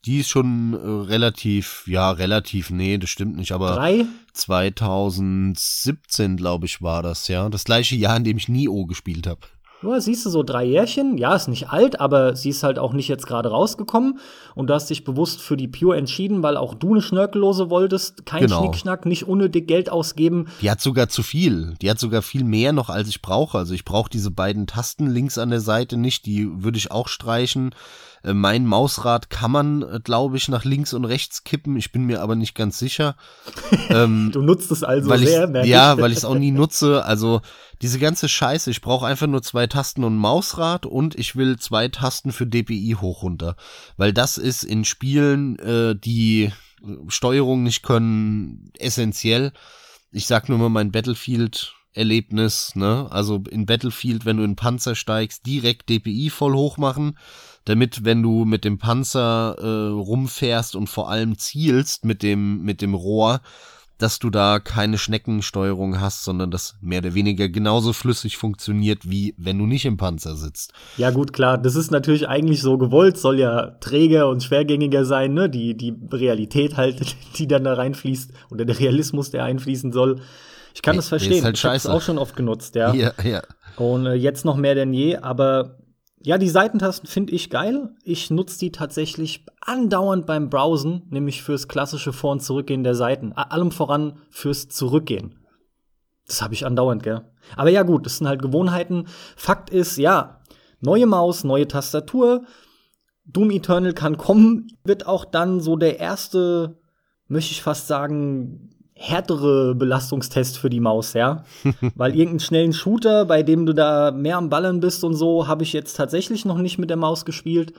Die 0.06 0.20
ist 0.20 0.28
schon 0.28 0.72
äh, 0.72 1.08
relativ, 1.08 1.84
ja, 1.86 2.10
relativ, 2.10 2.70
nee, 2.70 2.96
das 2.98 3.10
stimmt 3.10 3.36
nicht, 3.36 3.52
aber 3.52 3.74
Drei? 3.74 4.06
2017, 4.32 6.36
glaube 6.36 6.66
ich, 6.66 6.82
war 6.82 7.02
das, 7.02 7.28
ja. 7.28 7.48
Das 7.48 7.64
gleiche 7.64 7.96
Jahr, 7.96 8.16
in 8.16 8.24
dem 8.24 8.38
ich 8.38 8.48
Nio 8.48 8.86
gespielt 8.86 9.26
habe. 9.26 9.40
Ja, 9.82 9.98
siehst 10.00 10.26
du, 10.26 10.30
so 10.30 10.42
drei 10.42 10.64
Jährchen. 10.64 11.16
Ja, 11.16 11.34
ist 11.34 11.48
nicht 11.48 11.70
alt, 11.70 12.00
aber 12.00 12.36
sie 12.36 12.50
ist 12.50 12.62
halt 12.62 12.78
auch 12.78 12.92
nicht 12.92 13.08
jetzt 13.08 13.26
gerade 13.26 13.48
rausgekommen. 13.48 14.18
Und 14.54 14.66
du 14.66 14.74
hast 14.74 14.90
dich 14.90 15.04
bewusst 15.04 15.40
für 15.40 15.56
die 15.56 15.68
Pure 15.68 15.96
entschieden, 15.96 16.42
weil 16.42 16.56
auch 16.56 16.74
du 16.74 16.92
eine 16.92 17.02
Schnörkellose 17.02 17.70
wolltest. 17.70 18.26
Kein 18.26 18.42
genau. 18.42 18.60
Schnickschnack, 18.60 19.06
nicht 19.06 19.26
unnötig 19.26 19.66
Geld 19.66 19.90
ausgeben. 19.90 20.48
Die 20.60 20.70
hat 20.70 20.80
sogar 20.80 21.08
zu 21.08 21.22
viel. 21.22 21.74
Die 21.80 21.90
hat 21.90 21.98
sogar 21.98 22.20
viel 22.20 22.44
mehr 22.44 22.72
noch, 22.72 22.90
als 22.90 23.08
ich 23.08 23.22
brauche. 23.22 23.56
Also 23.56 23.72
ich 23.72 23.84
brauche 23.84 24.10
diese 24.10 24.30
beiden 24.30 24.66
Tasten 24.66 25.06
links 25.06 25.38
an 25.38 25.50
der 25.50 25.60
Seite 25.60 25.96
nicht. 25.96 26.26
Die 26.26 26.48
würde 26.62 26.76
ich 26.76 26.90
auch 26.90 27.08
streichen. 27.08 27.74
Äh, 28.22 28.34
mein 28.34 28.66
Mausrad 28.66 29.30
kann 29.30 29.50
man, 29.50 29.82
äh, 29.82 30.00
glaube 30.02 30.36
ich, 30.36 30.48
nach 30.48 30.64
links 30.64 30.92
und 30.92 31.04
rechts 31.04 31.44
kippen. 31.44 31.76
Ich 31.76 31.92
bin 31.92 32.04
mir 32.04 32.22
aber 32.22 32.34
nicht 32.34 32.54
ganz 32.54 32.78
sicher. 32.78 33.16
ähm, 33.88 34.30
du 34.32 34.42
nutzt 34.42 34.70
es 34.70 34.82
also 34.82 35.08
weil 35.08 35.20
sehr, 35.20 35.54
ich, 35.62 35.66
Ja, 35.68 35.98
weil 35.98 36.12
ich 36.12 36.18
es 36.18 36.24
auch 36.24 36.34
nie 36.34 36.50
nutze. 36.50 37.04
Also 37.04 37.40
diese 37.82 37.98
ganze 37.98 38.28
Scheiße. 38.28 38.70
Ich 38.70 38.80
brauche 38.80 39.06
einfach 39.06 39.26
nur 39.26 39.42
zwei 39.42 39.66
Tasten 39.66 40.04
und 40.04 40.14
ein 40.14 40.18
Mausrad 40.18 40.86
und 40.86 41.18
ich 41.18 41.36
will 41.36 41.58
zwei 41.58 41.88
Tasten 41.88 42.32
für 42.32 42.46
DPI 42.46 42.96
hoch 43.00 43.22
runter. 43.22 43.56
Weil 43.96 44.12
das 44.12 44.38
ist 44.38 44.64
in 44.64 44.84
Spielen, 44.84 45.58
äh, 45.58 45.96
die 45.96 46.52
Steuerung 47.08 47.62
nicht 47.62 47.82
können, 47.82 48.72
essentiell. 48.78 49.52
Ich 50.12 50.26
sag 50.26 50.48
nur 50.48 50.58
mal 50.58 50.70
mein 50.70 50.92
Battlefield 50.92 51.74
Erlebnis, 51.92 52.76
ne? 52.76 53.08
Also 53.10 53.42
in 53.50 53.66
Battlefield, 53.66 54.24
wenn 54.24 54.36
du 54.36 54.44
in 54.44 54.56
Panzer 54.56 54.94
steigst, 54.94 55.46
direkt 55.46 55.88
DPI 55.88 56.30
voll 56.30 56.54
hoch 56.54 56.78
machen 56.78 57.16
damit, 57.64 58.04
wenn 58.04 58.22
du 58.22 58.44
mit 58.44 58.64
dem 58.64 58.78
Panzer 58.78 59.56
äh, 59.58 59.90
rumfährst 59.90 60.76
und 60.76 60.88
vor 60.88 61.10
allem 61.10 61.38
zielst 61.38 62.04
mit 62.04 62.22
dem, 62.22 62.62
mit 62.62 62.82
dem 62.82 62.94
Rohr, 62.94 63.40
dass 63.98 64.18
du 64.18 64.30
da 64.30 64.60
keine 64.60 64.96
Schneckensteuerung 64.96 66.00
hast, 66.00 66.24
sondern 66.24 66.50
das 66.50 66.76
mehr 66.80 67.00
oder 67.00 67.12
weniger 67.12 67.50
genauso 67.50 67.92
flüssig 67.92 68.38
funktioniert, 68.38 69.10
wie 69.10 69.34
wenn 69.36 69.58
du 69.58 69.66
nicht 69.66 69.84
im 69.84 69.98
Panzer 69.98 70.36
sitzt. 70.36 70.72
Ja, 70.96 71.10
gut, 71.10 71.34
klar, 71.34 71.58
das 71.58 71.76
ist 71.76 71.90
natürlich 71.90 72.26
eigentlich 72.26 72.62
so 72.62 72.78
gewollt, 72.78 73.18
soll 73.18 73.38
ja 73.38 73.72
träger 73.80 74.28
und 74.28 74.42
schwergängiger 74.42 75.04
sein, 75.04 75.34
ne? 75.34 75.50
Die, 75.50 75.76
die 75.76 75.94
Realität 76.10 76.78
halt, 76.78 77.14
die 77.36 77.46
dann 77.46 77.64
da 77.64 77.74
reinfließt, 77.74 78.32
oder 78.50 78.64
der 78.64 78.78
Realismus, 78.78 79.30
der 79.30 79.44
einfließen 79.44 79.92
soll. 79.92 80.22
Ich 80.74 80.82
kann 80.82 80.94
Nee, 80.94 80.98
das 80.98 81.08
verstehen. 81.08 81.44
halt 81.44 81.56
ich 81.56 81.64
habe 81.64 81.76
es 81.76 81.86
auch 81.86 82.00
schon 82.02 82.18
oft 82.18 82.36
genutzt, 82.36 82.74
ja. 82.74 82.92
Ja, 82.94 83.12
ja. 83.24 83.42
Und 83.76 84.06
äh, 84.06 84.14
jetzt 84.14 84.44
noch 84.44 84.56
mehr 84.56 84.74
denn 84.74 84.92
je, 84.92 85.16
aber 85.16 85.78
ja, 86.22 86.36
die 86.36 86.50
Seitentasten 86.50 87.08
finde 87.08 87.32
ich 87.32 87.48
geil. 87.48 87.94
Ich 88.04 88.30
nutze 88.30 88.58
die 88.58 88.72
tatsächlich 88.72 89.46
andauernd 89.62 90.26
beim 90.26 90.50
Browsen, 90.50 91.06
nämlich 91.08 91.42
fürs 91.42 91.66
klassische 91.66 92.12
Vor- 92.12 92.32
und 92.32 92.40
Zurückgehen 92.40 92.84
der 92.84 92.94
Seiten. 92.94 93.32
Allem 93.32 93.70
voran 93.72 94.18
fürs 94.28 94.68
Zurückgehen. 94.68 95.38
Das 96.26 96.42
habe 96.42 96.52
ich 96.54 96.66
andauernd, 96.66 97.02
gell? 97.02 97.22
Aber 97.56 97.70
ja, 97.70 97.82
gut, 97.82 98.04
das 98.06 98.18
sind 98.18 98.28
halt 98.28 98.42
Gewohnheiten. 98.42 99.06
Fakt 99.34 99.70
ist, 99.70 99.96
ja, 99.96 100.42
neue 100.80 101.06
Maus, 101.06 101.42
neue 101.42 101.66
Tastatur. 101.66 102.44
Doom 103.24 103.50
Eternal 103.50 103.94
kann 103.94 104.16
kommen, 104.18 104.68
wird 104.84 105.06
auch 105.06 105.24
dann 105.24 105.60
so 105.60 105.76
der 105.76 105.98
erste, 106.00 106.78
möchte 107.28 107.52
ich 107.52 107.62
fast 107.62 107.86
sagen, 107.86 108.69
härtere 109.00 109.74
Belastungstest 109.74 110.58
für 110.58 110.68
die 110.68 110.78
Maus, 110.78 111.14
ja. 111.14 111.44
Weil 111.94 112.12
irgendeinen 112.12 112.40
schnellen 112.40 112.72
Shooter, 112.74 113.24
bei 113.24 113.42
dem 113.42 113.64
du 113.64 113.72
da 113.72 114.10
mehr 114.10 114.36
am 114.36 114.50
Ballern 114.50 114.80
bist 114.80 115.02
und 115.04 115.14
so, 115.14 115.48
habe 115.48 115.62
ich 115.62 115.72
jetzt 115.72 115.96
tatsächlich 115.96 116.44
noch 116.44 116.58
nicht 116.58 116.78
mit 116.78 116.90
der 116.90 116.98
Maus 116.98 117.24
gespielt. 117.24 117.72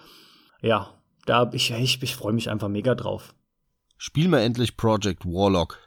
Ja, 0.61 0.89
da 1.28 1.49
ich, 1.53 1.72
ich, 1.72 2.01
ich 2.01 2.15
freue 2.15 2.34
mich 2.34 2.49
einfach 2.49 2.69
mega 2.69 2.95
drauf. 2.95 3.36
Spiel 3.97 4.28
mal 4.28 4.39
endlich 4.39 4.78
Project 4.78 5.24
Warlock. 5.26 5.78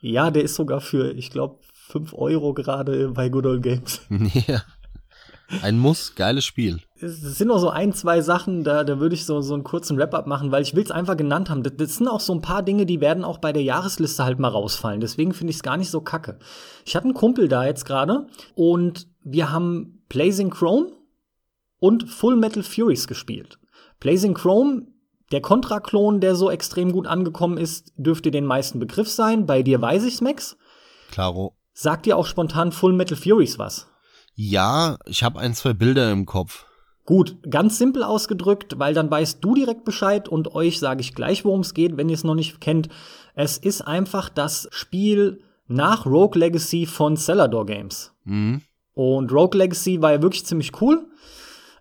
Ja, 0.00 0.30
der 0.30 0.44
ist 0.44 0.54
sogar 0.54 0.80
für, 0.80 1.12
ich 1.12 1.30
glaube, 1.30 1.58
5 1.88 2.14
Euro 2.14 2.54
gerade 2.54 3.08
bei 3.08 3.28
Good 3.28 3.46
Old 3.46 3.62
Games. 3.64 4.00
ja. 4.46 4.62
Ein 5.62 5.80
Muss, 5.80 6.14
geiles 6.14 6.44
Spiel. 6.44 6.80
Es 7.02 7.38
sind 7.38 7.48
noch 7.48 7.58
so 7.58 7.70
ein, 7.70 7.92
zwei 7.92 8.20
Sachen, 8.20 8.62
da, 8.62 8.84
da 8.84 9.00
würde 9.00 9.14
ich 9.14 9.24
so, 9.24 9.40
so 9.40 9.54
einen 9.54 9.64
kurzen 9.64 9.96
Wrap-up 9.96 10.26
machen, 10.26 10.52
weil 10.52 10.62
ich 10.62 10.74
will 10.74 10.82
es 10.82 10.90
einfach 10.90 11.16
genannt 11.16 11.48
haben. 11.48 11.62
Das, 11.62 11.74
das 11.76 11.96
sind 11.96 12.08
auch 12.08 12.20
so 12.20 12.34
ein 12.34 12.42
paar 12.42 12.62
Dinge, 12.62 12.84
die 12.84 13.00
werden 13.00 13.24
auch 13.24 13.38
bei 13.38 13.52
der 13.52 13.62
Jahresliste 13.62 14.24
halt 14.24 14.38
mal 14.38 14.48
rausfallen. 14.48 15.00
Deswegen 15.00 15.32
finde 15.32 15.50
ich 15.50 15.56
es 15.56 15.62
gar 15.62 15.78
nicht 15.78 15.90
so 15.90 16.02
kacke. 16.02 16.38
Ich 16.84 16.94
hatte 16.94 17.06
einen 17.06 17.14
Kumpel 17.14 17.48
da 17.48 17.64
jetzt 17.64 17.84
gerade 17.86 18.26
und 18.54 19.08
wir 19.22 19.50
haben 19.50 20.04
Blazing 20.08 20.50
Chrome 20.50 20.92
und 21.78 22.08
Full 22.10 22.36
Metal 22.36 22.62
Furies 22.62 23.06
gespielt. 23.06 23.58
Blazing 23.98 24.34
Chrome, 24.34 24.86
der 25.32 25.40
Contra-Klon, 25.40 26.20
der 26.20 26.34
so 26.34 26.50
extrem 26.50 26.92
gut 26.92 27.06
angekommen 27.06 27.56
ist, 27.56 27.92
dürfte 27.96 28.30
den 28.30 28.44
meisten 28.44 28.78
Begriff 28.78 29.08
sein. 29.08 29.46
Bei 29.46 29.62
dir 29.62 29.80
weiß 29.80 30.04
ich's, 30.04 30.20
Max. 30.20 30.56
Klaro. 31.10 31.56
Sagt 31.72 32.04
dir 32.04 32.16
auch 32.16 32.26
spontan 32.26 32.72
Full 32.72 32.92
Metal 32.92 33.16
Furies 33.16 33.58
was? 33.58 33.86
Ja, 34.34 34.98
ich 35.06 35.22
habe 35.22 35.38
ein, 35.38 35.54
zwei 35.54 35.72
Bilder 35.72 36.10
im 36.12 36.26
Kopf. 36.26 36.66
Gut, 37.06 37.38
ganz 37.48 37.78
simpel 37.78 38.02
ausgedrückt, 38.02 38.78
weil 38.78 38.94
dann 38.94 39.10
weißt 39.10 39.42
du 39.42 39.54
direkt 39.54 39.84
Bescheid 39.84 40.28
und 40.28 40.54
euch 40.54 40.78
sage 40.78 41.00
ich 41.00 41.14
gleich, 41.14 41.44
worum 41.44 41.60
es 41.60 41.74
geht, 41.74 41.96
wenn 41.96 42.08
ihr 42.08 42.14
es 42.14 42.24
noch 42.24 42.34
nicht 42.34 42.60
kennt. 42.60 42.88
Es 43.34 43.58
ist 43.58 43.82
einfach 43.82 44.28
das 44.28 44.68
Spiel 44.70 45.40
nach 45.66 46.06
Rogue 46.06 46.38
Legacy 46.38 46.86
von 46.86 47.16
Celador 47.16 47.66
Games. 47.66 48.12
Mhm. 48.24 48.62
Und 48.92 49.32
Rogue 49.32 49.58
Legacy 49.58 50.02
war 50.02 50.12
ja 50.12 50.22
wirklich 50.22 50.44
ziemlich 50.44 50.80
cool. 50.80 51.06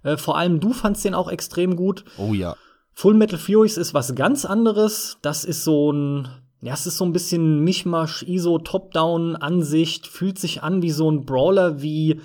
Äh, 0.03 0.17
vor 0.17 0.37
allem 0.37 0.59
du 0.59 0.73
fandst 0.73 1.03
den 1.03 1.13
auch 1.13 1.29
extrem 1.29 1.75
gut. 1.75 2.05
Oh 2.17 2.33
ja. 2.33 2.55
Full 2.93 3.13
Metal 3.13 3.39
Furies 3.39 3.77
ist 3.77 3.93
was 3.93 4.15
ganz 4.15 4.45
anderes. 4.45 5.17
Das 5.21 5.45
ist 5.45 5.63
so 5.63 5.91
ein, 5.91 6.27
ja, 6.61 6.73
es 6.73 6.85
ist 6.85 6.97
so 6.97 7.05
ein 7.05 7.13
bisschen 7.13 7.63
Mischmasch, 7.63 8.23
ISO, 8.23 8.59
Top-Down-Ansicht, 8.59 10.07
fühlt 10.07 10.37
sich 10.37 10.63
an 10.63 10.81
wie 10.81 10.91
so 10.91 11.09
ein 11.09 11.25
Brawler, 11.25 11.81
wie, 11.81 12.21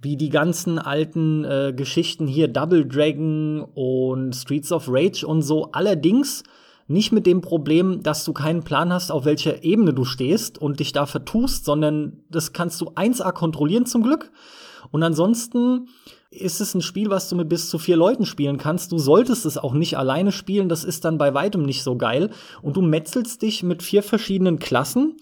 wie 0.00 0.16
die 0.16 0.30
ganzen 0.30 0.78
alten 0.78 1.44
äh, 1.44 1.72
Geschichten 1.74 2.26
hier, 2.26 2.48
Double 2.48 2.86
Dragon 2.86 3.66
und 3.74 4.34
Streets 4.34 4.70
of 4.70 4.86
Rage 4.88 5.26
und 5.26 5.42
so. 5.42 5.70
Allerdings 5.72 6.44
nicht 6.86 7.12
mit 7.12 7.26
dem 7.26 7.40
Problem, 7.40 8.02
dass 8.02 8.24
du 8.24 8.32
keinen 8.32 8.62
Plan 8.62 8.92
hast, 8.92 9.10
auf 9.10 9.24
welcher 9.24 9.62
Ebene 9.62 9.92
du 9.92 10.04
stehst 10.04 10.58
und 10.58 10.80
dich 10.80 10.92
da 10.92 11.04
vertust, 11.04 11.64
sondern 11.64 12.24
das 12.30 12.52
kannst 12.52 12.80
du 12.80 12.90
1A 12.90 13.32
kontrollieren 13.32 13.86
zum 13.86 14.02
Glück. 14.02 14.30
Und 14.90 15.02
ansonsten 15.02 15.88
ist 16.30 16.60
es 16.60 16.74
ein 16.74 16.80
Spiel, 16.80 17.10
was 17.10 17.28
du 17.28 17.36
mit 17.36 17.48
bis 17.48 17.68
zu 17.68 17.78
vier 17.78 17.96
Leuten 17.96 18.24
spielen 18.24 18.58
kannst. 18.58 18.92
Du 18.92 18.98
solltest 18.98 19.46
es 19.46 19.58
auch 19.58 19.74
nicht 19.74 19.98
alleine 19.98 20.32
spielen, 20.32 20.68
das 20.68 20.84
ist 20.84 21.04
dann 21.04 21.18
bei 21.18 21.34
weitem 21.34 21.62
nicht 21.62 21.82
so 21.82 21.96
geil. 21.96 22.30
Und 22.62 22.76
du 22.76 22.82
metzelst 22.82 23.42
dich 23.42 23.62
mit 23.62 23.82
vier 23.82 24.02
verschiedenen 24.02 24.58
Klassen 24.58 25.16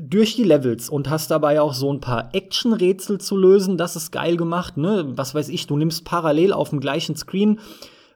durch 0.00 0.36
die 0.36 0.44
Levels 0.44 0.88
und 0.88 1.08
hast 1.08 1.30
dabei 1.30 1.60
auch 1.60 1.74
so 1.74 1.92
ein 1.92 2.00
paar 2.00 2.30
Action-Rätsel 2.32 3.18
zu 3.20 3.36
lösen. 3.36 3.76
Das 3.76 3.96
ist 3.96 4.10
geil 4.10 4.36
gemacht, 4.36 4.76
ne? 4.76 5.12
Was 5.16 5.34
weiß 5.34 5.48
ich, 5.48 5.66
du 5.66 5.76
nimmst 5.76 6.04
parallel 6.04 6.52
auf 6.52 6.70
dem 6.70 6.80
gleichen 6.80 7.16
Screen 7.16 7.60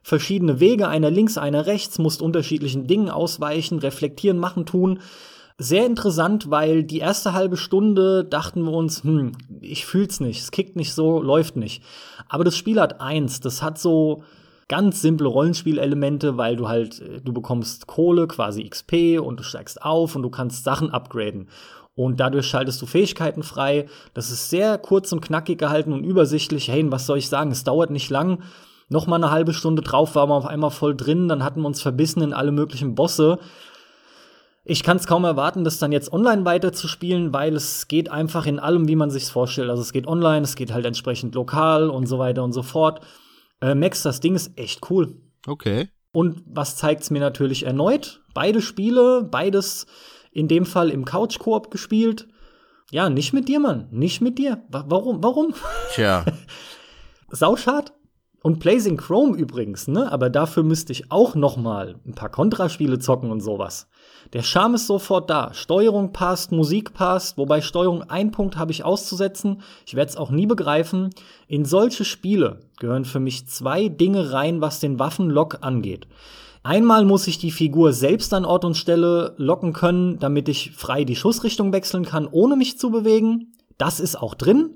verschiedene 0.01 0.59
Wege, 0.59 0.87
einer 0.87 1.11
links, 1.11 1.37
einer 1.37 1.65
rechts, 1.65 1.99
musst 1.99 2.21
unterschiedlichen 2.21 2.87
Dingen 2.87 3.09
ausweichen, 3.09 3.79
reflektieren, 3.79 4.39
machen, 4.39 4.65
tun. 4.65 4.99
Sehr 5.57 5.85
interessant, 5.85 6.49
weil 6.49 6.83
die 6.83 6.99
erste 6.99 7.33
halbe 7.33 7.57
Stunde 7.57 8.23
dachten 8.23 8.63
wir 8.63 8.71
uns, 8.71 9.03
hm, 9.03 9.33
ich 9.59 9.85
fühl's 9.85 10.21
nicht, 10.21 10.39
es 10.39 10.51
kickt 10.51 10.77
nicht 10.77 10.93
so, 10.93 11.21
läuft 11.21 11.57
nicht. 11.57 11.83
Aber 12.29 12.43
das 12.43 12.55
Spiel 12.55 12.79
hat 12.79 13.01
eins, 13.01 13.41
das 13.41 13.61
hat 13.61 13.77
so 13.77 14.23
ganz 14.69 15.01
simple 15.01 15.27
Rollenspielelemente, 15.27 16.37
weil 16.37 16.55
du 16.55 16.69
halt, 16.69 17.01
äh, 17.01 17.19
du 17.19 17.33
bekommst 17.33 17.87
Kohle, 17.87 18.27
quasi 18.27 18.63
XP 18.63 19.19
und 19.19 19.39
du 19.39 19.43
steigst 19.43 19.81
auf 19.81 20.15
und 20.15 20.21
du 20.21 20.29
kannst 20.29 20.63
Sachen 20.63 20.91
upgraden. 20.91 21.49
Und 21.95 22.21
dadurch 22.21 22.45
schaltest 22.45 22.81
du 22.81 22.85
Fähigkeiten 22.85 23.43
frei. 23.43 23.87
Das 24.13 24.31
ist 24.31 24.49
sehr 24.49 24.77
kurz 24.77 25.11
und 25.11 25.19
knackig 25.19 25.59
gehalten 25.59 25.91
und 25.91 26.05
übersichtlich. 26.05 26.69
Hey, 26.69 26.89
was 26.89 27.05
soll 27.05 27.17
ich 27.17 27.27
sagen? 27.27 27.51
Es 27.51 27.65
dauert 27.65 27.89
nicht 27.89 28.09
lang. 28.09 28.41
Noch 28.87 29.05
mal 29.05 29.17
eine 29.17 29.31
halbe 29.31 29.53
Stunde 29.53 29.81
drauf 29.81 30.15
waren 30.15 30.29
wir 30.29 30.35
auf 30.35 30.45
einmal 30.45 30.71
voll 30.71 30.95
drin. 30.95 31.27
Dann 31.27 31.43
hatten 31.43 31.59
wir 31.59 31.67
uns 31.67 31.81
verbissen 31.81 32.21
in 32.21 32.31
alle 32.31 32.53
möglichen 32.53 32.95
Bosse. 32.95 33.39
Ich 34.63 34.83
kann 34.83 34.97
es 34.97 35.07
kaum 35.07 35.25
erwarten, 35.25 35.63
das 35.63 35.79
dann 35.79 35.91
jetzt 35.91 36.13
online 36.13 36.45
weiterzuspielen, 36.45 37.33
weil 37.33 37.55
es 37.55 37.87
geht 37.87 38.09
einfach 38.09 38.45
in 38.45 38.59
allem, 38.59 38.87
wie 38.87 38.95
man 38.95 39.09
sich's 39.09 39.29
vorstellt. 39.29 39.69
Also 39.69 39.81
es 39.81 39.91
geht 39.91 40.07
online, 40.07 40.43
es 40.43 40.55
geht 40.55 40.71
halt 40.71 40.85
entsprechend 40.85 41.35
lokal 41.35 41.89
und 41.89 42.05
so 42.05 42.19
weiter 42.19 42.43
und 42.43 42.53
so 42.53 42.61
fort. 42.61 43.01
Äh, 43.61 43.75
Max, 43.75 44.03
das 44.03 44.19
Ding 44.19 44.35
ist 44.35 44.57
echt 44.57 44.89
cool. 44.89 45.21
Okay. 45.45 45.89
Und 46.11 46.41
was 46.45 46.75
zeigt's 46.75 47.11
mir 47.11 47.19
natürlich 47.19 47.65
erneut? 47.65 48.23
Beide 48.33 48.61
Spiele, 48.61 49.23
beides 49.23 49.85
in 50.31 50.47
dem 50.47 50.65
Fall 50.65 50.89
im 50.89 51.05
Couch-Koop 51.05 51.71
gespielt. 51.71 52.27
Ja, 52.91 53.09
nicht 53.09 53.33
mit 53.33 53.47
dir, 53.47 53.59
Mann. 53.59 53.87
Nicht 53.91 54.21
mit 54.21 54.39
dir. 54.39 54.63
Wa 54.69 54.85
warum? 54.87 55.23
Warum? 55.23 55.53
Tja. 55.93 56.25
Sauschad. 57.29 57.93
Und 58.41 58.59
Blazing 58.59 58.97
Chrome 58.97 59.37
übrigens, 59.37 59.87
ne? 59.87 60.11
Aber 60.11 60.29
dafür 60.29 60.63
müsste 60.63 60.93
ich 60.93 61.11
auch 61.11 61.35
noch 61.35 61.57
mal 61.57 61.99
ein 62.05 62.15
paar 62.15 62.29
Kontraspiele 62.29 62.97
zocken 62.97 63.31
und 63.31 63.41
sowas. 63.41 63.89
Der 64.33 64.43
Charme 64.43 64.75
ist 64.75 64.85
sofort 64.85 65.29
da. 65.29 65.53
Steuerung 65.53 66.13
passt, 66.13 66.51
Musik 66.51 66.93
passt, 66.93 67.37
wobei 67.37 67.61
Steuerung 67.61 68.03
ein 68.03 68.29
Punkt 68.29 68.57
habe 68.57 68.71
ich 68.71 68.83
auszusetzen. 68.83 69.61
Ich 69.87 69.95
werde 69.95 70.11
es 70.11 70.17
auch 70.17 70.29
nie 70.29 70.45
begreifen. 70.45 71.09
In 71.47 71.65
solche 71.65 72.05
Spiele 72.05 72.59
gehören 72.79 73.05
für 73.05 73.19
mich 73.19 73.47
zwei 73.47 73.87
Dinge 73.87 74.31
rein, 74.31 74.61
was 74.61 74.79
den 74.79 74.99
Waffenlock 74.99 75.59
angeht. 75.61 76.07
Einmal 76.61 77.05
muss 77.05 77.25
ich 77.25 77.39
die 77.39 77.51
Figur 77.51 77.91
selbst 77.91 78.31
an 78.33 78.45
Ort 78.45 78.65
und 78.65 78.77
Stelle 78.77 79.33
locken 79.37 79.73
können, 79.73 80.19
damit 80.19 80.47
ich 80.47 80.73
frei 80.73 81.05
die 81.05 81.15
Schussrichtung 81.15 81.73
wechseln 81.73 82.05
kann, 82.05 82.27
ohne 82.27 82.55
mich 82.55 82.77
zu 82.77 82.91
bewegen. 82.91 83.53
Das 83.79 83.99
ist 83.99 84.15
auch 84.15 84.35
drin. 84.35 84.75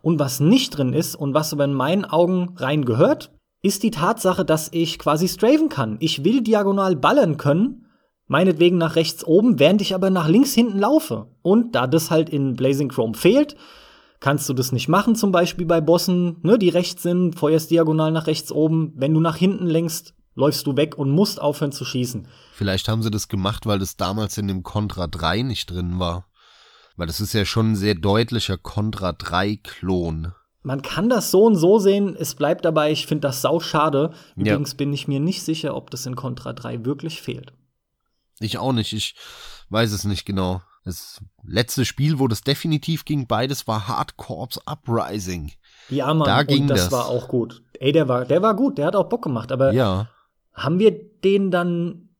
Und 0.00 0.18
was 0.18 0.40
nicht 0.40 0.78
drin 0.78 0.94
ist 0.94 1.14
und 1.14 1.34
was 1.34 1.52
aber 1.52 1.64
in 1.64 1.74
meinen 1.74 2.06
Augen 2.06 2.54
rein 2.56 2.86
gehört, 2.86 3.32
ist 3.60 3.82
die 3.82 3.90
Tatsache, 3.90 4.44
dass 4.44 4.68
ich 4.72 4.98
quasi 4.98 5.26
strafen 5.28 5.68
kann. 5.68 5.96
Ich 6.00 6.24
will 6.24 6.42
diagonal 6.42 6.96
ballern 6.96 7.36
können, 7.36 7.83
meinetwegen 8.26 8.78
nach 8.78 8.96
rechts 8.96 9.24
oben, 9.24 9.58
während 9.58 9.80
ich 9.80 9.94
aber 9.94 10.10
nach 10.10 10.28
links 10.28 10.54
hinten 10.54 10.78
laufe. 10.78 11.28
Und 11.42 11.74
da 11.74 11.86
das 11.86 12.10
halt 12.10 12.30
in 12.30 12.54
Blazing 12.54 12.88
Chrome 12.88 13.14
fehlt, 13.14 13.56
kannst 14.20 14.48
du 14.48 14.54
das 14.54 14.72
nicht 14.72 14.88
machen, 14.88 15.16
zum 15.16 15.32
Beispiel 15.32 15.66
bei 15.66 15.80
Bossen, 15.80 16.38
ne, 16.42 16.58
die 16.58 16.70
rechts 16.70 17.02
sind, 17.02 17.38
feuerst 17.38 17.70
diagonal 17.70 18.10
nach 18.10 18.26
rechts 18.26 18.50
oben. 18.50 18.92
Wenn 18.96 19.12
du 19.12 19.20
nach 19.20 19.36
hinten 19.36 19.66
lenkst, 19.66 20.14
läufst 20.34 20.66
du 20.66 20.76
weg 20.76 20.96
und 20.96 21.10
musst 21.10 21.40
aufhören 21.40 21.72
zu 21.72 21.84
schießen. 21.84 22.26
Vielleicht 22.52 22.88
haben 22.88 23.02
sie 23.02 23.10
das 23.10 23.28
gemacht, 23.28 23.66
weil 23.66 23.78
das 23.78 23.96
damals 23.96 24.38
in 24.38 24.48
dem 24.48 24.62
Contra 24.62 25.06
3 25.06 25.42
nicht 25.42 25.70
drin 25.70 25.98
war. 25.98 26.26
Weil 26.96 27.06
das 27.06 27.20
ist 27.20 27.32
ja 27.32 27.44
schon 27.44 27.72
ein 27.72 27.76
sehr 27.76 27.94
deutlicher 27.94 28.56
Contra 28.56 29.10
3-Klon. 29.10 30.32
Man 30.62 30.80
kann 30.80 31.10
das 31.10 31.30
so 31.30 31.44
und 31.44 31.56
so 31.56 31.78
sehen, 31.78 32.16
es 32.18 32.34
bleibt 32.34 32.64
dabei, 32.64 32.90
ich 32.90 33.06
finde 33.06 33.28
das 33.28 33.42
sau 33.42 33.60
schade. 33.60 34.12
Ja. 34.36 34.54
Übrigens 34.54 34.74
bin 34.76 34.92
ich 34.92 35.06
mir 35.06 35.20
nicht 35.20 35.42
sicher, 35.42 35.76
ob 35.76 35.90
das 35.90 36.06
in 36.06 36.16
Contra 36.16 36.54
3 36.54 36.84
wirklich 36.84 37.20
fehlt. 37.20 37.52
Ich 38.40 38.58
auch 38.58 38.72
nicht, 38.72 38.92
ich 38.92 39.14
weiß 39.70 39.92
es 39.92 40.04
nicht 40.04 40.24
genau. 40.24 40.60
Das 40.84 41.20
letzte 41.46 41.84
Spiel, 41.84 42.18
wo 42.18 42.28
das 42.28 42.42
definitiv 42.42 43.04
ging, 43.04 43.26
beides 43.26 43.66
war 43.66 43.88
Hard 43.88 44.16
Corps 44.18 44.58
Uprising. 44.66 45.52
Ja, 45.88 46.12
Mann, 46.12 46.26
Da 46.26 46.42
ging 46.42 46.62
und 46.62 46.68
das, 46.68 46.84
das. 46.84 46.92
war 46.92 47.06
auch 47.08 47.28
gut. 47.28 47.62
Ey, 47.80 47.92
der 47.92 48.06
war, 48.08 48.24
der 48.26 48.42
war 48.42 48.54
gut, 48.54 48.76
der 48.78 48.86
hat 48.86 48.96
auch 48.96 49.08
Bock 49.08 49.22
gemacht, 49.22 49.50
aber 49.52 49.72
Ja. 49.72 50.08
haben 50.52 50.78
wir 50.78 50.90
den 50.92 51.50
dann 51.50 52.10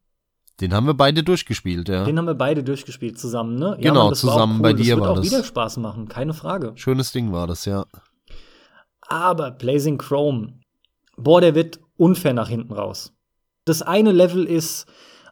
Den 0.61 0.73
haben 0.73 0.86
wir 0.86 0.95
beide 0.95 1.23
durchgespielt, 1.23 1.89
ja. 1.89 2.05
Den 2.05 2.16
haben 2.16 2.27
wir 2.27 2.35
beide 2.35 2.62
durchgespielt 2.65 3.19
zusammen, 3.19 3.57
ne? 3.57 3.77
Ja, 3.81 3.91
genau, 3.91 4.07
Mann, 4.07 4.15
zusammen 4.15 4.57
cool. 4.57 4.62
bei 4.62 4.73
dir 4.73 4.95
das 4.97 5.01
war 5.03 5.09
wird 5.09 5.19
das. 5.19 5.27
auch 5.27 5.31
wieder 5.39 5.45
Spaß 5.45 5.77
machen, 5.78 6.09
keine 6.09 6.32
Frage. 6.32 6.73
Schönes 6.77 7.12
Ding 7.12 7.32
war 7.32 7.47
das, 7.47 7.65
ja. 7.66 7.85
Aber 9.07 9.51
Blazing 9.51 9.99
Chrome, 9.99 10.61
boah, 11.16 11.41
der 11.41 11.55
wird 11.55 11.81
unfair 11.97 12.32
nach 12.32 12.49
hinten 12.49 12.73
raus. 12.73 13.12
Das 13.66 13.82
eine 13.82 14.12
Level 14.12 14.45
ist 14.45 14.86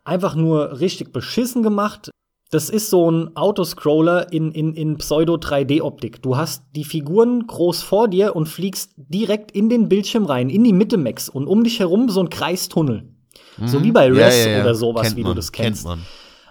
einfach 0.05 0.35
nur 0.35 0.81
richtig 0.81 1.13
beschissen 1.13 1.63
gemacht. 1.63 2.11
Das 2.51 2.69
ist 2.69 2.91
so 2.91 3.11
ein 3.11 3.35
Autoscroller 3.35 4.31
in, 4.31 4.53
in, 4.53 4.75
in 4.75 4.99
Pseudo-3D-Optik. 4.99 6.21
Du 6.21 6.37
hast 6.37 6.65
die 6.77 6.85
Figuren 6.85 7.47
groß 7.47 7.83
vor 7.83 8.09
dir 8.09 8.37
und 8.37 8.47
fliegst 8.47 8.93
direkt 8.97 9.53
in 9.53 9.71
den 9.71 9.89
Bildschirm 9.89 10.27
rein, 10.27 10.51
in 10.51 10.63
die 10.63 10.75
Mitte 10.75 10.99
Max 10.99 11.31
und 11.31 11.47
um 11.47 11.65
dich 11.65 11.81
herum 11.81 12.11
so 12.11 12.21
ein 12.21 12.29
Kreistunnel. 12.29 13.09
Mhm. 13.57 13.69
So 13.69 13.83
wie 13.83 13.93
bei 13.93 14.09
Res 14.09 14.37
ja, 14.37 14.51
ja, 14.51 14.57
ja. 14.57 14.61
oder 14.63 14.75
sowas, 14.75 15.07
kennt 15.07 15.17
wie 15.17 15.23
man, 15.23 15.31
du 15.31 15.37
das 15.37 15.53
kennst. 15.53 15.87
Kennt 15.87 16.03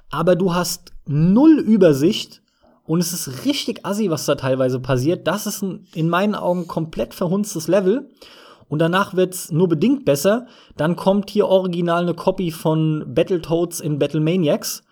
Aber 0.09 0.35
du 0.35 0.55
hast 0.55 0.91
null 1.05 1.59
Übersicht 1.59 2.41
und 2.83 2.99
es 2.99 3.13
ist 3.13 3.45
richtig 3.45 3.85
assi, 3.85 4.09
was 4.09 4.25
da 4.25 4.35
teilweise 4.35 4.79
passiert. 4.79 5.27
Das 5.27 5.45
ist 5.45 5.61
ein, 5.61 5.85
in 5.93 6.09
meinen 6.09 6.33
Augen 6.33 6.67
komplett 6.67 7.13
verhunztes 7.13 7.67
Level. 7.67 8.09
Und 8.71 8.79
danach 8.79 9.15
wird's 9.15 9.51
nur 9.51 9.67
bedingt 9.67 10.05
besser. 10.05 10.47
Dann 10.77 10.95
kommt 10.95 11.29
hier 11.29 11.47
original 11.47 12.03
eine 12.03 12.13
Copy 12.13 12.51
von 12.51 13.03
Battletoads 13.05 13.81
in 13.81 13.99
Battlemaniacs 13.99 14.83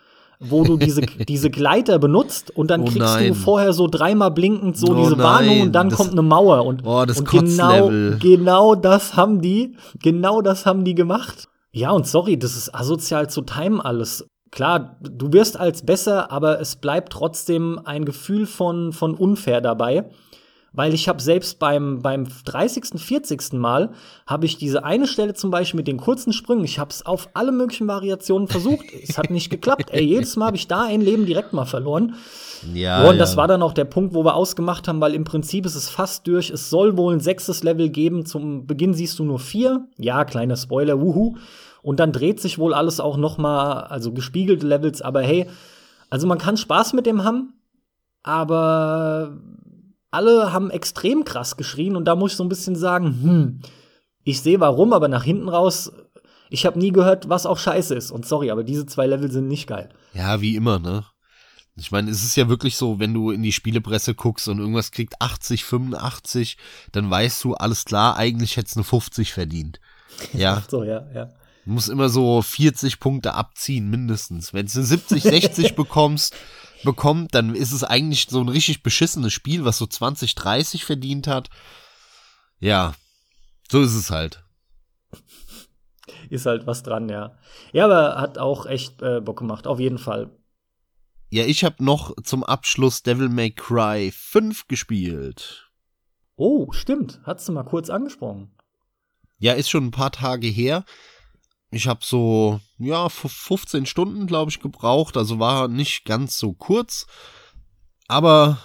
wo 0.42 0.64
du 0.64 0.78
diese, 0.78 1.02
diese 1.28 1.50
Gleiter 1.50 2.00
benutzt 2.00 2.56
und 2.56 2.72
dann 2.72 2.84
oh 2.84 2.86
kriegst 2.86 3.00
nein. 3.00 3.28
du 3.30 3.34
vorher 3.36 3.74
so 3.74 3.88
dreimal 3.88 4.32
blinkend 4.32 4.78
so 4.78 4.92
oh 4.92 4.96
diese 4.96 5.18
nein. 5.18 5.20
Warnung 5.20 5.62
und 5.64 5.72
dann 5.74 5.90
das, 5.90 5.98
kommt 5.98 6.14
eine 6.14 6.22
Mauer 6.22 6.66
und, 6.66 6.84
oh, 6.86 7.02
und 7.02 7.26
genau, 7.30 7.90
genau 8.20 8.76
das 8.76 9.18
haben 9.18 9.42
die, 9.42 9.76
genau 10.02 10.42
das 10.42 10.66
haben 10.66 10.86
die 10.86 10.96
gemacht. 10.96 11.50
Ja, 11.72 11.92
und 11.92 12.08
sorry, 12.08 12.40
das 12.40 12.56
ist 12.56 12.74
asozial 12.74 13.30
zu 13.30 13.42
timen 13.42 13.82
alles. 13.82 14.26
Klar, 14.52 14.98
du 15.02 15.34
wirst 15.34 15.60
als 15.60 15.86
besser, 15.86 16.32
aber 16.32 16.60
es 16.60 16.78
bleibt 16.78 17.14
trotzdem 17.14 17.80
ein 17.84 18.06
Gefühl 18.06 18.48
von, 18.48 18.94
von 18.94 19.16
unfair 19.16 19.62
dabei. 19.62 20.10
Weil 20.74 20.94
ich 20.94 21.10
habe 21.10 21.22
selbst 21.22 21.60
beim, 21.60 22.02
beim 22.02 22.28
30., 22.46 23.00
40. 23.00 23.54
Mal 23.54 23.92
habe 24.28 24.46
ich 24.46 24.58
diese 24.58 24.84
eine 24.84 25.08
Stelle 25.08 25.34
zum 25.34 25.52
Beispiel 25.52 25.78
mit 25.78 25.88
den 25.88 25.98
kurzen 25.98 26.34
Sprüngen, 26.34 26.64
ich 26.64 26.80
habe 26.80 26.92
es 26.92 27.06
auf 27.06 27.30
alle 27.34 27.52
möglichen 27.52 27.88
Variationen 27.88 28.48
versucht. 28.48 28.86
es 29.08 29.18
hat 29.18 29.30
nicht 29.32 29.50
geklappt. 29.50 29.90
Ey, 29.92 30.04
jedes 30.04 30.36
Mal 30.36 30.48
habe 30.48 30.58
ich 30.58 30.68
da 30.68 30.84
ein 30.84 31.02
Leben 31.02 31.26
direkt 31.26 31.54
mal 31.54 31.66
verloren. 31.66 32.16
Ja. 32.74 33.08
Und 33.08 33.16
ja. 33.16 33.20
das 33.20 33.38
war 33.38 33.48
dann 33.48 33.62
auch 33.62 33.74
der 33.74 33.86
Punkt, 33.86 34.14
wo 34.14 34.24
wir 34.24 34.36
ausgemacht 34.36 34.88
haben, 34.88 35.02
weil 35.02 35.16
im 35.16 35.24
Prinzip 35.24 35.66
ist 35.66 35.76
es 35.76 35.90
fast 35.90 36.28
durch. 36.28 36.50
Es 36.50 36.70
soll 36.70 36.98
wohl 36.98 37.14
ein 37.14 37.20
sechstes 37.20 37.64
Level 37.64 37.90
geben. 37.90 38.26
Zum 38.26 38.68
Beginn 38.68 38.94
siehst 38.94 39.18
du 39.20 39.24
nur 39.24 39.40
vier. 39.40 39.88
Ja, 39.98 40.26
kleiner 40.26 40.56
Spoiler, 40.56 41.02
wuhu. 41.02 41.36
Und 41.82 42.00
dann 42.00 42.12
dreht 42.12 42.40
sich 42.40 42.60
wohl 42.60 42.74
alles 42.74 43.00
auch 43.00 43.18
noch 43.18 43.38
mal, 43.38 43.82
also 43.84 44.12
gespiegelte 44.12 44.68
Levels. 44.68 45.02
Aber 45.02 45.22
hey, 45.22 45.48
also 46.10 46.28
man 46.28 46.38
kann 46.38 46.58
Spaß 46.58 46.94
mit 46.94 47.06
dem 47.06 47.24
haben, 47.24 47.54
aber 48.24 49.38
alle 50.12 50.52
haben 50.54 50.70
extrem 50.70 51.24
krass 51.24 51.58
geschrien 51.58 51.96
und 51.96 52.06
da 52.06 52.16
muss 52.16 52.32
ich 52.32 52.38
so 52.38 52.44
ein 52.44 52.50
bisschen 52.50 52.76
sagen, 52.76 53.06
hm, 53.22 53.62
ich 54.24 54.42
sehe 54.42 54.60
warum, 54.60 54.94
aber 54.94 55.08
nach 55.08 55.24
hinten 55.24 55.50
raus, 55.50 55.92
ich 56.50 56.66
habe 56.66 56.80
nie 56.80 56.92
gehört, 56.92 57.30
was 57.30 57.46
auch 57.46 57.58
scheiße 57.58 57.96
ist. 57.96 58.12
Und 58.12 58.26
sorry, 58.26 58.52
aber 58.52 58.64
diese 58.64 58.86
zwei 58.86 59.08
Level 59.08 59.32
sind 59.32 59.48
nicht 59.48 59.68
geil. 59.68 59.90
Ja, 60.14 60.42
wie 60.42 60.56
immer, 60.56 60.80
ne? 60.80 61.06
Ich 61.76 61.92
meine, 61.92 62.12
es 62.12 62.24
ist 62.24 62.36
ja 62.36 62.50
wirklich 62.50 62.76
so, 62.76 63.00
wenn 63.00 63.14
du 63.14 63.32
in 63.32 63.42
die 63.42 63.54
Spielepresse 63.54 64.14
guckst 64.14 64.48
und 64.50 64.60
irgendwas 64.60 64.92
kriegt 64.92 65.22
80, 65.22 65.64
85, 65.64 66.58
dann 66.92 67.10
weißt 67.10 67.44
du, 67.44 67.54
alles 67.54 67.86
klar, 67.86 68.18
eigentlich 68.18 68.58
hätte 68.58 68.68
es 68.68 68.76
eine 68.76 68.84
50 68.84 69.34
verdient. 69.34 69.80
Ja. 70.34 70.64
so, 70.68 70.84
ja, 70.84 71.06
ja. 71.14 71.30
Du 71.66 71.72
musst 71.72 71.88
immer 71.88 72.10
so 72.10 72.42
40 72.42 73.00
Punkte 73.00 73.36
abziehen, 73.36 73.90
mindestens. 73.90 74.54
Wenn 74.54 74.66
du 74.66 74.74
eine 74.74 74.86
70, 74.86 75.24
60 75.24 75.76
bekommst, 75.76 76.36
bekommt, 76.84 77.36
dann 77.36 77.56
ist 77.56 77.72
es 77.72 77.84
eigentlich 77.84 78.28
so 78.30 78.40
ein 78.42 78.50
richtig 78.50 78.84
beschissenes 78.84 79.34
Spiel, 79.34 79.66
was 79.66 79.78
so 79.78 79.86
20, 79.86 80.36
30 80.36 80.86
verdient 80.86 81.28
hat. 81.28 81.50
Ja, 82.60 82.94
so 83.72 83.82
ist 83.82 83.96
es 83.96 84.12
halt. 84.12 84.44
Ist 86.30 86.46
halt 86.46 86.68
was 86.68 86.84
dran, 86.84 87.10
ja. 87.10 87.38
Ja, 87.72 87.86
aber 87.86 88.20
hat 88.20 88.38
auch 88.38 88.66
echt 88.66 89.02
äh, 89.02 89.22
Bock 89.22 89.40
gemacht, 89.40 89.68
auf 89.68 89.80
jeden 89.80 89.98
Fall. 89.98 90.30
Ja, 91.32 91.46
ich 91.46 91.64
habe 91.64 91.84
noch 91.84 92.16
zum 92.24 92.44
Abschluss 92.44 93.04
Devil 93.04 93.30
May 93.30 93.52
Cry 93.52 94.12
5 94.12 94.68
gespielt. 94.68 95.70
Oh, 96.36 96.72
stimmt. 96.72 97.20
Hast 97.24 97.48
du 97.48 97.52
mal 97.52 97.64
kurz 97.64 97.90
angesprochen. 97.90 98.52
Ja, 99.38 99.54
ist 99.54 99.70
schon 99.70 99.86
ein 99.86 99.92
paar 99.92 100.12
Tage 100.12 100.48
her 100.48 100.86
ich 101.72 101.88
habe 101.88 102.00
so, 102.04 102.60
ja, 102.78 103.10
15 103.10 103.86
Stunden, 103.86 104.26
glaube 104.26 104.50
ich, 104.50 104.60
gebraucht. 104.60 105.18
Also 105.18 105.40
war 105.40 105.68
nicht 105.68 106.06
ganz 106.06 106.40
so 106.40 106.54
kurz. 106.54 107.06
Aber 108.08 108.58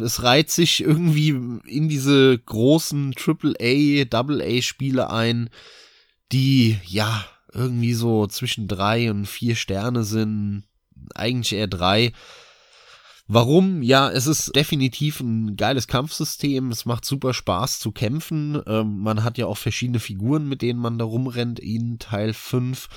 es 0.00 0.22
reiht 0.22 0.50
sich 0.50 0.80
irgendwie 0.80 1.30
in 1.66 1.88
diese 1.88 2.38
großen 2.38 3.12
AAA, 3.16 4.04
AA-Spiele 4.08 5.10
ein, 5.10 5.50
die, 6.30 6.78
ja, 6.84 7.24
irgendwie 7.52 7.94
so 7.94 8.28
zwischen 8.28 8.68
drei 8.68 9.10
und 9.10 9.26
vier 9.26 9.56
Sterne 9.56 10.04
sind. 10.04 10.62
Eigentlich 11.14 11.54
eher 11.54 11.66
drei. 11.66 12.12
Warum? 13.30 13.82
Ja, 13.82 14.10
es 14.10 14.26
ist 14.26 14.56
definitiv 14.56 15.20
ein 15.20 15.56
geiles 15.56 15.86
Kampfsystem. 15.86 16.70
Es 16.70 16.86
macht 16.86 17.04
super 17.04 17.34
Spaß 17.34 17.78
zu 17.78 17.92
kämpfen. 17.92 18.62
Ähm, 18.66 19.00
man 19.00 19.22
hat 19.22 19.36
ja 19.36 19.44
auch 19.44 19.58
verschiedene 19.58 20.00
Figuren, 20.00 20.48
mit 20.48 20.62
denen 20.62 20.80
man 20.80 20.98
da 20.98 21.04
rumrennt 21.04 21.60
in 21.60 21.98
Teil 21.98 22.32
5. 22.32 22.88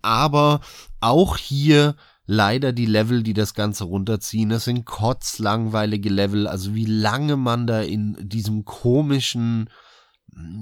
Aber 0.00 0.60
auch 1.00 1.36
hier 1.36 1.96
leider 2.24 2.72
die 2.72 2.86
Level, 2.86 3.24
die 3.24 3.34
das 3.34 3.54
Ganze 3.54 3.82
runterziehen. 3.82 4.50
Das 4.50 4.64
sind 4.64 4.84
kotzlangweilige 4.84 6.08
Level. 6.08 6.46
Also 6.46 6.76
wie 6.76 6.86
lange 6.86 7.36
man 7.36 7.66
da 7.66 7.80
in 7.80 8.16
diesem 8.20 8.64
komischen, 8.64 9.70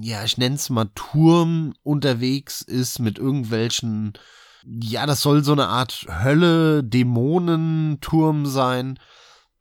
ja, 0.01 0.25
ich 0.25 0.39
nenn's 0.39 0.71
mal 0.71 0.89
Turm 0.95 1.75
unterwegs 1.83 2.63
ist 2.63 2.99
mit 2.99 3.19
irgendwelchen 3.19 4.15
ja, 4.65 5.07
das 5.07 5.23
soll 5.23 5.45
so 5.45 5.53
eine 5.53 5.69
Art 5.69 6.07
Hölle-Dämonenturm 6.09 8.47
sein 8.47 8.99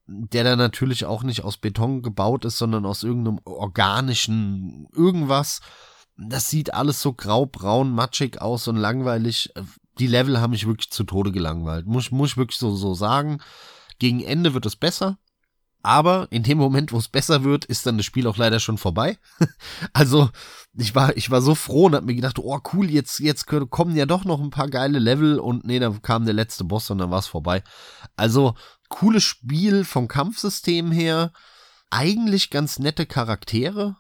der 0.08 0.44
dann 0.44 0.58
natürlich 0.58 1.06
auch 1.06 1.24
nicht 1.24 1.44
aus 1.44 1.58
Beton 1.58 2.02
gebaut 2.02 2.46
ist, 2.46 2.58
sondern 2.58 2.86
aus 2.86 3.04
irgendeinem 3.04 3.40
organischen 3.44 4.88
irgendwas. 4.94 5.60
Das 6.18 6.48
sieht 6.48 6.74
alles 6.74 7.02
so 7.02 7.14
grau-braun, 7.14 7.92
matschig 7.92 8.42
aus 8.42 8.68
und 8.68 8.78
langweilig. 8.78 9.52
Die 10.00 10.08
Level 10.08 10.40
haben 10.40 10.52
mich 10.52 10.66
wirklich 10.66 10.92
zu 10.92 11.04
Tode 11.04 11.32
gelangweilt. 11.32 11.86
Muss, 11.86 12.12
muss 12.12 12.32
ich 12.32 12.38
wirklich 12.38 12.58
so, 12.58 12.76
so 12.76 12.94
sagen. 12.94 13.40
Gegen 14.00 14.22
Ende 14.22 14.54
wird 14.54 14.66
es 14.66 14.76
besser. 14.76 15.18
Aber 15.84 16.28
in 16.32 16.44
dem 16.44 16.58
Moment, 16.58 16.92
wo 16.92 16.98
es 16.98 17.08
besser 17.08 17.44
wird, 17.44 17.66
ist 17.66 17.86
dann 17.86 17.98
das 17.98 18.06
Spiel 18.06 18.28
auch 18.28 18.38
leider 18.38 18.60
schon 18.60 18.78
vorbei. 18.78 19.18
also, 19.94 20.30
ich 20.74 20.96
war, 20.96 21.16
ich 21.16 21.32
war 21.32 21.42
so 21.42 21.56
froh 21.56 21.86
und 21.86 21.96
hab 21.96 22.04
mir 22.04 22.16
gedacht, 22.16 22.40
oh 22.40 22.60
cool, 22.74 22.90
jetzt, 22.90 23.20
jetzt 23.20 23.46
kommen 23.46 23.96
ja 23.96 24.06
doch 24.06 24.26
noch 24.26 24.42
ein 24.42 24.50
paar 24.50 24.70
geile 24.70 25.00
Level 25.00 25.40
und 25.40 25.66
nee, 25.66 25.80
da 25.80 25.90
kam 26.02 26.26
der 26.26 26.34
letzte 26.34 26.64
Boss 26.64 26.90
und 26.90 26.98
dann 26.98 27.12
war 27.12 27.20
es 27.20 27.28
vorbei. 27.28 27.64
Also, 28.16 28.56
cooles 28.90 29.24
Spiel 29.24 29.86
vom 29.86 30.08
Kampfsystem 30.08 30.92
her. 30.92 31.32
Eigentlich 31.90 32.50
ganz 32.50 32.80
nette 32.80 33.06
Charaktere. 33.06 33.96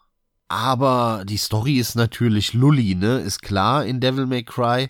Aber 0.49 1.23
die 1.25 1.37
Story 1.37 1.77
ist 1.77 1.95
natürlich 1.95 2.53
Lully, 2.53 2.95
ne? 2.95 3.19
Ist 3.19 3.41
klar 3.41 3.85
in 3.85 3.99
Devil 3.99 4.25
May 4.25 4.43
Cry. 4.43 4.89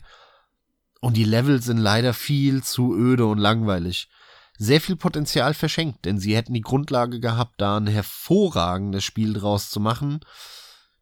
Und 1.00 1.18
die 1.18 1.24
Level 1.24 1.62
sind 1.62 1.78
leider 1.78 2.14
viel 2.14 2.64
zu 2.64 2.96
öde 2.96 3.26
und 3.26 3.38
langweilig. 3.38 4.10
Sehr 4.58 4.82
viel 4.82 4.96
Potenzial 4.96 5.54
verschenkt, 5.54 6.06
denn 6.06 6.20
sie 6.20 6.36
hätten 6.36 6.54
die 6.54 6.62
Grundlage 6.62 7.20
gehabt, 7.20 7.62
da 7.62 7.78
ein 7.78 7.88
hervorragendes 7.88 9.04
Spiel 9.04 9.34
draus 9.34 9.70
zu 9.70 9.80
machen. 9.80 10.20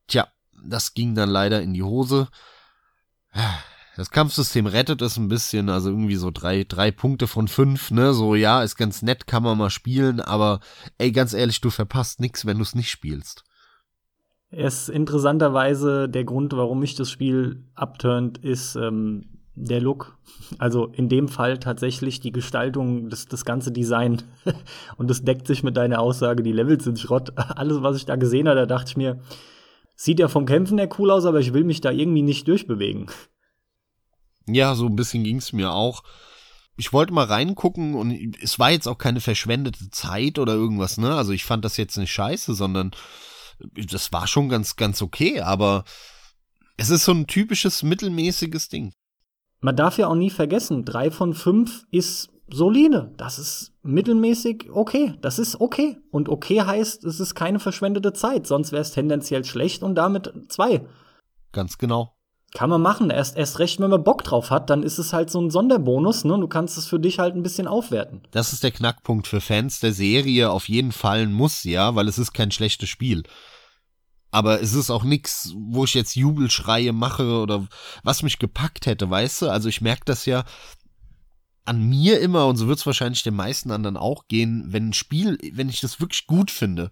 Tja, 0.07 0.27
das 0.68 0.94
ging 0.94 1.15
dann 1.15 1.30
leider 1.30 1.61
in 1.61 1.73
die 1.73 1.84
Hose. 1.84 2.27
Das 3.95 4.11
Kampfsystem 4.11 4.65
rettet 4.65 5.02
es 5.02 5.15
ein 5.15 5.30
bisschen, 5.30 5.69
also 5.69 5.90
irgendwie 5.90 6.18
so 6.18 6.32
drei, 6.32 6.65
drei 6.65 6.91
Punkte 6.91 7.27
von 7.27 7.48
fünf, 7.48 7.91
ne? 7.91 8.14
So, 8.14 8.36
ja, 8.36 8.61
ist 8.61 8.76
ganz 8.76 9.02
nett, 9.02 9.26
kann 9.26 9.44
man 9.44 9.57
mal 9.57 9.69
spielen, 9.69 10.19
aber 10.19 10.60
ey, 10.98 11.14
ganz 11.14 11.34
ehrlich, 11.34 11.61
du 11.61 11.69
verpasst 11.69 12.19
nichts, 12.19 12.45
wenn 12.45 12.57
du 12.57 12.64
es 12.64 12.76
nicht 12.76 12.91
spielst. 12.91 13.45
Ist 14.52 14.90
interessanterweise 14.90 16.10
der 16.10 16.26
Grund, 16.26 16.53
warum 16.53 16.80
mich 16.80 16.95
das 16.95 17.10
Spiel 17.10 17.64
abturnt, 17.73 18.38
ist 18.38 18.76
ähm, 18.76 19.34
der 19.56 19.82
Look. 19.82 20.18
Also 20.60 20.88
in 20.88 21.10
dem 21.10 21.27
Fall 21.27 21.57
tatsächlich 21.57 22.19
die 22.19 22.32
Gestaltung, 22.32 23.10
das, 23.10 23.26
das 23.26 23.45
ganze 23.45 23.72
Design. 23.72 24.22
Und 24.98 25.10
das 25.10 25.23
deckt 25.23 25.48
sich 25.48 25.64
mit 25.64 25.77
deiner 25.77 25.99
Aussage, 25.99 26.44
die 26.44 26.52
Levels 26.52 26.84
sind 26.84 26.99
Schrott. 26.99 27.34
Alles, 27.36 27.82
was 27.82 27.98
ich 27.98 28.06
da 28.06 28.15
gesehen 28.15 28.48
habe, 28.48 28.60
da 28.60 28.65
dachte 28.65 28.90
ich 28.90 28.98
mir, 28.98 29.19
sieht 29.95 30.19
ja 30.19 30.27
vom 30.27 30.45
Kämpfen 30.45 30.77
her 30.77 30.90
cool 30.99 31.10
aus, 31.10 31.26
aber 31.26 31.40
ich 31.40 31.53
will 31.53 31.64
mich 31.64 31.82
da 31.82 31.91
irgendwie 31.91 32.22
nicht 32.22 32.48
durchbewegen. 32.48 33.07
Ja, 34.48 34.76
so 34.76 34.86
ein 34.86 34.95
bisschen 34.95 35.23
ging's 35.23 35.53
mir 35.53 35.72
auch. 35.72 36.03
Ich 36.77 36.91
wollte 36.91 37.14
mal 37.14 37.26
reingucken 37.26 37.95
und 37.95 38.36
es 38.41 38.60
war 38.60 38.72
jetzt 38.72 38.88
auch 38.88 38.98
keine 38.98 39.22
verschwendete 39.22 39.90
Zeit 39.91 40.38
oder 40.38 40.53
irgendwas, 40.53 40.98
ne? 40.98 41.15
Also 41.15 41.32
ich 41.32 41.45
fand 41.45 41.64
das 41.64 41.77
jetzt 41.77 41.98
nicht 41.98 42.11
scheiße, 42.11 42.53
sondern 42.53 42.91
das 43.73 44.11
war 44.11 44.27
schon 44.27 44.49
ganz, 44.49 44.76
ganz 44.76 45.02
okay, 45.02 45.40
aber 45.40 45.86
es 46.76 46.90
ist 46.90 47.06
so 47.06 47.14
ein 47.14 47.27
typisches 47.27 47.82
mittelmäßiges 47.82 48.68
Ding. 48.68 48.94
Man 49.65 49.75
darf 49.75 49.97
ja 49.97 50.07
auch 50.07 50.15
nie 50.15 50.29
vergessen, 50.29 50.85
drei 50.85 51.09
von 51.09 51.33
fünf 51.33 51.87
ist 51.89 52.29
solide. 52.47 53.11
Das 53.17 53.39
ist 53.39 53.73
mittelmäßig 53.81 54.69
okay. 54.71 55.15
Das 55.21 55.39
ist 55.39 55.59
okay. 55.59 55.97
Und 56.11 56.29
okay 56.29 56.61
heißt, 56.61 57.03
es 57.03 57.19
ist 57.19 57.33
keine 57.33 57.59
verschwendete 57.59 58.13
Zeit. 58.13 58.45
Sonst 58.45 58.71
wäre 58.71 58.83
es 58.83 58.91
tendenziell 58.91 59.43
schlecht 59.43 59.81
und 59.81 59.95
damit 59.95 60.31
zwei. 60.49 60.85
Ganz 61.51 61.79
genau. 61.79 62.13
Kann 62.53 62.69
man 62.69 62.83
machen. 62.83 63.09
Erst, 63.09 63.37
erst 63.37 63.57
recht, 63.57 63.79
wenn 63.79 63.89
man 63.89 64.03
Bock 64.03 64.23
drauf 64.23 64.51
hat, 64.51 64.69
dann 64.69 64.83
ist 64.83 64.99
es 64.99 65.13
halt 65.13 65.31
so 65.31 65.41
ein 65.41 65.49
Sonderbonus, 65.49 66.25
ne? 66.25 66.39
Du 66.39 66.47
kannst 66.47 66.77
es 66.77 66.85
für 66.85 66.99
dich 66.99 67.17
halt 67.17 67.35
ein 67.35 67.41
bisschen 67.41 67.65
aufwerten. 67.65 68.21
Das 68.29 68.53
ist 68.53 68.63
der 68.63 68.71
Knackpunkt 68.71 69.25
für 69.25 69.41
Fans 69.41 69.79
der 69.79 69.93
Serie 69.93 70.51
auf 70.51 70.69
jeden 70.69 70.91
Fall 70.91 71.25
Muss, 71.25 71.63
ja, 71.63 71.95
weil 71.95 72.07
es 72.07 72.19
ist 72.19 72.33
kein 72.33 72.51
schlechtes 72.51 72.87
Spiel. 72.87 73.23
Aber 74.35 74.61
es 74.61 74.73
ist 74.73 74.89
auch 74.89 75.05
nix, 75.05 75.53
wo 75.55 75.85
ich 75.85 75.93
jetzt 75.93 76.17
Jubelschreie 76.17 76.91
mache 76.91 77.39
oder 77.39 77.69
was 78.03 78.21
mich 78.21 78.37
gepackt 78.37 78.85
hätte, 78.85 79.09
weißt 79.09 79.43
du? 79.43 79.49
Also 79.49 79.69
ich 79.69 79.79
merke 79.79 80.01
das 80.03 80.25
ja, 80.25 80.43
an 81.63 81.81
mir 81.81 82.19
immer, 82.19 82.45
und 82.47 82.57
so 82.57 82.67
wird 82.67 82.77
es 82.77 82.85
wahrscheinlich 82.85 83.23
den 83.23 83.33
meisten 83.33 83.71
anderen 83.71 83.95
auch 83.95 84.27
gehen, 84.27 84.65
wenn 84.67 84.89
ein 84.89 84.93
Spiel, 84.93 85.37
wenn 85.53 85.69
ich 85.69 85.79
das 85.79 86.01
wirklich 86.01 86.27
gut 86.27 86.51
finde, 86.51 86.89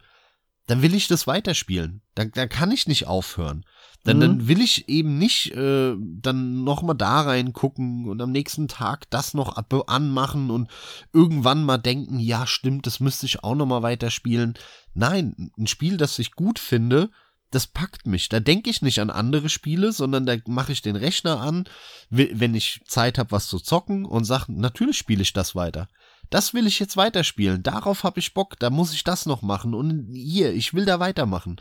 dann 0.68 0.82
will 0.82 0.96
ich 0.96 1.10
das 1.10 1.28
weiterspielen. 1.28 2.02
Dann, 2.16 2.32
dann 2.32 2.48
kann 2.48 2.72
ich 2.72 2.88
nicht 2.88 3.08
aufhören. 3.08 3.66
Dann, 4.06 4.18
mhm. 4.18 4.22
dann 4.22 4.48
will 4.48 4.62
ich 4.62 4.88
eben 4.88 5.18
nicht 5.18 5.52
äh, 5.52 5.98
dann 6.00 6.64
noch 6.64 6.82
mal 6.82 6.94
da 6.94 7.24
reingucken 7.24 8.08
und 8.08 8.22
am 8.22 8.32
nächsten 8.32 8.70
Tag 8.70 9.10
das 9.10 9.34
noch 9.34 9.58
ab 9.58 9.74
anmachen 9.88 10.50
und 10.50 10.72
irgendwann 11.12 11.66
mal 11.66 11.78
denken, 11.78 12.20
ja 12.20 12.48
stimmt, 12.48 12.88
das 12.88 13.02
müsste 13.02 13.26
ich 13.26 13.44
auch 13.44 13.56
noch 13.56 13.66
mal 13.66 13.84
weiterspielen. 13.84 14.54
Nein, 14.94 15.52
ein 15.58 15.68
Spiel, 15.68 15.98
das 15.98 16.18
ich 16.20 16.32
gut 16.32 16.58
finde, 16.58 17.12
das 17.54 17.68
packt 17.68 18.08
mich. 18.08 18.30
Da 18.30 18.40
denke 18.40 18.70
ich 18.70 18.82
nicht 18.82 19.00
an 19.00 19.10
andere 19.10 19.50
Spiele, 19.50 19.92
sondern 19.92 20.26
da 20.26 20.36
mache 20.48 20.72
ich 20.72 20.82
den 20.82 20.96
Rechner 20.96 21.40
an, 21.40 21.66
wenn 22.10 22.56
ich 22.56 22.82
Zeit 22.86 23.18
habe, 23.18 23.32
was 23.32 23.48
zu 23.48 23.60
zocken 23.60 24.06
und 24.06 24.26
sage, 24.26 24.46
natürlich 24.52 24.98
spiele 24.98 25.22
ich 25.22 25.34
das 25.34 25.56
weiter. 25.56 25.88
Das 26.30 26.54
will 26.54 26.66
ich 26.66 26.80
jetzt 26.80 26.98
weiterspielen. 26.98 27.62
Darauf 27.62 28.04
habe 28.04 28.20
ich 28.20 28.34
Bock. 28.34 28.58
Da 28.60 28.70
muss 28.70 28.94
ich 28.94 29.04
das 29.04 29.26
noch 29.26 29.42
machen. 29.42 29.74
Und 29.74 30.10
hier, 30.14 30.54
ich 30.54 30.74
will 30.74 30.86
da 30.86 31.00
weitermachen. 31.00 31.58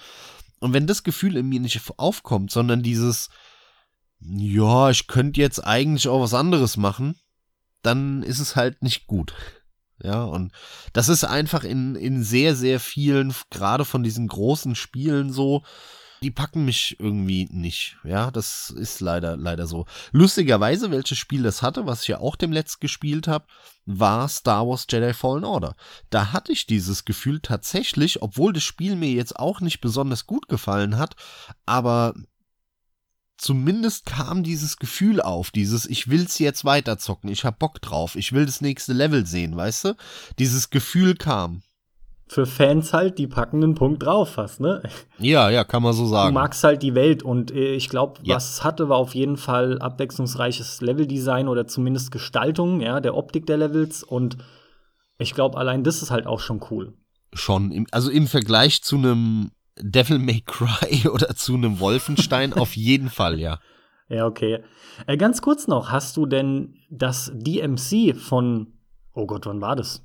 Und 0.60 0.72
wenn 0.72 0.86
das 0.86 1.02
Gefühl 1.02 1.36
in 1.36 1.48
mir 1.48 1.60
nicht 1.60 1.80
aufkommt, 1.98 2.50
sondern 2.50 2.82
dieses, 2.82 3.28
ja, 4.20 4.88
ich 4.90 5.08
könnte 5.08 5.40
jetzt 5.40 5.58
eigentlich 5.58 6.08
auch 6.08 6.22
was 6.22 6.34
anderes 6.34 6.76
machen, 6.76 7.16
dann 7.82 8.22
ist 8.22 8.38
es 8.38 8.56
halt 8.56 8.82
nicht 8.82 9.06
gut. 9.06 9.34
Ja, 10.02 10.24
und 10.24 10.52
das 10.92 11.08
ist 11.08 11.24
einfach 11.24 11.64
in, 11.64 11.94
in 11.94 12.24
sehr, 12.24 12.56
sehr 12.56 12.80
vielen, 12.80 13.32
gerade 13.50 13.84
von 13.84 14.02
diesen 14.02 14.26
großen 14.26 14.74
Spielen 14.74 15.32
so, 15.32 15.62
die 16.22 16.30
packen 16.30 16.64
mich 16.64 16.96
irgendwie 17.00 17.48
nicht. 17.50 17.96
Ja, 18.04 18.30
das 18.30 18.70
ist 18.70 19.00
leider, 19.00 19.36
leider 19.36 19.66
so. 19.66 19.86
Lustigerweise, 20.12 20.90
welches 20.90 21.18
Spiel 21.18 21.42
das 21.42 21.62
hatte, 21.62 21.86
was 21.86 22.02
ich 22.02 22.08
ja 22.08 22.18
auch 22.18 22.36
dem 22.36 22.52
Letzt 22.52 22.80
gespielt 22.80 23.28
habe, 23.28 23.46
war 23.86 24.28
Star 24.28 24.66
Wars 24.66 24.86
Jedi 24.88 25.14
Fallen 25.14 25.44
Order. 25.44 25.74
Da 26.10 26.32
hatte 26.32 26.52
ich 26.52 26.66
dieses 26.66 27.04
Gefühl 27.04 27.40
tatsächlich, 27.40 28.22
obwohl 28.22 28.52
das 28.52 28.62
Spiel 28.62 28.94
mir 28.96 29.10
jetzt 29.10 29.36
auch 29.36 29.60
nicht 29.60 29.80
besonders 29.80 30.26
gut 30.26 30.48
gefallen 30.48 30.96
hat, 30.96 31.16
aber 31.66 32.14
zumindest 33.42 34.06
kam 34.06 34.42
dieses 34.42 34.76
Gefühl 34.76 35.20
auf, 35.20 35.50
dieses 35.50 35.86
ich 35.86 36.08
will's 36.08 36.38
jetzt 36.38 36.64
weiterzocken, 36.64 37.28
ich 37.30 37.44
hab 37.44 37.58
Bock 37.58 37.80
drauf, 37.82 38.16
ich 38.16 38.32
will 38.32 38.46
das 38.46 38.60
nächste 38.60 38.92
Level 38.92 39.26
sehen, 39.26 39.56
weißt 39.56 39.84
du? 39.84 39.94
Dieses 40.38 40.70
Gefühl 40.70 41.14
kam. 41.14 41.62
Für 42.28 42.46
Fans 42.46 42.94
halt, 42.94 43.18
die 43.18 43.26
packen 43.26 43.62
einen 43.62 43.74
Punkt 43.74 44.04
drauf 44.04 44.30
fast, 44.30 44.60
ne? 44.60 44.82
Ja, 45.18 45.50
ja, 45.50 45.64
kann 45.64 45.82
man 45.82 45.92
so 45.92 46.06
sagen. 46.06 46.34
Du 46.34 46.40
magst 46.40 46.64
halt 46.64 46.82
die 46.82 46.94
Welt 46.94 47.22
und 47.22 47.50
äh, 47.50 47.74
ich 47.74 47.90
glaube, 47.90 48.20
ja. 48.22 48.36
was 48.36 48.64
hatte, 48.64 48.88
war 48.88 48.96
auf 48.96 49.14
jeden 49.14 49.36
Fall 49.36 49.78
abwechslungsreiches 49.80 50.80
Leveldesign 50.80 51.48
oder 51.48 51.66
zumindest 51.66 52.10
Gestaltung, 52.10 52.80
ja, 52.80 53.00
der 53.00 53.16
Optik 53.16 53.44
der 53.46 53.58
Levels 53.58 54.02
und 54.02 54.38
ich 55.18 55.34
glaube, 55.34 55.58
allein 55.58 55.84
das 55.84 56.00
ist 56.00 56.10
halt 56.10 56.26
auch 56.26 56.40
schon 56.40 56.64
cool. 56.70 56.94
Schon, 57.34 57.86
also 57.90 58.10
im 58.10 58.26
Vergleich 58.26 58.82
zu 58.82 58.96
einem 58.96 59.50
Devil 59.78 60.18
May 60.18 60.42
Cry 60.44 61.08
oder 61.12 61.34
zu 61.34 61.54
einem 61.54 61.80
Wolfenstein 61.80 62.52
auf 62.54 62.76
jeden 62.76 63.10
Fall, 63.10 63.38
ja. 63.38 63.60
Ja, 64.08 64.26
okay. 64.26 64.62
Äh, 65.06 65.16
ganz 65.16 65.40
kurz 65.40 65.68
noch, 65.68 65.90
hast 65.90 66.16
du 66.16 66.26
denn 66.26 66.74
das 66.90 67.32
DMC 67.34 68.14
von, 68.14 68.74
oh 69.14 69.26
Gott, 69.26 69.46
wann 69.46 69.60
war 69.60 69.76
das? 69.76 70.04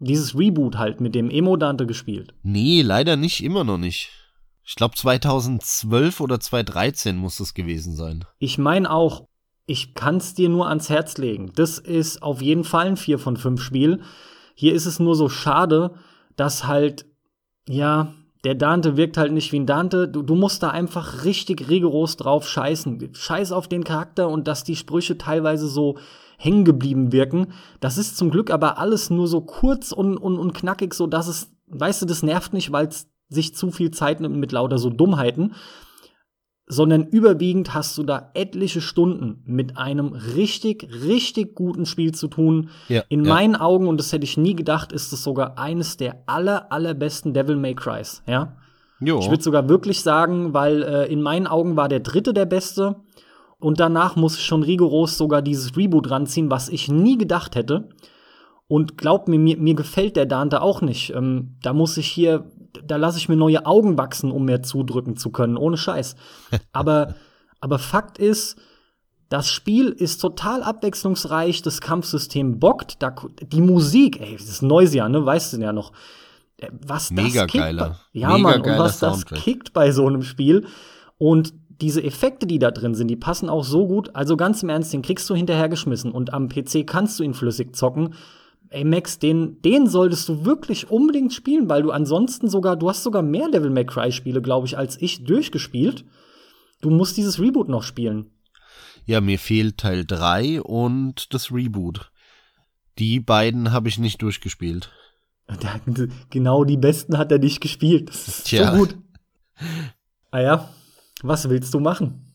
Dieses 0.00 0.36
Reboot 0.36 0.78
halt 0.78 1.00
mit 1.00 1.14
dem 1.14 1.30
Emo-Dante 1.30 1.86
gespielt? 1.86 2.34
Nee, 2.42 2.82
leider 2.82 3.16
nicht, 3.16 3.44
immer 3.44 3.64
noch 3.64 3.78
nicht. 3.78 4.10
Ich 4.64 4.74
glaube 4.74 4.94
2012 4.96 6.20
oder 6.20 6.40
2013 6.40 7.16
muss 7.16 7.36
das 7.36 7.54
gewesen 7.54 7.94
sein. 7.94 8.24
Ich 8.38 8.56
meine 8.56 8.90
auch, 8.90 9.26
ich 9.66 9.94
kann's 9.94 10.34
dir 10.34 10.48
nur 10.48 10.68
ans 10.68 10.88
Herz 10.88 11.18
legen. 11.18 11.52
Das 11.54 11.78
ist 11.78 12.22
auf 12.22 12.42
jeden 12.42 12.64
Fall 12.64 12.88
ein 12.88 12.96
4 12.96 13.18
von 13.18 13.36
5 13.36 13.62
Spiel. 13.62 14.00
Hier 14.54 14.74
ist 14.74 14.86
es 14.86 14.98
nur 14.98 15.14
so 15.14 15.28
schade, 15.28 15.94
dass 16.36 16.66
halt, 16.66 17.06
ja, 17.68 18.14
der 18.44 18.54
Dante 18.54 18.96
wirkt 18.96 19.16
halt 19.16 19.32
nicht 19.32 19.52
wie 19.52 19.60
ein 19.60 19.66
Dante. 19.66 20.08
Du, 20.08 20.22
du 20.22 20.34
musst 20.34 20.62
da 20.62 20.70
einfach 20.70 21.24
richtig 21.24 21.68
rigoros 21.68 22.16
drauf 22.16 22.48
scheißen. 22.48 23.10
Scheiß 23.12 23.52
auf 23.52 23.68
den 23.68 23.84
Charakter 23.84 24.28
und 24.28 24.48
dass 24.48 24.64
die 24.64 24.76
Sprüche 24.76 25.18
teilweise 25.18 25.68
so 25.68 25.98
hängen 26.38 26.64
geblieben 26.64 27.12
wirken. 27.12 27.52
Das 27.80 27.98
ist 27.98 28.16
zum 28.16 28.30
Glück 28.30 28.50
aber 28.50 28.78
alles 28.78 29.10
nur 29.10 29.28
so 29.28 29.42
kurz 29.42 29.92
und, 29.92 30.16
und, 30.16 30.38
und 30.38 30.54
knackig, 30.54 30.94
so 30.94 31.06
dass 31.06 31.28
es, 31.28 31.52
weißt 31.66 32.00
du, 32.00 32.06
das 32.06 32.22
nervt 32.22 32.54
nicht, 32.54 32.72
weil 32.72 32.86
es 32.86 33.10
sich 33.28 33.54
zu 33.54 33.70
viel 33.70 33.90
Zeit 33.90 34.20
nimmt 34.20 34.36
mit 34.36 34.52
lauter 34.52 34.78
so 34.78 34.88
Dummheiten 34.88 35.54
sondern 36.70 37.04
überwiegend 37.04 37.74
hast 37.74 37.98
du 37.98 38.04
da 38.04 38.30
etliche 38.34 38.80
Stunden 38.80 39.42
mit 39.44 39.76
einem 39.76 40.12
richtig, 40.12 40.88
richtig 41.04 41.56
guten 41.56 41.84
Spiel 41.84 42.12
zu 42.12 42.28
tun. 42.28 42.70
Ja, 42.88 43.02
In 43.08 43.24
ja. 43.24 43.34
meinen 43.34 43.56
Augen, 43.56 43.88
und 43.88 43.98
das 43.98 44.12
hätte 44.12 44.24
ich 44.24 44.36
nie 44.36 44.54
gedacht, 44.54 44.92
ist 44.92 45.12
es 45.12 45.24
sogar 45.24 45.58
eines 45.58 45.96
der 45.96 46.22
aller, 46.26 46.70
allerbesten 46.70 47.34
Devil 47.34 47.56
May 47.56 47.74
Crys, 47.74 48.22
ja. 48.26 48.56
Jo. 49.00 49.18
Ich 49.18 49.30
würde 49.30 49.42
sogar 49.42 49.68
wirklich 49.68 50.02
sagen, 50.02 50.54
weil 50.54 50.82
äh, 50.82 51.12
in 51.12 51.22
meinen 51.22 51.46
Augen 51.46 51.74
war 51.74 51.88
der 51.88 52.00
dritte 52.00 52.32
der 52.32 52.46
beste. 52.46 52.96
Und 53.58 53.80
danach 53.80 54.14
muss 54.14 54.36
ich 54.36 54.44
schon 54.44 54.62
rigoros 54.62 55.18
sogar 55.18 55.42
dieses 55.42 55.76
Reboot 55.76 56.10
ranziehen, 56.10 56.50
was 56.50 56.68
ich 56.68 56.88
nie 56.88 57.18
gedacht 57.18 57.56
hätte. 57.56 57.88
Und 58.68 58.96
glaub 58.96 59.26
mir, 59.26 59.38
mir, 59.38 59.56
mir 59.56 59.74
gefällt 59.74 60.16
der 60.16 60.26
Dante 60.26 60.62
auch 60.62 60.82
nicht. 60.82 61.14
Ähm, 61.14 61.56
da 61.62 61.72
muss 61.72 61.96
ich 61.96 62.06
hier 62.06 62.44
da 62.84 62.96
lasse 62.96 63.18
ich 63.18 63.28
mir 63.28 63.36
neue 63.36 63.66
Augen 63.66 63.98
wachsen, 63.98 64.30
um 64.30 64.44
mehr 64.44 64.62
zudrücken 64.62 65.16
zu 65.16 65.30
können, 65.30 65.56
ohne 65.56 65.76
Scheiß. 65.76 66.16
Aber, 66.72 67.14
aber 67.60 67.78
Fakt 67.78 68.18
ist, 68.18 68.56
das 69.28 69.48
Spiel 69.48 69.88
ist 69.88 70.20
total 70.20 70.62
abwechslungsreich, 70.62 71.62
das 71.62 71.80
Kampfsystem 71.80 72.58
bockt, 72.58 73.02
da, 73.02 73.14
die 73.40 73.60
Musik, 73.60 74.20
ey, 74.20 74.36
das 74.36 74.48
ist 74.48 74.62
Neusia, 74.62 75.08
ne, 75.08 75.24
weißt 75.24 75.52
du 75.52 75.58
ja 75.58 75.72
noch. 75.72 75.92
Äh, 76.56 76.70
was 76.72 77.10
Mega 77.10 77.42
das 77.42 77.52
kickt, 77.52 77.64
geiler. 77.64 78.00
Ja, 78.12 78.28
Mega 78.28 78.40
Mann, 78.40 78.62
und 78.62 78.78
was 78.78 78.98
das 78.98 79.26
kickt 79.26 79.72
bei 79.72 79.92
so 79.92 80.06
einem 80.06 80.22
Spiel. 80.22 80.66
Und 81.18 81.54
diese 81.80 82.02
Effekte, 82.02 82.46
die 82.46 82.58
da 82.58 82.70
drin 82.70 82.94
sind, 82.94 83.08
die 83.08 83.16
passen 83.16 83.48
auch 83.48 83.64
so 83.64 83.86
gut. 83.86 84.14
Also 84.14 84.36
ganz 84.36 84.62
im 84.62 84.68
Ernst, 84.68 84.92
den 84.92 85.02
kriegst 85.02 85.28
du 85.30 85.34
hinterhergeschmissen 85.34 86.12
und 86.12 86.32
am 86.32 86.48
PC 86.48 86.86
kannst 86.86 87.18
du 87.18 87.22
ihn 87.22 87.34
flüssig 87.34 87.76
zocken 87.76 88.14
ey 88.70 88.84
Max, 88.84 89.18
den, 89.18 89.60
den 89.62 89.86
solltest 89.88 90.28
du 90.28 90.44
wirklich 90.44 90.90
unbedingt 90.90 91.34
spielen, 91.34 91.68
weil 91.68 91.82
du 91.82 91.90
ansonsten 91.90 92.48
sogar, 92.48 92.76
du 92.76 92.88
hast 92.88 93.02
sogar 93.02 93.22
mehr 93.22 93.48
Devil 93.48 93.70
May 93.70 93.84
Cry 93.84 94.12
Spiele, 94.12 94.40
glaube 94.40 94.66
ich, 94.66 94.78
als 94.78 95.00
ich 95.02 95.24
durchgespielt. 95.24 96.04
Du 96.80 96.90
musst 96.90 97.16
dieses 97.16 97.38
Reboot 97.38 97.68
noch 97.68 97.82
spielen. 97.82 98.30
Ja, 99.04 99.20
mir 99.20 99.38
fehlt 99.38 99.78
Teil 99.78 100.04
3 100.06 100.62
und 100.62 101.34
das 101.34 101.52
Reboot. 101.52 102.10
Die 102.98 103.20
beiden 103.20 103.72
habe 103.72 103.88
ich 103.88 103.98
nicht 103.98 104.22
durchgespielt. 104.22 104.90
genau 106.30 106.64
die 106.64 106.76
besten 106.76 107.18
hat 107.18 107.32
er 107.32 107.38
nicht 107.38 107.60
gespielt. 107.60 108.08
Das 108.08 108.28
ist 108.28 108.44
Tja. 108.46 108.72
so 108.72 108.78
gut. 108.78 108.96
Ah 110.32 110.40
ja, 110.40 110.70
was 111.22 111.48
willst 111.48 111.74
du 111.74 111.80
machen? 111.80 112.32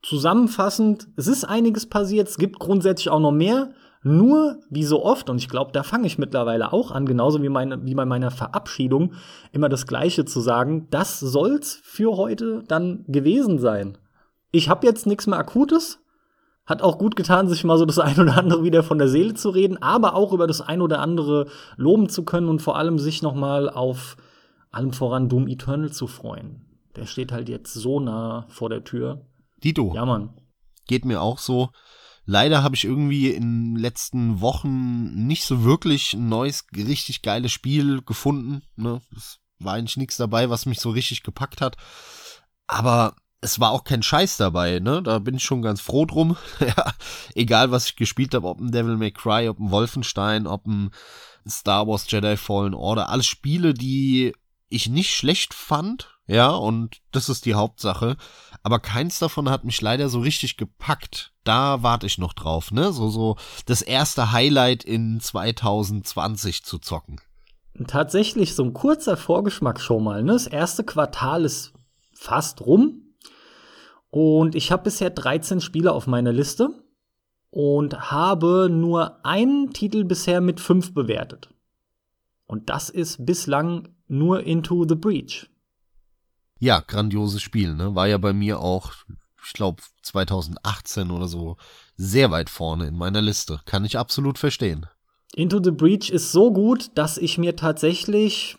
Zusammenfassend, 0.00 1.08
es 1.16 1.26
ist 1.26 1.42
einiges 1.42 1.86
passiert, 1.86 2.28
es 2.28 2.38
gibt 2.38 2.60
grundsätzlich 2.60 3.08
auch 3.08 3.18
noch 3.18 3.32
mehr. 3.32 3.74
Nur, 4.06 4.60
wie 4.68 4.84
so 4.84 5.02
oft, 5.02 5.30
und 5.30 5.38
ich 5.38 5.48
glaube, 5.48 5.72
da 5.72 5.82
fange 5.82 6.06
ich 6.06 6.18
mittlerweile 6.18 6.74
auch 6.74 6.90
an, 6.90 7.06
genauso 7.06 7.42
wie, 7.42 7.48
meine, 7.48 7.86
wie 7.86 7.94
bei 7.94 8.04
meiner 8.04 8.30
Verabschiedung, 8.30 9.14
immer 9.50 9.70
das 9.70 9.86
Gleiche 9.86 10.26
zu 10.26 10.40
sagen, 10.40 10.88
das 10.90 11.20
soll's 11.20 11.80
für 11.82 12.18
heute 12.18 12.62
dann 12.68 13.06
gewesen 13.08 13.58
sein. 13.58 13.96
Ich 14.52 14.68
habe 14.68 14.86
jetzt 14.86 15.06
nichts 15.06 15.26
mehr 15.26 15.38
Akutes. 15.38 16.00
Hat 16.66 16.82
auch 16.82 16.98
gut 16.98 17.16
getan, 17.16 17.48
sich 17.48 17.64
mal 17.64 17.78
so 17.78 17.86
das 17.86 17.98
ein 17.98 18.20
oder 18.20 18.36
andere 18.36 18.62
wieder 18.62 18.82
von 18.82 18.98
der 18.98 19.08
Seele 19.08 19.32
zu 19.32 19.48
reden, 19.48 19.82
aber 19.82 20.14
auch 20.14 20.34
über 20.34 20.46
das 20.46 20.60
ein 20.60 20.82
oder 20.82 21.00
andere 21.00 21.46
loben 21.76 22.10
zu 22.10 22.26
können 22.26 22.50
und 22.50 22.60
vor 22.60 22.76
allem 22.76 22.98
sich 22.98 23.22
noch 23.22 23.34
mal 23.34 23.70
auf 23.70 24.18
allem 24.70 24.92
voran 24.92 25.30
Doom 25.30 25.48
Eternal 25.48 25.92
zu 25.92 26.06
freuen. 26.06 26.66
Der 26.94 27.06
steht 27.06 27.32
halt 27.32 27.48
jetzt 27.48 27.72
so 27.72 28.00
nah 28.00 28.44
vor 28.48 28.68
der 28.68 28.84
Tür. 28.84 29.22
Dito. 29.62 29.92
Ja, 29.94 30.04
Mann. 30.04 30.34
Geht 30.86 31.06
mir 31.06 31.22
auch 31.22 31.38
so. 31.38 31.70
Leider 32.26 32.62
habe 32.62 32.74
ich 32.74 32.84
irgendwie 32.84 33.30
in 33.30 33.74
den 33.74 33.76
letzten 33.76 34.40
Wochen 34.40 35.26
nicht 35.26 35.44
so 35.44 35.62
wirklich 35.64 36.14
ein 36.14 36.28
neues, 36.28 36.66
richtig 36.74 37.22
geiles 37.22 37.52
Spiel 37.52 38.02
gefunden. 38.02 38.62
Ne? 38.76 39.00
Es 39.14 39.40
war 39.58 39.74
eigentlich 39.74 39.98
nichts 39.98 40.16
dabei, 40.16 40.48
was 40.48 40.66
mich 40.66 40.80
so 40.80 40.90
richtig 40.90 41.22
gepackt 41.22 41.60
hat. 41.60 41.76
Aber 42.66 43.14
es 43.42 43.60
war 43.60 43.72
auch 43.72 43.84
kein 43.84 44.02
Scheiß 44.02 44.38
dabei, 44.38 44.80
ne? 44.80 45.02
Da 45.02 45.18
bin 45.18 45.36
ich 45.36 45.44
schon 45.44 45.60
ganz 45.60 45.82
froh 45.82 46.06
drum. 46.06 46.36
ja, 46.60 46.94
egal 47.34 47.70
was 47.70 47.86
ich 47.86 47.96
gespielt 47.96 48.34
habe, 48.34 48.48
ob 48.48 48.58
ein 48.58 48.72
Devil 48.72 48.96
May 48.96 49.10
Cry, 49.10 49.48
ob 49.50 49.58
ein 49.58 49.70
Wolfenstein, 49.70 50.46
ob 50.46 50.66
ein 50.66 50.90
Star 51.46 51.86
Wars 51.86 52.10
Jedi 52.10 52.38
Fallen 52.38 52.72
Order, 52.72 53.10
alles 53.10 53.26
Spiele, 53.26 53.74
die 53.74 54.32
ich 54.70 54.88
nicht 54.88 55.14
schlecht 55.14 55.52
fand, 55.52 56.13
ja, 56.26 56.50
und 56.50 57.02
das 57.12 57.28
ist 57.28 57.44
die 57.44 57.54
Hauptsache. 57.54 58.16
Aber 58.62 58.78
keins 58.78 59.18
davon 59.18 59.50
hat 59.50 59.64
mich 59.64 59.80
leider 59.82 60.08
so 60.08 60.20
richtig 60.20 60.56
gepackt. 60.56 61.32
Da 61.44 61.82
warte 61.82 62.06
ich 62.06 62.16
noch 62.16 62.32
drauf, 62.32 62.70
ne? 62.70 62.92
So, 62.92 63.10
so 63.10 63.36
das 63.66 63.82
erste 63.82 64.32
Highlight 64.32 64.84
in 64.84 65.20
2020 65.20 66.64
zu 66.64 66.78
zocken. 66.78 67.20
Tatsächlich 67.86 68.54
so 68.54 68.62
ein 68.64 68.72
kurzer 68.72 69.16
Vorgeschmack 69.16 69.80
schon 69.80 70.04
mal, 70.04 70.22
ne? 70.22 70.32
Das 70.32 70.46
erste 70.46 70.84
Quartal 70.84 71.44
ist 71.44 71.74
fast 72.14 72.62
rum. 72.62 73.02
Und 74.08 74.54
ich 74.54 74.72
habe 74.72 74.84
bisher 74.84 75.10
13 75.10 75.60
Spiele 75.60 75.92
auf 75.92 76.06
meiner 76.06 76.32
Liste 76.32 76.70
und 77.50 78.10
habe 78.10 78.68
nur 78.70 79.24
einen 79.26 79.72
Titel 79.72 80.04
bisher 80.04 80.40
mit 80.40 80.60
5 80.60 80.94
bewertet. 80.94 81.50
Und 82.46 82.70
das 82.70 82.88
ist 82.88 83.26
bislang 83.26 83.88
nur 84.06 84.44
Into 84.44 84.86
the 84.88 84.94
Breach. 84.94 85.50
Ja, 86.58 86.80
grandioses 86.80 87.42
Spiel, 87.42 87.74
ne? 87.74 87.94
War 87.94 88.06
ja 88.06 88.18
bei 88.18 88.32
mir 88.32 88.60
auch, 88.60 88.92
ich 89.44 89.52
glaube, 89.52 89.82
2018 90.02 91.10
oder 91.10 91.28
so 91.28 91.56
sehr 91.96 92.30
weit 92.30 92.50
vorne 92.50 92.86
in 92.86 92.96
meiner 92.96 93.22
Liste. 93.22 93.60
Kann 93.66 93.84
ich 93.84 93.98
absolut 93.98 94.38
verstehen. 94.38 94.86
Into 95.34 95.60
the 95.62 95.70
Breach 95.70 96.10
ist 96.10 96.32
so 96.32 96.52
gut, 96.52 96.90
dass 96.94 97.18
ich 97.18 97.38
mir 97.38 97.56
tatsächlich, 97.56 98.56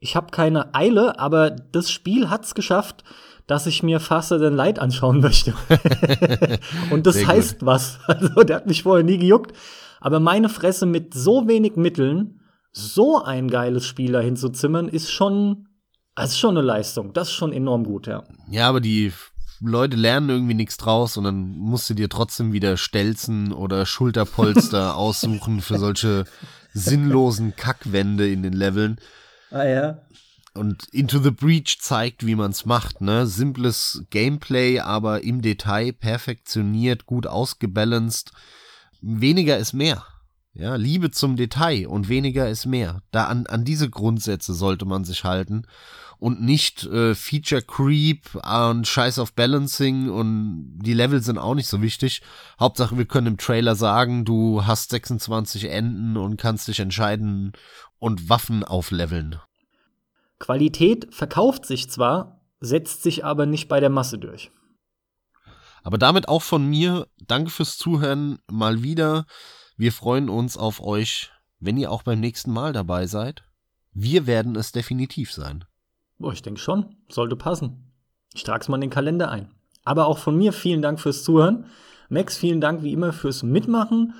ich 0.00 0.16
habe 0.16 0.30
keine 0.30 0.74
Eile, 0.74 1.18
aber 1.18 1.50
das 1.50 1.90
Spiel 1.90 2.28
hat's 2.28 2.54
geschafft, 2.54 3.04
dass 3.46 3.66
ich 3.66 3.82
mir 3.82 4.00
Faster 4.00 4.38
Than 4.38 4.54
Light 4.54 4.78
anschauen 4.78 5.20
möchte. 5.20 5.54
Und 6.90 7.06
das 7.06 7.26
heißt 7.26 7.64
was. 7.64 7.98
Also, 8.06 8.42
der 8.42 8.56
hat 8.56 8.66
mich 8.66 8.82
vorher 8.82 9.04
nie 9.04 9.18
gejuckt. 9.18 9.52
Aber 10.00 10.20
meine 10.20 10.48
Fresse 10.48 10.86
mit 10.86 11.14
so 11.14 11.46
wenig 11.46 11.76
Mitteln 11.76 12.40
so 12.72 13.22
ein 13.22 13.48
geiles 13.48 13.86
Spiel 13.86 14.12
dahin 14.12 14.36
zu 14.36 14.48
zimmern, 14.48 14.88
ist 14.88 15.12
schon, 15.12 15.68
das 16.14 16.30
ist 16.30 16.38
schon 16.38 16.56
eine 16.56 16.66
Leistung. 16.66 17.12
Das 17.12 17.28
ist 17.28 17.34
schon 17.34 17.52
enorm 17.52 17.84
gut, 17.84 18.06
ja. 18.06 18.24
Ja, 18.48 18.68
aber 18.68 18.80
die 18.80 19.12
Leute 19.60 19.96
lernen 19.96 20.28
irgendwie 20.28 20.54
nichts 20.54 20.76
draus 20.76 21.16
und 21.16 21.24
dann 21.24 21.56
musst 21.56 21.88
du 21.88 21.94
dir 21.94 22.08
trotzdem 22.08 22.52
wieder 22.52 22.76
Stelzen 22.76 23.52
oder 23.52 23.86
Schulterpolster 23.86 24.96
aussuchen 24.96 25.60
für 25.60 25.78
solche 25.78 26.24
sinnlosen 26.74 27.54
Kackwände 27.54 28.30
in 28.30 28.42
den 28.42 28.52
Leveln. 28.52 28.98
Ah 29.50 29.64
ja. 29.64 29.98
Und 30.54 30.84
Into 30.92 31.18
the 31.18 31.30
Breach 31.30 31.78
zeigt, 31.80 32.26
wie 32.26 32.34
man's 32.34 32.66
macht, 32.66 33.00
ne? 33.00 33.26
Simples 33.26 34.04
Gameplay, 34.10 34.80
aber 34.80 35.22
im 35.22 35.40
Detail 35.40 35.92
perfektioniert, 35.92 37.06
gut 37.06 37.26
ausgebalanced. 37.26 38.32
Weniger 39.00 39.56
ist 39.56 39.72
mehr. 39.72 40.04
Ja, 40.52 40.76
Liebe 40.76 41.10
zum 41.10 41.36
Detail 41.36 41.86
und 41.86 42.10
weniger 42.10 42.50
ist 42.50 42.66
mehr. 42.66 43.02
Da 43.12 43.24
an, 43.28 43.46
an 43.46 43.64
diese 43.64 43.88
Grundsätze 43.88 44.52
sollte 44.52 44.84
man 44.84 45.04
sich 45.04 45.24
halten 45.24 45.66
und 46.22 46.40
nicht 46.40 46.84
äh, 46.84 47.16
Feature 47.16 47.62
Creep 47.62 48.36
und 48.36 48.86
Scheiß 48.86 49.18
auf 49.18 49.32
Balancing 49.32 50.08
und 50.08 50.78
die 50.78 50.94
Level 50.94 51.20
sind 51.20 51.36
auch 51.36 51.56
nicht 51.56 51.66
so 51.66 51.82
wichtig. 51.82 52.22
Hauptsache, 52.60 52.96
wir 52.96 53.06
können 53.06 53.26
im 53.26 53.38
Trailer 53.38 53.74
sagen, 53.74 54.24
du 54.24 54.64
hast 54.64 54.90
26 54.90 55.64
Enden 55.64 56.16
und 56.16 56.36
kannst 56.36 56.68
dich 56.68 56.78
entscheiden 56.78 57.54
und 57.98 58.28
Waffen 58.28 58.62
aufleveln. 58.62 59.40
Qualität 60.38 61.12
verkauft 61.12 61.66
sich 61.66 61.90
zwar, 61.90 62.40
setzt 62.60 63.02
sich 63.02 63.24
aber 63.24 63.46
nicht 63.46 63.66
bei 63.66 63.80
der 63.80 63.90
Masse 63.90 64.20
durch. 64.20 64.52
Aber 65.82 65.98
damit 65.98 66.28
auch 66.28 66.42
von 66.42 66.64
mir, 66.64 67.08
danke 67.26 67.50
fürs 67.50 67.76
Zuhören 67.76 68.38
mal 68.48 68.84
wieder. 68.84 69.26
Wir 69.76 69.90
freuen 69.90 70.28
uns 70.28 70.56
auf 70.56 70.80
euch, 70.80 71.32
wenn 71.58 71.76
ihr 71.76 71.90
auch 71.90 72.04
beim 72.04 72.20
nächsten 72.20 72.52
Mal 72.52 72.72
dabei 72.72 73.08
seid. 73.08 73.42
Wir 73.92 74.28
werden 74.28 74.54
es 74.54 74.70
definitiv 74.70 75.32
sein. 75.32 75.64
Oh, 76.22 76.30
ich 76.30 76.42
denke 76.42 76.60
schon, 76.60 76.96
sollte 77.08 77.36
passen. 77.36 77.92
Ich 78.34 78.44
trage 78.44 78.60
es 78.60 78.68
mal 78.68 78.76
in 78.76 78.82
den 78.82 78.90
Kalender 78.90 79.30
ein. 79.30 79.50
Aber 79.84 80.06
auch 80.06 80.18
von 80.18 80.36
mir 80.36 80.52
vielen 80.52 80.82
Dank 80.82 81.00
fürs 81.00 81.24
Zuhören. 81.24 81.66
Max, 82.08 82.36
vielen 82.36 82.60
Dank 82.60 82.82
wie 82.82 82.92
immer 82.92 83.12
fürs 83.12 83.42
Mitmachen. 83.42 84.14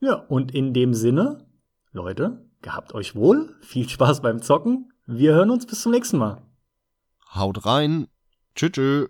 Ja, 0.00 0.14
und 0.14 0.54
in 0.54 0.74
dem 0.74 0.94
Sinne, 0.94 1.46
Leute, 1.92 2.46
gehabt 2.62 2.94
euch 2.94 3.14
wohl, 3.14 3.54
viel 3.60 3.88
Spaß 3.88 4.20
beim 4.20 4.42
Zocken 4.42 4.92
wir 5.10 5.32
hören 5.32 5.50
uns 5.50 5.64
bis 5.64 5.80
zum 5.80 5.92
nächsten 5.92 6.18
Mal. 6.18 6.42
Haut 7.34 7.64
rein. 7.64 8.08
Tschüss. 8.54 9.08